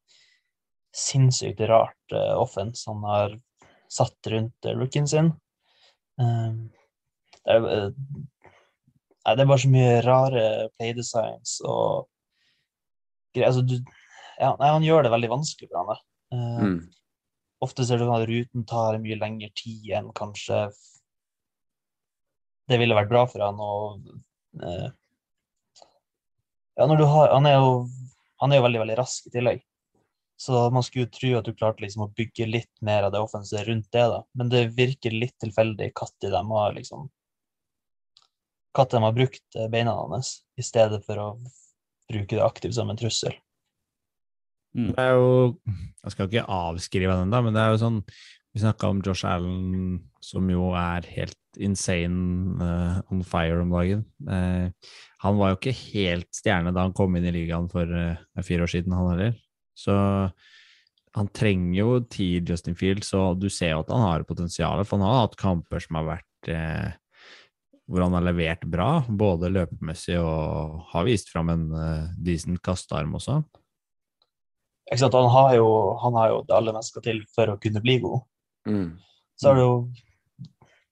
sinnssykt 0.97 1.61
rart 1.71 2.15
uh, 2.17 2.35
offense 2.41 2.83
han 2.91 3.05
har 3.07 3.37
satt 3.93 4.27
rundt 4.33 4.67
uh, 4.67 4.73
rookien 4.75 5.07
sin. 5.09 5.29
Eh, 6.21 6.53
det, 7.45 7.55
er, 7.55 7.67
eh, 7.71 7.91
nei, 9.25 9.35
det 9.35 9.45
er 9.45 9.51
bare 9.51 9.63
så 9.63 9.71
mye 9.73 9.93
rare 10.05 10.45
playdesigns 10.77 11.59
og 11.65 12.09
greier. 13.35 13.49
Altså, 13.53 13.63
du, 13.65 13.77
ja, 14.41 14.55
nei, 14.59 14.73
han 14.75 14.87
gjør 14.87 15.07
det 15.07 15.13
veldig 15.15 15.31
vanskelig 15.37 15.71
for 15.71 15.83
han. 15.83 15.93
da. 15.95 16.01
Eh, 16.37 16.65
Mm. 16.71 16.81
Ofte 17.61 17.85
ser 17.85 18.01
du 18.01 18.07
at 18.09 18.23
ruten 18.25 18.63
tar 18.65 18.97
mye 19.03 19.19
lengre 19.21 19.51
tid 19.53 19.91
enn 19.99 20.07
kanskje 20.17 20.63
det 22.71 22.79
ville 22.79 22.97
vært 22.97 23.11
bra 23.11 23.25
for 23.31 23.43
han. 23.45 23.59
Og 23.61 24.63
eh, 24.63 24.89
ja, 26.79 26.87
når 26.87 27.03
du 27.03 27.07
har, 27.11 27.35
han, 27.35 27.49
er 27.51 27.59
jo, 27.59 27.75
han 28.43 28.53
er 28.53 28.61
jo 28.61 28.67
veldig 28.69 28.83
veldig 28.85 28.99
rask 29.01 29.27
i 29.29 29.35
tillegg. 29.35 29.65
Så 30.41 30.57
man 30.73 30.85
skulle 30.87 31.05
jo 31.05 31.13
tro 31.13 31.31
at 31.37 31.49
du 31.49 31.53
klarte 31.53 31.85
liksom 31.85 32.07
å 32.07 32.13
bygge 32.17 32.47
litt 32.49 32.73
mer 32.87 33.05
av 33.05 33.13
det 33.13 33.21
offensive 33.21 33.67
rundt 33.67 33.91
det. 33.93 34.07
da. 34.09 34.23
Men 34.39 34.53
det 34.53 34.71
virker 34.79 35.13
litt 35.13 35.37
tilfeldig 35.43 35.91
når 35.93 36.31
de 36.33 36.45
har 36.55 36.77
liksom 36.79 37.11
Når 38.79 38.89
de 38.95 39.03
har 39.05 39.13
brukt 39.19 39.59
eh, 39.59 39.69
beina 39.69 39.93
hans, 39.99 40.41
i 40.57 40.65
stedet 40.65 41.03
for 41.05 41.21
å 41.21 41.29
bruke 42.11 42.37
det 42.37 42.45
aktivt 42.45 42.79
som 42.79 42.91
en 42.91 42.97
trussel. 42.97 43.35
Det 44.71 45.03
er 45.03 45.17
jo 45.19 45.59
Jeg 46.05 46.13
skal 46.15 46.29
ikke 46.29 46.47
avskrive 46.47 47.17
den, 47.19 47.33
da, 47.35 47.41
men 47.43 47.57
det 47.57 47.63
er 47.63 47.73
jo 47.75 47.81
sånn 47.83 47.97
Vi 48.55 48.63
snakka 48.63 48.91
om 48.93 49.01
Josh 49.03 49.27
Allen, 49.27 49.99
som 50.23 50.47
jo 50.51 50.71
er 50.79 51.07
helt 51.17 51.40
insane 51.59 52.57
uh, 52.61 53.01
on 53.11 53.25
fire 53.27 53.61
om 53.63 53.73
dagen. 53.75 54.05
Uh, 54.29 54.71
han 55.25 55.39
var 55.41 55.53
jo 55.53 55.59
ikke 55.59 55.77
helt 55.93 56.31
stjerne 56.35 56.73
da 56.75 56.87
han 56.87 56.95
kom 56.97 57.17
inn 57.17 57.27
i 57.27 57.35
ligaen 57.35 57.69
for 57.73 57.91
uh, 57.91 58.43
fire 58.47 58.67
år 58.67 58.73
siden, 58.73 58.95
han 58.95 59.11
heller. 59.13 59.37
Så 59.79 59.95
han 61.17 61.31
trenger 61.35 61.79
jo 61.79 62.01
tid, 62.07 62.51
Justin 62.51 62.77
Fields, 62.79 63.11
og 63.19 63.41
du 63.43 63.49
ser 63.51 63.75
jo 63.75 63.85
at 63.85 63.91
han 63.91 64.05
har 64.05 64.27
potensial. 64.29 64.83
For 64.85 64.99
han 64.99 65.09
har 65.09 65.25
hatt 65.25 65.39
kamper 65.41 65.83
som 65.83 65.99
har 65.99 66.11
vært 66.13 66.51
hvor 67.91 68.05
han 68.05 68.15
har 68.15 68.23
levert 68.23 68.63
bra, 68.71 69.03
både 69.09 69.51
løpemessig 69.51 70.15
og 70.23 70.77
har 70.93 71.09
vist 71.09 71.33
fram 71.33 71.51
en 71.53 71.65
decent 72.23 72.61
kastearm 72.65 73.17
også. 73.19 73.41
Ikke 74.87 75.01
sant? 75.03 75.17
Han, 75.19 75.31
har 75.35 75.57
jo, 75.59 75.67
han 76.03 76.17
har 76.19 76.31
jo 76.31 76.39
det 76.47 76.55
alle 76.57 76.77
mennesker 76.77 77.05
til 77.05 77.21
for 77.35 77.51
å 77.53 77.59
kunne 77.63 77.83
bli 77.83 77.99
god. 78.05 78.23
Mm. 78.71 78.89
Så 79.41 79.51
er 79.51 79.59
det 79.59 79.67
jo 79.67 79.75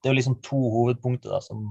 Det 0.08 0.12
er 0.12 0.14
jo 0.14 0.20
liksom 0.22 0.38
to 0.40 0.58
hovedpunkter 0.72 1.34
da, 1.34 1.38
som 1.44 1.66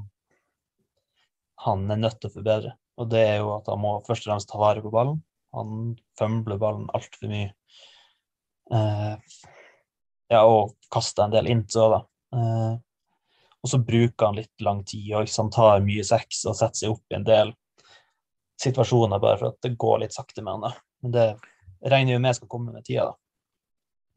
han 1.66 1.88
er 1.90 1.98
nødt 1.98 2.20
til 2.22 2.30
å 2.30 2.36
forbedre. 2.36 2.74
Og 3.02 3.08
det 3.10 3.24
er 3.26 3.40
jo 3.40 3.56
at 3.56 3.66
han 3.72 3.82
må 3.82 3.96
først 4.06 4.28
og 4.28 4.30
fremst 4.30 4.50
ta 4.52 4.60
vare 4.62 4.84
på 4.84 4.92
ballen. 4.94 5.24
Han 5.58 5.96
fømbler 6.20 6.60
ballen 6.62 6.86
altfor 6.94 7.32
mye. 7.32 7.48
Eh, 8.78 9.40
ja, 10.30 10.44
og 10.44 10.76
kaster 10.94 11.26
en 11.26 11.34
del 11.34 11.50
inntil 11.50 11.88
òg, 11.88 11.96
da. 11.96 12.02
Eh, 12.38 12.76
og 13.58 13.72
så 13.72 13.80
bruker 13.82 14.30
han 14.30 14.38
litt 14.38 14.68
lang 14.68 14.84
tid, 14.86 15.08
og 15.18 15.32
han 15.34 15.50
tar 15.58 15.82
mye 15.88 16.06
sex 16.06 16.44
og 16.46 16.60
setter 16.60 16.84
seg 16.84 16.94
opp 16.94 17.10
i 17.10 17.18
en 17.18 17.26
del 17.26 17.56
situasjoner 18.62 19.22
bare 19.24 19.40
for 19.42 19.50
at 19.50 19.58
det 19.66 19.74
går 19.82 20.04
litt 20.04 20.14
sakte 20.14 20.46
med 20.46 20.60
han. 20.60 20.68
da. 20.68 20.76
Men 21.02 21.18
det 21.18 21.26
regner 21.90 22.14
jo 22.14 22.22
med 22.22 22.38
skal 22.38 22.54
komme 22.54 22.76
med 22.76 22.86
tida, 22.86 23.10
da. 23.10 23.18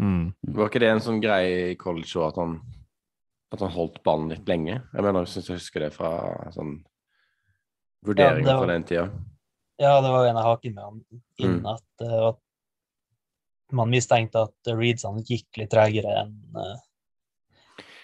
Mm. 0.05 0.29
Var 0.61 0.69
ikke 0.69 0.85
det 0.85 0.93
en 0.93 1.03
sånn 1.09 1.25
greie 1.25 1.73
i 1.73 1.81
college 1.81 2.13
òg, 2.21 2.29
at 2.29 2.45
han, 2.45 2.61
at 3.53 3.61
han 3.65 3.71
holdt 3.75 4.03
ballen 4.07 4.29
litt 4.31 4.47
lenge? 4.49 4.77
Jeg 4.95 5.03
mener, 5.03 5.25
jeg 5.25 5.33
syns 5.35 5.49
jeg 5.51 5.59
husker 5.59 5.81
det 5.87 5.93
fra 5.95 6.11
sånn 6.55 6.77
vurderinger 8.07 8.47
Ja, 8.47 8.57
var- 8.57 8.67
fra 8.67 8.73
den 8.73 8.85
tida. 8.85 9.11
Ja, 9.81 10.01
det 10.01 10.11
var 10.13 10.27
en 10.29 10.37
av 10.37 10.45
hakene 10.45 10.75
med 10.75 10.85
han 10.85 11.05
inn 11.39 11.61
Mm. 11.61 11.67
at, 11.67 11.83
eh, 12.05 12.29
at 12.29 12.39
man 13.73 13.89
mistenkte 13.91 14.43
at 14.43 14.53
readsene 14.67 15.23
gikk 15.25 15.47
litt 15.57 15.71
tregere 15.71 16.21
enn 16.25 16.35
uh, 16.57 16.77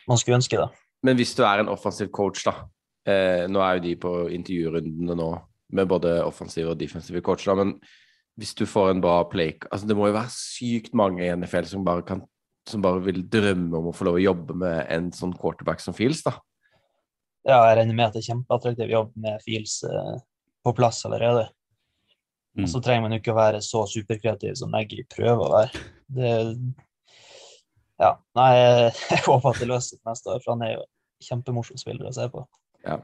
man 0.08 0.16
skulle 0.16 0.36
ønske. 0.38 0.56
da. 0.56 0.68
Men 1.02 1.16
hvis 1.16 1.34
du 1.34 1.42
er 1.44 1.58
en 1.60 1.68
offensiv 1.68 2.10
coach, 2.12 2.44
da 2.44 2.54
eh, 3.06 3.46
Nå 3.46 3.60
er 3.60 3.76
jo 3.76 3.82
de 3.82 3.96
på 3.96 4.12
intervjurundene 4.32 5.16
nå 5.16 5.42
med 5.72 5.88
både 5.88 6.24
offensive 6.24 6.70
og 6.70 6.78
defensive 6.78 7.20
coacher, 7.22 7.54
da, 7.54 7.64
men 7.64 7.80
hvis 8.38 8.54
du 8.54 8.64
får 8.64 8.90
en 8.90 9.00
bra 9.00 9.24
play 9.24 9.52
altså 9.72 9.86
Det 9.86 9.96
må 9.96 10.06
jo 10.06 10.12
være 10.14 10.30
sykt 10.30 10.94
mange 10.94 11.22
i 11.22 11.30
NFL 11.34 11.64
som 11.66 11.84
bare, 11.84 12.02
kan, 12.02 12.22
som 12.68 12.82
bare 12.84 13.02
vil 13.04 13.22
drømme 13.30 13.78
om 13.78 13.90
å 13.90 13.94
få 13.94 14.08
lov 14.08 14.18
å 14.18 14.22
jobbe 14.22 14.56
med 14.58 14.86
en 14.92 15.10
sånn 15.14 15.34
quarterback 15.36 15.82
som 15.82 15.96
Fields, 15.96 16.24
da. 16.26 16.36
Ja, 17.46 17.60
jeg 17.68 17.78
regner 17.78 17.94
med 17.94 18.08
at 18.08 18.16
det 18.16 18.24
er 18.24 18.32
kjempeattraktiv 18.32 18.90
jobb 18.90 19.12
med 19.22 19.42
Fields 19.44 19.78
eh, 19.86 20.16
på 20.66 20.72
plass 20.74 21.04
allerede. 21.06 21.46
Mm. 22.56 22.64
Og 22.64 22.72
så 22.72 22.80
trenger 22.82 23.04
man 23.04 23.14
jo 23.14 23.20
ikke 23.20 23.34
å 23.34 23.38
være 23.38 23.60
så 23.62 23.84
superkreativ 23.90 24.56
som 24.58 24.72
Nagy 24.74 25.04
prøver 25.12 25.44
å 25.44 25.52
være. 25.52 25.84
Det, 26.16 26.32
ja, 28.02 28.12
nei, 28.38 28.50
jeg 29.12 29.22
håper 29.28 29.52
at 29.52 29.62
det 29.62 29.70
løser 29.70 29.94
seg 29.94 30.10
neste 30.10 30.34
år, 30.34 30.42
for 30.42 30.56
han 30.56 30.66
er 30.66 30.74
jo 30.74 30.86
kjempemorsom 31.28 31.78
spiller 31.80 32.10
å 32.10 32.14
se 32.16 32.26
på. 32.32 32.42
Ja. 32.86 32.98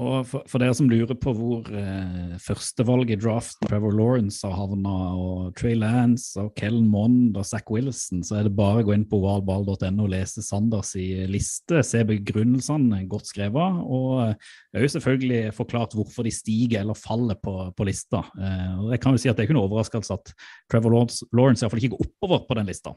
Og 0.00 0.24
for, 0.24 0.44
for 0.48 0.62
dere 0.62 0.72
som 0.76 0.88
lurer 0.88 1.16
på 1.18 1.32
hvor 1.36 1.66
eh, 1.76 2.36
førstevalget 2.40 3.18
i 3.18 3.20
draften 3.20 3.68
Trevor 3.68 3.92
Lawrence 3.92 4.46
har 4.46 4.54
havna, 4.56 4.92
og 5.12 5.50
Trey 5.58 5.74
Lance 5.76 6.40
og 6.40 6.54
Kellen 6.56 6.86
Mond 6.88 7.36
og 7.36 7.44
Zack 7.44 7.68
Wilson, 7.72 8.22
så 8.24 8.38
er 8.38 8.48
det 8.48 8.54
bare 8.56 8.80
å 8.80 8.86
gå 8.88 8.94
inn 8.96 9.04
på 9.08 9.18
ovalball.no 9.20 10.06
og 10.06 10.12
lese 10.14 10.44
Sanders 10.46 10.94
i 10.96 11.26
liste, 11.28 11.82
se 11.84 12.00
begrunnelsene 12.08 13.02
godt 13.10 13.28
skrevet, 13.28 13.82
og 13.84 14.22
òg 14.22 14.86
også 14.86 14.96
selvfølgelig 14.96 15.42
forklart 15.58 15.96
hvorfor 15.98 16.24
de 16.24 16.32
stiger 16.32 16.80
eller 16.80 16.96
faller 16.96 17.36
på, 17.42 17.54
på 17.76 17.88
lista. 17.88 18.22
Eh, 18.40 18.72
og 18.80 18.94
jeg 18.94 19.02
kan 19.04 19.16
jo 19.16 19.20
si 19.20 19.28
at 19.28 19.36
Det 19.36 19.44
er 19.44 19.50
ikke 19.50 19.58
noe 19.58 19.68
overraskelse 19.68 20.16
at 20.16 20.32
Trevor 20.70 20.96
Lawrence, 20.96 21.28
Lawrence 21.36 21.60
i 21.60 21.66
hvert 21.66 21.74
fall 21.74 21.84
ikke 21.84 21.98
går 21.98 22.08
oppover 22.08 22.46
på 22.48 22.56
den 22.56 22.72
lista. 22.72 22.94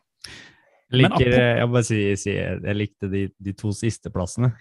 Jeg 0.94 1.02
liker, 1.02 1.36
jeg 1.58 1.84
si, 1.88 2.00
si 2.22 2.38
jeg 2.38 2.78
likte 2.78 3.10
de, 3.10 3.26
de 3.42 3.56
to 3.58 3.74
siste 3.76 4.12
plassene. 4.14 4.54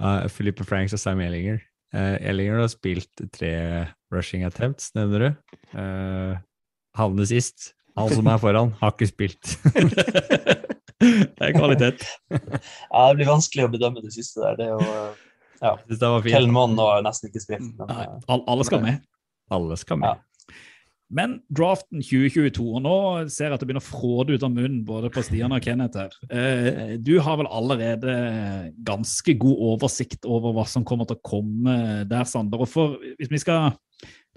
Uh, 0.00 0.64
Franks 0.64 0.94
og 0.96 1.02
Sam 1.02 1.20
Ellinger. 1.20 1.60
Uh, 1.94 2.16
Ellinger 2.20 2.60
har 2.60 2.72
spilt 2.72 3.24
tre 3.32 3.52
rushing 4.12 4.44
attempts, 4.44 4.92
nevner 4.96 5.18
du. 5.18 5.28
Uh, 5.76 6.36
havner 6.96 7.28
sist. 7.28 7.72
Han 7.96 8.12
som 8.12 8.26
er 8.28 8.40
foran, 8.40 8.74
har 8.80 8.92
ikke 8.92 9.08
spilt. 9.08 9.54
det 11.00 11.40
er 11.40 11.54
kvalitet. 11.56 12.04
Ja, 12.28 13.08
Det 13.08 13.16
blir 13.16 13.30
vanskelig 13.30 13.64
å 13.64 13.72
bedømme 13.72 14.04
det 14.04 14.12
siste 14.12 14.42
der. 14.44 14.58
Det 14.58 14.66
er 14.66 14.74
jo 14.74 15.14
ja. 15.64 15.72
Mond 16.52 16.76
har 16.80 17.00
nesten 17.06 17.30
ikke 17.30 17.40
spilt. 17.40 17.70
Men, 17.78 17.88
Nei, 17.88 18.06
alle 18.36 18.66
skal 18.68 18.82
med. 18.84 19.00
Alle 19.52 19.78
skal 19.80 20.00
med. 20.02 20.25
Men 21.06 21.36
draften 21.54 22.00
2022, 22.02 22.64
og 22.66 22.82
nå 22.82 22.96
ser 23.30 23.46
jeg 23.46 23.54
at 23.54 23.62
det 23.62 23.68
begynner 23.68 23.84
å 23.84 23.86
fråde 23.86 24.34
ut 24.34 24.42
av 24.46 24.50
munnen 24.50 24.80
både 24.86 25.10
på 25.14 25.22
Stian 25.22 25.54
og 25.54 25.62
Kenneth 25.62 26.00
her. 26.00 26.16
Eh, 26.26 26.96
du 26.98 27.14
har 27.22 27.38
vel 27.38 27.46
allerede 27.46 28.16
ganske 28.86 29.36
god 29.38 29.62
oversikt 29.68 30.26
over 30.26 30.56
hva 30.56 30.64
som 30.66 30.86
kommer 30.86 31.06
til 31.06 31.18
å 31.18 31.26
komme 31.26 31.76
der, 32.10 32.26
Sander. 32.26 32.64
Og 32.64 32.70
for, 32.72 32.96
hvis 33.20 33.30
vi 33.30 33.42
skal, 33.42 33.76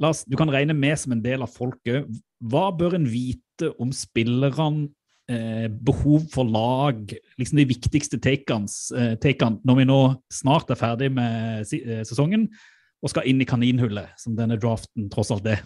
oss, 0.05 0.23
Du 0.29 0.37
kan 0.37 0.51
regne 0.53 0.77
med 0.77 0.97
som 0.99 1.15
en 1.15 1.25
del 1.25 1.41
av 1.41 1.49
folket. 1.49 2.05
Hva 2.39 2.69
bør 2.69 2.99
en 2.99 3.09
vite 3.09 3.73
om 3.81 3.89
spillerne, 3.89 4.91
eh, 5.29 5.67
behov 5.73 6.29
for 6.29 6.45
lag, 6.45 7.01
liksom 7.39 7.57
de 7.57 7.65
viktigste 7.65 8.21
takene 8.21 8.69
eh, 8.93 9.57
når 9.65 9.81
vi 9.81 9.89
nå 9.89 10.01
snart 10.31 10.69
er 10.69 10.77
ferdig 10.77 11.09
med 11.11 11.65
sesongen 11.65 12.47
og 13.01 13.09
skal 13.09 13.25
inn 13.25 13.41
i 13.41 13.47
kaninhullet, 13.47 14.13
som 14.19 14.35
denne 14.35 14.57
draften 14.59 15.09
tross 15.09 15.31
alt 15.31 15.47
er? 15.47 15.65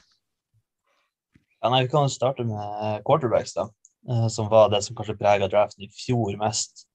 Ja, 1.64 1.70
nei, 1.72 1.84
Vi 1.86 1.90
kan 1.94 2.10
starte 2.12 2.44
med 2.44 3.04
quarterbacks, 3.08 3.54
da, 3.56 3.70
eh, 4.10 4.28
som 4.28 4.50
var 4.52 4.70
det 4.70 4.82
som 4.84 4.96
kanskje 4.96 5.16
prega 5.16 5.48
draften 5.48 5.86
i 5.86 5.92
fjor 5.96 6.36
mest. 6.42 6.90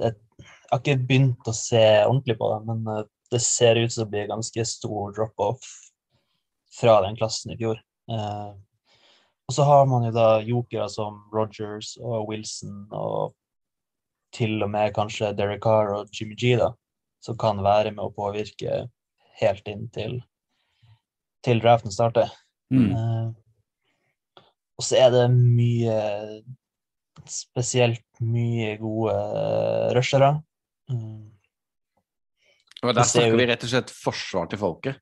Det, 0.00 0.14
jeg 0.40 0.70
har 0.70 0.80
ikke 0.80 1.02
begynt 1.08 1.50
å 1.50 1.52
se 1.52 1.82
ordentlig 2.06 2.38
på 2.40 2.48
det, 2.54 2.60
men 2.70 2.88
eh, 2.88 3.02
det 3.34 3.42
ser 3.44 3.76
ut 3.76 3.92
som 3.92 4.06
det 4.06 4.14
blir 4.14 4.30
ganske 4.32 4.64
stor 4.64 5.12
drop-off 5.12 5.68
fra 6.72 7.02
den 7.04 7.20
klassen 7.20 7.52
i 7.52 7.58
fjor. 7.60 7.82
Eh, 8.08 8.50
og 9.44 9.58
så 9.58 9.68
har 9.68 9.84
man 9.92 10.08
jo 10.08 10.16
da 10.16 10.28
jokere 10.40 10.88
som 10.88 11.20
Rogers 11.34 11.98
og 12.00 12.30
Wilson 12.30 12.86
og 12.96 13.34
til 14.34 14.56
og 14.64 14.72
med 14.72 14.96
kanskje 14.96 15.34
Derek 15.36 15.60
Carr 15.62 15.92
og 15.98 16.08
Jimmy 16.16 16.34
G, 16.40 16.56
da, 16.58 16.72
som 17.20 17.36
kan 17.36 17.60
være 17.60 17.92
med 17.92 18.06
å 18.08 18.12
påvirke 18.16 18.86
helt 19.42 19.68
inn 19.68 19.90
til, 19.92 20.22
til 21.44 21.60
draften 21.60 21.92
starter. 21.92 22.32
Mm. 22.72 23.34
Eh, 24.74 24.78
Og 24.78 24.84
så 24.84 24.96
er 24.98 25.10
det 25.14 25.30
mye 25.30 26.42
Spesielt 27.30 28.02
mye 28.20 28.76
gode 28.76 29.14
rushere. 29.96 30.32
Mm, 30.90 31.30
Og 32.82 32.94
der 32.94 33.06
snakker 33.08 33.36
vi 33.38 33.46
rett 33.48 33.62
og 33.64 33.70
slett 33.70 33.90
forsvar 33.94 34.48
til 34.50 34.58
folket. 34.60 34.98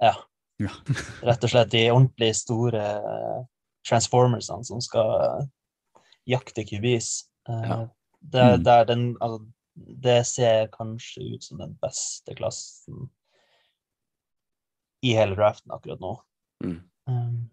Ja. 0.00 0.14
Ja. 0.62 0.70
Rett 1.28 1.44
og 1.44 1.50
slett 1.52 1.70
de 1.70 1.82
ordentlig 1.92 2.30
store 2.38 2.86
transformersene 3.86 4.64
som 4.64 4.80
skal 4.80 5.44
jakte 6.26 6.64
kubis. 6.64 7.26
Eh, 7.48 7.62
Ja. 7.68 7.78
Det, 8.22 8.40
er- 8.40 8.56
Mm. 8.56 8.64
det, 8.64 8.72
er 8.72 8.84
den, 8.84 9.16
altså, 9.20 9.46
det 9.76 10.26
ser 10.26 10.66
kanskje 10.68 11.34
ut 11.34 11.42
som 11.44 11.58
den 11.58 11.74
beste 11.82 12.34
klassen 12.34 13.10
i 15.04 15.12
hele 15.14 15.36
draften 15.36 15.70
akkurat 15.70 16.00
nå. 16.00 16.16
Mm. 16.64 16.80
Um, 17.06 17.50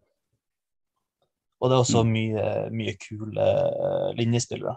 og 1.66 1.72
det 1.72 1.78
er 1.78 1.82
også 1.82 2.04
mye, 2.06 2.50
mye 2.70 2.94
kule 3.02 3.46
eh, 3.46 4.12
linjespillere. 4.20 4.76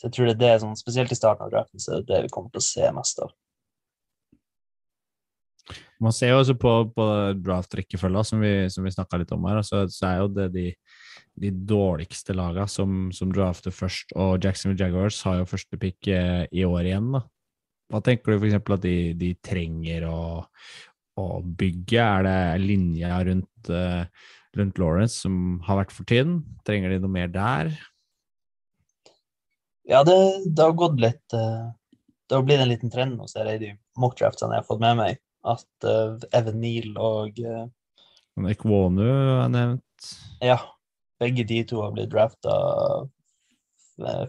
Så 0.00 0.08
jeg 0.08 0.16
tror 0.16 0.26
det 0.26 0.34
er 0.34 0.40
det, 0.40 0.54
sånn, 0.64 0.74
spesielt 0.74 1.14
i 1.14 1.18
starten 1.18 1.46
av 1.46 1.52
draften, 1.52 1.78
så 1.78 1.92
er 1.94 2.02
det 2.02 2.10
det 2.10 2.24
vi 2.24 2.32
kommer 2.34 2.50
til 2.50 2.58
å 2.58 2.66
se 2.66 2.88
mest 2.96 3.22
av. 3.22 3.30
Man 6.02 6.14
ser 6.14 6.32
jo 6.32 6.40
også 6.40 6.56
på, 6.58 6.72
på 6.96 7.06
draft-rekkefølga, 7.38 8.24
som 8.26 8.42
vi, 8.42 8.50
som 8.74 8.82
vi 8.82 8.90
snakka 8.90 9.20
litt 9.22 9.30
om 9.36 9.46
her, 9.46 9.60
altså, 9.60 9.84
så 9.86 10.08
er 10.08 10.16
jo 10.24 10.32
det 10.34 10.48
de, 10.56 10.64
de 11.38 11.52
dårligste 11.70 12.34
laga 12.34 12.66
som, 12.66 13.12
som 13.14 13.30
drafter 13.30 13.70
først, 13.74 14.10
og 14.18 14.42
Jacksonville 14.42 14.82
Jaguars 14.82 15.20
har 15.28 15.38
jo 15.38 15.50
første 15.52 15.78
pick 15.78 16.10
eh, 16.10 16.48
i 16.50 16.66
år 16.66 16.90
igjen, 16.90 17.12
da. 17.14 17.22
Hva 17.92 18.00
tenker 18.02 18.32
du 18.34 18.40
f.eks. 18.40 18.58
at 18.58 18.82
de, 18.82 18.96
de 19.20 19.30
trenger 19.44 20.08
å, 20.08 20.20
å 21.20 21.26
bygge? 21.44 22.02
Er 22.02 22.26
det 22.26 22.36
linja 22.64 23.22
rundt, 23.28 23.70
eh, 23.70 24.32
rundt 24.58 24.80
Lawrence 24.80 25.22
som 25.24 25.60
har 25.66 25.80
vært 25.82 25.94
for 25.94 26.08
tynn? 26.08 26.40
Trenger 26.66 26.92
de 26.92 27.00
noe 27.02 27.12
mer 27.12 27.30
der? 27.32 27.72
Ja, 29.88 30.02
det, 30.06 30.16
det 30.46 30.62
har 30.62 30.76
gått 30.78 31.00
litt 31.02 31.34
eh, 31.34 31.70
Det 32.28 32.36
har 32.36 32.44
blitt 32.46 32.62
en 32.62 32.70
liten 32.70 32.92
trend 32.92 33.18
ser 33.30 33.50
jeg 33.50 33.58
i 33.58 33.62
de 33.64 33.70
mockdraftene 33.98 34.54
jeg 34.54 34.62
har 34.62 34.68
fått 34.68 34.82
med 34.84 34.98
meg, 35.00 35.18
at 35.42 35.88
eh, 35.88 36.28
Evan 36.38 36.60
Neal 36.62 36.92
og 36.96 37.40
eh, 37.42 37.64
Ekwonu 38.52 39.04
er 39.04 39.50
nevnt. 39.52 40.12
Ja, 40.40 40.56
begge 41.20 41.44
de 41.48 41.60
to 41.68 41.82
har 41.82 41.92
blitt 41.92 42.12
drafta 42.14 42.54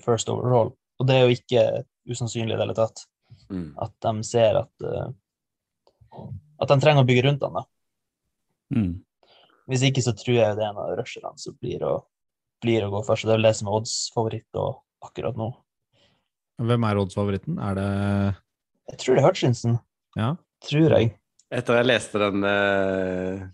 first 0.03 0.27
overall. 0.29 0.73
Og 0.99 1.07
det 1.07 1.15
er 1.15 1.23
jo 1.23 1.37
ikke 1.37 1.63
usannsynlig 2.11 2.51
i 2.51 2.57
det 2.57 2.65
hele 2.65 2.75
tatt. 2.77 3.05
Mm. 3.49 3.71
At 3.81 3.93
de 4.03 4.27
ser 4.27 4.59
at 4.59 4.85
uh, 4.85 5.07
At 6.61 6.69
de 6.69 6.77
trenger 6.79 7.03
å 7.03 7.07
bygge 7.07 7.23
rundt 7.25 7.43
han 7.43 7.57
da. 7.57 7.63
Mm. 8.73 8.91
Hvis 9.69 9.85
ikke 9.87 10.03
så 10.03 10.13
tror 10.17 10.35
jeg 10.37 10.57
det 10.57 10.65
er 10.65 10.71
en 10.71 10.81
av 10.81 10.93
rusherne 10.99 11.39
som 11.39 11.55
blir 11.61 11.83
å, 11.87 11.95
blir 12.63 12.85
å 12.85 12.91
gå 12.93 13.03
først. 13.07 13.25
og 13.25 13.29
Det 13.29 13.33
er 13.33 13.41
vel 13.41 13.49
det 13.49 13.55
som 13.59 13.69
er 13.69 13.77
odds-favoritt 13.79 14.61
akkurat 15.03 15.39
nå. 15.39 15.49
Hvem 16.63 16.87
er 16.87 17.01
oddsfavoritten? 17.01 17.59
Er 17.63 17.79
det 17.79 17.89
Jeg 18.91 19.01
tror 19.01 19.15
det 19.15 19.23
er 19.23 19.27
Hutchinson. 19.27 19.77
Ja? 20.19 20.29
Tror 20.67 20.97
jeg. 20.97 21.13
Etter 21.53 21.79
jeg 21.79 21.89
leste 21.89 22.21
den 22.21 22.45
uh, 22.45 23.45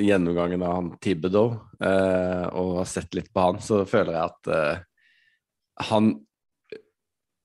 gjennomgangen 0.00 0.62
av 0.66 0.74
han 0.76 0.90
Thibodeau 1.02 1.54
uh, 1.82 2.46
og 2.54 2.80
har 2.80 2.90
sett 2.90 3.14
litt 3.18 3.30
på 3.34 3.44
han, 3.44 3.62
så 3.64 3.82
føler 3.88 4.16
jeg 4.16 4.32
at 4.32 4.50
uh, 4.54 4.82
han 5.90 6.12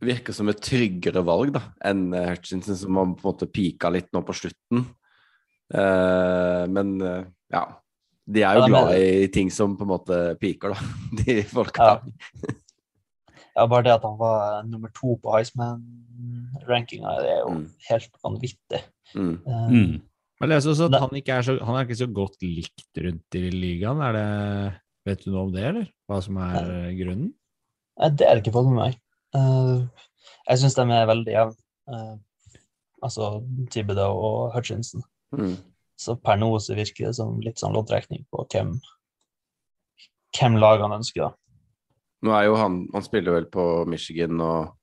virker 0.05 0.35
som 0.35 0.49
et 0.51 0.61
tryggere 0.63 1.23
valg 1.25 1.53
da, 1.55 1.63
enn 1.87 2.09
eh, 2.13 2.31
Hutchinson, 2.33 2.77
som 2.77 2.99
har 2.99 3.07
på 3.13 3.23
en 3.23 3.31
måte 3.31 3.49
pika 3.51 3.91
litt 3.93 4.11
nå 4.13 4.21
på 4.25 4.35
slutten. 4.35 4.85
Eh, 5.73 6.63
men 6.71 6.95
eh, 7.01 7.23
ja, 7.53 7.65
de 8.27 8.41
er 8.41 8.55
jo 8.57 8.61
Ja, 8.63 8.67
men- 8.67 8.71
glad 8.73 8.99
i 8.99 9.27
ting 9.33 9.49
som 9.53 9.77
på 9.77 9.85
en 9.85 9.91
måte 9.93 10.19
piker, 10.41 10.73
da, 10.73 10.79
de 11.23 11.41
folka. 11.43 11.83
Ja. 11.83 12.55
Ja, 13.55 13.65
bare 13.71 13.83
det 13.85 13.93
at 13.93 14.03
han 14.03 14.17
var 14.19 14.63
nummer 14.67 14.89
to 14.93 15.15
på 15.23 15.31
Heisman-rankinga, 15.31 17.13
det 17.23 17.29
er 17.31 17.39
jo 17.45 17.53
Mm. 17.53 17.69
helt 17.89 18.11
vanvittig. 18.23 18.81
Mm. 19.15 19.35
Eh, 19.47 19.69
Mm. 19.69 20.01
Jeg 20.41 20.49
leser 20.49 20.69
også 20.71 20.85
at 20.93 20.99
han 20.99 21.09
ikke, 21.15 21.31
er 21.37 21.41
så, 21.41 21.53
han 21.63 21.75
er 21.75 21.85
ikke 21.85 21.95
så 22.03 22.07
godt 22.13 22.35
likt 22.43 22.97
rundt 22.99 23.35
i 23.39 23.49
ligaen. 23.51 24.01
Er 24.03 24.11
det, 24.11 24.73
vet 25.05 25.23
du 25.23 25.31
noe 25.31 25.45
om 25.45 25.51
det, 25.53 25.63
eller? 25.63 25.87
Hva 26.09 26.21
som 26.21 26.35
er 26.37 26.89
eh, 26.89 26.91
grunnen? 26.99 27.33
Nei, 27.99 28.09
det 28.09 28.27
er 28.27 28.35
det 28.35 28.43
ikke 28.43 28.53
fått 28.57 28.67
med 28.67 28.75
meg. 28.81 28.97
Uh, 29.33 29.87
jeg 30.49 30.57
syns 30.59 30.75
de 30.75 30.81
er 30.91 31.07
veldig 31.07 31.31
jevne. 31.31 31.55
Uh, 31.87 32.17
altså 33.01 33.29
Thibodeau 33.71 34.11
og 34.17 34.53
Hutchinson. 34.53 35.01
Mm. 35.31 35.55
Så 35.95 36.17
per 36.19 36.39
nå 36.39 36.49
så 36.59 36.75
virker 36.75 37.09
det 37.09 37.17
som 37.17 37.39
litt 37.43 37.61
sånn 37.61 37.75
loddtrekning 37.75 38.25
på 38.31 38.45
hvem, 38.51 38.73
hvem 40.35 40.57
lagene 40.59 40.99
ønsker. 40.99 41.29
da. 41.29 41.31
Nå 42.25 42.33
er 42.33 42.47
jo 42.47 42.57
han 42.59 42.87
Han 42.93 43.05
spiller 43.05 43.37
vel 43.37 43.47
på 43.51 43.85
Michigan, 43.87 44.41
og 44.41 44.73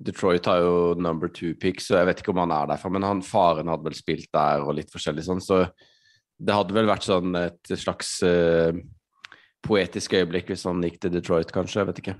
Detroit 0.00 0.46
har 0.46 0.62
jo 0.62 0.94
number 0.94 1.28
two 1.28 1.54
pick, 1.54 1.80
så 1.80 1.98
jeg 1.98 2.08
vet 2.08 2.22
ikke 2.22 2.32
om 2.32 2.42
han 2.42 2.54
er 2.54 2.72
derfra. 2.72 2.90
Men 2.90 3.06
han 3.06 3.22
faren 3.26 3.68
hadde 3.68 3.86
vel 3.86 3.98
spilt 3.98 4.30
der, 4.32 4.64
og 4.64 4.76
litt 4.78 4.92
forskjellig 4.92 5.26
sånn, 5.26 5.42
så 5.44 5.64
det 6.40 6.56
hadde 6.56 6.74
vel 6.74 6.88
vært 6.88 7.04
sånn 7.04 7.34
et 7.36 7.72
slags 7.76 8.14
uh, 8.24 8.72
poetisk 9.66 10.14
øyeblikk 10.16 10.48
hvis 10.52 10.64
han 10.64 10.80
gikk 10.86 11.00
til 11.02 11.12
Detroit, 11.12 11.52
kanskje. 11.52 11.82
Jeg 11.82 11.90
vet 11.90 12.02
ikke. 12.04 12.16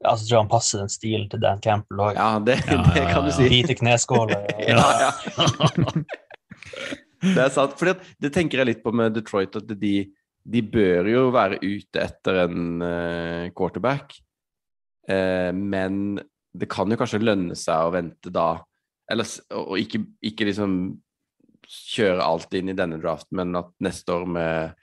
Ja, 0.00 0.14
så 0.16 0.24
tror 0.24 0.32
jeg 0.32 0.40
han 0.40 0.54
passer 0.54 0.80
den 0.80 0.92
stilen 0.92 1.28
til 1.28 1.42
Dan 1.42 1.60
Campbell 1.60 2.00
òg. 2.00 2.16
Ja, 2.16 2.38
det, 2.40 2.56
Ja, 2.64 2.80
det 2.86 3.02
ja, 3.02 3.10
kan 3.12 3.26
du 3.28 3.34
si. 3.36 3.50
Hvite 3.50 3.76
kneskåler. 3.76 4.48
Ja, 4.70 4.86
ja. 5.04 5.12
Det 7.20 7.36
er 7.36 7.52
sant. 7.52 7.76
For 7.76 7.92
det 7.92 8.32
tenker 8.32 8.62
jeg 8.62 8.70
litt 8.70 8.82
på 8.84 8.92
med 8.96 9.14
Detroit, 9.16 9.56
at 9.58 9.74
de, 9.80 9.94
de 10.40 10.62
bør 10.64 11.08
jo 11.10 11.26
være 11.34 11.60
ute 11.60 12.00
etter 12.00 12.42
en 12.46 12.80
uh, 12.80 13.50
quarterback. 13.56 14.16
Uh, 15.10 15.52
men 15.52 16.16
det 16.56 16.70
kan 16.70 16.90
jo 16.90 16.98
kanskje 16.98 17.22
lønne 17.22 17.56
seg 17.58 17.86
å 17.86 17.94
vente 17.94 18.32
da, 18.34 18.54
eller 19.10 19.28
og 19.54 19.76
ikke, 19.78 20.02
ikke 20.26 20.48
liksom 20.48 20.72
kjøre 21.70 22.24
alt 22.24 22.54
inn 22.58 22.72
i 22.72 22.78
denne 22.78 22.98
draften, 23.02 23.36
men 23.38 23.58
at 23.58 23.70
neste 23.84 24.14
år 24.14 24.24
med 24.26 24.80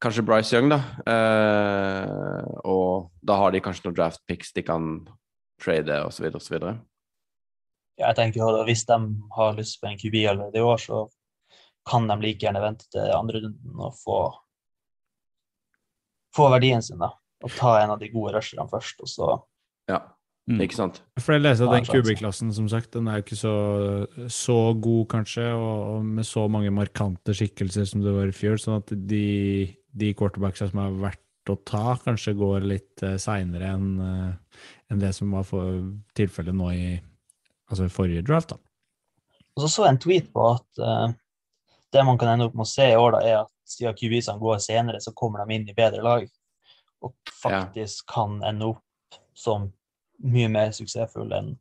kanskje 0.00 0.24
Bryce 0.24 0.56
Young, 0.56 0.70
da. 0.72 0.80
uh, 1.04 2.46
og 2.64 3.10
da 3.26 3.36
har 3.42 3.52
de 3.52 3.60
kanskje 3.64 3.88
noen 3.88 3.98
draft 3.98 4.22
picks 4.30 4.54
de 4.56 4.64
kan 4.64 4.94
trade, 5.60 5.98
osv., 6.06 6.30
osv. 6.38 6.56
Ja, 8.00 8.10
jeg 8.10 8.16
tenker 8.16 8.40
jo 8.40 8.50
at 8.50 8.68
Hvis 8.68 8.86
de 8.88 8.96
har 9.36 9.56
lyst 9.58 9.80
på 9.80 9.90
en 9.90 9.98
QB 10.00 10.16
allerede 10.30 10.58
i 10.60 10.64
år, 10.64 10.80
så 10.80 11.02
kan 11.88 12.06
de 12.08 12.16
like 12.20 12.40
gjerne 12.44 12.62
vente 12.62 12.88
til 12.92 13.12
andre 13.12 13.42
runden 13.44 13.80
og 13.80 13.96
få, 14.00 14.20
få 16.36 16.48
verdien 16.52 16.82
sin. 16.84 17.00
da. 17.00 17.12
Og 17.44 17.52
ta 17.56 17.78
en 17.80 17.94
av 17.94 18.00
de 18.00 18.10
gode 18.12 18.34
rusherne 18.36 18.68
først, 18.72 19.04
og 19.04 19.08
så 19.08 19.28
Ja, 19.90 20.00
Mm. 20.50 20.60
ikke 20.64 20.74
sant? 20.74 20.98
For 21.20 21.36
jeg 21.36 21.44
leser 21.44 21.68
at 21.68 21.76
den 21.76 21.84
en. 21.84 22.02
QB-klassen, 22.02 22.52
som 22.54 22.68
sagt, 22.68 22.92
den 22.96 23.06
er 23.06 23.18
jo 23.18 23.24
ikke 23.24 23.38
så, 23.38 23.54
så 24.32 24.56
god, 24.82 25.04
kanskje, 25.12 25.44
og, 25.54 25.82
og 25.94 26.06
med 26.18 26.26
så 26.26 26.46
mange 26.50 26.72
markante 26.74 27.34
skikkelser 27.36 27.86
som 27.86 28.02
det 28.02 28.14
var 28.16 28.32
i 28.32 28.34
fjor, 28.34 28.58
sånn 28.58 28.80
at 28.80 28.90
de, 28.90 29.68
de 29.92 30.14
quarterbacksa 30.18 30.70
som 30.72 30.82
har 30.82 30.96
vært 31.04 31.52
å 31.52 31.56
ta, 31.66 31.94
kanskje 32.02 32.34
går 32.38 32.66
litt 32.66 33.04
uh, 33.06 33.14
seinere 33.20 33.70
enn 33.76 33.92
en 34.90 35.00
det 35.00 35.12
som 35.14 35.30
var 35.30 35.46
tilfellet 36.18 36.56
nå 36.56 36.72
i 36.74 36.84
altså 37.70 37.88
forrige 37.92 38.26
draft. 38.26 38.52
da. 38.52 38.60
Og 39.56 39.64
så 39.64 39.68
så 39.68 39.86
jeg 39.86 39.94
en 39.94 40.02
tweet 40.02 40.28
på 40.34 40.44
at 40.52 40.82
uh, 40.82 41.12
det 41.92 42.04
man 42.06 42.18
kan 42.18 42.32
ende 42.32 42.46
opp 42.48 42.54
med 42.54 42.66
å 42.66 42.70
se 42.70 42.86
i 42.92 42.98
år, 42.98 43.16
da, 43.16 43.22
er 43.26 43.38
at 43.44 43.50
siden 43.70 43.96
QB-ene 43.98 44.38
går 44.42 44.60
senere, 44.62 45.00
så 45.02 45.14
kommer 45.16 45.44
de 45.44 45.56
inn 45.56 45.68
i 45.68 45.76
bedre 45.76 46.02
lag. 46.04 46.26
Og 47.04 47.14
faktisk 47.42 48.06
kan 48.12 48.40
ende 48.46 48.72
opp 48.74 49.18
som 49.36 49.70
mye 50.20 50.50
mer 50.52 50.74
suksessfulle 50.76 51.38
enn 51.38 51.54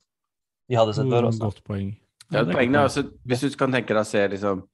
vi 0.69 0.77
hadde 0.77 0.93
sett 0.93 1.09
før 1.09 1.29
Også. 1.29 1.41
Godt 1.47 1.63
poeng. 1.65 1.93
Ja, 2.29 2.43
det 2.45 2.53
poenget 2.53 2.77
er 2.77 2.83
altså, 2.85 3.03
Hvis 3.25 3.41
du 3.41 3.55
kan 3.57 3.71
tenke 3.73 3.95
deg 3.95 4.03
å 4.03 4.09
se 4.09 4.21
liksom, 4.29 4.65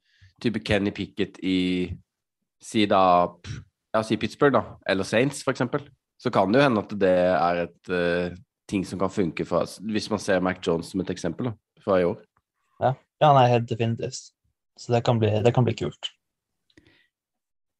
type 0.42 0.60
Kenny 0.60 0.92
Pickett 0.92 1.38
i 1.40 1.88
si 2.60 2.84
da 2.90 3.00
ja, 3.94 4.02
si 4.04 4.18
Pittsburgh, 4.20 4.52
da, 4.52 4.76
eller 4.84 5.08
Saints, 5.08 5.40
eksempel, 5.48 5.86
så 6.20 6.32
kan 6.32 6.52
det 6.52 6.60
jo 6.60 6.66
hende 6.66 6.82
at 6.82 6.92
det 7.00 7.14
er 7.32 7.60
et 7.62 7.92
eh, 7.92 8.34
ting 8.70 8.84
som 8.86 8.98
kan 8.98 9.10
funke 9.12 9.44
for 9.46 9.66
Hvis 9.86 10.08
man 10.10 10.18
ser 10.22 10.40
Mac 10.42 10.58
Jones 10.66 10.90
som 10.92 11.00
et 11.04 11.10
eksempel 11.14 11.50
da, 11.50 11.52
fra 11.84 12.00
i 12.02 12.06
år. 12.08 12.18
Ja, 12.82 13.30
nei, 13.32 13.46
helt 13.48 13.68
definitivt. 13.70 14.18
Så 14.76 14.92
det 14.92 15.04
kan 15.06 15.16
bli, 15.22 15.30
det 15.40 15.54
kan 15.56 15.64
bli 15.64 15.72
kult. 15.78 16.10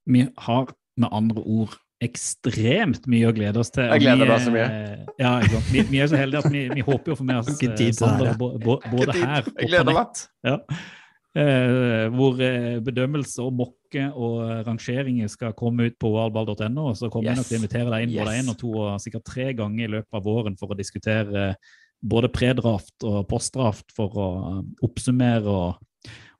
Vi 0.08 0.22
har 0.46 0.70
med 0.96 1.12
andre 1.12 1.42
ord 1.44 1.74
ekstremt 2.04 3.04
mye 3.08 3.28
å 3.28 3.34
glede 3.36 3.60
oss 3.60 3.70
til. 3.72 3.84
Jeg 3.90 4.04
gleder 4.04 4.30
meg 4.30 4.44
så 4.44 4.52
mye. 4.54 4.68
eh, 4.68 5.02
Ja. 5.20 5.32
Vi, 5.72 5.82
vi 5.90 6.00
er 6.00 6.08
så 6.12 6.18
heldige 6.20 6.42
at 6.44 6.52
vi, 6.52 6.62
vi 6.72 6.84
håper 6.84 7.12
å 7.14 7.18
få 7.18 7.24
med 7.24 7.40
oss 7.42 7.50
eh, 7.52 7.92
Sander 7.96 8.36
både 8.38 9.16
her 9.16 9.44
og 9.48 9.86
på 9.90 9.94
nett. 9.96 10.24
Ja. 10.44 10.56
Eh, 11.36 12.06
hvor 12.16 12.40
eh, 12.40 12.78
bedømmelse 12.84 13.44
og 13.44 13.56
mokke 13.96 14.18
og 14.18 14.66
rangeringer 14.66 15.28
skal 15.30 15.54
komme 15.56 15.88
ut 15.88 15.98
på 15.98 16.10
ovalball.no. 16.10 16.90
og 16.90 16.96
Så 16.96 17.10
kommer 17.10 17.30
jeg 17.30 17.40
nok 17.40 17.48
til 17.48 17.56
å 17.56 17.60
invitere 17.60 17.90
deg 17.90 18.06
inn 18.06 18.14
både 18.16 18.34
Yes. 18.34 18.44
én 18.44 18.50
og 18.50 18.58
to 18.58 18.70
og 18.76 19.00
sikkert 19.00 19.24
tre 19.24 19.52
ganger 19.54 19.84
i 19.84 19.92
løpet 19.96 20.14
av 20.14 20.24
våren 20.24 20.56
for 20.56 20.72
å 20.72 20.76
diskutere 20.76 21.56
både 22.02 22.28
predraft 22.28 23.04
og 23.04 23.26
postdraft 23.28 23.92
for 23.96 24.12
å 24.16 24.28
eh, 24.50 24.62
oppsummere 24.84 25.48
og, 25.48 25.78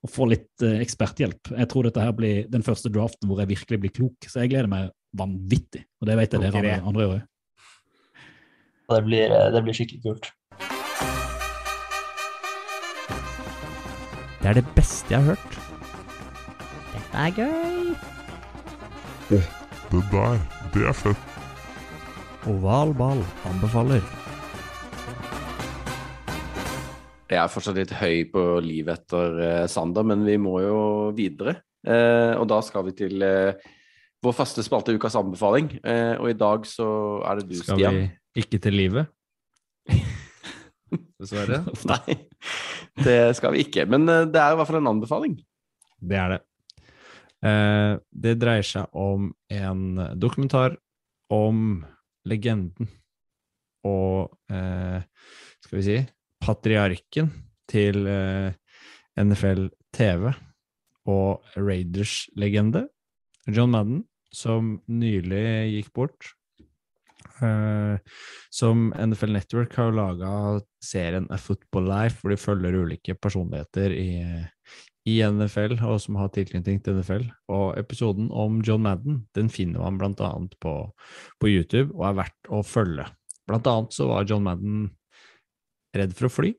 og 0.04 0.11
få 0.11 0.28
litt 0.28 0.62
eh, 0.62 0.80
eksperthjelp. 0.84 1.52
Jeg 1.57 1.68
tror 1.68 1.84
dette 1.88 2.00
her 2.00 2.12
blir 2.12 2.46
den 2.48 2.62
første 2.62 2.90
draften 2.92 3.28
hvor 3.28 3.40
jeg 3.40 3.48
virkelig 3.48 3.80
blir 3.80 3.94
klok, 3.94 4.28
så 4.28 4.42
jeg 4.44 4.52
gleder 4.52 4.68
meg 4.68 4.90
vanvittig. 5.16 5.86
Og 6.00 6.07
det 6.11 6.16
vet 6.20 6.32
jeg 6.32 6.44
dere 6.44 6.52
andre, 6.52 6.74
gjør 6.74 6.90
andre 6.92 7.07
òg. 7.07 7.20
Det 8.86 9.04
blir, 9.09 9.32
eh, 9.32 9.52
det 9.52 9.64
blir 9.64 9.74
skikkelig 9.80 10.02
kult. 10.04 10.32
Det 14.42 14.52
er 14.52 14.61
det 14.61 14.68
beste 14.76 15.11
jeg 15.11 15.24
har 15.24 15.34
hørt. 15.34 15.66
Dette 17.17 17.33
er 17.33 17.47
gøy. 17.49 17.95
Det 19.31 20.01
der, 20.12 20.41
det 20.75 20.83
er 20.85 20.93
fett. 20.93 21.37
Oval 22.45 22.91
ball 22.93 23.23
anbefaler. 23.49 24.03
Jeg 27.31 27.39
er 27.41 27.49
fortsatt 27.49 27.79
litt 27.81 27.95
høy 27.97 28.27
på 28.29 28.43
livet 28.61 29.01
etter 29.01 29.41
eh, 29.47 29.62
Sander, 29.73 30.05
men 30.05 30.27
vi 30.29 30.37
må 30.37 30.59
jo 30.61 30.77
videre. 31.17 31.55
Eh, 31.89 32.35
og 32.37 32.45
da 32.53 32.59
skal 32.67 32.85
vi 32.91 32.93
til 32.99 33.25
eh, 33.25 33.64
vår 34.21 34.37
faste 34.37 34.61
spalte 34.67 34.93
Ukas 34.93 35.17
anbefaling. 35.17 35.71
Eh, 35.89 36.19
og 36.21 36.29
i 36.35 36.37
dag 36.37 36.69
så 36.69 36.89
er 37.25 37.41
det 37.41 37.47
du, 37.49 37.55
Skal 37.62 37.81
Stian. 37.81 37.97
vi 37.97 38.43
ikke 38.45 38.61
til 38.67 38.77
livet? 38.77 39.09
Dessverre. 41.17 41.62
Nei, 41.89 42.19
det 43.01 43.17
skal 43.41 43.57
vi 43.57 43.64
ikke. 43.64 43.89
Men 43.89 44.05
eh, 44.05 44.27
det 44.29 44.43
er 44.45 44.53
i 44.53 44.61
hvert 44.61 44.69
fall 44.69 44.83
en 44.83 44.93
anbefaling. 44.93 45.39
Det 46.05 46.21
er 46.21 46.37
det. 46.37 46.43
Eh, 47.47 47.94
det 48.11 48.36
dreier 48.42 48.66
seg 48.66 48.92
om 48.97 49.30
en 49.53 49.82
dokumentar 50.18 50.76
om 51.32 51.84
legenden 52.26 52.88
og 53.86 54.34
eh, 54.51 55.03
skal 55.62 55.78
vi 55.78 55.84
si 55.86 55.99
patriarken 56.42 57.30
til 57.70 58.07
eh, 58.11 58.55
NFL 59.20 59.68
TV 59.94 60.30
og 61.07 61.47
Raiders-legende 61.57 62.86
John 63.47 63.70
Madden, 63.70 64.01
som 64.34 64.80
nylig 64.90 65.44
gikk 65.76 65.92
bort. 65.94 66.32
Uh, 67.36 68.01
som 68.55 68.88
NFL 68.97 69.34
Network 69.34 69.74
har 69.76 69.92
laga 69.92 70.30
serien 70.80 71.26
A 71.28 71.36
Football 71.36 71.84
Life, 71.90 72.20
hvor 72.20 72.32
de 72.32 72.38
følger 72.40 72.78
ulike 72.80 73.16
personligheter 73.20 73.92
i, 73.92 74.09
i 75.07 75.20
NFL, 75.22 75.76
og 75.86 76.00
som 76.02 76.18
har 76.18 76.32
tilknytning 76.34 76.80
til 76.82 76.98
NFL. 76.98 77.28
Og 77.54 77.76
episoden 77.78 78.28
om 78.34 78.59
John 78.66 78.82
Madden 78.82 79.20
den 79.38 79.48
finner 79.52 79.84
man 79.84 80.16
annet 80.18 80.57
på, 80.61 80.74
på 81.40 81.50
YouTube, 81.50 81.94
og 81.94 82.09
er 82.11 82.18
verdt 82.24 82.50
å 82.50 82.62
følge. 82.66 83.07
Blant 83.46 83.68
annet 83.70 83.94
så 83.94 84.09
var 84.11 84.26
John 84.26 84.42
Madden 84.46 84.88
redd 85.96 86.16
for 86.16 86.26
å 86.26 86.32
fly, 86.32 86.54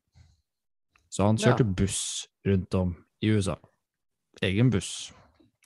så 1.11 1.27
han 1.27 1.37
Ja. 1.37 1.51
kjørte 1.51 1.75
buss 1.75 2.27
rundt 2.45 2.73
om 2.75 2.95
i 3.21 3.27
USA. 3.35 3.57
Egen 4.41 4.69
buss. 4.69 5.11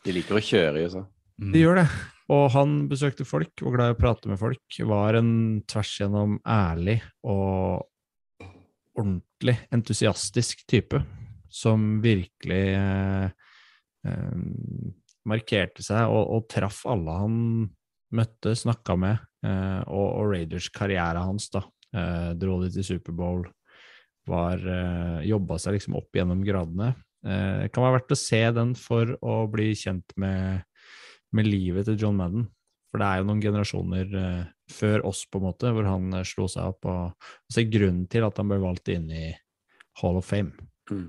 De 0.03 0.11
liker 0.11 0.35
å 0.35 0.41
kjøre 0.41 0.79
i 0.79 0.85
USA. 0.87 1.05
Mm. 1.39 1.51
De 1.53 1.59
gjør 1.59 1.75
det. 1.83 1.87
Og 2.31 2.51
han 2.51 2.87
besøkte 2.87 3.25
folk, 3.27 3.51
og 3.61 3.75
glad 3.75 3.91
i 3.91 3.95
å 3.95 3.99
prate 3.99 4.29
med 4.31 4.39
folk. 4.39 4.61
Var 4.79 5.15
en 5.19 5.61
tvers 5.67 5.99
igjennom 5.99 6.39
ærlig 6.47 7.01
og 7.27 7.85
ordentlig 8.97 9.57
entusiastisk 9.71 10.65
type. 10.67 11.03
Som 11.51 11.99
virkelig 12.03 12.63
eh, 12.77 13.27
eh, 14.07 14.37
markerte 15.27 15.83
seg 15.85 16.09
og, 16.09 16.23
og 16.37 16.47
traff 16.51 16.85
alle 16.89 17.17
han 17.19 17.37
møtte, 18.15 18.55
snakka 18.57 18.97
med. 18.99 19.21
Eh, 19.45 19.81
og, 19.87 20.07
og 20.07 20.33
Raiders 20.33 20.71
karriere 20.73 21.23
hans, 21.27 21.49
da. 21.53 21.65
Eh, 21.91 22.31
dro 22.39 22.61
de 22.63 22.71
til 22.73 22.87
Superbowl. 22.87 23.45
Var 24.31 24.67
eh, 24.77 25.21
Jobba 25.27 25.59
seg 25.59 25.77
liksom 25.77 25.99
opp 25.99 26.15
gjennom 26.15 26.43
gradene. 26.47 26.93
Eh, 27.27 27.65
det 27.65 27.71
kan 27.75 27.85
være 27.85 27.99
verdt 27.99 28.15
å 28.15 28.21
se 28.23 28.43
den 28.55 28.75
for 28.79 29.15
å 29.21 29.43
bli 29.51 29.71
kjent 29.77 30.15
med 30.19 30.63
med 31.35 31.47
livet 31.47 31.87
til 31.87 31.99
John 31.99 32.19
Madden. 32.19 32.47
For 32.91 32.99
det 32.99 33.07
er 33.07 33.21
jo 33.21 33.27
noen 33.29 33.43
generasjoner 33.43 34.17
eh, 34.19 34.43
før 34.71 35.05
oss, 35.07 35.23
på 35.31 35.39
en 35.39 35.47
måte, 35.47 35.71
hvor 35.71 35.87
han 35.87 36.11
eh, 36.17 36.27
slo 36.27 36.47
seg 36.51 36.73
opp. 36.73 36.87
Og, 36.91 37.31
og 37.31 37.55
ser 37.55 37.69
grunnen 37.71 38.07
til 38.11 38.27
at 38.27 38.41
han 38.41 38.51
ble 38.51 38.59
valgt 38.63 38.91
inn 38.91 39.07
i 39.15 39.29
Hall 40.01 40.19
of 40.19 40.27
Fame. 40.27 40.51
Mm. 40.91 41.07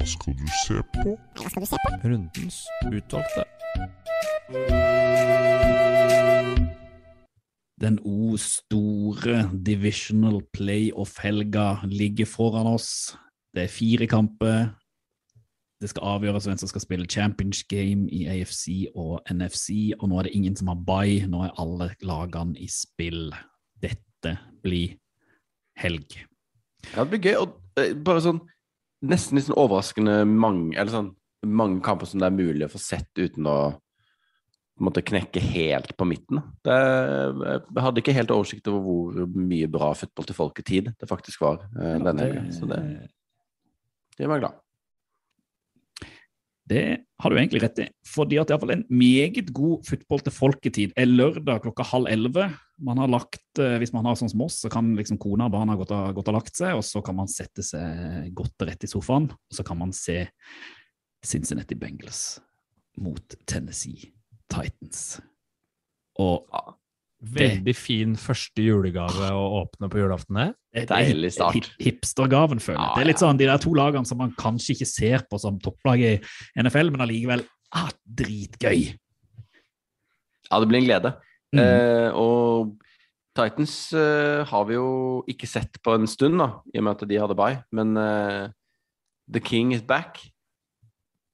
Nei, 0.00 0.06
hva 0.06 1.50
skal 1.50 1.60
du 1.60 1.66
se 1.68 1.76
på? 1.84 1.90
Rundens 2.08 2.62
utvalgte. 2.88 3.42
Den 7.80 7.98
o 8.08 8.36
store 8.40 9.42
divisional 9.52 10.38
playoff-helga 10.56 11.82
ligger 11.84 12.28
foran 12.28 12.70
oss. 12.70 13.12
Det 13.52 13.66
er 13.66 13.74
fire 13.74 14.08
kamper. 14.08 14.70
Det 15.80 15.90
skal 15.92 16.14
avgjøres 16.14 16.48
hvem 16.48 16.60
som 16.62 16.70
skal 16.70 16.84
spille 16.84 17.08
Champions 17.08 17.60
Game 17.68 18.08
i 18.08 18.22
AFC 18.28 18.88
og 18.94 19.20
NFC, 19.28 19.92
og 19.98 20.08
nå 20.08 20.18
er 20.18 20.28
det 20.28 20.32
ingen 20.36 20.56
som 20.56 20.72
har 20.72 20.80
bye. 20.80 21.26
Nå 21.28 21.42
er 21.44 21.60
alle 21.60 21.90
lagene 22.00 22.56
i 22.56 22.70
spill. 22.72 23.34
Dette 23.84 24.32
blir 24.64 24.96
helg. 25.76 26.22
Ja, 26.94 27.04
det 27.04 27.10
blir 27.12 27.22
gøy. 27.28 27.36
Og 27.44 27.84
eh, 27.84 27.92
bare 27.92 28.24
sånn 28.24 28.40
nesten 29.06 29.38
litt 29.38 29.46
sånn 29.48 29.58
overraskende 29.58 30.22
mange 30.28 30.74
Eller 30.76 30.92
sånn 30.92 31.14
mange 31.46 31.80
kamper 31.84 32.08
som 32.08 32.20
det 32.20 32.28
er 32.28 32.36
mulig 32.36 32.66
å 32.66 32.72
få 32.74 32.80
sett 32.82 33.08
uten 33.16 33.46
å 33.48 33.60
måtte 34.80 35.04
knekke 35.04 35.40
helt 35.44 35.92
på 35.96 36.06
midten. 36.08 36.40
Det, 36.64 36.74
jeg 36.74 37.84
hadde 37.84 38.02
ikke 38.02 38.14
helt 38.16 38.32
oversikt 38.34 38.68
over 38.70 38.84
hvor 38.84 39.30
mye 39.36 39.68
bra 39.72 39.90
fotball 39.96 40.28
til 40.28 40.36
folketid 40.36 40.90
det 41.00 41.08
faktisk 41.08 41.44
var 41.44 41.62
uh, 41.76 41.96
denne 42.00 42.26
helgen. 42.26 42.50
Så 42.52 42.68
det, 42.68 42.80
det 44.16 44.28
meg 44.28 44.44
glad. 44.44 44.60
Det 46.70 46.82
har 47.18 47.30
du 47.30 47.36
egentlig 47.36 47.62
rett 47.64 47.80
i. 47.82 47.86
Fordi 48.06 48.38
at 48.38 48.50
det 48.50 48.56
er 48.56 48.72
en 48.76 48.84
meget 48.94 49.48
god 49.54 49.82
football 49.88 50.20
til 50.22 50.34
folketid 50.34 50.92
er 50.94 51.10
lørdag 51.10 51.64
klokka 51.64 51.86
halv 51.90 52.06
elleve. 52.12 52.46
Man 52.78 53.00
har 53.02 53.10
lagt, 53.10 53.42
eh, 53.58 53.78
Hvis 53.78 53.92
man 53.92 54.06
har 54.06 54.14
sånn 54.14 54.30
som 54.30 54.44
oss, 54.46 54.60
så 54.62 54.70
kan 54.70 54.94
liksom 54.94 55.18
kona 55.18 55.46
og 55.50 55.52
barna 55.52 55.76
gått 55.76 55.90
og, 55.90 56.14
gått 56.14 56.30
og 56.30 56.38
lagt 56.38 56.54
seg, 56.54 56.76
og 56.78 56.84
så 56.86 57.02
kan 57.02 57.16
man 57.16 57.28
sette 57.28 57.64
seg 57.66 58.30
godt 58.32 58.54
til 58.56 58.70
rette 58.70 58.86
i 58.86 58.92
sofaen, 58.92 59.30
og 59.32 59.52
så 59.52 59.66
kan 59.66 59.78
man 59.78 59.92
se 59.92 60.28
Cincinnati 61.26 61.74
Bengals 61.74 62.40
mot 62.96 63.34
Tennessee 63.46 64.12
Titans. 64.48 65.20
Og 66.20 66.46
Veldig 67.20 67.74
fin 67.76 68.14
første 68.16 68.62
julegave 68.64 69.28
å 69.36 69.42
åpne 69.60 69.90
på 69.92 69.98
julaften. 70.00 70.38
det. 70.72 70.86
Deilig 70.88 71.32
start. 71.34 71.54
hip- 71.54 71.82
Hipstergaven, 71.84 72.60
føler 72.60 72.78
jeg. 72.80 72.88
Ah, 72.88 72.94
Det 72.96 73.02
er 73.02 73.10
litt 73.10 73.20
sånn 73.20 73.36
de 73.36 73.44
der 73.46 73.58
to 73.58 73.74
lagene 73.76 74.06
som 74.06 74.18
man 74.18 74.32
kanskje 74.38 74.72
ikke 74.74 74.86
ser 74.88 75.26
på 75.30 75.38
som 75.38 75.58
topplag 75.60 76.00
i 76.00 76.14
NFL, 76.56 76.90
men 76.90 77.00
allikevel 77.04 77.44
ah, 77.76 77.90
dritgøy. 78.06 78.96
Ja, 80.50 80.58
det 80.60 80.68
blir 80.68 80.80
en 80.80 80.86
glede. 80.88 81.12
Mm. 81.54 81.60
Eh, 81.60 82.10
og 82.16 82.78
Titans 83.36 83.92
eh, 83.92 84.44
har 84.48 84.64
vi 84.66 84.74
jo 84.74 84.88
ikke 85.30 85.46
sett 85.46 85.76
på 85.84 85.94
en 85.94 86.06
stund, 86.10 86.38
da, 86.38 86.48
i 86.74 86.78
og 86.80 86.84
med 86.86 86.96
at 86.96 87.08
de 87.10 87.20
hadde 87.20 87.36
bye. 87.38 87.60
Men 87.72 87.96
eh, 88.00 88.48
The 89.30 89.40
King 89.44 89.72
is 89.76 89.82
back. 89.82 90.18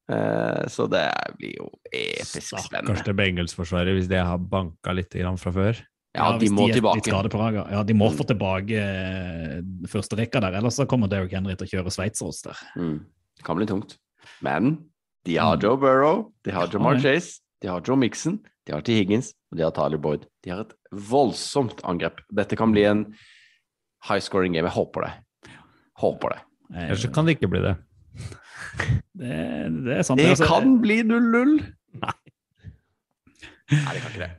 Eh, 0.08 0.66
så 0.70 0.86
det 0.90 1.04
blir 1.38 1.56
jo 1.58 1.66
episk 1.90 2.52
Stakkars 2.52 2.68
spennende. 2.68 3.04
det 3.08 3.14
Bengals-forsvaret, 3.18 3.96
hvis 3.98 4.08
det 4.10 4.20
har 4.22 4.38
banka 4.38 4.92
litt 4.94 5.10
grann 5.10 5.38
fra 5.40 5.52
før. 5.54 5.80
Ja, 6.16 6.30
de 6.40 6.48
må 6.48 6.68
de 6.70 6.78
tilbake. 6.80 7.64
Ja, 7.74 7.82
de 7.84 7.92
må 7.94 8.08
få 8.14 8.24
tilbake 8.24 8.78
eh, 8.80 9.58
første 9.90 10.16
rekka 10.16 10.40
der, 10.40 10.54
ellers 10.56 10.78
så 10.78 10.86
kommer 10.88 11.10
Derrick 11.12 11.34
Henry 11.36 11.56
til 11.58 11.66
å 11.66 11.72
kjøre 11.74 11.92
sveitserost 11.92 12.46
der. 12.48 12.62
Mm. 12.78 13.00
Det 13.36 13.44
kan 13.44 13.58
bli 13.58 13.66
tungt. 13.68 13.98
Men 14.40 14.76
de 15.26 15.36
har 15.36 15.56
Mm. 15.58 15.62
Joe 15.66 15.76
Burrow, 15.76 16.32
de 16.44 16.52
har 16.52 16.66
Ja, 16.70 16.72
Jamar. 16.78 17.00
Chase, 17.02 17.40
de 17.60 17.68
har 17.68 17.82
Joe 17.84 17.96
Mixon, 17.96 18.38
de 18.64 18.72
har 18.72 18.80
T. 18.80 18.94
Higgins 18.96 19.34
og 19.52 19.58
de 19.58 19.62
har 19.64 19.72
Tali 19.72 19.98
Boyd. 19.98 20.24
De 20.42 20.50
har 20.50 20.60
et 20.60 20.72
voldsomt 20.92 21.82
angrep. 21.84 22.20
Dette 22.32 22.56
kan 22.56 22.72
bli 22.72 22.84
en 22.84 23.04
high 24.08 24.20
scoring 24.20 24.52
game. 24.54 24.64
Jeg 24.70 24.72
håper 24.78 25.02
det. 25.02 25.12
Håper 25.98 26.28
det. 26.30 26.40
Eh, 26.74 26.84
Ellers 26.88 27.02
så 27.04 27.12
kan 27.12 27.26
det 27.26 27.36
ikke 27.38 27.50
bli 27.50 27.60
det. 27.60 27.76
Det, 29.20 29.36
det 29.86 30.00
er 30.00 30.06
sant. 30.06 30.20
Det 30.20 30.32
altså, 30.34 30.48
kan 30.50 30.80
bli 30.82 31.02
0-0. 31.04 31.54
Nei. 32.02 32.16
Nei, 33.66 33.94
det 33.94 34.02
kan 34.02 34.12
ikke 34.12 34.24
det. 34.24 34.34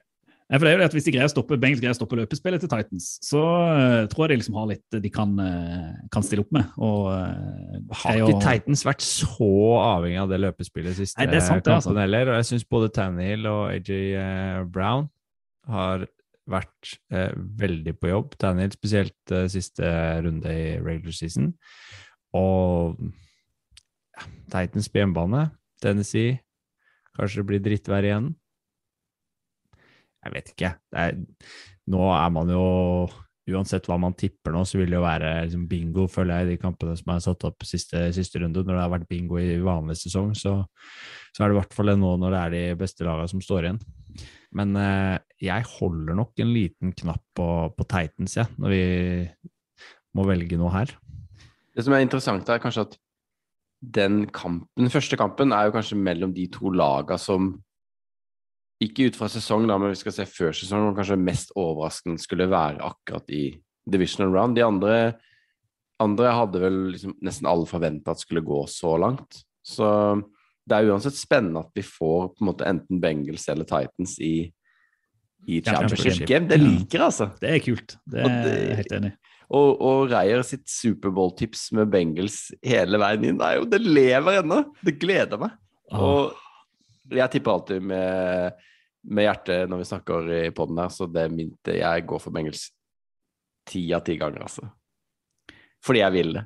Nei, 0.47 0.55
for 0.55 0.63
det 0.63 0.69
er 0.69 0.77
jo 0.77 0.79
det 0.79 0.87
at 0.87 0.93
Hvis 0.95 1.07
de 1.09 1.11
greier 1.11 1.27
å 1.27 1.31
stoppe, 1.31 1.57
Bengals 1.59 1.81
greier 1.83 1.91
å 1.91 1.97
stoppe 1.97 2.15
løpespillet 2.21 2.61
til 2.63 2.69
Titans, 2.71 3.07
så 3.25 3.41
uh, 3.43 4.05
tror 4.07 4.23
jeg 4.23 4.31
de 4.31 4.37
liksom 4.39 4.55
har 4.55 4.69
litt 4.69 4.99
de 5.03 5.09
kan, 5.11 5.33
uh, 5.35 5.89
kan 6.13 6.23
stille 6.23 6.45
opp 6.45 6.53
med. 6.55 6.69
Og, 6.79 7.09
uh, 7.11 7.97
Har 8.05 8.21
ikke 8.21 8.39
Titans 8.45 8.85
vært 8.87 9.03
så 9.03 9.49
avhengig 9.81 10.21
av 10.21 10.31
det 10.31 10.39
løpespillet 10.45 10.95
siste 11.01 11.19
Nei, 11.19 11.27
det 11.33 11.43
sant, 11.43 11.65
det, 11.65 11.73
kampen 11.73 11.81
altså. 11.81 11.97
heller? 11.99 12.31
Og 12.31 12.39
jeg 12.39 12.49
syns 12.53 12.67
både 12.77 12.93
Tannehill 12.95 13.49
og 13.51 13.65
AJ 13.73 13.91
eh, 13.97 14.61
Brown 14.71 15.09
har 15.67 16.07
vært 16.47 16.95
eh, 17.11 17.33
veldig 17.35 17.93
på 17.99 18.11
jobb. 18.13 18.35
Tannehill 18.39 18.75
spesielt 18.75 19.35
eh, 19.35 19.49
siste 19.51 19.91
runde 20.23 20.53
i 20.53 20.77
regular 20.79 21.15
season. 21.15 21.51
Og 22.37 22.95
Titans 24.51 24.89
på 24.91 25.01
hjemmebane, 25.01 25.47
Tennessee, 25.83 26.37
kanskje 27.17 27.41
det 27.41 27.47
blir 27.51 27.63
drittvær 27.65 28.07
igjen. 28.07 28.31
Jeg 30.25 30.33
vet 30.33 30.51
ikke. 30.53 30.73
Er, 30.97 31.17
nå 31.87 32.09
er 32.11 32.31
man 32.35 32.51
jo 32.51 32.65
uansett 33.47 33.85
hva 33.87 33.95
man 34.01 34.15
tipper 34.17 34.51
nå, 34.51 34.63
så 34.67 34.79
vil 34.79 34.91
det 34.91 34.97
jo 34.97 35.05
være 35.05 35.29
liksom, 35.45 35.67
bingo, 35.71 36.07
føler 36.11 36.41
jeg, 36.41 36.47
i 36.47 36.51
de 36.53 36.61
kampene 36.61 36.97
som 36.99 37.13
er 37.13 37.21
satt 37.23 37.45
opp 37.47 37.63
siste, 37.67 38.01
siste 38.15 38.41
runde. 38.43 38.63
Når 38.65 38.73
det 38.73 38.83
har 38.83 38.93
vært 38.97 39.07
bingo 39.11 39.39
i 39.39 39.55
vanlig 39.63 39.95
sesong, 40.01 40.33
så, 40.35 40.57
så 41.31 41.43
er 41.43 41.47
det 41.47 41.55
i 41.55 41.59
hvert 41.61 41.77
fall 41.77 41.93
det 41.93 41.97
nå 42.01 42.13
når 42.19 42.33
det 42.33 42.41
er 42.41 42.55
de 42.55 42.63
beste 42.81 43.07
lagene 43.07 43.31
som 43.31 43.43
står 43.43 43.69
igjen. 43.69 43.79
Men 44.57 44.75
eh, 44.81 45.15
jeg 45.43 45.67
holder 45.77 46.17
nok 46.17 46.43
en 46.43 46.53
liten 46.53 46.93
knapp 46.97 47.23
på, 47.37 47.47
på 47.77 47.87
Titans, 47.87 48.37
jeg, 48.39 48.51
når 48.59 48.73
vi 48.73 48.83
må 50.17 50.27
velge 50.27 50.59
noe 50.59 50.73
her. 50.73 50.91
Det 51.77 51.85
som 51.85 51.93
er 51.93 52.03
interessant, 52.03 52.49
er 52.49 52.63
kanskje 52.63 52.87
at 52.87 52.97
den 53.81 54.25
kampen, 54.33 54.67
den 54.79 54.91
første 54.93 55.17
kampen 55.19 55.53
er 55.53 55.67
jo 55.67 55.75
kanskje 55.75 55.99
mellom 55.99 56.33
de 56.33 56.47
to 56.53 56.71
laga 56.73 57.17
som 57.21 57.53
ikke 58.83 59.09
ut 59.09 59.17
fra 59.17 59.29
sesong, 59.31 59.65
da, 59.69 59.77
men 59.81 59.93
vi 59.93 59.99
skal 59.99 60.13
se 60.13 60.25
før 60.29 60.53
sesong, 60.53 60.83
men 60.85 60.97
kanskje 60.97 61.17
mest 61.17 61.53
overraskende 61.57 62.21
skulle 62.21 62.49
være 62.49 62.83
akkurat 62.85 63.29
i 63.33 63.49
divisional 63.89 64.33
round. 64.33 64.57
De 64.57 64.65
andre, 64.65 64.97
andre 66.03 66.33
hadde 66.35 66.61
vel 66.61 66.77
liksom 66.93 67.15
nesten 67.25 67.49
alle 67.49 67.69
forventa 67.69 68.13
at 68.13 68.21
skulle 68.21 68.45
gå 68.45 68.59
så 68.69 68.93
langt. 69.01 69.41
Så 69.65 69.87
det 70.67 70.77
er 70.77 70.91
uansett 70.91 71.17
spennende 71.17 71.63
at 71.65 71.71
vi 71.77 71.85
får 71.85 72.35
på 72.35 72.43
en 72.43 72.51
måte 72.51 72.67
enten 72.69 73.01
Bengals 73.01 73.47
eller 73.49 73.65
Titans 73.65 74.17
i, 74.19 74.35
i 75.47 75.61
championship 75.63 75.97
championship. 76.03 76.27
game. 76.29 76.49
Det 76.51 76.61
liker 76.61 76.99
jeg, 76.99 77.05
altså. 77.07 77.31
Det 77.41 77.53
er 77.53 77.65
kult. 77.65 77.97
Det 78.05 78.25
er 78.25 78.47
jeg 78.51 78.79
helt 78.83 78.97
enig 78.99 79.13
i. 79.13 79.36
Og, 79.47 79.69
og 79.79 80.09
Reier 80.11 80.43
sitt 80.43 80.65
Superbowl-tips 80.67 81.69
med 81.77 81.91
Bengals 81.91 82.49
hele 82.65 82.99
veien 82.99 83.29
inn, 83.29 83.37
Nei, 83.39 83.53
det 83.71 83.79
lever 83.79 84.41
ennå! 84.41 84.63
Det 84.83 84.97
gleder 84.99 85.39
meg. 85.39 85.53
Og 85.95 86.35
jeg 87.15 87.31
tipper 87.31 87.53
alltid 87.53 87.85
med, 87.87 88.57
med 89.07 89.27
hjertet 89.29 89.71
når 89.71 89.79
vi 89.83 89.87
snakker 89.87 90.33
i 90.35 90.41
poden 90.55 90.81
her, 90.83 90.91
så 90.91 91.07
det 91.07 91.29
er 91.29 91.79
jeg 91.79 92.07
går 92.09 92.23
for 92.23 92.35
Bengals 92.35 92.67
ti 93.67 93.85
av 93.95 94.03
ti 94.07 94.17
ganger, 94.19 94.43
altså. 94.47 94.67
Fordi 95.83 96.03
jeg 96.03 96.15
vil 96.15 96.35
det. 96.35 96.43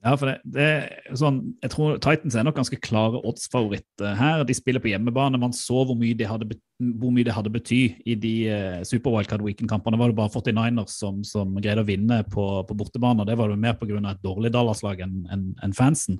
Ja, 0.00 0.14
for 0.16 0.30
det, 0.30 0.38
det 0.48 0.64
er 0.64 1.16
sånn, 1.20 1.38
jeg 1.60 1.74
tror 1.74 1.98
Titans 2.00 2.36
er 2.38 2.44
nok 2.46 2.56
ganske 2.56 2.78
klare 2.80 3.18
oddsfavoritter 3.28 4.14
her. 4.16 4.44
De 4.48 4.54
spiller 4.56 4.80
på 4.80 4.88
hjemmebane. 4.88 5.40
Man 5.40 5.52
så 5.52 5.82
hvor 5.84 5.98
mye 5.98 6.16
det 6.16 6.28
hadde, 6.30 6.48
det 6.48 7.34
hadde 7.36 7.52
bety 7.52 7.80
i 8.08 8.16
de 8.16 8.32
uh, 8.48 8.78
Super 8.88 9.12
Wildcard 9.12 9.44
Weekend-kampene. 9.44 10.00
var 10.00 10.08
det 10.08 10.16
bare 10.16 10.32
49ers 10.32 10.94
som, 11.02 11.20
som 11.26 11.52
greide 11.60 11.84
å 11.84 11.88
vinne 11.88 12.22
på, 12.32 12.46
på 12.64 12.78
bortebane. 12.80 13.28
Det 13.28 13.36
var 13.36 13.52
det 13.52 13.60
mer 13.60 13.76
pga. 13.76 14.00
et 14.00 14.24
dårlig 14.24 14.54
Dallas-lag 14.56 15.04
enn 15.04 15.20
en, 15.36 15.44
en 15.60 15.76
fansen. 15.76 16.16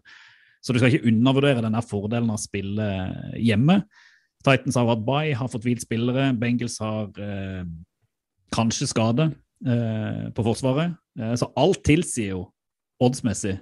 Så 0.60 0.76
du 0.76 0.80
skal 0.82 0.92
ikke 0.92 1.08
undervurdere 1.08 1.64
denne 1.64 1.80
fordelen 1.80 2.28
av 2.28 2.36
å 2.36 2.44
spille 2.44 2.90
hjemme. 3.40 3.80
Titans 4.44 4.76
har 4.76 4.88
hatt 4.88 5.06
bye, 5.08 5.32
har 5.36 5.48
fått 5.52 5.64
hvilt 5.64 5.84
spillere. 5.84 6.30
Bengals 6.36 6.76
har 6.84 7.08
eh, 7.16 7.64
kanskje 8.52 8.88
skade 8.88 9.30
eh, 9.64 10.28
på 10.36 10.44
forsvaret. 10.44 10.96
Eh, 11.16 11.34
så 11.40 11.48
alt 11.60 11.80
tilsier 11.88 12.34
jo 12.34 12.44
oddsmessig 13.00 13.56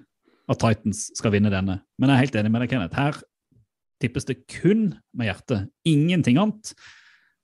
at 0.48 0.60
Titans 0.62 1.08
skal 1.18 1.34
vinne 1.34 1.52
denne. 1.52 1.80
Men 2.00 2.10
jeg 2.10 2.16
er 2.16 2.24
helt 2.26 2.38
enig 2.40 2.52
med 2.54 2.64
deg, 2.64 2.72
Kenneth. 2.72 2.96
Her 2.98 3.18
tippes 4.02 4.28
det 4.28 4.40
kun 4.50 4.92
med 5.16 5.28
hjertet. 5.28 5.68
Ingenting 5.88 6.38
annet. 6.40 6.72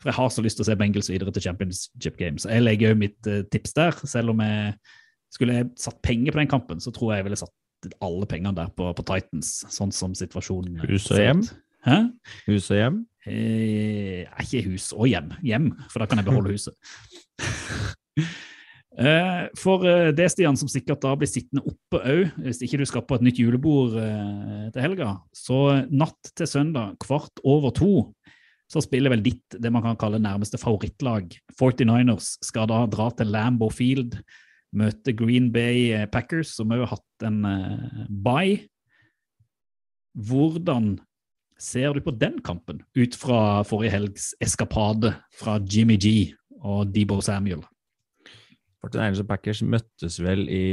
For 0.00 0.10
jeg 0.10 0.18
har 0.18 0.30
så 0.32 0.44
lyst 0.44 0.58
til 0.58 0.66
å 0.66 0.68
se 0.68 0.76
Bengals 0.78 1.10
videre 1.12 1.32
til 1.34 1.44
Championship 1.46 2.16
Games. 2.20 2.46
Jeg 2.48 2.64
legger 2.64 2.92
jo 2.92 3.00
mitt 3.00 3.28
eh, 3.30 3.44
tips 3.52 3.76
der. 3.76 3.98
Selv 4.08 4.34
om 4.34 4.42
jeg 4.44 4.74
skulle 5.34 5.58
jeg 5.58 5.70
satt 5.80 6.00
penger 6.04 6.34
på 6.34 6.42
den 6.42 6.50
kampen, 6.50 6.80
så 6.82 6.92
tror 6.94 7.12
jeg 7.12 7.22
jeg 7.22 7.28
ville 7.28 7.40
satt 7.40 7.54
alle 8.04 8.28
pengene 8.28 8.54
der 8.56 8.70
på, 8.72 8.88
på 8.96 9.04
Titans, 9.04 9.58
sånn 9.72 9.92
som 9.92 10.14
situasjonen 10.16 10.78
Hus 10.86 11.10
og 11.12 11.20
hjem? 11.20 11.42
Hæ? 11.84 11.98
Hus 12.46 12.70
og 12.72 12.78
hjem. 12.80 13.02
Eh, 13.28 14.24
ikke 14.40 14.64
hus 14.70 14.88
og 14.96 15.08
hjem. 15.10 15.32
Hjem, 15.44 15.70
for 15.92 16.00
da 16.00 16.08
kan 16.08 16.20
jeg 16.20 16.28
beholde 16.30 16.54
huset. 16.54 16.76
Eh, 18.94 19.46
For 19.58 19.82
eh, 19.88 20.12
det, 20.14 20.28
Stian, 20.30 20.56
som 20.58 20.70
sikkert 20.70 21.02
da 21.02 21.14
blir 21.18 21.30
sittende 21.30 21.64
oppe 21.66 21.98
òg, 21.98 22.36
hvis 22.44 22.62
ikke 22.62 22.78
du 22.78 22.86
skal 22.86 23.02
på 23.06 23.18
et 23.18 23.24
nytt 23.26 23.40
julebord 23.42 23.96
eh, 23.98 24.68
til 24.74 24.84
helga, 24.84 25.16
så 25.34 25.80
natt 25.90 26.30
til 26.38 26.50
søndag 26.50 26.94
kvart 27.02 27.42
over 27.42 27.74
to 27.74 27.94
så 28.70 28.80
spiller 28.80 29.12
vel 29.12 29.22
ditt 29.22 29.58
det 29.60 29.70
man 29.70 29.84
kan 29.84 29.98
kalle 30.00 30.18
nærmeste 30.22 30.58
favorittlag. 30.58 31.34
49ers 31.60 32.30
skal 32.42 32.66
da 32.70 32.80
dra 32.90 33.10
til 33.14 33.28
Lambo 33.30 33.68
Field, 33.70 34.16
møte 34.74 35.12
Green 35.14 35.50
Bay 35.54 35.92
Packers, 36.10 36.54
som 36.56 36.72
òg 36.74 36.86
har 36.86 36.94
hatt 36.96 37.26
en 37.28 37.44
bye. 38.24 38.64
Hvordan 40.16 40.94
ser 41.60 41.94
du 41.94 42.02
på 42.02 42.16
den 42.16 42.40
kampen, 42.42 42.80
ut 42.96 43.20
fra 43.20 43.60
forrige 43.68 43.94
helgs 43.98 44.32
eskapade 44.42 45.12
fra 45.36 45.60
Jimmy 45.60 46.00
G 46.00 46.32
og 46.64 46.88
Debo 46.96 47.20
Samuel? 47.22 47.62
49ers 48.84 49.22
og 49.22 49.30
Packers 49.30 49.62
møttes 49.64 50.20
vel 50.22 50.44
i 50.52 50.64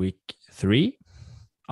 week 0.00 0.36
three 0.56 0.94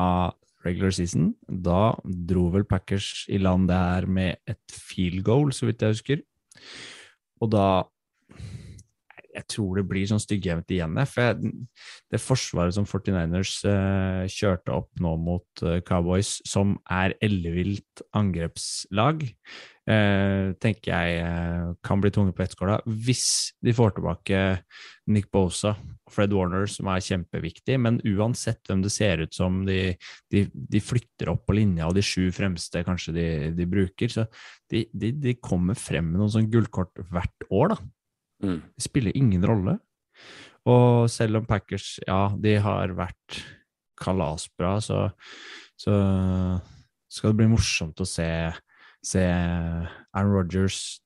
av 0.00 0.36
regular 0.66 0.92
season. 0.94 1.32
Da 1.48 1.94
dro 2.04 2.48
vel 2.54 2.66
Packers 2.68 3.24
i 3.32 3.40
land 3.40 3.70
der 3.70 4.06
med 4.06 4.40
et 4.50 4.74
field 4.74 5.24
goal, 5.24 5.54
så 5.56 5.70
vidt 5.70 5.82
jeg 5.82 5.96
husker. 5.96 6.26
Og 7.40 7.52
da 7.54 7.70
Jeg 9.30 9.46
tror 9.46 9.76
det 9.78 9.84
blir 9.86 10.08
sånn 10.10 10.18
styggjevnt 10.20 10.72
igjen. 10.74 10.96
For 11.06 11.22
jeg, 11.22 11.52
det 12.10 12.18
forsvaret 12.18 12.74
som 12.74 12.82
49ers 12.82 13.52
eh, 13.70 14.24
kjørte 14.26 14.74
opp 14.74 14.90
nå 14.98 15.12
mot 15.22 15.62
eh, 15.62 15.78
Cowboys, 15.86 16.40
som 16.42 16.72
er 16.90 17.14
ellevilt 17.22 18.02
angrepslag, 18.10 19.22
eh, 19.91 20.53
tenker 20.62 20.93
jeg 20.93 21.20
eh, 21.24 21.70
kan 21.84 22.03
bli 22.03 22.12
tunge 22.14 22.34
på 22.34 22.45
vektskåla 22.45 22.78
hvis 22.86 23.26
de 23.64 23.74
får 23.76 23.97
tilbake 23.97 24.41
Nick 25.11 25.30
Bosa 25.34 25.74
og 25.74 26.14
Fred 26.14 26.34
Warner, 26.34 26.66
som 26.70 26.88
er 26.93 27.03
kjempeviktig. 27.05 27.76
Men 27.82 27.99
uansett 28.07 28.62
hvem 28.68 28.84
det 28.84 28.93
ser 28.95 29.24
ut 29.24 29.34
som 29.34 29.62
de, 29.66 29.97
de, 30.32 30.45
de 30.53 30.82
flytter 30.82 31.32
opp 31.32 31.45
på 31.49 31.57
linja, 31.59 31.88
og 31.88 31.97
de 31.99 32.05
sju 32.07 32.30
fremste 32.34 32.84
kanskje 32.86 33.14
de, 33.16 33.28
de 33.59 33.68
bruker, 33.70 34.12
så 34.12 34.26
de, 34.70 34.84
de, 34.95 35.12
de 35.18 35.36
kommer 35.43 35.78
frem 35.78 36.12
med 36.12 36.22
noen 36.22 36.34
sånn 36.36 36.51
gullkort 36.53 37.03
hvert 37.11 37.49
år, 37.51 37.74
da. 37.74 37.80
Mm. 38.41 38.59
Det 38.72 38.86
spiller 38.86 39.16
ingen 39.18 39.45
rolle. 39.47 39.76
Og 40.70 41.09
selv 41.12 41.41
om 41.41 41.49
Packers, 41.49 41.97
ja, 42.07 42.28
de 42.38 42.57
har 42.62 42.95
vært 42.97 43.41
kalasbra, 44.01 44.78
så, 44.84 45.07
så 45.78 45.95
skal 47.11 47.32
det 47.32 47.41
bli 47.41 47.51
morsomt 47.53 48.01
å 48.01 48.09
se, 48.09 48.28
se 49.05 49.22
Aaron 49.24 50.32
Rodgers, 50.34 51.01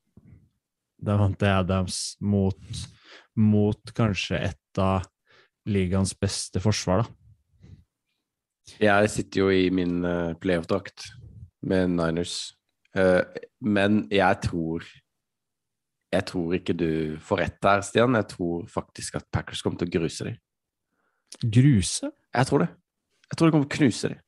Davante 0.99 1.49
Adams, 1.51 2.17
mot, 2.21 2.81
mot 3.37 3.95
kanskje 3.97 4.41
et 4.51 4.81
av 4.81 5.05
ligaens 5.69 6.15
beste 6.19 6.61
forsvar, 6.61 7.05
da. 7.05 7.11
Jeg 8.81 9.11
sitter 9.13 9.43
jo 9.43 9.51
i 9.53 9.69
min 9.75 9.99
uh, 10.09 10.33
playoff-drakt 10.41 11.11
med 11.69 11.93
Niners, 11.93 12.55
Eh, 12.95 13.23
men 13.61 14.05
jeg 14.13 14.41
tror 14.47 14.85
Jeg 16.15 16.27
tror 16.31 16.53
ikke 16.55 16.77
du 16.79 17.17
får 17.19 17.41
rett 17.41 17.57
der, 17.59 17.81
Stian. 17.83 18.15
Jeg 18.15 18.29
tror 18.31 18.67
faktisk 18.71 19.17
at 19.19 19.25
Packers 19.35 19.65
kommer 19.65 19.81
til 19.81 19.89
å 19.89 19.95
gruse 19.97 20.27
dem. 20.29 20.37
Gruse? 21.43 22.13
Jeg 22.31 22.47
tror 22.47 22.63
det. 22.63 22.69
Jeg 23.27 23.39
tror 23.39 23.49
de 23.49 23.55
kommer 23.57 23.67
til 23.67 23.73
å 23.73 23.79
knuse 23.81 24.11
dem. 24.13 24.21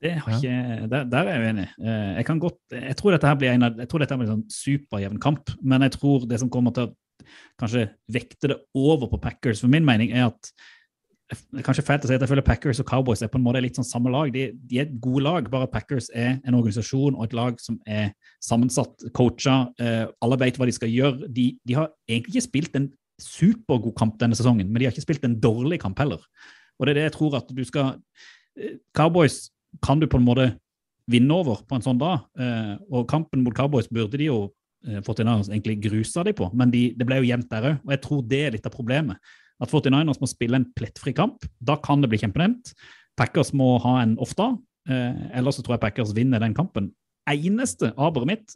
Det 0.00 0.14
har 0.16 0.32
ikke, 0.38 0.88
der, 0.88 1.04
der 1.12 1.28
er 1.28 1.34
jeg 1.34 1.50
uenig. 1.50 1.68
Eh, 1.76 2.10
Jeg, 2.16 2.26
kan 2.26 2.38
godt, 2.40 2.58
jeg 2.72 2.96
tror 2.96 3.12
dette 3.12 3.28
her 3.28 3.36
blir 3.36 3.52
en 3.52 3.66
jeg 3.68 3.88
tror 3.90 4.00
dette 4.00 4.16
blir 4.16 4.30
en 4.30 4.38
sånn 4.38 4.54
superjevn 4.56 5.20
kamp, 5.20 5.52
men 5.60 5.84
jeg 5.84 5.96
tror 5.98 6.24
det 6.28 6.40
som 6.40 6.50
kommer 6.52 6.72
til 6.76 6.88
å 6.88 6.94
kanskje 7.60 7.88
vekte 8.08 8.48
det 8.48 8.56
over 8.74 9.10
på 9.12 9.20
Packers, 9.20 9.60
for 9.60 9.68
min 9.68 9.84
mening 9.84 10.14
er 10.16 10.30
at 10.30 10.52
det 11.30 11.60
er 11.60 11.66
kanskje 11.66 11.84
fælt 11.86 12.02
å 12.02 12.08
si 12.10 12.14
at 12.16 12.24
jeg 12.24 12.30
føler 12.30 12.42
Packers 12.42 12.80
og 12.82 12.88
Cowboys 12.88 13.20
er 13.22 13.28
på 13.30 13.38
en 13.38 13.44
måte 13.44 13.60
litt 13.62 13.76
sånn 13.78 13.86
samme 13.86 14.10
lag. 14.10 14.32
De, 14.34 14.48
de 14.66 14.80
er 14.80 14.88
et 14.88 14.96
gode 15.04 15.22
lag, 15.22 15.46
bare 15.52 15.68
Packers 15.70 16.08
er 16.10 16.40
en 16.42 16.56
organisasjon 16.58 17.14
og 17.14 17.28
et 17.28 17.36
lag 17.38 17.60
som 17.62 17.76
er 17.86 18.08
sammensatt, 18.42 19.04
coacha. 19.14 19.60
Eh, 19.78 20.08
alle 20.24 20.40
vet 20.40 20.58
hva 20.58 20.66
de 20.66 20.74
skal 20.74 20.90
gjøre. 20.90 21.28
De, 21.30 21.52
de 21.62 21.76
har 21.78 21.92
egentlig 22.10 22.34
ikke 22.34 22.48
spilt 22.48 22.80
en 22.80 22.88
supergod 23.22 23.94
kamp 24.00 24.18
denne 24.18 24.34
sesongen, 24.34 24.72
men 24.72 24.80
de 24.80 24.88
har 24.88 24.96
ikke 24.96 25.06
spilt 25.06 25.28
en 25.28 25.38
dårlig 25.38 25.78
kamp 25.84 26.02
heller. 26.02 26.24
Og 26.80 26.88
det 26.88 26.96
er 26.96 26.98
det 26.98 27.06
jeg 27.10 27.16
tror 27.20 27.38
at 27.38 27.54
du 27.54 27.62
skal 27.68 27.92
eh, 28.58 28.80
Cowboys 28.96 29.44
kan 29.84 30.00
du 30.00 30.08
på 30.10 30.18
en 30.18 30.26
måte 30.26 30.46
vinne 31.10 31.34
over 31.34 31.62
på 31.66 31.76
en 31.76 31.84
sånn 31.84 32.00
dag. 32.00 32.26
Eh, 32.38 32.74
og 32.90 33.08
kampen 33.10 33.44
mot 33.44 33.56
Cowboys 33.56 33.90
burde 33.90 34.18
de 34.20 34.30
jo 34.30 34.40
eh, 34.86 35.00
49ers 35.00 35.50
egentlig 35.50 35.78
grusa 35.86 36.24
de 36.26 36.34
på, 36.36 36.50
men 36.56 36.72
de, 36.72 36.90
det 36.96 37.06
ble 37.08 37.20
jo 37.20 37.28
jevnt 37.30 37.50
der 37.52 37.70
òg. 37.72 37.84
Og 37.84 37.94
jeg 37.96 38.02
tror 38.06 38.24
det 38.30 38.42
er 38.46 38.56
litt 38.56 38.68
av 38.68 38.74
problemet. 38.74 39.32
At 39.60 39.72
49ers 39.72 40.20
må 40.22 40.28
spille 40.30 40.60
en 40.60 40.68
plettfri 40.76 41.12
kamp. 41.16 41.44
Da 41.60 41.76
kan 41.82 42.00
det 42.00 42.10
bli 42.12 42.20
kjempenevnt. 42.22 42.72
Packers 43.20 43.52
må 43.56 43.74
ha 43.84 43.98
en 44.00 44.16
off-dag. 44.22 44.56
Eh, 44.88 45.24
ellers 45.36 45.58
så 45.58 45.64
tror 45.64 45.76
jeg 45.76 45.84
Packers 45.84 46.14
vinner 46.16 46.42
den 46.42 46.56
kampen. 46.56 46.90
Eneste 47.30 47.92
aberet 48.00 48.30
mitt 48.30 48.54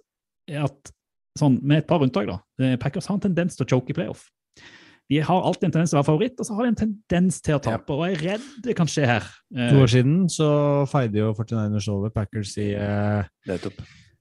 er 0.51 0.65
at, 0.67 0.95
sånn, 1.39 1.59
med 1.63 1.83
et 1.83 1.91
par 1.91 2.03
unntak, 2.05 2.31
da, 2.31 2.39
eh, 2.63 2.79
Packers 2.81 3.11
har 3.11 3.19
en 3.19 3.27
tendens 3.27 3.59
til 3.59 3.67
å 3.67 3.71
choke 3.75 3.93
i 3.93 3.99
playoff. 3.99 4.27
De 5.13 5.19
har 5.21 5.43
alltid 5.45 5.69
en 5.69 5.75
tendens 5.75 5.93
til 5.93 5.99
å 5.99 6.01
være 6.01 6.09
favoritt, 6.09 6.39
og 6.41 6.47
så 6.49 6.55
har 6.57 6.65
de 6.65 6.71
en 6.73 6.79
tendens 6.79 7.41
til 7.45 7.59
å 7.59 7.61
tape. 7.63 7.93
Og 7.93 8.07
jeg 8.09 8.17
er 8.17 8.23
redd 8.31 8.47
det 8.65 8.77
kan 8.79 8.89
skje 8.89 9.05
her. 9.11 9.27
Eh, 9.53 9.69
To 9.75 9.83
år 9.85 9.93
siden 9.93 10.23
så 10.33 10.49
feide 10.89 11.21
jo 11.21 11.35
49ers 11.37 11.91
over 11.93 12.15
Packers 12.15 12.55
i, 12.63 12.71
uh, 12.73 13.27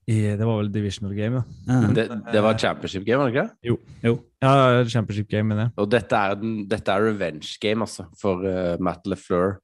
I, 0.04 0.18
det 0.36 0.44
var 0.44 0.60
vel 0.60 0.68
divisional 0.74 1.16
game, 1.16 1.40
da. 1.40 1.72
Ja. 1.72 1.92
Det, 1.96 2.06
det 2.34 2.44
var 2.44 2.60
championship 2.60 3.06
game, 3.08 3.22
var 3.22 3.32
det 3.32 3.36
ikke? 3.38 3.46
det? 3.48 3.72
Jo. 4.04 4.18
Ja, 4.44 4.54
championship 4.92 5.32
game, 5.32 5.48
mener 5.48 5.70
jeg. 5.70 5.76
Og 5.80 5.88
dette 5.96 6.20
er, 6.20 6.36
den, 6.42 6.56
dette 6.68 6.92
er 6.92 7.08
revenge 7.08 7.56
game, 7.64 7.88
altså, 7.88 8.10
for 8.20 8.44
uh, 8.44 8.76
Matt 8.84 9.08
LeFleur. 9.08 9.56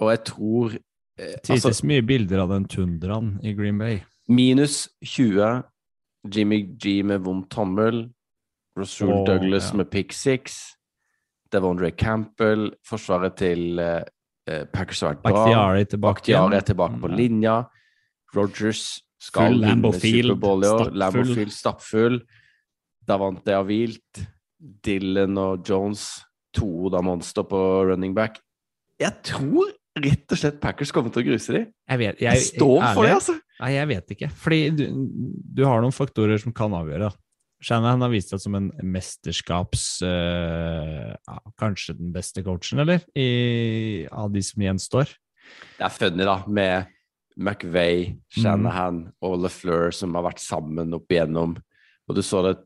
Og 0.00 0.12
jeg 0.14 0.24
tror 0.30 0.78
eh, 1.18 1.34
altså, 1.44 1.74
mye 1.90 2.04
bilder 2.06 2.46
av 2.46 2.54
den 2.54 2.68
tundraen 2.70 3.34
i 3.44 3.52
Green 3.58 3.80
Bay. 3.80 4.00
Minus 4.32 4.86
20, 5.04 5.60
Jimmy 6.32 6.62
G 6.80 7.02
med 7.04 7.20
vond 7.24 7.44
tommel, 7.52 8.06
Rasul 8.78 9.12
oh, 9.12 9.24
Douglas 9.26 9.70
ja. 9.72 9.78
med 9.80 9.90
pick 9.90 10.14
six, 10.16 10.58
Devondre 11.52 11.90
Campbell, 11.96 12.70
forsvaret 12.86 13.36
til 13.40 13.78
eh, 13.80 14.64
Packers 14.72 15.00
har 15.04 15.14
vært 15.14 15.22
bra. 15.24 15.32
Bakhtiari 15.34 15.84
tilbake 15.88 16.20
Bakhtiari 16.20 16.58
er 16.58 16.66
tilbake 16.68 17.00
på 17.02 17.08
Mm. 17.08 17.16
linja. 17.16 17.56
Rogers 18.36 18.82
skal 19.18 19.54
Full 19.54 19.64
vinne 19.64 19.92
Superbowl 19.96 20.64
i 20.64 20.68
år. 20.68 20.90
Lambofield 20.92 21.52
stappfull. 21.52 22.20
Davante 23.08 23.54
har 23.56 23.64
hvilt. 23.64 24.26
Dylan 24.84 25.38
og 25.38 25.64
Jones, 25.68 26.20
to 26.52 26.88
da 26.90 27.00
monster 27.04 27.46
på 27.46 27.58
running 27.88 28.14
back. 28.14 28.40
Jeg 28.98 29.14
tror 29.22 29.70
rett 29.98 30.34
og 30.34 30.38
slett 30.40 30.60
Packers 30.60 30.90
kommer 30.94 31.12
til 31.14 31.22
å 31.22 31.28
gruse 31.30 31.54
dem. 31.54 31.68
Jeg 31.88 31.98
vet, 32.02 32.20
Jeg, 32.22 32.42
står 32.50 32.82
for 32.94 33.06
det, 33.06 33.14
altså! 33.14 33.36
Nei, 33.60 33.70
jeg 33.74 33.88
vet 33.90 34.12
ikke. 34.14 34.28
Fordi 34.42 34.60
du, 34.74 34.84
du 35.58 35.64
har 35.66 35.80
noen 35.82 35.94
faktorer 35.94 36.38
som 36.42 36.52
kan 36.54 36.74
avgjøre. 36.74 37.10
Shanahan 37.60 38.04
har 38.04 38.12
vist 38.12 38.30
seg 38.30 38.40
som 38.40 38.54
en 38.54 38.68
mesterskaps... 38.86 39.86
uh, 40.06 41.14
ja, 41.16 41.38
kanskje 41.58 41.96
den 41.98 42.12
beste 42.14 42.44
coachen, 42.46 42.78
eller? 42.84 43.02
I, 43.18 44.06
av 44.12 44.30
de 44.34 44.42
som 44.46 44.62
gjenstår. 44.62 45.10
Det 45.78 45.84
er 45.88 45.94
funny, 45.94 46.22
da, 46.28 46.38
med 46.46 46.86
McVay, 47.38 48.14
Mm. 48.36 48.42
Shanahan 48.42 48.96
og 49.24 49.38
LeFleur 49.42 49.90
som 49.94 50.14
har 50.18 50.26
vært 50.28 50.42
sammen 50.42 50.92
opp 50.94 51.10
igjennom. 51.10 51.56
Og 52.08 52.14
du 52.18 52.22
så 52.22 52.42
det 52.44 52.56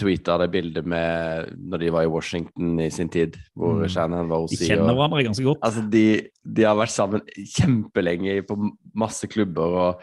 tweeta 0.00 0.34
det 0.42 0.48
bildet 0.50 0.84
med 0.90 1.52
når 1.70 1.78
de 1.84 1.90
var 1.94 2.02
i 2.02 2.10
Washington 2.10 2.80
i 2.82 2.88
sin 2.90 3.08
tid, 3.08 3.36
hvor 3.54 3.76
Mm. 3.84 3.88
Shanahan 3.94 4.28
var 4.28 4.46
De 4.50 4.56
kjenner 4.58 4.90
og- 4.90 4.96
hverandre 4.98 5.24
ganske 5.28 5.44
godt. 5.46 5.60
Altså, 5.62 5.84
de, 5.88 6.28
de 6.44 6.62
har 6.66 6.74
vært 6.76 6.90
sammen 6.96 7.22
kjempelenge 7.30 8.42
på 8.48 8.58
masse 8.94 9.28
klubber 9.30 9.78
og 9.84 10.02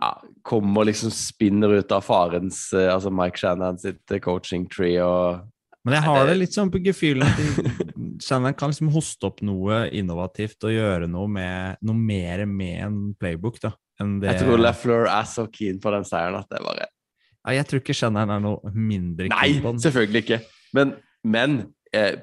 ja, 0.00 0.10
kommer 0.44 0.84
liksom 0.88 1.10
spinner 1.14 1.72
ut 1.78 1.92
av 1.92 2.02
farens 2.04 2.66
eh, 2.76 2.90
Altså 2.92 3.08
Mike 3.10 3.38
Shanahan 3.40 3.78
sitt 3.80 4.12
eh, 4.12 4.20
coaching 4.20 4.66
tree 4.68 4.98
og 5.00 5.40
Men 5.86 5.94
jeg 5.96 6.04
har 6.04 6.26
det- 6.26 6.36
litt 6.40 6.52
sånn 6.56 6.70
på 6.74 6.80
gefühlen 6.84 7.24
at 7.24 7.82
Shannon 8.26 8.54
kan 8.56 8.72
liksom 8.72 8.88
hoste 8.94 9.28
opp 9.28 9.42
noe 9.44 9.82
innovativt 9.92 10.64
og 10.64 10.72
gjøre 10.72 11.08
noe, 11.08 11.28
med, 11.28 11.76
noe 11.84 11.94
mer 11.96 12.46
med 12.48 12.78
en 12.86 12.98
playbook, 13.20 13.58
da. 13.60 13.74
Enn 14.00 14.18
det 14.22 14.30
Jeg 14.34 14.42
tror 14.46 14.60
LeFleur 14.60 15.04
er 15.12 15.26
så 15.28 15.44
keen 15.52 15.78
på 15.80 15.92
den 15.92 16.04
seieren 16.08 16.36
at 16.40 16.48
det 16.52 16.62
bare 16.64 16.86
ja, 16.86 17.52
Jeg 17.58 17.68
tror 17.68 17.82
ikke 17.84 17.96
Shanahan 17.96 18.32
er 18.38 18.40
noe 18.44 18.72
mindre 18.74 19.28
keen 19.28 19.60
på 19.62 19.72
den. 19.72 19.78
Nei, 19.78 19.84
selvfølgelig 19.84 20.22
ikke. 20.24 20.40
Men, 20.76 20.94
men 21.24 21.58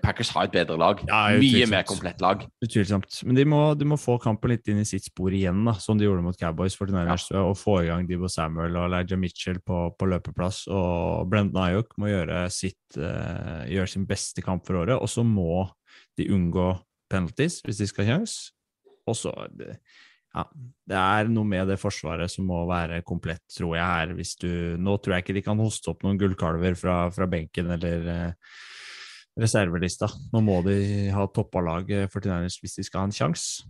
Packers 0.03 0.31
har 0.35 0.47
et 0.47 0.53
bedre 0.55 0.77
lag. 0.79 1.01
Ja, 1.07 1.21
Mye 1.39 1.67
mer 1.71 1.85
komplett 1.87 2.21
lag. 2.23 2.43
Utvilsomt. 2.63 3.19
Men 3.27 3.37
de 3.37 3.45
må, 3.49 3.61
de 3.79 3.87
må 3.89 3.97
få 4.01 4.17
kampen 4.21 4.53
litt 4.53 4.69
inn 4.71 4.81
i 4.81 4.87
sitt 4.87 5.07
spor 5.09 5.33
igjen, 5.33 5.63
da, 5.67 5.75
som 5.81 5.99
de 5.99 6.07
gjorde 6.07 6.25
mot 6.25 6.39
Cowboys 6.39 6.77
49ers, 6.79 7.29
og 7.41 7.57
få 7.59 7.79
i 7.83 7.89
gang 7.89 8.07
Divo 8.09 8.29
Samuel 8.31 8.77
og 8.79 8.87
Elijah 8.89 9.19
Mitchell 9.19 9.59
på, 9.65 9.83
på 9.97 10.09
løpeplass. 10.11 10.63
Og 10.71 11.27
Brendan 11.31 11.63
Ayok 11.65 11.93
må 12.01 12.11
gjøre, 12.11 12.45
sitt, 12.53 12.81
uh, 12.99 13.63
gjøre 13.69 13.91
sin 13.95 14.07
beste 14.09 14.45
kamp 14.45 14.65
for 14.67 14.83
året, 14.83 14.97
og 14.97 15.11
så 15.11 15.25
må 15.27 15.65
de 16.19 16.29
unngå 16.33 16.71
penalties 17.11 17.61
hvis 17.65 17.83
de 17.83 17.89
skal 17.89 18.09
kjøres. 18.09 18.39
Og 19.09 19.17
så 19.19 19.33
ja, 20.33 20.43
det 20.89 20.97
er 20.97 21.29
noe 21.29 21.45
med 21.45 21.67
det 21.69 21.77
forsvaret 21.77 22.31
som 22.31 22.47
må 22.49 22.63
være 22.65 23.03
komplett, 23.05 23.43
tror 23.53 23.75
jeg 23.77 23.85
her. 23.85 24.13
Hvis 24.17 24.33
du, 24.41 24.49
nå 24.81 24.97
tror 24.97 25.15
jeg 25.17 25.25
ikke 25.25 25.35
de 25.37 25.43
kan 25.45 25.61
hoste 25.61 25.91
opp 25.91 26.01
noen 26.05 26.17
gullkalver 26.21 26.77
fra, 26.79 26.95
fra 27.13 27.27
benken 27.29 27.69
eller 27.75 28.07
eh, 28.09 28.55
reservelista. 29.39 30.09
Nå 30.33 30.41
må 30.45 30.59
de 30.65 30.77
ha 31.13 31.25
toppa 31.33 31.63
laget 31.65 32.11
49ers 32.13 32.59
hvis 32.61 32.77
de 32.79 32.85
skal 32.87 33.03
ha 33.03 33.09
en 33.09 33.15
sjanse. 33.15 33.65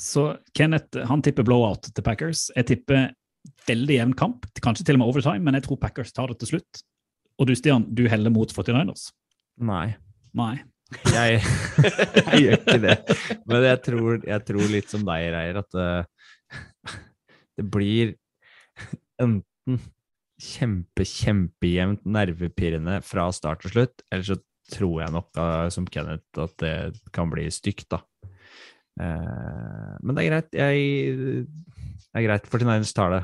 Så 0.00 0.32
Kenneth 0.56 1.04
han 1.08 1.22
tipper 1.24 1.46
blowout 1.46 1.90
til 1.90 2.04
Packers. 2.04 2.48
Jeg 2.56 2.70
tipper 2.70 3.10
veldig 3.68 3.98
jevn 3.98 4.16
kamp, 4.18 4.46
kanskje 4.64 4.86
til 4.88 4.96
og 4.96 5.02
med 5.02 5.12
overtime, 5.12 5.44
men 5.44 5.58
jeg 5.58 5.66
tror 5.66 5.80
Packers 5.82 6.14
tar 6.14 6.32
det 6.32 6.40
til 6.40 6.54
slutt. 6.54 6.82
Og 7.40 7.48
du, 7.48 7.54
Stian, 7.58 7.86
du 7.88 8.06
heller 8.10 8.32
mot 8.32 8.50
49ers? 8.52 9.10
Nei, 9.62 9.94
Nei. 10.36 10.54
jeg, 11.12 11.40
jeg 12.18 12.42
gjør 12.42 12.58
ikke 12.58 12.80
det. 12.82 12.96
Men 13.48 13.66
jeg 13.68 13.80
tror, 13.86 14.20
jeg 14.28 14.46
tror 14.48 14.70
litt 14.72 14.92
som 14.92 15.06
deg, 15.08 15.28
Reier, 15.34 15.60
at 15.62 15.76
det, 15.76 16.98
det 17.60 17.66
blir 17.72 18.14
enten 19.22 19.80
kjempe, 20.42 21.04
kjempejevnt 21.06 22.06
nervepirrende 22.08 22.98
fra 23.06 23.28
start 23.34 23.62
til 23.62 23.76
slutt, 23.76 24.02
eller 24.10 24.26
så 24.26 24.38
tror 24.72 25.02
jeg 25.02 25.14
nok, 25.14 25.42
som 25.74 25.86
Kenneth, 25.88 26.40
at 26.40 26.56
det 26.62 26.74
kan 27.14 27.30
bli 27.32 27.46
stygt, 27.52 27.88
da. 27.92 28.02
Eh, 29.00 29.92
Men 30.02 30.16
det 30.16 30.24
er 30.24 30.30
greit. 30.30 30.56
Jeg, 30.56 31.46
det 32.08 32.20
er 32.20 32.26
greit. 32.28 32.48
49ers 32.50 32.94
tar 32.96 33.16
det. 33.16 33.22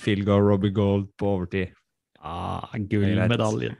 Field 0.00 0.26
goal, 0.28 0.44
Robbie 0.46 0.74
Gold 0.74 1.08
på 1.18 1.34
overtid. 1.36 1.74
Ah. 2.20 2.68
Gullmedaljen. 2.76 3.78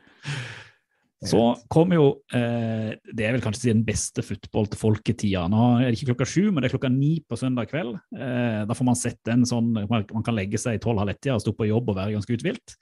Så 1.20 1.40
kom 1.68 1.90
jo 1.92 2.04
eh, 2.32 2.94
Det 3.12 3.26
er 3.26 3.34
vel 3.34 3.42
kanskje 3.44 3.74
den 3.74 3.82
beste 3.84 4.24
fotball 4.24 4.70
til 4.72 4.80
folketida. 4.80 5.42
Nå 5.52 5.66
er 5.76 5.90
det 5.90 5.98
ikke 5.98 6.14
klokka 6.14 6.28
sju, 6.32 6.46
men 6.48 6.62
det 6.62 6.70
er 6.70 6.74
klokka 6.78 6.90
ni 6.94 7.18
på 7.28 7.36
søndag 7.36 7.68
kveld. 7.68 7.98
Eh, 8.16 8.62
da 8.68 8.76
får 8.76 8.88
man 8.88 8.96
sett 8.96 9.32
en 9.32 9.44
sånn 9.48 9.68
Man 9.76 10.24
kan 10.24 10.36
legge 10.36 10.60
seg 10.60 10.78
i 10.78 10.82
tolv-halv 10.82 11.12
ett-tida 11.12 11.36
og 11.36 11.44
stå 11.44 11.52
på 11.56 11.68
jobb 11.68 11.92
og 11.92 12.00
være 12.00 12.16
ganske 12.16 12.38
uthvilt. 12.38 12.76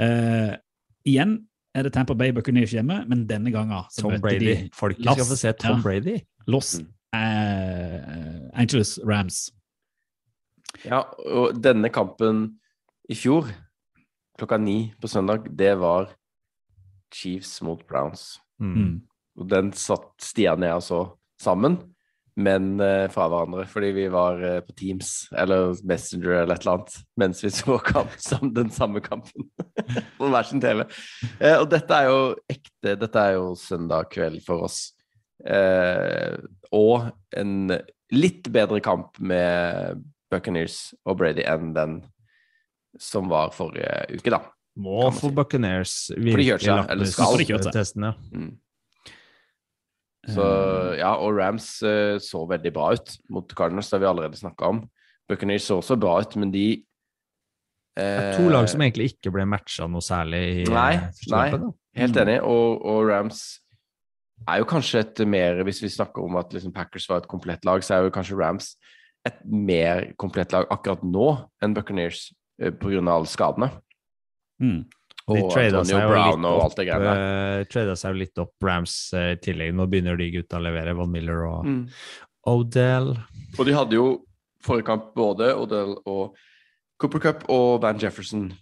Eh, 0.00 0.56
igjen 1.06 1.36
er 1.76 1.86
det 1.86 1.92
Tampa 1.94 2.14
Bay 2.16 2.32
Buccaneers 2.32 2.72
hjemme, 2.72 3.02
men 3.10 3.26
denne 3.28 3.52
gangen 3.52 3.84
så 3.92 4.06
Tom 4.06 4.16
Brady. 4.24 4.70
folk 4.74 4.96
Folket 4.96 5.12
skal 5.12 5.28
få 5.28 5.36
se 5.38 5.52
Tom 5.60 5.76
ja. 5.78 5.82
Brady. 5.84 6.16
Los 6.48 6.78
Mm. 6.80 6.88
eh, 7.16 8.50
Angeles 8.60 8.98
Rams. 9.04 9.50
Ja, 10.84 11.02
og 11.26 11.56
denne 11.62 11.88
kampen 11.92 12.58
i 13.08 13.14
fjor, 13.16 13.48
klokka 14.38 14.58
ni 14.60 14.92
på 15.00 15.08
søndag, 15.08 15.46
det 15.56 15.78
var 15.80 16.10
Chiefs 17.14 17.62
mot 17.62 17.80
Browns. 17.88 18.40
Mm. 18.60 18.74
Mm. 18.76 19.00
Og 19.40 19.48
den 19.50 19.72
satt 19.72 20.10
Stian 20.20 20.62
og 20.62 20.68
jeg 20.68 20.80
og 20.80 20.82
så 20.82 21.00
sammen, 21.40 21.78
men 22.36 22.80
eh, 22.84 23.06
fra 23.12 23.26
hverandre, 23.32 23.64
fordi 23.70 23.90
vi 23.96 24.06
var 24.12 24.42
eh, 24.44 24.58
på 24.64 24.74
Teams 24.76 25.12
eller 25.40 25.72
Messenger 25.88 26.42
eller 26.42 26.58
et 26.58 26.66
eller 26.66 26.74
annet, 26.74 26.96
mens 27.16 27.40
vi 27.44 27.50
så 27.54 27.78
kamp, 27.80 28.12
som 28.20 28.52
den 28.54 28.70
samme 28.74 29.00
kampen 29.04 29.48
på 30.18 30.28
hver 30.32 30.48
sin 30.48 30.60
TV. 30.60 30.84
Eh, 31.40 31.56
og 31.56 31.70
dette 31.72 31.96
er 31.96 32.10
jo 32.10 32.18
ekte, 32.52 32.96
dette 33.00 33.22
er 33.22 33.38
jo 33.38 33.54
søndag 33.60 34.10
kveld 34.12 34.42
for 34.44 34.68
oss. 34.68 34.82
Eh, 35.46 36.36
og 36.76 37.08
en 37.36 37.72
litt 38.12 38.52
bedre 38.52 38.82
kamp 38.84 39.16
med 39.18 40.04
Buccaneers 40.30 40.92
og 41.06 41.18
Brady 41.22 41.46
enn 41.46 41.72
den 41.76 41.98
som 43.00 43.32
var 43.32 43.50
forrige 43.56 44.06
uke, 44.12 44.32
da. 44.32 44.44
Må 44.76 45.08
få. 45.16 45.32
Buccaneers 45.32 46.06
seg, 46.12 46.92
lagt 47.00 47.48
kjørte 47.48 47.72
testen, 47.72 48.10
ja. 48.10 48.14
Mm. 48.32 48.54
Så 50.26 50.42
Eh. 50.42 50.98
ja, 50.98 51.12
og 51.22 51.36
Rams 51.38 51.82
uh, 51.86 52.18
så 52.22 52.42
veldig 52.50 52.72
bra 52.74 52.92
ut 52.96 53.16
mot 53.30 53.54
Cardinals, 53.54 53.90
det 53.90 53.98
har 53.98 54.04
vi 54.04 54.10
allerede 54.10 54.38
snakka 54.40 54.72
om. 54.72 54.80
Buccaneers 55.28 55.66
så 55.66 55.78
også 55.80 55.96
bra 55.98 56.20
ut, 56.20 56.36
men 56.36 56.52
de 56.54 56.84
Det 57.96 58.04
er 58.04 58.32
eh, 58.32 58.36
to 58.36 58.50
lag 58.52 58.68
som 58.68 58.82
egentlig 58.84 59.14
ikke 59.14 59.32
ble 59.32 59.46
matcha 59.48 59.86
noe 59.88 60.04
særlig 60.04 60.42
i 60.62 60.64
Nei, 60.68 60.98
eh, 60.98 61.22
nei. 61.32 61.46
kampen. 61.50 61.70
Helt 61.96 62.18
enig, 62.20 62.40
og, 62.44 62.82
og 62.84 63.06
Rams 63.08 63.44
er 64.44 64.60
jo 64.60 64.66
kanskje 64.68 65.00
et 65.00 65.22
mer 65.24 65.62
Hvis 65.64 65.80
vi 65.80 65.88
snakker 65.88 66.20
om 66.22 66.36
at 66.36 66.52
liksom 66.52 66.74
Packers 66.76 67.08
var 67.08 67.22
et 67.22 67.30
komplett 67.30 67.64
lag, 67.64 67.80
så 67.82 67.96
er 67.96 68.04
jo 68.04 68.12
kanskje 68.12 68.36
Rams 68.36 68.74
et 69.26 69.38
mer 69.48 70.12
komplett 70.20 70.52
lag 70.52 70.68
akkurat 70.70 71.02
nå 71.02 71.30
enn 71.64 71.74
Buccaneers 71.74 72.28
eh, 72.60 72.70
på 72.70 72.92
grunn 72.92 73.08
av 73.08 73.22
alle 73.22 73.32
skadene. 73.32 73.70
Mm. 74.62 74.84
De 75.26 75.40
Og 75.42 75.48
trada 75.50 75.80
Antonio 75.80 75.90
seg, 75.90 76.02
jo 76.04 76.10
Brown 76.12 76.36
litt 76.38 76.48
og 76.52 76.60
alt 76.62 76.76
det 76.78 76.84
greiene 76.86 77.14
der. 77.18 77.64
tradet 77.72 77.98
seg 77.98 78.12
jo 78.14 78.18
litt 78.20 78.38
opp 78.44 78.66
Rams 78.68 78.92
eh, 79.18 79.32
i 79.34 79.40
tillegg. 79.42 79.72
Nå 79.74 79.86
begynner 79.90 80.20
de 80.20 80.28
gutta 80.36 80.60
å 80.60 80.62
levere. 80.62 80.94
Von 80.94 81.10
Miller 81.10 81.42
og 81.48 81.66
Mm. 81.66 81.80
Odell. 82.46 83.08
Og 83.58 83.66
de 83.66 83.72
hadde 83.74 83.96
jo 83.98 84.04
forrige 84.62 84.86
kamp 84.86 85.08
både 85.18 85.48
Odell 85.58 85.96
og 86.06 86.36
Cooper 87.02 87.18
Cup 87.24 87.42
og 87.50 87.80
Van 87.82 87.98
Jefferson 87.98 88.52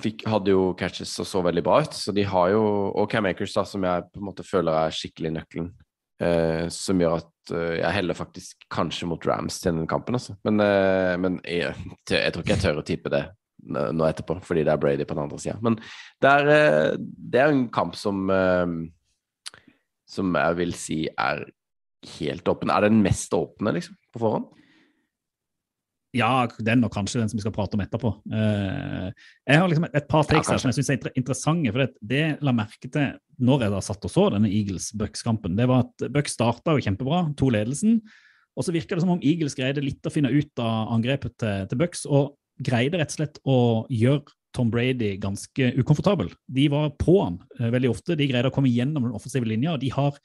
fikk, 0.00 0.24
hadde 0.28 0.52
jo 0.52 0.70
catches 0.76 1.12
og 1.20 1.28
så 1.28 1.42
veldig 1.44 1.62
bra 1.64 1.82
ut. 1.84 1.92
Så 1.96 2.12
de 2.16 2.24
har 2.28 2.50
jo 2.52 2.62
Og 2.96 3.10
Cam 3.12 3.26
Akers, 3.28 3.52
da, 3.52 3.64
som 3.64 3.84
jeg 3.84 4.08
på 4.12 4.20
en 4.20 4.26
måte 4.30 4.44
føler 4.44 4.72
er 4.72 4.90
skikkelig 4.96 5.34
nøkkelen. 5.36 5.70
Eh, 6.20 6.66
som 6.68 6.98
gjør 7.00 7.14
at 7.22 7.52
eh, 7.56 7.76
jeg 7.80 7.92
heller 7.96 8.14
faktisk 8.16 8.66
kanskje 8.72 9.06
mot 9.08 9.24
Rams 9.26 9.60
til 9.60 9.72
den 9.72 9.86
kampen, 9.88 10.14
altså. 10.18 10.34
Men, 10.44 10.60
eh, 10.60 11.14
men 11.16 11.38
jeg, 11.48 11.72
jeg 12.10 12.32
tror 12.34 12.44
ikke 12.44 12.56
jeg 12.56 12.64
tør 12.64 12.80
å 12.82 12.84
tippe 12.84 13.12
det 13.12 13.22
nå 13.66 14.06
etterpå, 14.06 14.38
fordi 14.44 14.64
det 14.66 14.74
er 14.74 14.80
Brady 14.82 15.06
på 15.06 15.16
den 15.16 15.24
andre 15.26 15.40
sida. 15.42 15.58
Men 15.64 15.78
det 16.22 16.30
er, 16.30 16.50
eh, 16.54 16.94
det 17.00 17.42
er 17.42 17.52
en 17.52 17.68
kamp 17.72 17.98
som 17.98 18.30
eh, 18.30 18.78
Som 20.10 20.34
jeg 20.34 20.56
vil 20.58 20.72
si 20.74 21.04
er 21.06 21.44
helt 22.18 22.48
åpen. 22.48 22.70
Er 22.72 22.82
det 22.82 22.90
den 22.90 23.04
mest 23.04 23.30
åpne, 23.30 23.70
liksom, 23.76 23.94
på 24.10 24.18
forhånd? 24.18 24.48
Ja, 26.16 26.48
den 26.58 26.82
og 26.82 26.90
kanskje 26.90 27.20
den 27.20 27.28
som 27.30 27.38
vi 27.38 27.44
skal 27.44 27.54
prate 27.54 27.78
om 27.78 27.82
etterpå. 27.84 28.10
Eh, 28.34 29.12
jeg 29.46 29.60
har 29.60 29.68
liksom 29.70 29.86
et, 29.86 29.94
et 30.00 30.08
par 30.10 30.24
takes 30.26 30.48
Ja, 30.48 30.56
her 30.56 30.62
som 30.62 30.72
jeg 30.72 30.80
syns 30.80 30.90
er 30.90 31.12
interessante. 31.14 31.70
for 31.70 31.84
Det, 31.84 31.92
det 32.02 32.24
la 32.42 32.54
merke 32.56 32.90
til 32.90 33.12
når 33.38 33.62
jeg 33.62 33.74
da 33.76 33.84
satt 33.84 34.08
og 34.08 34.10
så 34.10 34.26
denne 34.34 34.50
Eagles-Bucks-kampen. 34.50 35.54
Det 35.56 35.68
var 35.70 35.86
at 35.86 36.10
Bucks 36.10 36.34
starta 36.34 36.74
jo 36.74 36.82
kjempebra, 36.82 37.22
to 37.38 37.52
ledelsen. 37.54 38.00
Og 38.58 38.66
så 38.66 38.74
virka 38.74 38.96
det 38.96 39.04
som 39.04 39.14
om 39.14 39.22
Eagles 39.22 39.54
greide 39.54 39.84
litt 39.84 40.04
å 40.04 40.12
finne 40.12 40.32
ut 40.34 40.60
av 40.60 40.90
angrepet 40.96 41.38
til, 41.38 41.70
til 41.70 41.80
Bucks, 41.80 42.02
og 42.10 42.34
greide 42.60 43.00
rett 43.00 43.12
og 43.12 43.18
slett 43.18 43.40
å 43.48 43.58
gjøre 43.92 44.36
Tom 44.56 44.70
Brady 44.72 45.14
ganske 45.22 45.72
ukomfortabel. 45.78 46.32
De 46.50 46.66
var 46.72 46.90
på 46.98 47.20
han 47.22 47.38
eh, 47.60 47.70
veldig 47.70 47.92
ofte. 47.92 48.16
De 48.18 48.26
greide 48.30 48.50
å 48.50 48.54
komme 48.54 48.72
gjennom 48.72 49.06
den 49.06 49.16
offensive 49.16 49.46
linja, 49.46 49.76
og 49.76 49.82
de 49.84 49.92
har 49.94 50.18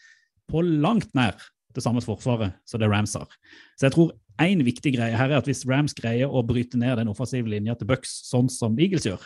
på 0.50 0.64
langt 0.66 1.12
nær 1.18 1.38
det 1.76 1.84
samme 1.84 2.02
forsvaret 2.04 2.56
som 2.68 2.82
det 2.82 2.90
Rams 2.90 3.14
har. 3.18 3.30
Så 3.78 3.88
jeg 3.88 3.96
tror 3.96 4.14
én 4.42 4.64
viktig 4.66 4.96
greie 4.96 5.16
her 5.16 5.32
er 5.32 5.40
at 5.40 5.50
hvis 5.50 5.66
Rams 5.68 5.96
greier 5.98 6.32
å 6.32 6.44
bryte 6.48 6.80
ned 6.80 6.98
den 7.00 7.12
offensive 7.12 7.50
linja 7.52 7.76
til 7.78 7.90
Bucks 7.90 8.14
sånn 8.30 8.50
som 8.52 8.78
Eagles 8.80 9.08
gjør, 9.08 9.22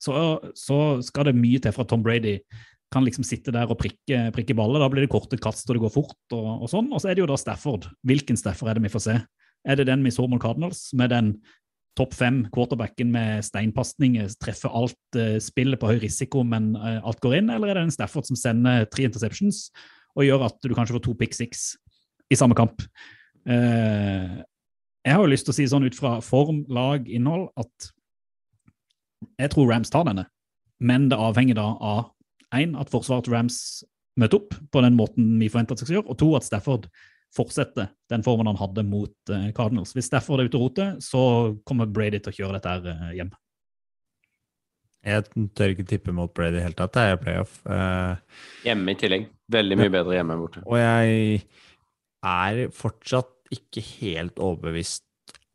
så, 0.00 0.14
så 0.56 0.98
skal 1.04 1.28
det 1.28 1.36
mye 1.36 1.60
til 1.60 1.74
for 1.76 1.84
at 1.84 1.92
Tom 1.92 2.04
Brady 2.04 2.38
kan 2.90 3.04
liksom 3.06 3.24
sitte 3.26 3.52
der 3.54 3.70
og 3.70 3.78
prikke, 3.78 4.30
prikke 4.34 4.56
baller. 4.58 4.82
Da 4.82 4.88
blir 4.90 5.04
det 5.04 5.12
korte 5.12 5.38
kast 5.38 5.68
og 5.68 5.76
det 5.76 5.84
går 5.84 5.92
fort. 5.94 6.18
og, 6.34 6.64
og 6.64 6.70
sånn. 6.72 6.88
Og 6.90 7.02
så 7.02 7.10
er 7.10 7.16
det 7.16 7.22
jo 7.22 7.28
da 7.30 7.38
Stafford. 7.38 7.86
Hvilken 8.06 8.40
Stafford 8.40 8.72
er 8.72 8.80
det 8.80 8.88
vi 8.88 8.92
får 8.92 9.04
se? 9.04 9.16
Er 9.68 9.78
det 9.78 9.86
den 9.90 10.02
vi 10.02 10.12
så 10.14 10.24
mot 10.26 10.40
Cardinals, 10.42 10.88
med 10.96 11.12
den 11.12 11.34
topp 11.98 12.14
fem 12.14 12.42
quarterbacken 12.54 13.10
med 13.12 13.44
steinpasninger, 13.44 14.28
treffer 14.42 14.72
alt, 14.76 14.98
spillet 15.10 15.44
spiller 15.44 15.80
på 15.80 15.90
høy 15.90 15.98
risiko, 16.02 16.44
men 16.46 16.72
eh, 16.78 17.00
alt 17.02 17.20
går 17.22 17.40
inn? 17.40 17.50
Eller 17.52 17.72
er 17.72 17.80
det 17.80 17.88
en 17.88 17.94
Stafford 17.94 18.28
som 18.28 18.38
sender 18.38 18.86
tre 18.92 19.08
interceptions 19.08 19.68
og 20.18 20.26
gjør 20.26 20.46
at 20.48 20.58
du 20.62 20.74
kanskje 20.74 20.96
får 20.96 21.04
to 21.06 21.16
pick 21.18 21.36
six 21.36 21.74
i 22.30 22.38
samme 22.38 22.56
kamp? 22.58 22.84
Eh, 23.48 24.40
jeg 25.00 25.16
har 25.16 25.24
jo 25.24 25.32
lyst 25.32 25.48
til 25.48 25.54
å 25.54 25.58
si 25.58 25.68
sånn 25.70 25.86
ut 25.88 25.96
fra 25.96 26.18
form, 26.24 26.64
lag, 26.72 27.08
innhold 27.08 27.48
at 27.60 27.90
jeg 29.40 29.52
tror 29.52 29.68
Rams 29.68 29.92
tar 29.92 30.06
denne, 30.08 30.26
men 30.80 31.08
det 31.10 31.18
avhenger 31.20 31.58
da 31.58 31.70
av 31.76 32.10
én, 32.56 32.74
at 32.78 32.90
forsvaret 32.92 33.26
til 33.26 33.36
Rams 33.36 33.58
møter 34.20 34.40
opp 34.40 34.56
på 34.72 34.82
den 34.84 34.96
måten 34.98 35.34
vi 35.40 35.48
forventer 35.50 35.76
at 35.76 35.82
de 35.82 35.88
skal 35.88 35.98
gjøre, 36.00 36.12
og 36.12 36.20
to, 36.20 36.30
at 36.36 36.46
Stafford 36.46 36.88
fortsetter 37.36 37.92
den 38.10 38.24
formen 38.26 38.48
han 38.50 38.58
hadde 38.58 38.84
mot 38.86 39.32
eh, 39.32 39.50
Cardinals. 39.56 39.94
Hvis 39.96 40.10
derfor 40.12 40.40
er 40.40 40.50
ute 40.50 40.58
og 40.58 40.66
roter, 40.68 40.96
så 41.04 41.22
kommer 41.68 41.90
Brady 41.90 42.18
til 42.18 42.32
å 42.32 42.36
kjøre 42.40 42.58
dette 42.58 42.74
her 42.74 42.90
eh, 42.94 43.14
hjem. 43.20 43.32
Jeg 45.06 45.46
tør 45.56 45.72
ikke 45.72 45.86
tippe 45.88 46.12
mot 46.12 46.32
Brady 46.36 46.58
i 46.58 46.58
det 46.58 46.64
hele 46.66 46.76
tatt. 46.76 46.92
Det 46.92 47.04
er 47.08 47.20
playoff. 47.22 47.54
Uh, 47.64 48.18
Hjemme 48.66 48.92
i 48.92 48.98
tillegg. 49.00 49.30
Veldig 49.50 49.78
mye 49.80 49.92
bedre 49.94 50.18
hjemme 50.18 50.36
enn 50.36 50.42
borte. 50.42 50.64
og 50.66 50.76
jeg 50.76 51.38
er 52.30 52.60
fortsatt 52.76 53.32
ikke 53.54 53.82
helt 54.02 54.36
overbevist 54.36 55.06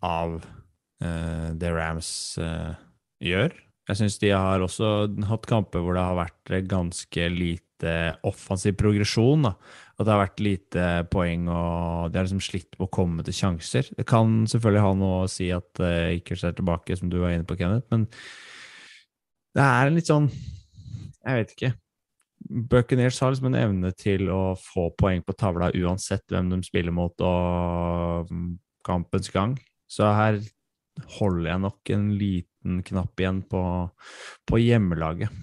av 0.04 0.40
uh, 0.40 1.50
det 1.54 1.72
Rams 1.76 2.10
uh, 2.42 2.74
gjør. 3.22 3.54
Jeg 3.86 4.02
syns 4.02 4.18
de 4.24 4.34
har 4.34 4.66
også 4.66 4.92
hatt 5.30 5.46
kamper 5.46 5.86
hvor 5.86 5.94
det 5.94 6.08
har 6.08 6.18
vært 6.18 6.56
ganske 6.72 7.30
lite 7.30 7.94
offensiv 8.26 8.74
progresjon. 8.82 9.46
Da. 9.46 9.54
At 9.96 10.04
det 10.04 10.12
har 10.12 10.24
vært 10.26 10.44
lite 10.44 10.86
poeng, 11.08 11.46
og 11.48 12.12
de 12.12 12.20
har 12.20 12.28
liksom 12.28 12.44
slitt 12.44 12.76
med 12.76 12.88
å 12.88 12.92
komme 12.92 13.24
til 13.24 13.38
sjanser. 13.38 13.88
Det 13.96 14.04
kan 14.10 14.42
selvfølgelig 14.52 14.84
ha 14.84 14.92
noe 15.00 15.22
å 15.24 15.32
si 15.32 15.48
at 15.56 15.70
det 15.80 15.96
ikke 16.20 16.36
ser 16.40 16.58
tilbake, 16.58 16.98
som 17.00 17.12
du 17.12 17.22
var 17.22 17.32
inne 17.32 17.48
på, 17.48 17.56
Kenneth, 17.60 17.88
men 17.94 18.10
det 19.56 19.64
er 19.64 19.88
en 19.88 19.96
litt 19.96 20.10
sånn 20.10 20.26
Jeg 21.24 21.38
vet 21.40 21.52
ikke. 21.56 21.72
Buckeneers 22.46 23.22
har 23.24 23.32
liksom 23.32 23.48
en 23.50 23.58
evne 23.58 23.90
til 23.98 24.28
å 24.30 24.42
få 24.60 24.90
poeng 25.00 25.24
på 25.26 25.34
tavla 25.40 25.72
uansett 25.74 26.28
hvem 26.30 26.52
de 26.52 26.60
spiller 26.68 26.94
mot 26.94 27.24
og 27.26 28.30
kampens 28.86 29.32
gang. 29.34 29.56
Så 29.90 30.12
her 30.14 30.38
holder 31.18 31.50
jeg 31.50 31.64
nok 31.64 31.92
en 31.96 32.06
liten 32.20 32.84
knapp 32.86 33.24
igjen 33.24 33.42
på, 33.50 33.64
på 34.46 34.62
hjemmelaget. 34.62 35.34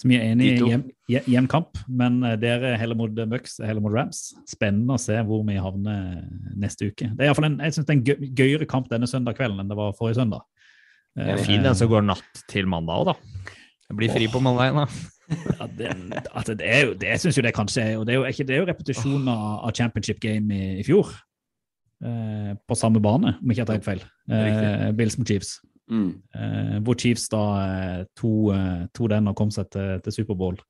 Så 0.00 0.08
vi 0.08 0.16
er 0.16 0.30
enig 0.30 0.54
i 0.54 0.64
hjem, 0.64 0.84
jevn 1.28 1.46
kamp, 1.50 1.76
men 1.86 2.22
eh, 2.24 2.38
dere 2.40 2.72
heller 2.80 2.96
mot 2.96 3.12
Bucks, 3.12 3.58
heller 3.60 3.84
mot 3.84 3.92
Rams. 3.92 4.30
Spennende 4.48 4.96
å 4.96 5.02
se 5.02 5.18
hvor 5.28 5.44
vi 5.44 5.58
havner 5.60 6.22
neste 6.56 6.88
uke. 6.88 7.10
Det 7.12 7.20
er 7.20 7.28
i 7.28 7.30
hvert 7.30 7.40
fall 7.42 7.50
en, 7.50 7.58
jeg 7.60 7.76
synes 7.76 7.88
det 7.88 7.92
er 7.92 7.98
en 7.98 8.06
gøy, 8.08 8.30
gøyere 8.40 8.68
kamp 8.70 8.88
denne 8.88 9.08
søndag 9.10 9.36
kvelden 9.36 9.60
enn 9.60 9.68
det 9.68 9.76
var 9.76 9.92
forrige 9.98 10.22
søndag. 10.22 10.46
Det 10.46 11.26
er 11.26 11.36
Eh, 11.36 11.44
Fin 11.44 11.62
den 11.62 11.74
som 11.74 11.88
går 11.90 12.04
natt 12.06 12.44
til 12.48 12.68
mandag 12.70 13.02
òg, 13.02 13.08
da. 13.10 13.48
Jeg 13.90 13.98
blir 13.98 14.12
fri 14.14 14.28
på 14.30 14.40
mandag 14.40 14.70
igjen, 14.70 14.84
da. 14.84 14.86
Ja, 15.30 15.66
det, 15.78 15.88
altså 16.34 16.54
det, 16.58 16.66
er 16.66 16.86
jo, 16.86 16.94
det 16.98 17.16
synes 17.22 17.36
jo 17.38 17.42
det 17.42 17.54
kanskje 17.54 17.82
er. 17.82 17.98
Og 17.98 18.06
det 18.06 18.14
er 18.14 18.20
jo, 18.20 18.22
er 18.26 18.34
ikke, 18.34 18.46
det 18.46 18.54
er 18.56 18.62
jo 18.62 18.68
repetisjon 18.70 19.28
av, 19.30 19.42
av 19.66 19.74
championship 19.78 20.22
game 20.22 20.54
i, 20.54 20.70
i 20.80 20.86
fjor. 20.86 21.10
Eh, 22.00 22.54
på 22.66 22.78
samme 22.78 23.02
bane, 23.02 23.34
om 23.36 23.52
ikke 23.52 23.60
jeg 23.62 23.68
tar 23.68 23.78
helt 23.78 23.88
feil. 23.90 24.04
Eh, 24.30 24.88
Bills 24.96 25.18
mot 25.20 25.28
Chiefs. 25.28 25.58
Mm. 25.90 26.10
Eh, 26.34 26.76
hvor 26.86 26.98
Chiefs 26.98 27.28
da 27.32 27.44
eh, 27.60 28.02
to, 28.18 28.32
eh, 28.54 28.84
to 28.94 29.08
den 29.10 29.30
og 29.30 29.36
kom 29.38 29.50
seg 29.54 29.70
til, 29.74 29.96
til 30.04 30.20
Superbowl. 30.20 30.60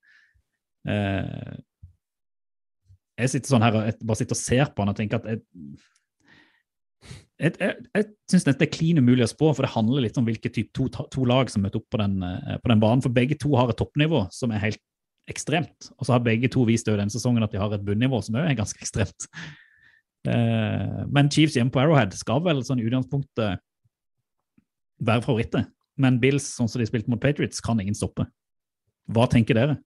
Eh, 0.88 1.56
jeg 3.20 3.34
sitter 3.34 3.52
sånn 3.52 3.64
her 3.64 3.76
og 3.76 4.04
bare 4.08 4.20
sitter 4.20 4.36
og 4.36 4.40
ser 4.40 4.70
på 4.72 4.82
han 4.82 4.92
og 4.92 4.96
tenker 4.96 5.20
at 5.20 5.28
jeg, 5.28 5.42
jeg, 7.40 7.52
jeg, 7.60 7.74
jeg 7.96 8.06
syns 8.32 8.46
dette 8.48 8.64
er 8.64 8.72
klin 8.72 9.00
umulig 9.00 9.26
å 9.26 9.30
spå, 9.30 9.52
for 9.52 9.66
det 9.66 9.74
handler 9.74 10.06
litt 10.06 10.20
om 10.20 10.28
hvilke 10.28 10.52
type 10.52 10.72
to, 10.76 10.88
to 11.12 11.26
lag 11.28 11.52
som 11.52 11.64
møter 11.64 11.82
opp 11.82 11.90
på 11.92 12.00
den, 12.00 12.20
eh, 12.24 12.56
på 12.62 12.72
den 12.72 12.82
banen. 12.82 13.04
For 13.04 13.12
begge 13.12 13.36
to 13.40 13.52
har 13.60 13.72
et 13.72 13.80
toppnivå 13.80 14.26
som 14.34 14.54
er 14.56 14.64
helt 14.64 14.82
ekstremt. 15.30 15.90
Og 15.98 16.06
så 16.06 16.16
har 16.16 16.24
begge 16.24 16.50
to 16.52 16.64
vist 16.68 16.88
denne 16.88 17.12
sesongen 17.12 17.44
at 17.44 17.52
de 17.52 17.60
har 17.60 17.72
et 17.76 17.84
bunnivå 17.84 18.22
som 18.24 18.40
òg 18.40 18.48
er 18.48 18.58
ganske 18.58 18.80
ekstremt. 18.82 19.28
Eh, 20.28 21.00
men 21.08 21.30
Chiefs 21.32 21.56
hjemme 21.56 21.72
på 21.72 21.80
Arrowhead 21.80 22.16
skal 22.16 22.42
vel 22.44 22.64
sånn 22.66 22.80
i 22.82 22.88
utgangspunktet 22.88 23.60
være 25.04 25.24
favoritter. 25.24 25.68
Men 26.00 26.18
Bills, 26.22 26.46
sånn 26.56 26.68
som 26.70 26.80
de 26.80 26.88
spilte 26.88 27.10
mot 27.12 27.20
Patriots, 27.20 27.60
kan 27.64 27.80
ingen 27.82 27.96
stoppe. 27.96 28.26
Hva 29.10 29.26
tenker 29.30 29.58
dere? 29.58 29.78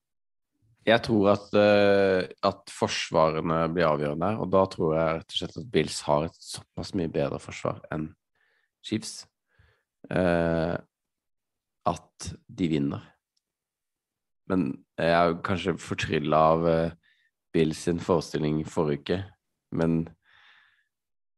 Jeg 0.85 1.01
tror 1.07 1.31
at, 1.31 1.47
uh, 1.57 2.27
at 2.45 2.69
forsvarene 2.69 3.63
blir 3.73 3.87
avgjørende, 3.87 4.35
og 4.37 4.51
da 4.53 4.61
tror 4.69 4.93
jeg 4.93 5.15
rett 5.17 5.33
og 5.33 5.39
slett 5.39 5.57
at 5.61 5.71
Bills 5.73 6.01
har 6.05 6.27
et 6.27 6.37
såpass 6.45 6.93
mye 6.97 7.09
bedre 7.11 7.39
forsvar 7.41 7.79
enn 7.93 8.11
Chiefs 8.85 9.23
uh, 10.13 10.77
at 11.89 12.27
de 12.45 12.69
vinner. 12.69 13.01
Men 14.45 14.67
jeg 15.01 15.15
er 15.17 15.39
kanskje 15.45 15.73
fortrylla 15.81 16.43
av 16.51 16.67
uh, 16.69 16.93
Bills 17.55 17.81
sin 17.87 17.97
forestilling 18.03 18.61
forrige 18.69 19.01
uke, 19.01 19.19
men 19.73 20.03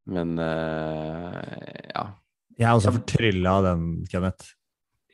Men 0.08 0.40
uh, 0.40 1.44
ja. 1.92 2.04
Jeg 2.58 2.68
er 2.68 2.74
også 2.74 2.94
fortrylla 2.96 3.58
av 3.60 3.68
den, 3.68 3.88
Kenneth. 4.10 4.54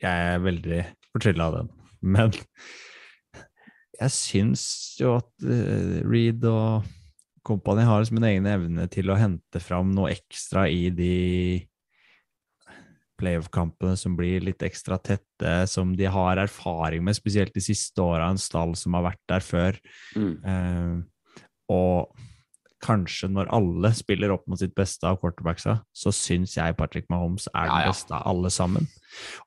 Jeg 0.00 0.28
er 0.34 0.44
veldig 0.44 0.80
fortrylla 1.12 1.48
av 1.50 1.58
den. 1.58 1.70
Men 2.14 2.32
jeg 4.00 4.14
syns 4.14 4.64
jo 5.00 5.16
at 5.18 5.30
uh, 5.46 6.00
Reed 6.08 6.44
og 6.48 6.88
company 7.44 7.84
har 7.84 8.00
liksom 8.00 8.18
en 8.22 8.28
egen 8.30 8.48
evne 8.48 8.88
til 8.92 9.12
å 9.12 9.18
hente 9.20 9.60
fram 9.60 9.92
noe 9.94 10.14
ekstra 10.14 10.64
i 10.72 10.88
de 10.94 11.14
playoff-kampene 13.20 13.96
som 13.98 14.16
blir 14.18 14.42
litt 14.44 14.64
ekstra 14.66 14.98
tette, 14.98 15.52
som 15.70 15.92
de 15.96 16.08
har 16.10 16.40
erfaring 16.40 17.04
med, 17.04 17.16
spesielt 17.16 17.54
de 17.54 17.62
siste 17.62 18.02
åra, 18.02 18.30
en 18.32 18.40
stall 18.40 18.74
som 18.78 18.96
har 18.98 19.06
vært 19.10 19.22
der 19.30 19.44
før. 19.44 19.78
Mm. 20.18 20.32
Eh, 20.50 21.36
og 21.74 22.24
kanskje 22.84 23.30
når 23.32 23.50
alle 23.56 23.90
spiller 23.96 24.34
opp 24.34 24.44
mot 24.50 24.60
sitt 24.60 24.74
beste 24.76 25.08
av 25.08 25.18
quarterbacksa, 25.22 25.78
så 25.96 26.12
syns 26.14 26.58
jeg 26.58 26.76
Patrick 26.78 27.08
Mahomes 27.12 27.48
er 27.52 27.70
den 27.70 27.90
beste 27.90 28.14
av 28.16 28.28
alle 28.30 28.52
sammen. 28.52 28.88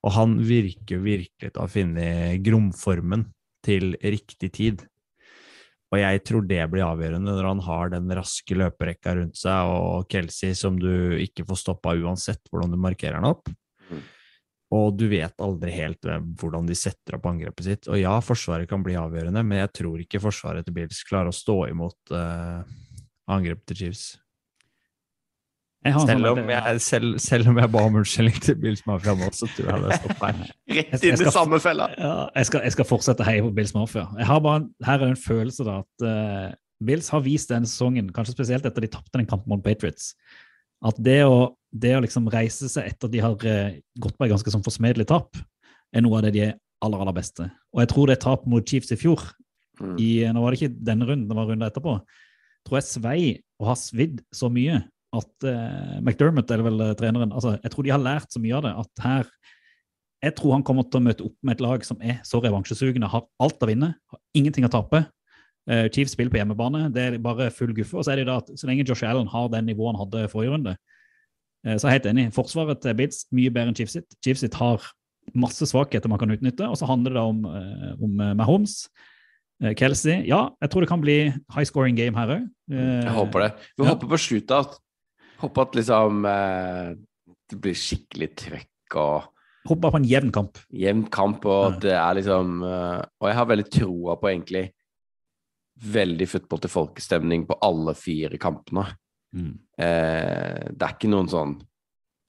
Og 0.02 0.14
han 0.18 0.36
virker 0.48 1.02
virkelig 1.04 1.52
til 1.52 1.58
å 1.58 1.66
ha 1.66 1.72
funnet 1.72 2.44
gromformen 2.44 3.28
til 3.66 3.94
riktig 4.02 4.52
tid. 4.58 4.86
Og 5.88 6.02
jeg 6.02 6.20
tror 6.28 6.44
det 6.44 6.60
blir 6.68 6.84
avgjørende 6.84 7.32
når 7.32 7.48
han 7.48 7.64
har 7.64 7.94
den 7.94 8.12
raske 8.16 8.56
løperekka 8.58 9.14
rundt 9.16 9.40
seg, 9.40 9.72
og 9.72 10.08
Kelsey 10.12 10.56
som 10.58 10.76
du 10.80 11.16
ikke 11.22 11.46
får 11.48 11.62
stoppa 11.62 11.96
uansett 11.96 12.44
hvordan 12.50 12.74
du 12.74 12.80
markerer 12.80 13.16
han 13.20 13.30
opp. 13.30 13.48
Mm. 13.88 14.02
Og 14.76 14.98
du 15.00 15.06
vet 15.08 15.32
aldri 15.40 15.72
helt 15.78 16.04
hvordan 16.04 16.68
de 16.68 16.76
setter 16.76 17.16
opp 17.16 17.30
angrepet 17.30 17.64
sitt. 17.64 17.88
Og 17.88 17.96
ja, 18.02 18.12
Forsvaret 18.20 18.68
kan 18.68 18.84
bli 18.84 18.98
avgjørende, 19.00 19.40
men 19.40 19.62
jeg 19.62 19.72
tror 19.80 20.02
ikke 20.04 20.20
Forsvaret 20.20 20.68
til 20.68 20.76
Bills 20.76 21.00
klarer 21.08 21.32
å 21.32 21.36
stå 21.36 21.56
imot 21.70 22.12
eh, 22.12 22.76
angrepet 23.28 23.66
til 23.70 23.76
Chiefs. 23.82 24.06
Jeg 25.86 25.94
har 25.94 26.06
Selv 26.08 26.24
sånn- 26.26 26.40
om 26.42 26.48
jeg, 26.50 26.80
selv, 26.82 27.18
selv 27.22 27.48
om 27.52 27.58
jeg 27.62 27.70
ba 27.70 27.78
om 27.86 27.94
unnskyldning 28.00 28.40
til 28.42 28.56
Bills 28.58 28.82
Mafia 28.86 29.14
nå, 29.14 29.28
så 29.32 29.46
tror 29.54 29.68
jeg 29.70 29.82
det 29.84 29.98
stopper 30.00 30.18
feil. 30.18 30.40
Rett 30.74 31.04
inn 31.06 31.22
i 31.22 31.30
samme 31.32 31.60
fella! 31.62 31.86
Ja, 31.96 32.14
jeg, 32.34 32.48
skal, 32.50 32.64
jeg 32.66 32.74
skal 32.74 32.88
fortsette 32.88 33.22
å 33.22 33.28
heie 33.28 33.44
på 33.46 33.52
Bills 33.54 33.72
Mafia. 33.76 34.08
Jeg 34.18 34.26
har 34.26 34.40
bare, 34.44 34.62
en- 34.64 34.72
her 34.84 34.96
er 34.98 35.04
det 35.06 35.12
en 35.14 35.22
følelse 35.22 35.64
da, 35.68 35.76
at 35.84 36.04
uh, 36.04 36.56
Bills 36.84 37.08
har 37.14 37.22
vist 37.24 37.48
denne 37.54 37.70
sesongen, 37.70 38.10
kanskje 38.12 38.34
spesielt 38.34 38.66
etter 38.66 38.84
de 38.84 38.90
tapte 38.90 39.14
den 39.20 39.26
kampen 39.30 39.48
mot 39.54 39.62
Patriots, 39.62 40.10
at 40.84 40.98
det 41.02 41.20
å, 41.24 41.54
det 41.72 41.94
å 41.96 42.02
liksom 42.02 42.26
reise 42.34 42.68
seg 42.68 42.90
etter 42.90 43.06
at 43.08 43.14
de 43.14 43.22
har 43.22 43.38
uh, 43.38 43.78
gått 44.02 44.18
på 44.18 44.26
et 44.26 44.34
ganske 44.34 44.50
sånn 44.50 44.66
forsmedelig 44.66 45.06
tap, 45.14 45.38
er 45.94 46.02
noe 46.04 46.18
av 46.18 46.26
det 46.26 46.34
de 46.34 46.42
er 46.50 46.56
aller, 46.82 47.00
aller 47.06 47.14
beste. 47.16 47.46
Og 47.72 47.80
jeg 47.84 47.88
tror 47.94 48.10
det 48.10 48.18
tapet 48.26 48.50
mot 48.50 48.66
Chiefs 48.66 48.92
i 48.92 48.98
fjor, 48.98 49.22
Mm. 49.78 49.92
i, 50.02 50.06
nå 50.34 50.40
var 50.42 50.50
det 50.50 50.58
ikke 50.58 50.74
denne 50.82 51.06
runden, 51.06 51.28
det 51.30 51.36
var 51.38 51.44
runden 51.46 51.62
etterpå, 51.70 51.92
tror 52.66 52.80
jeg 52.80 52.88
svei 52.88 53.20
og 53.58 53.70
har 53.72 53.78
svidd 53.80 54.22
så 54.34 54.50
mye 54.52 54.80
at 55.16 55.46
eh, 55.48 55.98
McDermott 56.02 56.50
er 56.52 56.62
vel 56.64 56.82
eh, 56.84 56.96
treneren 56.98 57.32
altså 57.32 57.54
Jeg 57.56 57.72
tror 57.72 57.86
de 57.86 57.92
har 57.94 58.02
lært 58.02 58.34
så 58.34 58.42
mye 58.42 58.58
av 58.58 58.66
det 58.66 58.72
at 58.82 59.04
her 59.04 59.30
Jeg 60.24 60.34
tror 60.36 60.58
han 60.58 60.64
kommer 60.66 60.84
til 60.84 61.00
å 61.00 61.06
møte 61.06 61.24
opp 61.24 61.36
med 61.40 61.56
et 61.56 61.62
lag 61.64 61.86
som 61.86 62.02
er 62.02 62.18
så 62.26 62.42
revansjesugende, 62.44 63.08
har 63.08 63.24
alt 63.40 63.62
å 63.62 63.68
vinne, 63.70 63.92
har 63.94 64.20
ingenting 64.36 64.66
å 64.66 64.72
tape. 64.72 65.04
Eh, 65.70 65.86
Chiefs 65.94 66.16
spiller 66.16 66.32
på 66.32 66.40
hjemmebane, 66.40 66.88
det 66.90 67.04
er 67.04 67.18
bare 67.22 67.50
full 67.54 67.70
guffe. 67.76 67.94
Og 67.94 68.06
så 68.06 68.12
er 68.12 68.22
det 68.22 68.28
da 68.30 68.40
at 68.42 68.50
så 68.50 68.66
lenge 68.66 68.82
Josh 68.88 69.06
Allen 69.06 69.30
har 69.30 69.46
den 69.52 69.68
nivået 69.70 69.94
han 69.94 70.00
hadde 70.02 70.30
forrige 70.32 70.56
runde, 70.56 70.74
eh, 71.62 71.76
så 71.76 71.86
er 71.86 71.94
jeg 71.94 72.00
helt 72.00 72.10
enig. 72.10 72.26
Forsvaret 72.34 72.82
til 72.82 72.96
Bids 72.98 73.26
mye 73.30 73.52
bedre 73.54 73.70
enn 73.70 73.78
Chiefs 73.78 73.94
sitt. 74.00 74.18
Chiefs 74.24 74.42
sitt 74.42 74.58
har 74.58 74.82
masse 75.36 75.68
svakheter 75.68 76.10
man 76.10 76.20
kan 76.20 76.32
utnytte, 76.32 76.66
og 76.66 76.78
så 76.80 76.88
handler 76.88 77.14
det 77.14 77.22
om, 77.22 77.44
eh, 77.44 77.92
om 78.02 78.20
eh, 78.20 78.34
Mahomes. 78.34 78.88
Eh, 79.62 79.74
Kelsey, 79.74 80.20
ja, 80.28 80.50
jeg 80.62 80.70
tror 80.70 80.80
det 80.84 80.88
kan 80.88 81.00
bli 81.02 81.16
high 81.54 81.64
scoring 81.66 81.96
game 81.98 82.14
her 82.14 82.28
òg. 82.36 82.44
Jeg 82.70 83.12
håper 83.16 83.40
det. 83.40 83.50
Vi 83.76 83.84
Ja. 83.84 83.90
håper 83.94 84.06
på 84.08 84.18
shootout. 84.18 84.78
Håper 85.40 85.62
at 85.62 85.72
liksom 85.74 86.24
eh, 86.26 86.94
det 87.50 87.60
blir 87.60 87.74
skikkelig 87.74 88.34
trøkk 88.36 88.96
og 88.96 89.28
Håper 89.68 89.90
på 89.90 89.96
en 89.96 90.04
jevn 90.04 90.30
kamp. 90.32 90.58
jevn 90.72 91.10
kamp, 91.10 91.44
og 91.44 91.72
Ja. 91.74 91.78
det 91.78 91.92
er 91.92 92.14
liksom 92.14 92.62
eh, 92.64 93.02
Og 93.20 93.28
jeg 93.28 93.34
har 93.36 93.46
veldig 93.46 93.70
troa 93.70 94.16
på 94.16 94.28
egentlig 94.30 94.70
veldig 95.80 96.26
football 96.28 96.58
til 96.58 96.70
folkestemning 96.70 97.46
på 97.46 97.58
alle 97.62 97.94
fire 97.94 98.36
kampene. 98.38 98.86
Eh, 99.78 100.70
det 100.74 100.82
er 100.82 100.94
ikke 100.96 101.08
noen 101.10 101.28
sånn 101.28 101.60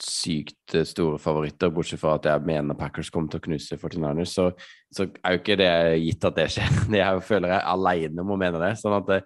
sykt 0.03 0.75
eh, 0.77 0.85
store 0.87 1.19
favoritter, 1.21 1.71
bortsett 1.73 2.01
fra 2.01 2.15
at 2.17 2.27
jeg 2.29 2.45
mener 2.47 2.77
Packers 2.79 3.09
kommer 3.13 3.31
til 3.31 3.41
å 3.41 3.45
knuse 3.47 3.77
49ers, 3.79 4.33
så, 4.37 4.49
så 4.95 5.07
er 5.09 5.35
jo 5.35 5.41
ikke 5.41 5.57
det 5.59 5.71
gitt 6.03 6.27
at 6.29 6.37
det 6.39 6.47
skjer. 6.55 6.79
Jeg 7.01 7.23
føler 7.27 7.53
jeg 7.53 7.59
er 7.59 7.69
aleine 7.73 8.23
om 8.23 8.33
å 8.35 8.39
mene 8.39 8.61
det. 8.61 8.73
Sånn 8.81 8.95
at, 8.97 9.09
det, 9.09 9.19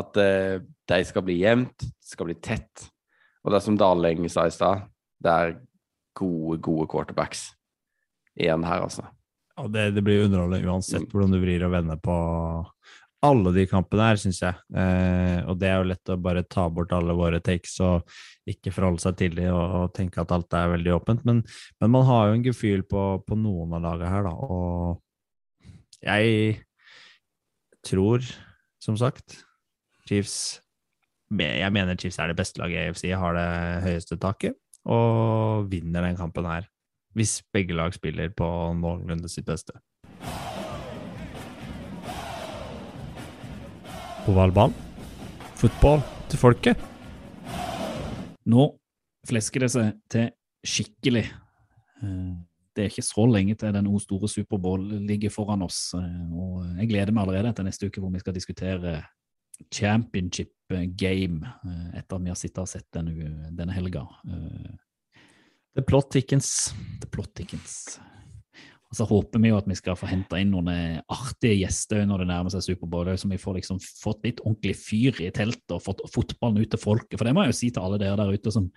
at 0.00 0.20
eh, 0.22 0.56
de 0.90 1.00
skal 1.08 1.26
bli 1.26 1.38
jevnt, 1.42 1.86
skal 2.02 2.30
bli 2.30 2.38
tett. 2.42 2.86
Og 3.44 3.52
det 3.52 3.60
er 3.60 3.66
som 3.66 3.76
Daleng 3.80 4.24
sa 4.32 4.46
i 4.48 4.54
stad, 4.54 4.86
det 5.24 5.32
er 5.32 5.56
gode, 6.16 6.60
gode 6.64 6.88
quarterbacks 6.90 7.50
igjen 8.40 8.64
her, 8.66 8.84
altså. 8.86 9.04
Ja, 9.54 9.68
det, 9.70 9.90
det 9.94 10.02
blir 10.02 10.24
underholdende 10.26 10.66
uansett 10.66 11.04
Mm. 11.04 11.10
hvordan 11.12 11.34
du 11.34 11.38
vrir 11.42 11.62
og 11.66 11.70
vender 11.76 11.98
på 12.02 12.14
alle 13.24 13.52
de 13.54 13.64
kampene 13.68 14.08
her, 14.10 14.18
syns 14.20 14.40
jeg. 14.42 14.56
Eh, 14.76 15.38
og 15.48 15.58
det 15.60 15.70
er 15.70 15.78
jo 15.80 15.88
lett 15.90 16.12
å 16.12 16.18
bare 16.20 16.44
ta 16.46 16.66
bort 16.72 16.92
alle 16.96 17.16
våre 17.16 17.40
takes 17.44 17.76
og 17.84 18.10
ikke 18.50 18.72
forholde 18.74 19.02
seg 19.02 19.16
til 19.20 19.38
de 19.38 19.48
og, 19.52 19.62
og 19.78 19.94
tenke 19.96 20.20
at 20.20 20.34
alt 20.34 20.56
er 20.58 20.72
veldig 20.74 20.92
åpent. 20.98 21.24
Men, 21.28 21.42
men 21.80 21.94
man 21.94 22.06
har 22.08 22.28
jo 22.28 22.36
en 22.38 22.46
gefühl 22.46 22.84
på, 22.88 23.04
på 23.24 23.38
noen 23.40 23.76
av 23.78 23.84
lagene 23.86 24.12
her, 24.12 24.28
da. 24.28 24.34
Og 24.34 26.04
jeg 26.04 26.58
tror, 27.84 28.26
som 28.82 28.98
sagt, 29.00 29.40
Chiefs 30.08 30.60
Jeg 31.34 31.72
mener 31.72 31.96
Chiefs 31.96 32.18
er 32.20 32.30
det 32.30 32.36
beste 32.38 32.60
laget 32.60 32.76
i 32.76 32.90
AFC, 32.90 33.06
har 33.16 33.34
det 33.34 33.48
høyeste 33.88 34.18
taket, 34.20 34.58
og 34.84 35.70
vinner 35.72 36.04
den 36.04 36.20
kampen 36.20 36.46
her. 36.46 36.68
Hvis 37.16 37.40
begge 37.54 37.74
lag 37.74 37.94
spiller 37.96 38.30
på 38.36 38.46
noenlunde 38.78 39.30
sitt 39.32 39.48
beste. 39.48 39.80
Ovalball. 44.30 44.72
Fotball 45.60 46.00
til 46.32 46.40
folket. 46.40 46.80
Nå 48.48 48.64
flesker 49.28 49.64
det 49.64 49.70
seg 49.74 49.92
til 50.12 50.30
skikkelig. 50.64 51.24
Eh, 52.02 52.32
Det 52.74 52.82
er 52.82 52.88
ikke 52.90 53.06
så 53.06 53.22
lenge 53.30 53.54
til 53.54 53.70
den 53.72 53.86
store 54.00 54.28
Superbowl 54.28 54.82
ligger 55.06 55.30
foran 55.30 55.62
oss. 55.62 55.94
eh, 55.94 56.32
Og 56.34 56.64
jeg 56.78 56.88
gleder 56.88 57.12
meg 57.12 57.22
allerede 57.28 57.54
til 57.54 57.64
neste 57.64 57.86
uke 57.86 58.00
hvor 58.00 58.10
vi 58.12 58.18
skal 58.18 58.34
diskutere 58.34 59.04
championship 59.72 60.50
game 60.96 61.44
eh, 61.44 61.98
etter 62.00 62.16
at 62.16 62.22
vi 62.24 62.28
har 62.32 62.34
sittet 62.36 62.58
og 62.58 62.68
sett 62.68 62.88
denne, 62.92 63.48
denne 63.54 63.72
helga. 63.72 64.06
The 65.76 65.82
plot 65.82 66.10
thickens. 66.10 66.72
The 67.00 67.06
Plot 67.10 67.34
Thickens. 67.34 68.00
Og 68.94 68.98
så 69.00 69.06
håper 69.10 69.42
vi 69.42 69.50
jo 69.50 69.58
at 69.58 69.66
vi 69.66 69.74
skal 69.74 69.96
få 69.98 70.06
henta 70.06 70.38
inn 70.38 70.52
noen 70.54 70.68
eh, 70.70 70.98
artige 71.10 71.56
gjester 71.64 72.04
når 72.06 72.22
det 72.22 72.28
nærmer 72.30 72.54
seg 72.54 72.62
Superbowl, 72.62 73.10
så 73.18 73.26
vi 73.26 73.40
får 73.42 73.56
liksom 73.58 73.80
fått 73.82 74.22
litt 74.22 74.42
ordentlig 74.44 74.76
fyr 74.78 75.18
i 75.24 75.32
teltet 75.34 75.74
og 75.74 75.82
fått 75.82 76.04
fotballen 76.14 76.62
ut 76.62 76.70
til 76.70 76.78
folket. 76.78 77.18
For 77.18 77.26
det 77.26 77.34
må 77.34 77.42
jeg 77.42 77.50
jo 77.50 77.58
si 77.58 77.72
til 77.74 77.82
alle 77.82 77.98
dere 77.98 78.14
der 78.20 78.30
ute 78.38 78.54
som, 78.54 78.68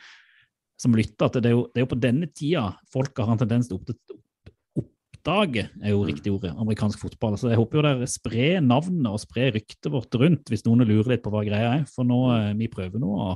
som 0.81 0.97
lytter, 0.97 1.29
at 1.29 1.37
det 1.37 1.51
er, 1.51 1.53
jo, 1.53 1.67
det 1.69 1.83
er 1.83 1.85
jo 1.85 1.91
på 1.93 1.99
denne 2.01 2.31
tida 2.33 2.71
folk 2.89 3.21
har 3.21 3.35
en 3.35 3.43
tendens 3.43 3.69
til 3.69 3.77
å 3.77 3.83
oppdage 3.83 4.17
oppdage, 5.27 5.67
er 5.83 5.91
jo 5.91 6.05
riktig 6.07 6.31
ordet, 6.31 6.53
amerikansk 6.55 7.01
fotball. 7.01 7.35
Så 7.37 7.51
jeg 7.51 7.59
håper 7.59 7.77
jo 7.77 7.83
dere 7.83 8.07
sprer 8.09 8.61
navnet 8.63 9.09
og 9.11 9.19
sprer 9.21 9.51
ryktet 9.55 9.91
vårt 9.91 10.15
rundt 10.15 10.47
hvis 10.49 10.63
noen 10.65 10.85
lurer 10.87 11.15
litt 11.15 11.25
på 11.25 11.33
hva 11.33 11.43
greia 11.45 11.73
er. 11.79 11.85
For 11.91 12.07
nå, 12.07 12.21
eh, 12.35 12.53
vi 12.57 12.71
prøver 12.71 13.01
nå 13.01 13.11
å 13.11 13.35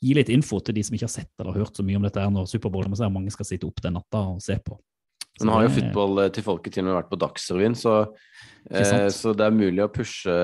gi 0.00 0.14
litt 0.16 0.30
info 0.32 0.60
til 0.60 0.76
de 0.76 0.84
som 0.84 0.96
ikke 0.96 1.08
har 1.08 1.12
sett 1.12 1.42
eller 1.42 1.56
hørt 1.56 1.76
så 1.76 1.84
mye 1.84 1.98
om 1.98 2.06
dette 2.06 2.20
her 2.20 2.30
når 2.32 2.48
Superbowl 2.48 2.88
er 2.88 3.12
mange 3.12 3.32
skal 3.32 3.48
sitte 3.48 3.68
opp 3.68 3.82
den 3.82 3.98
natta 3.98 4.22
og 4.34 4.44
se 4.44 4.56
på. 4.64 4.78
Nå 5.40 5.54
har 5.54 5.64
jo 5.64 5.72
fotball 5.78 6.24
eh, 6.24 6.32
til 6.34 6.44
folket 6.44 6.74
til 6.74 6.84
og 6.84 6.90
med 6.90 6.98
vært 6.98 7.10
på 7.12 7.18
Dagsrevyen, 7.20 7.76
så, 7.78 7.94
eh, 8.68 9.06
så 9.14 9.32
det 9.36 9.46
er 9.46 9.56
mulig 9.56 9.84
å 9.84 9.90
pushe 9.92 10.34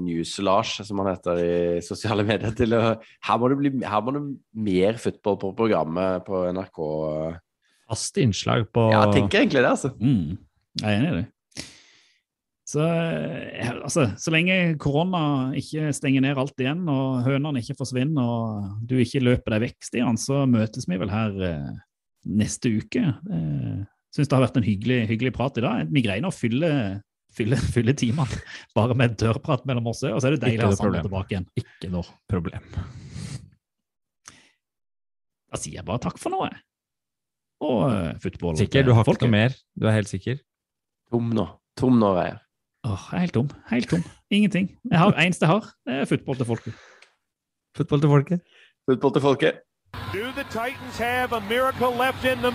News-Lars, 0.00 0.78
som 0.88 1.02
han 1.02 1.12
heter 1.12 1.42
i 1.42 1.56
sosiale 1.84 2.24
medier, 2.24 2.54
til 2.56 2.76
å 2.78 2.82
Her 2.96 3.40
må 3.42 3.52
det 3.52 3.60
bli 3.60 3.74
her 3.84 4.04
må 4.04 4.16
det 4.16 4.24
mer 4.70 5.00
fotball 5.02 5.40
på 5.42 5.52
programmet 5.58 6.24
på 6.28 6.46
NRK. 6.56 6.82
Fast 7.86 8.18
innslag 8.18 8.70
på 8.74 8.88
Ja, 8.90 9.04
jeg 9.04 9.20
tenker 9.20 9.44
egentlig 9.44 9.62
det, 9.62 9.72
altså. 9.74 9.92
Mm, 10.00 10.38
jeg 10.80 10.88
er 10.88 11.00
enig 11.00 11.12
i 11.12 11.16
det. 11.20 11.26
Så, 12.66 12.82
eh, 12.82 13.68
altså, 13.70 14.08
så 14.18 14.32
lenge 14.34 14.74
korona 14.82 15.52
ikke 15.54 15.92
stenger 15.94 16.24
ned 16.24 16.38
alt 16.40 16.58
igjen, 16.58 16.82
og 16.90 17.22
hønene 17.22 17.62
ikke 17.62 17.76
forsvinner, 17.78 18.26
og 18.26 18.86
du 18.90 18.96
ikke 18.98 19.22
løper 19.22 19.54
deg 19.54 19.68
vekk, 19.68 19.76
Stian, 19.86 20.18
så 20.18 20.42
møtes 20.50 20.88
vi 20.90 20.98
vel 20.98 21.12
her 21.12 21.36
eh, 21.46 21.76
neste 22.26 22.72
uke. 22.80 23.04
Jeg 23.04 23.84
syns 24.16 24.30
det 24.30 24.36
har 24.36 24.46
vært 24.46 24.56
en 24.58 24.66
hyggelig, 24.66 25.02
hyggelig 25.10 25.34
prat 25.36 25.60
i 25.60 25.64
dag. 25.64 25.92
Vi 25.92 26.04
fyller 26.34 27.02
fylle, 27.36 27.58
fylle, 27.74 27.94
timene 27.96 28.40
bare 28.76 28.96
med 28.98 29.16
dørprat 29.20 29.66
mellom 29.68 29.90
oss, 29.92 30.02
og 30.08 30.20
så 30.20 30.30
er 30.30 30.36
det 30.36 30.44
deilig 30.46 30.64
å 30.64 30.70
ha 30.70 30.78
Sander 30.78 31.04
tilbake 31.04 31.34
igjen. 31.34 31.48
Ikke 31.60 31.90
noe 31.92 32.16
problem. 32.30 32.64
Da 35.46 35.60
sier 35.60 35.80
jeg 35.80 35.86
bare 35.88 36.02
takk 36.06 36.18
for 36.20 36.36
jeg. 36.46 36.58
Og 37.66 37.78
uh, 37.88 38.10
football. 38.20 38.58
Sikker? 38.60 38.84
Du 38.84 38.92
har 38.92 39.00
ikke 39.00 39.12
folket. 39.14 39.30
noe 39.30 39.36
mer? 39.36 39.54
Du 39.78 39.86
er 39.88 39.96
helt 39.96 40.10
sikker? 40.10 40.42
Tom 41.12 41.30
nå. 41.36 41.46
Tom 41.80 42.00
nå, 42.00 42.12
Veier. 42.16 42.42
Åh, 42.86 43.06
jeg 43.10 43.18
er 43.18 43.24
helt 43.24 43.36
tom. 43.36 43.48
Helt 43.70 43.88
tom. 43.90 44.04
Ingenting. 44.30 44.68
Jeg 44.90 45.00
har, 45.00 45.16
eneste 45.22 45.46
jeg 45.46 45.54
har, 45.54 45.70
det 45.88 46.00
er 46.02 46.10
football 46.10 46.38
til 46.38 46.50
folket. 46.50 46.82
Football 47.76 48.04
til 48.04 48.12
folket? 48.12 48.58
Football 48.90 49.16
til 49.16 49.24
folket. 49.24 49.62
Do 50.12 50.28
the 50.36 50.44
Titans 50.52 50.98
have 50.98 51.32
a 51.32 51.40
miracle 51.48 51.90
left 51.90 52.24
in 52.24 52.38
them 52.44 52.54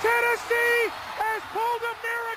Tennessee 0.00 0.92
has 1.18 1.42
pulled 1.52 1.82
a 1.82 1.94
miracle. 2.02 2.27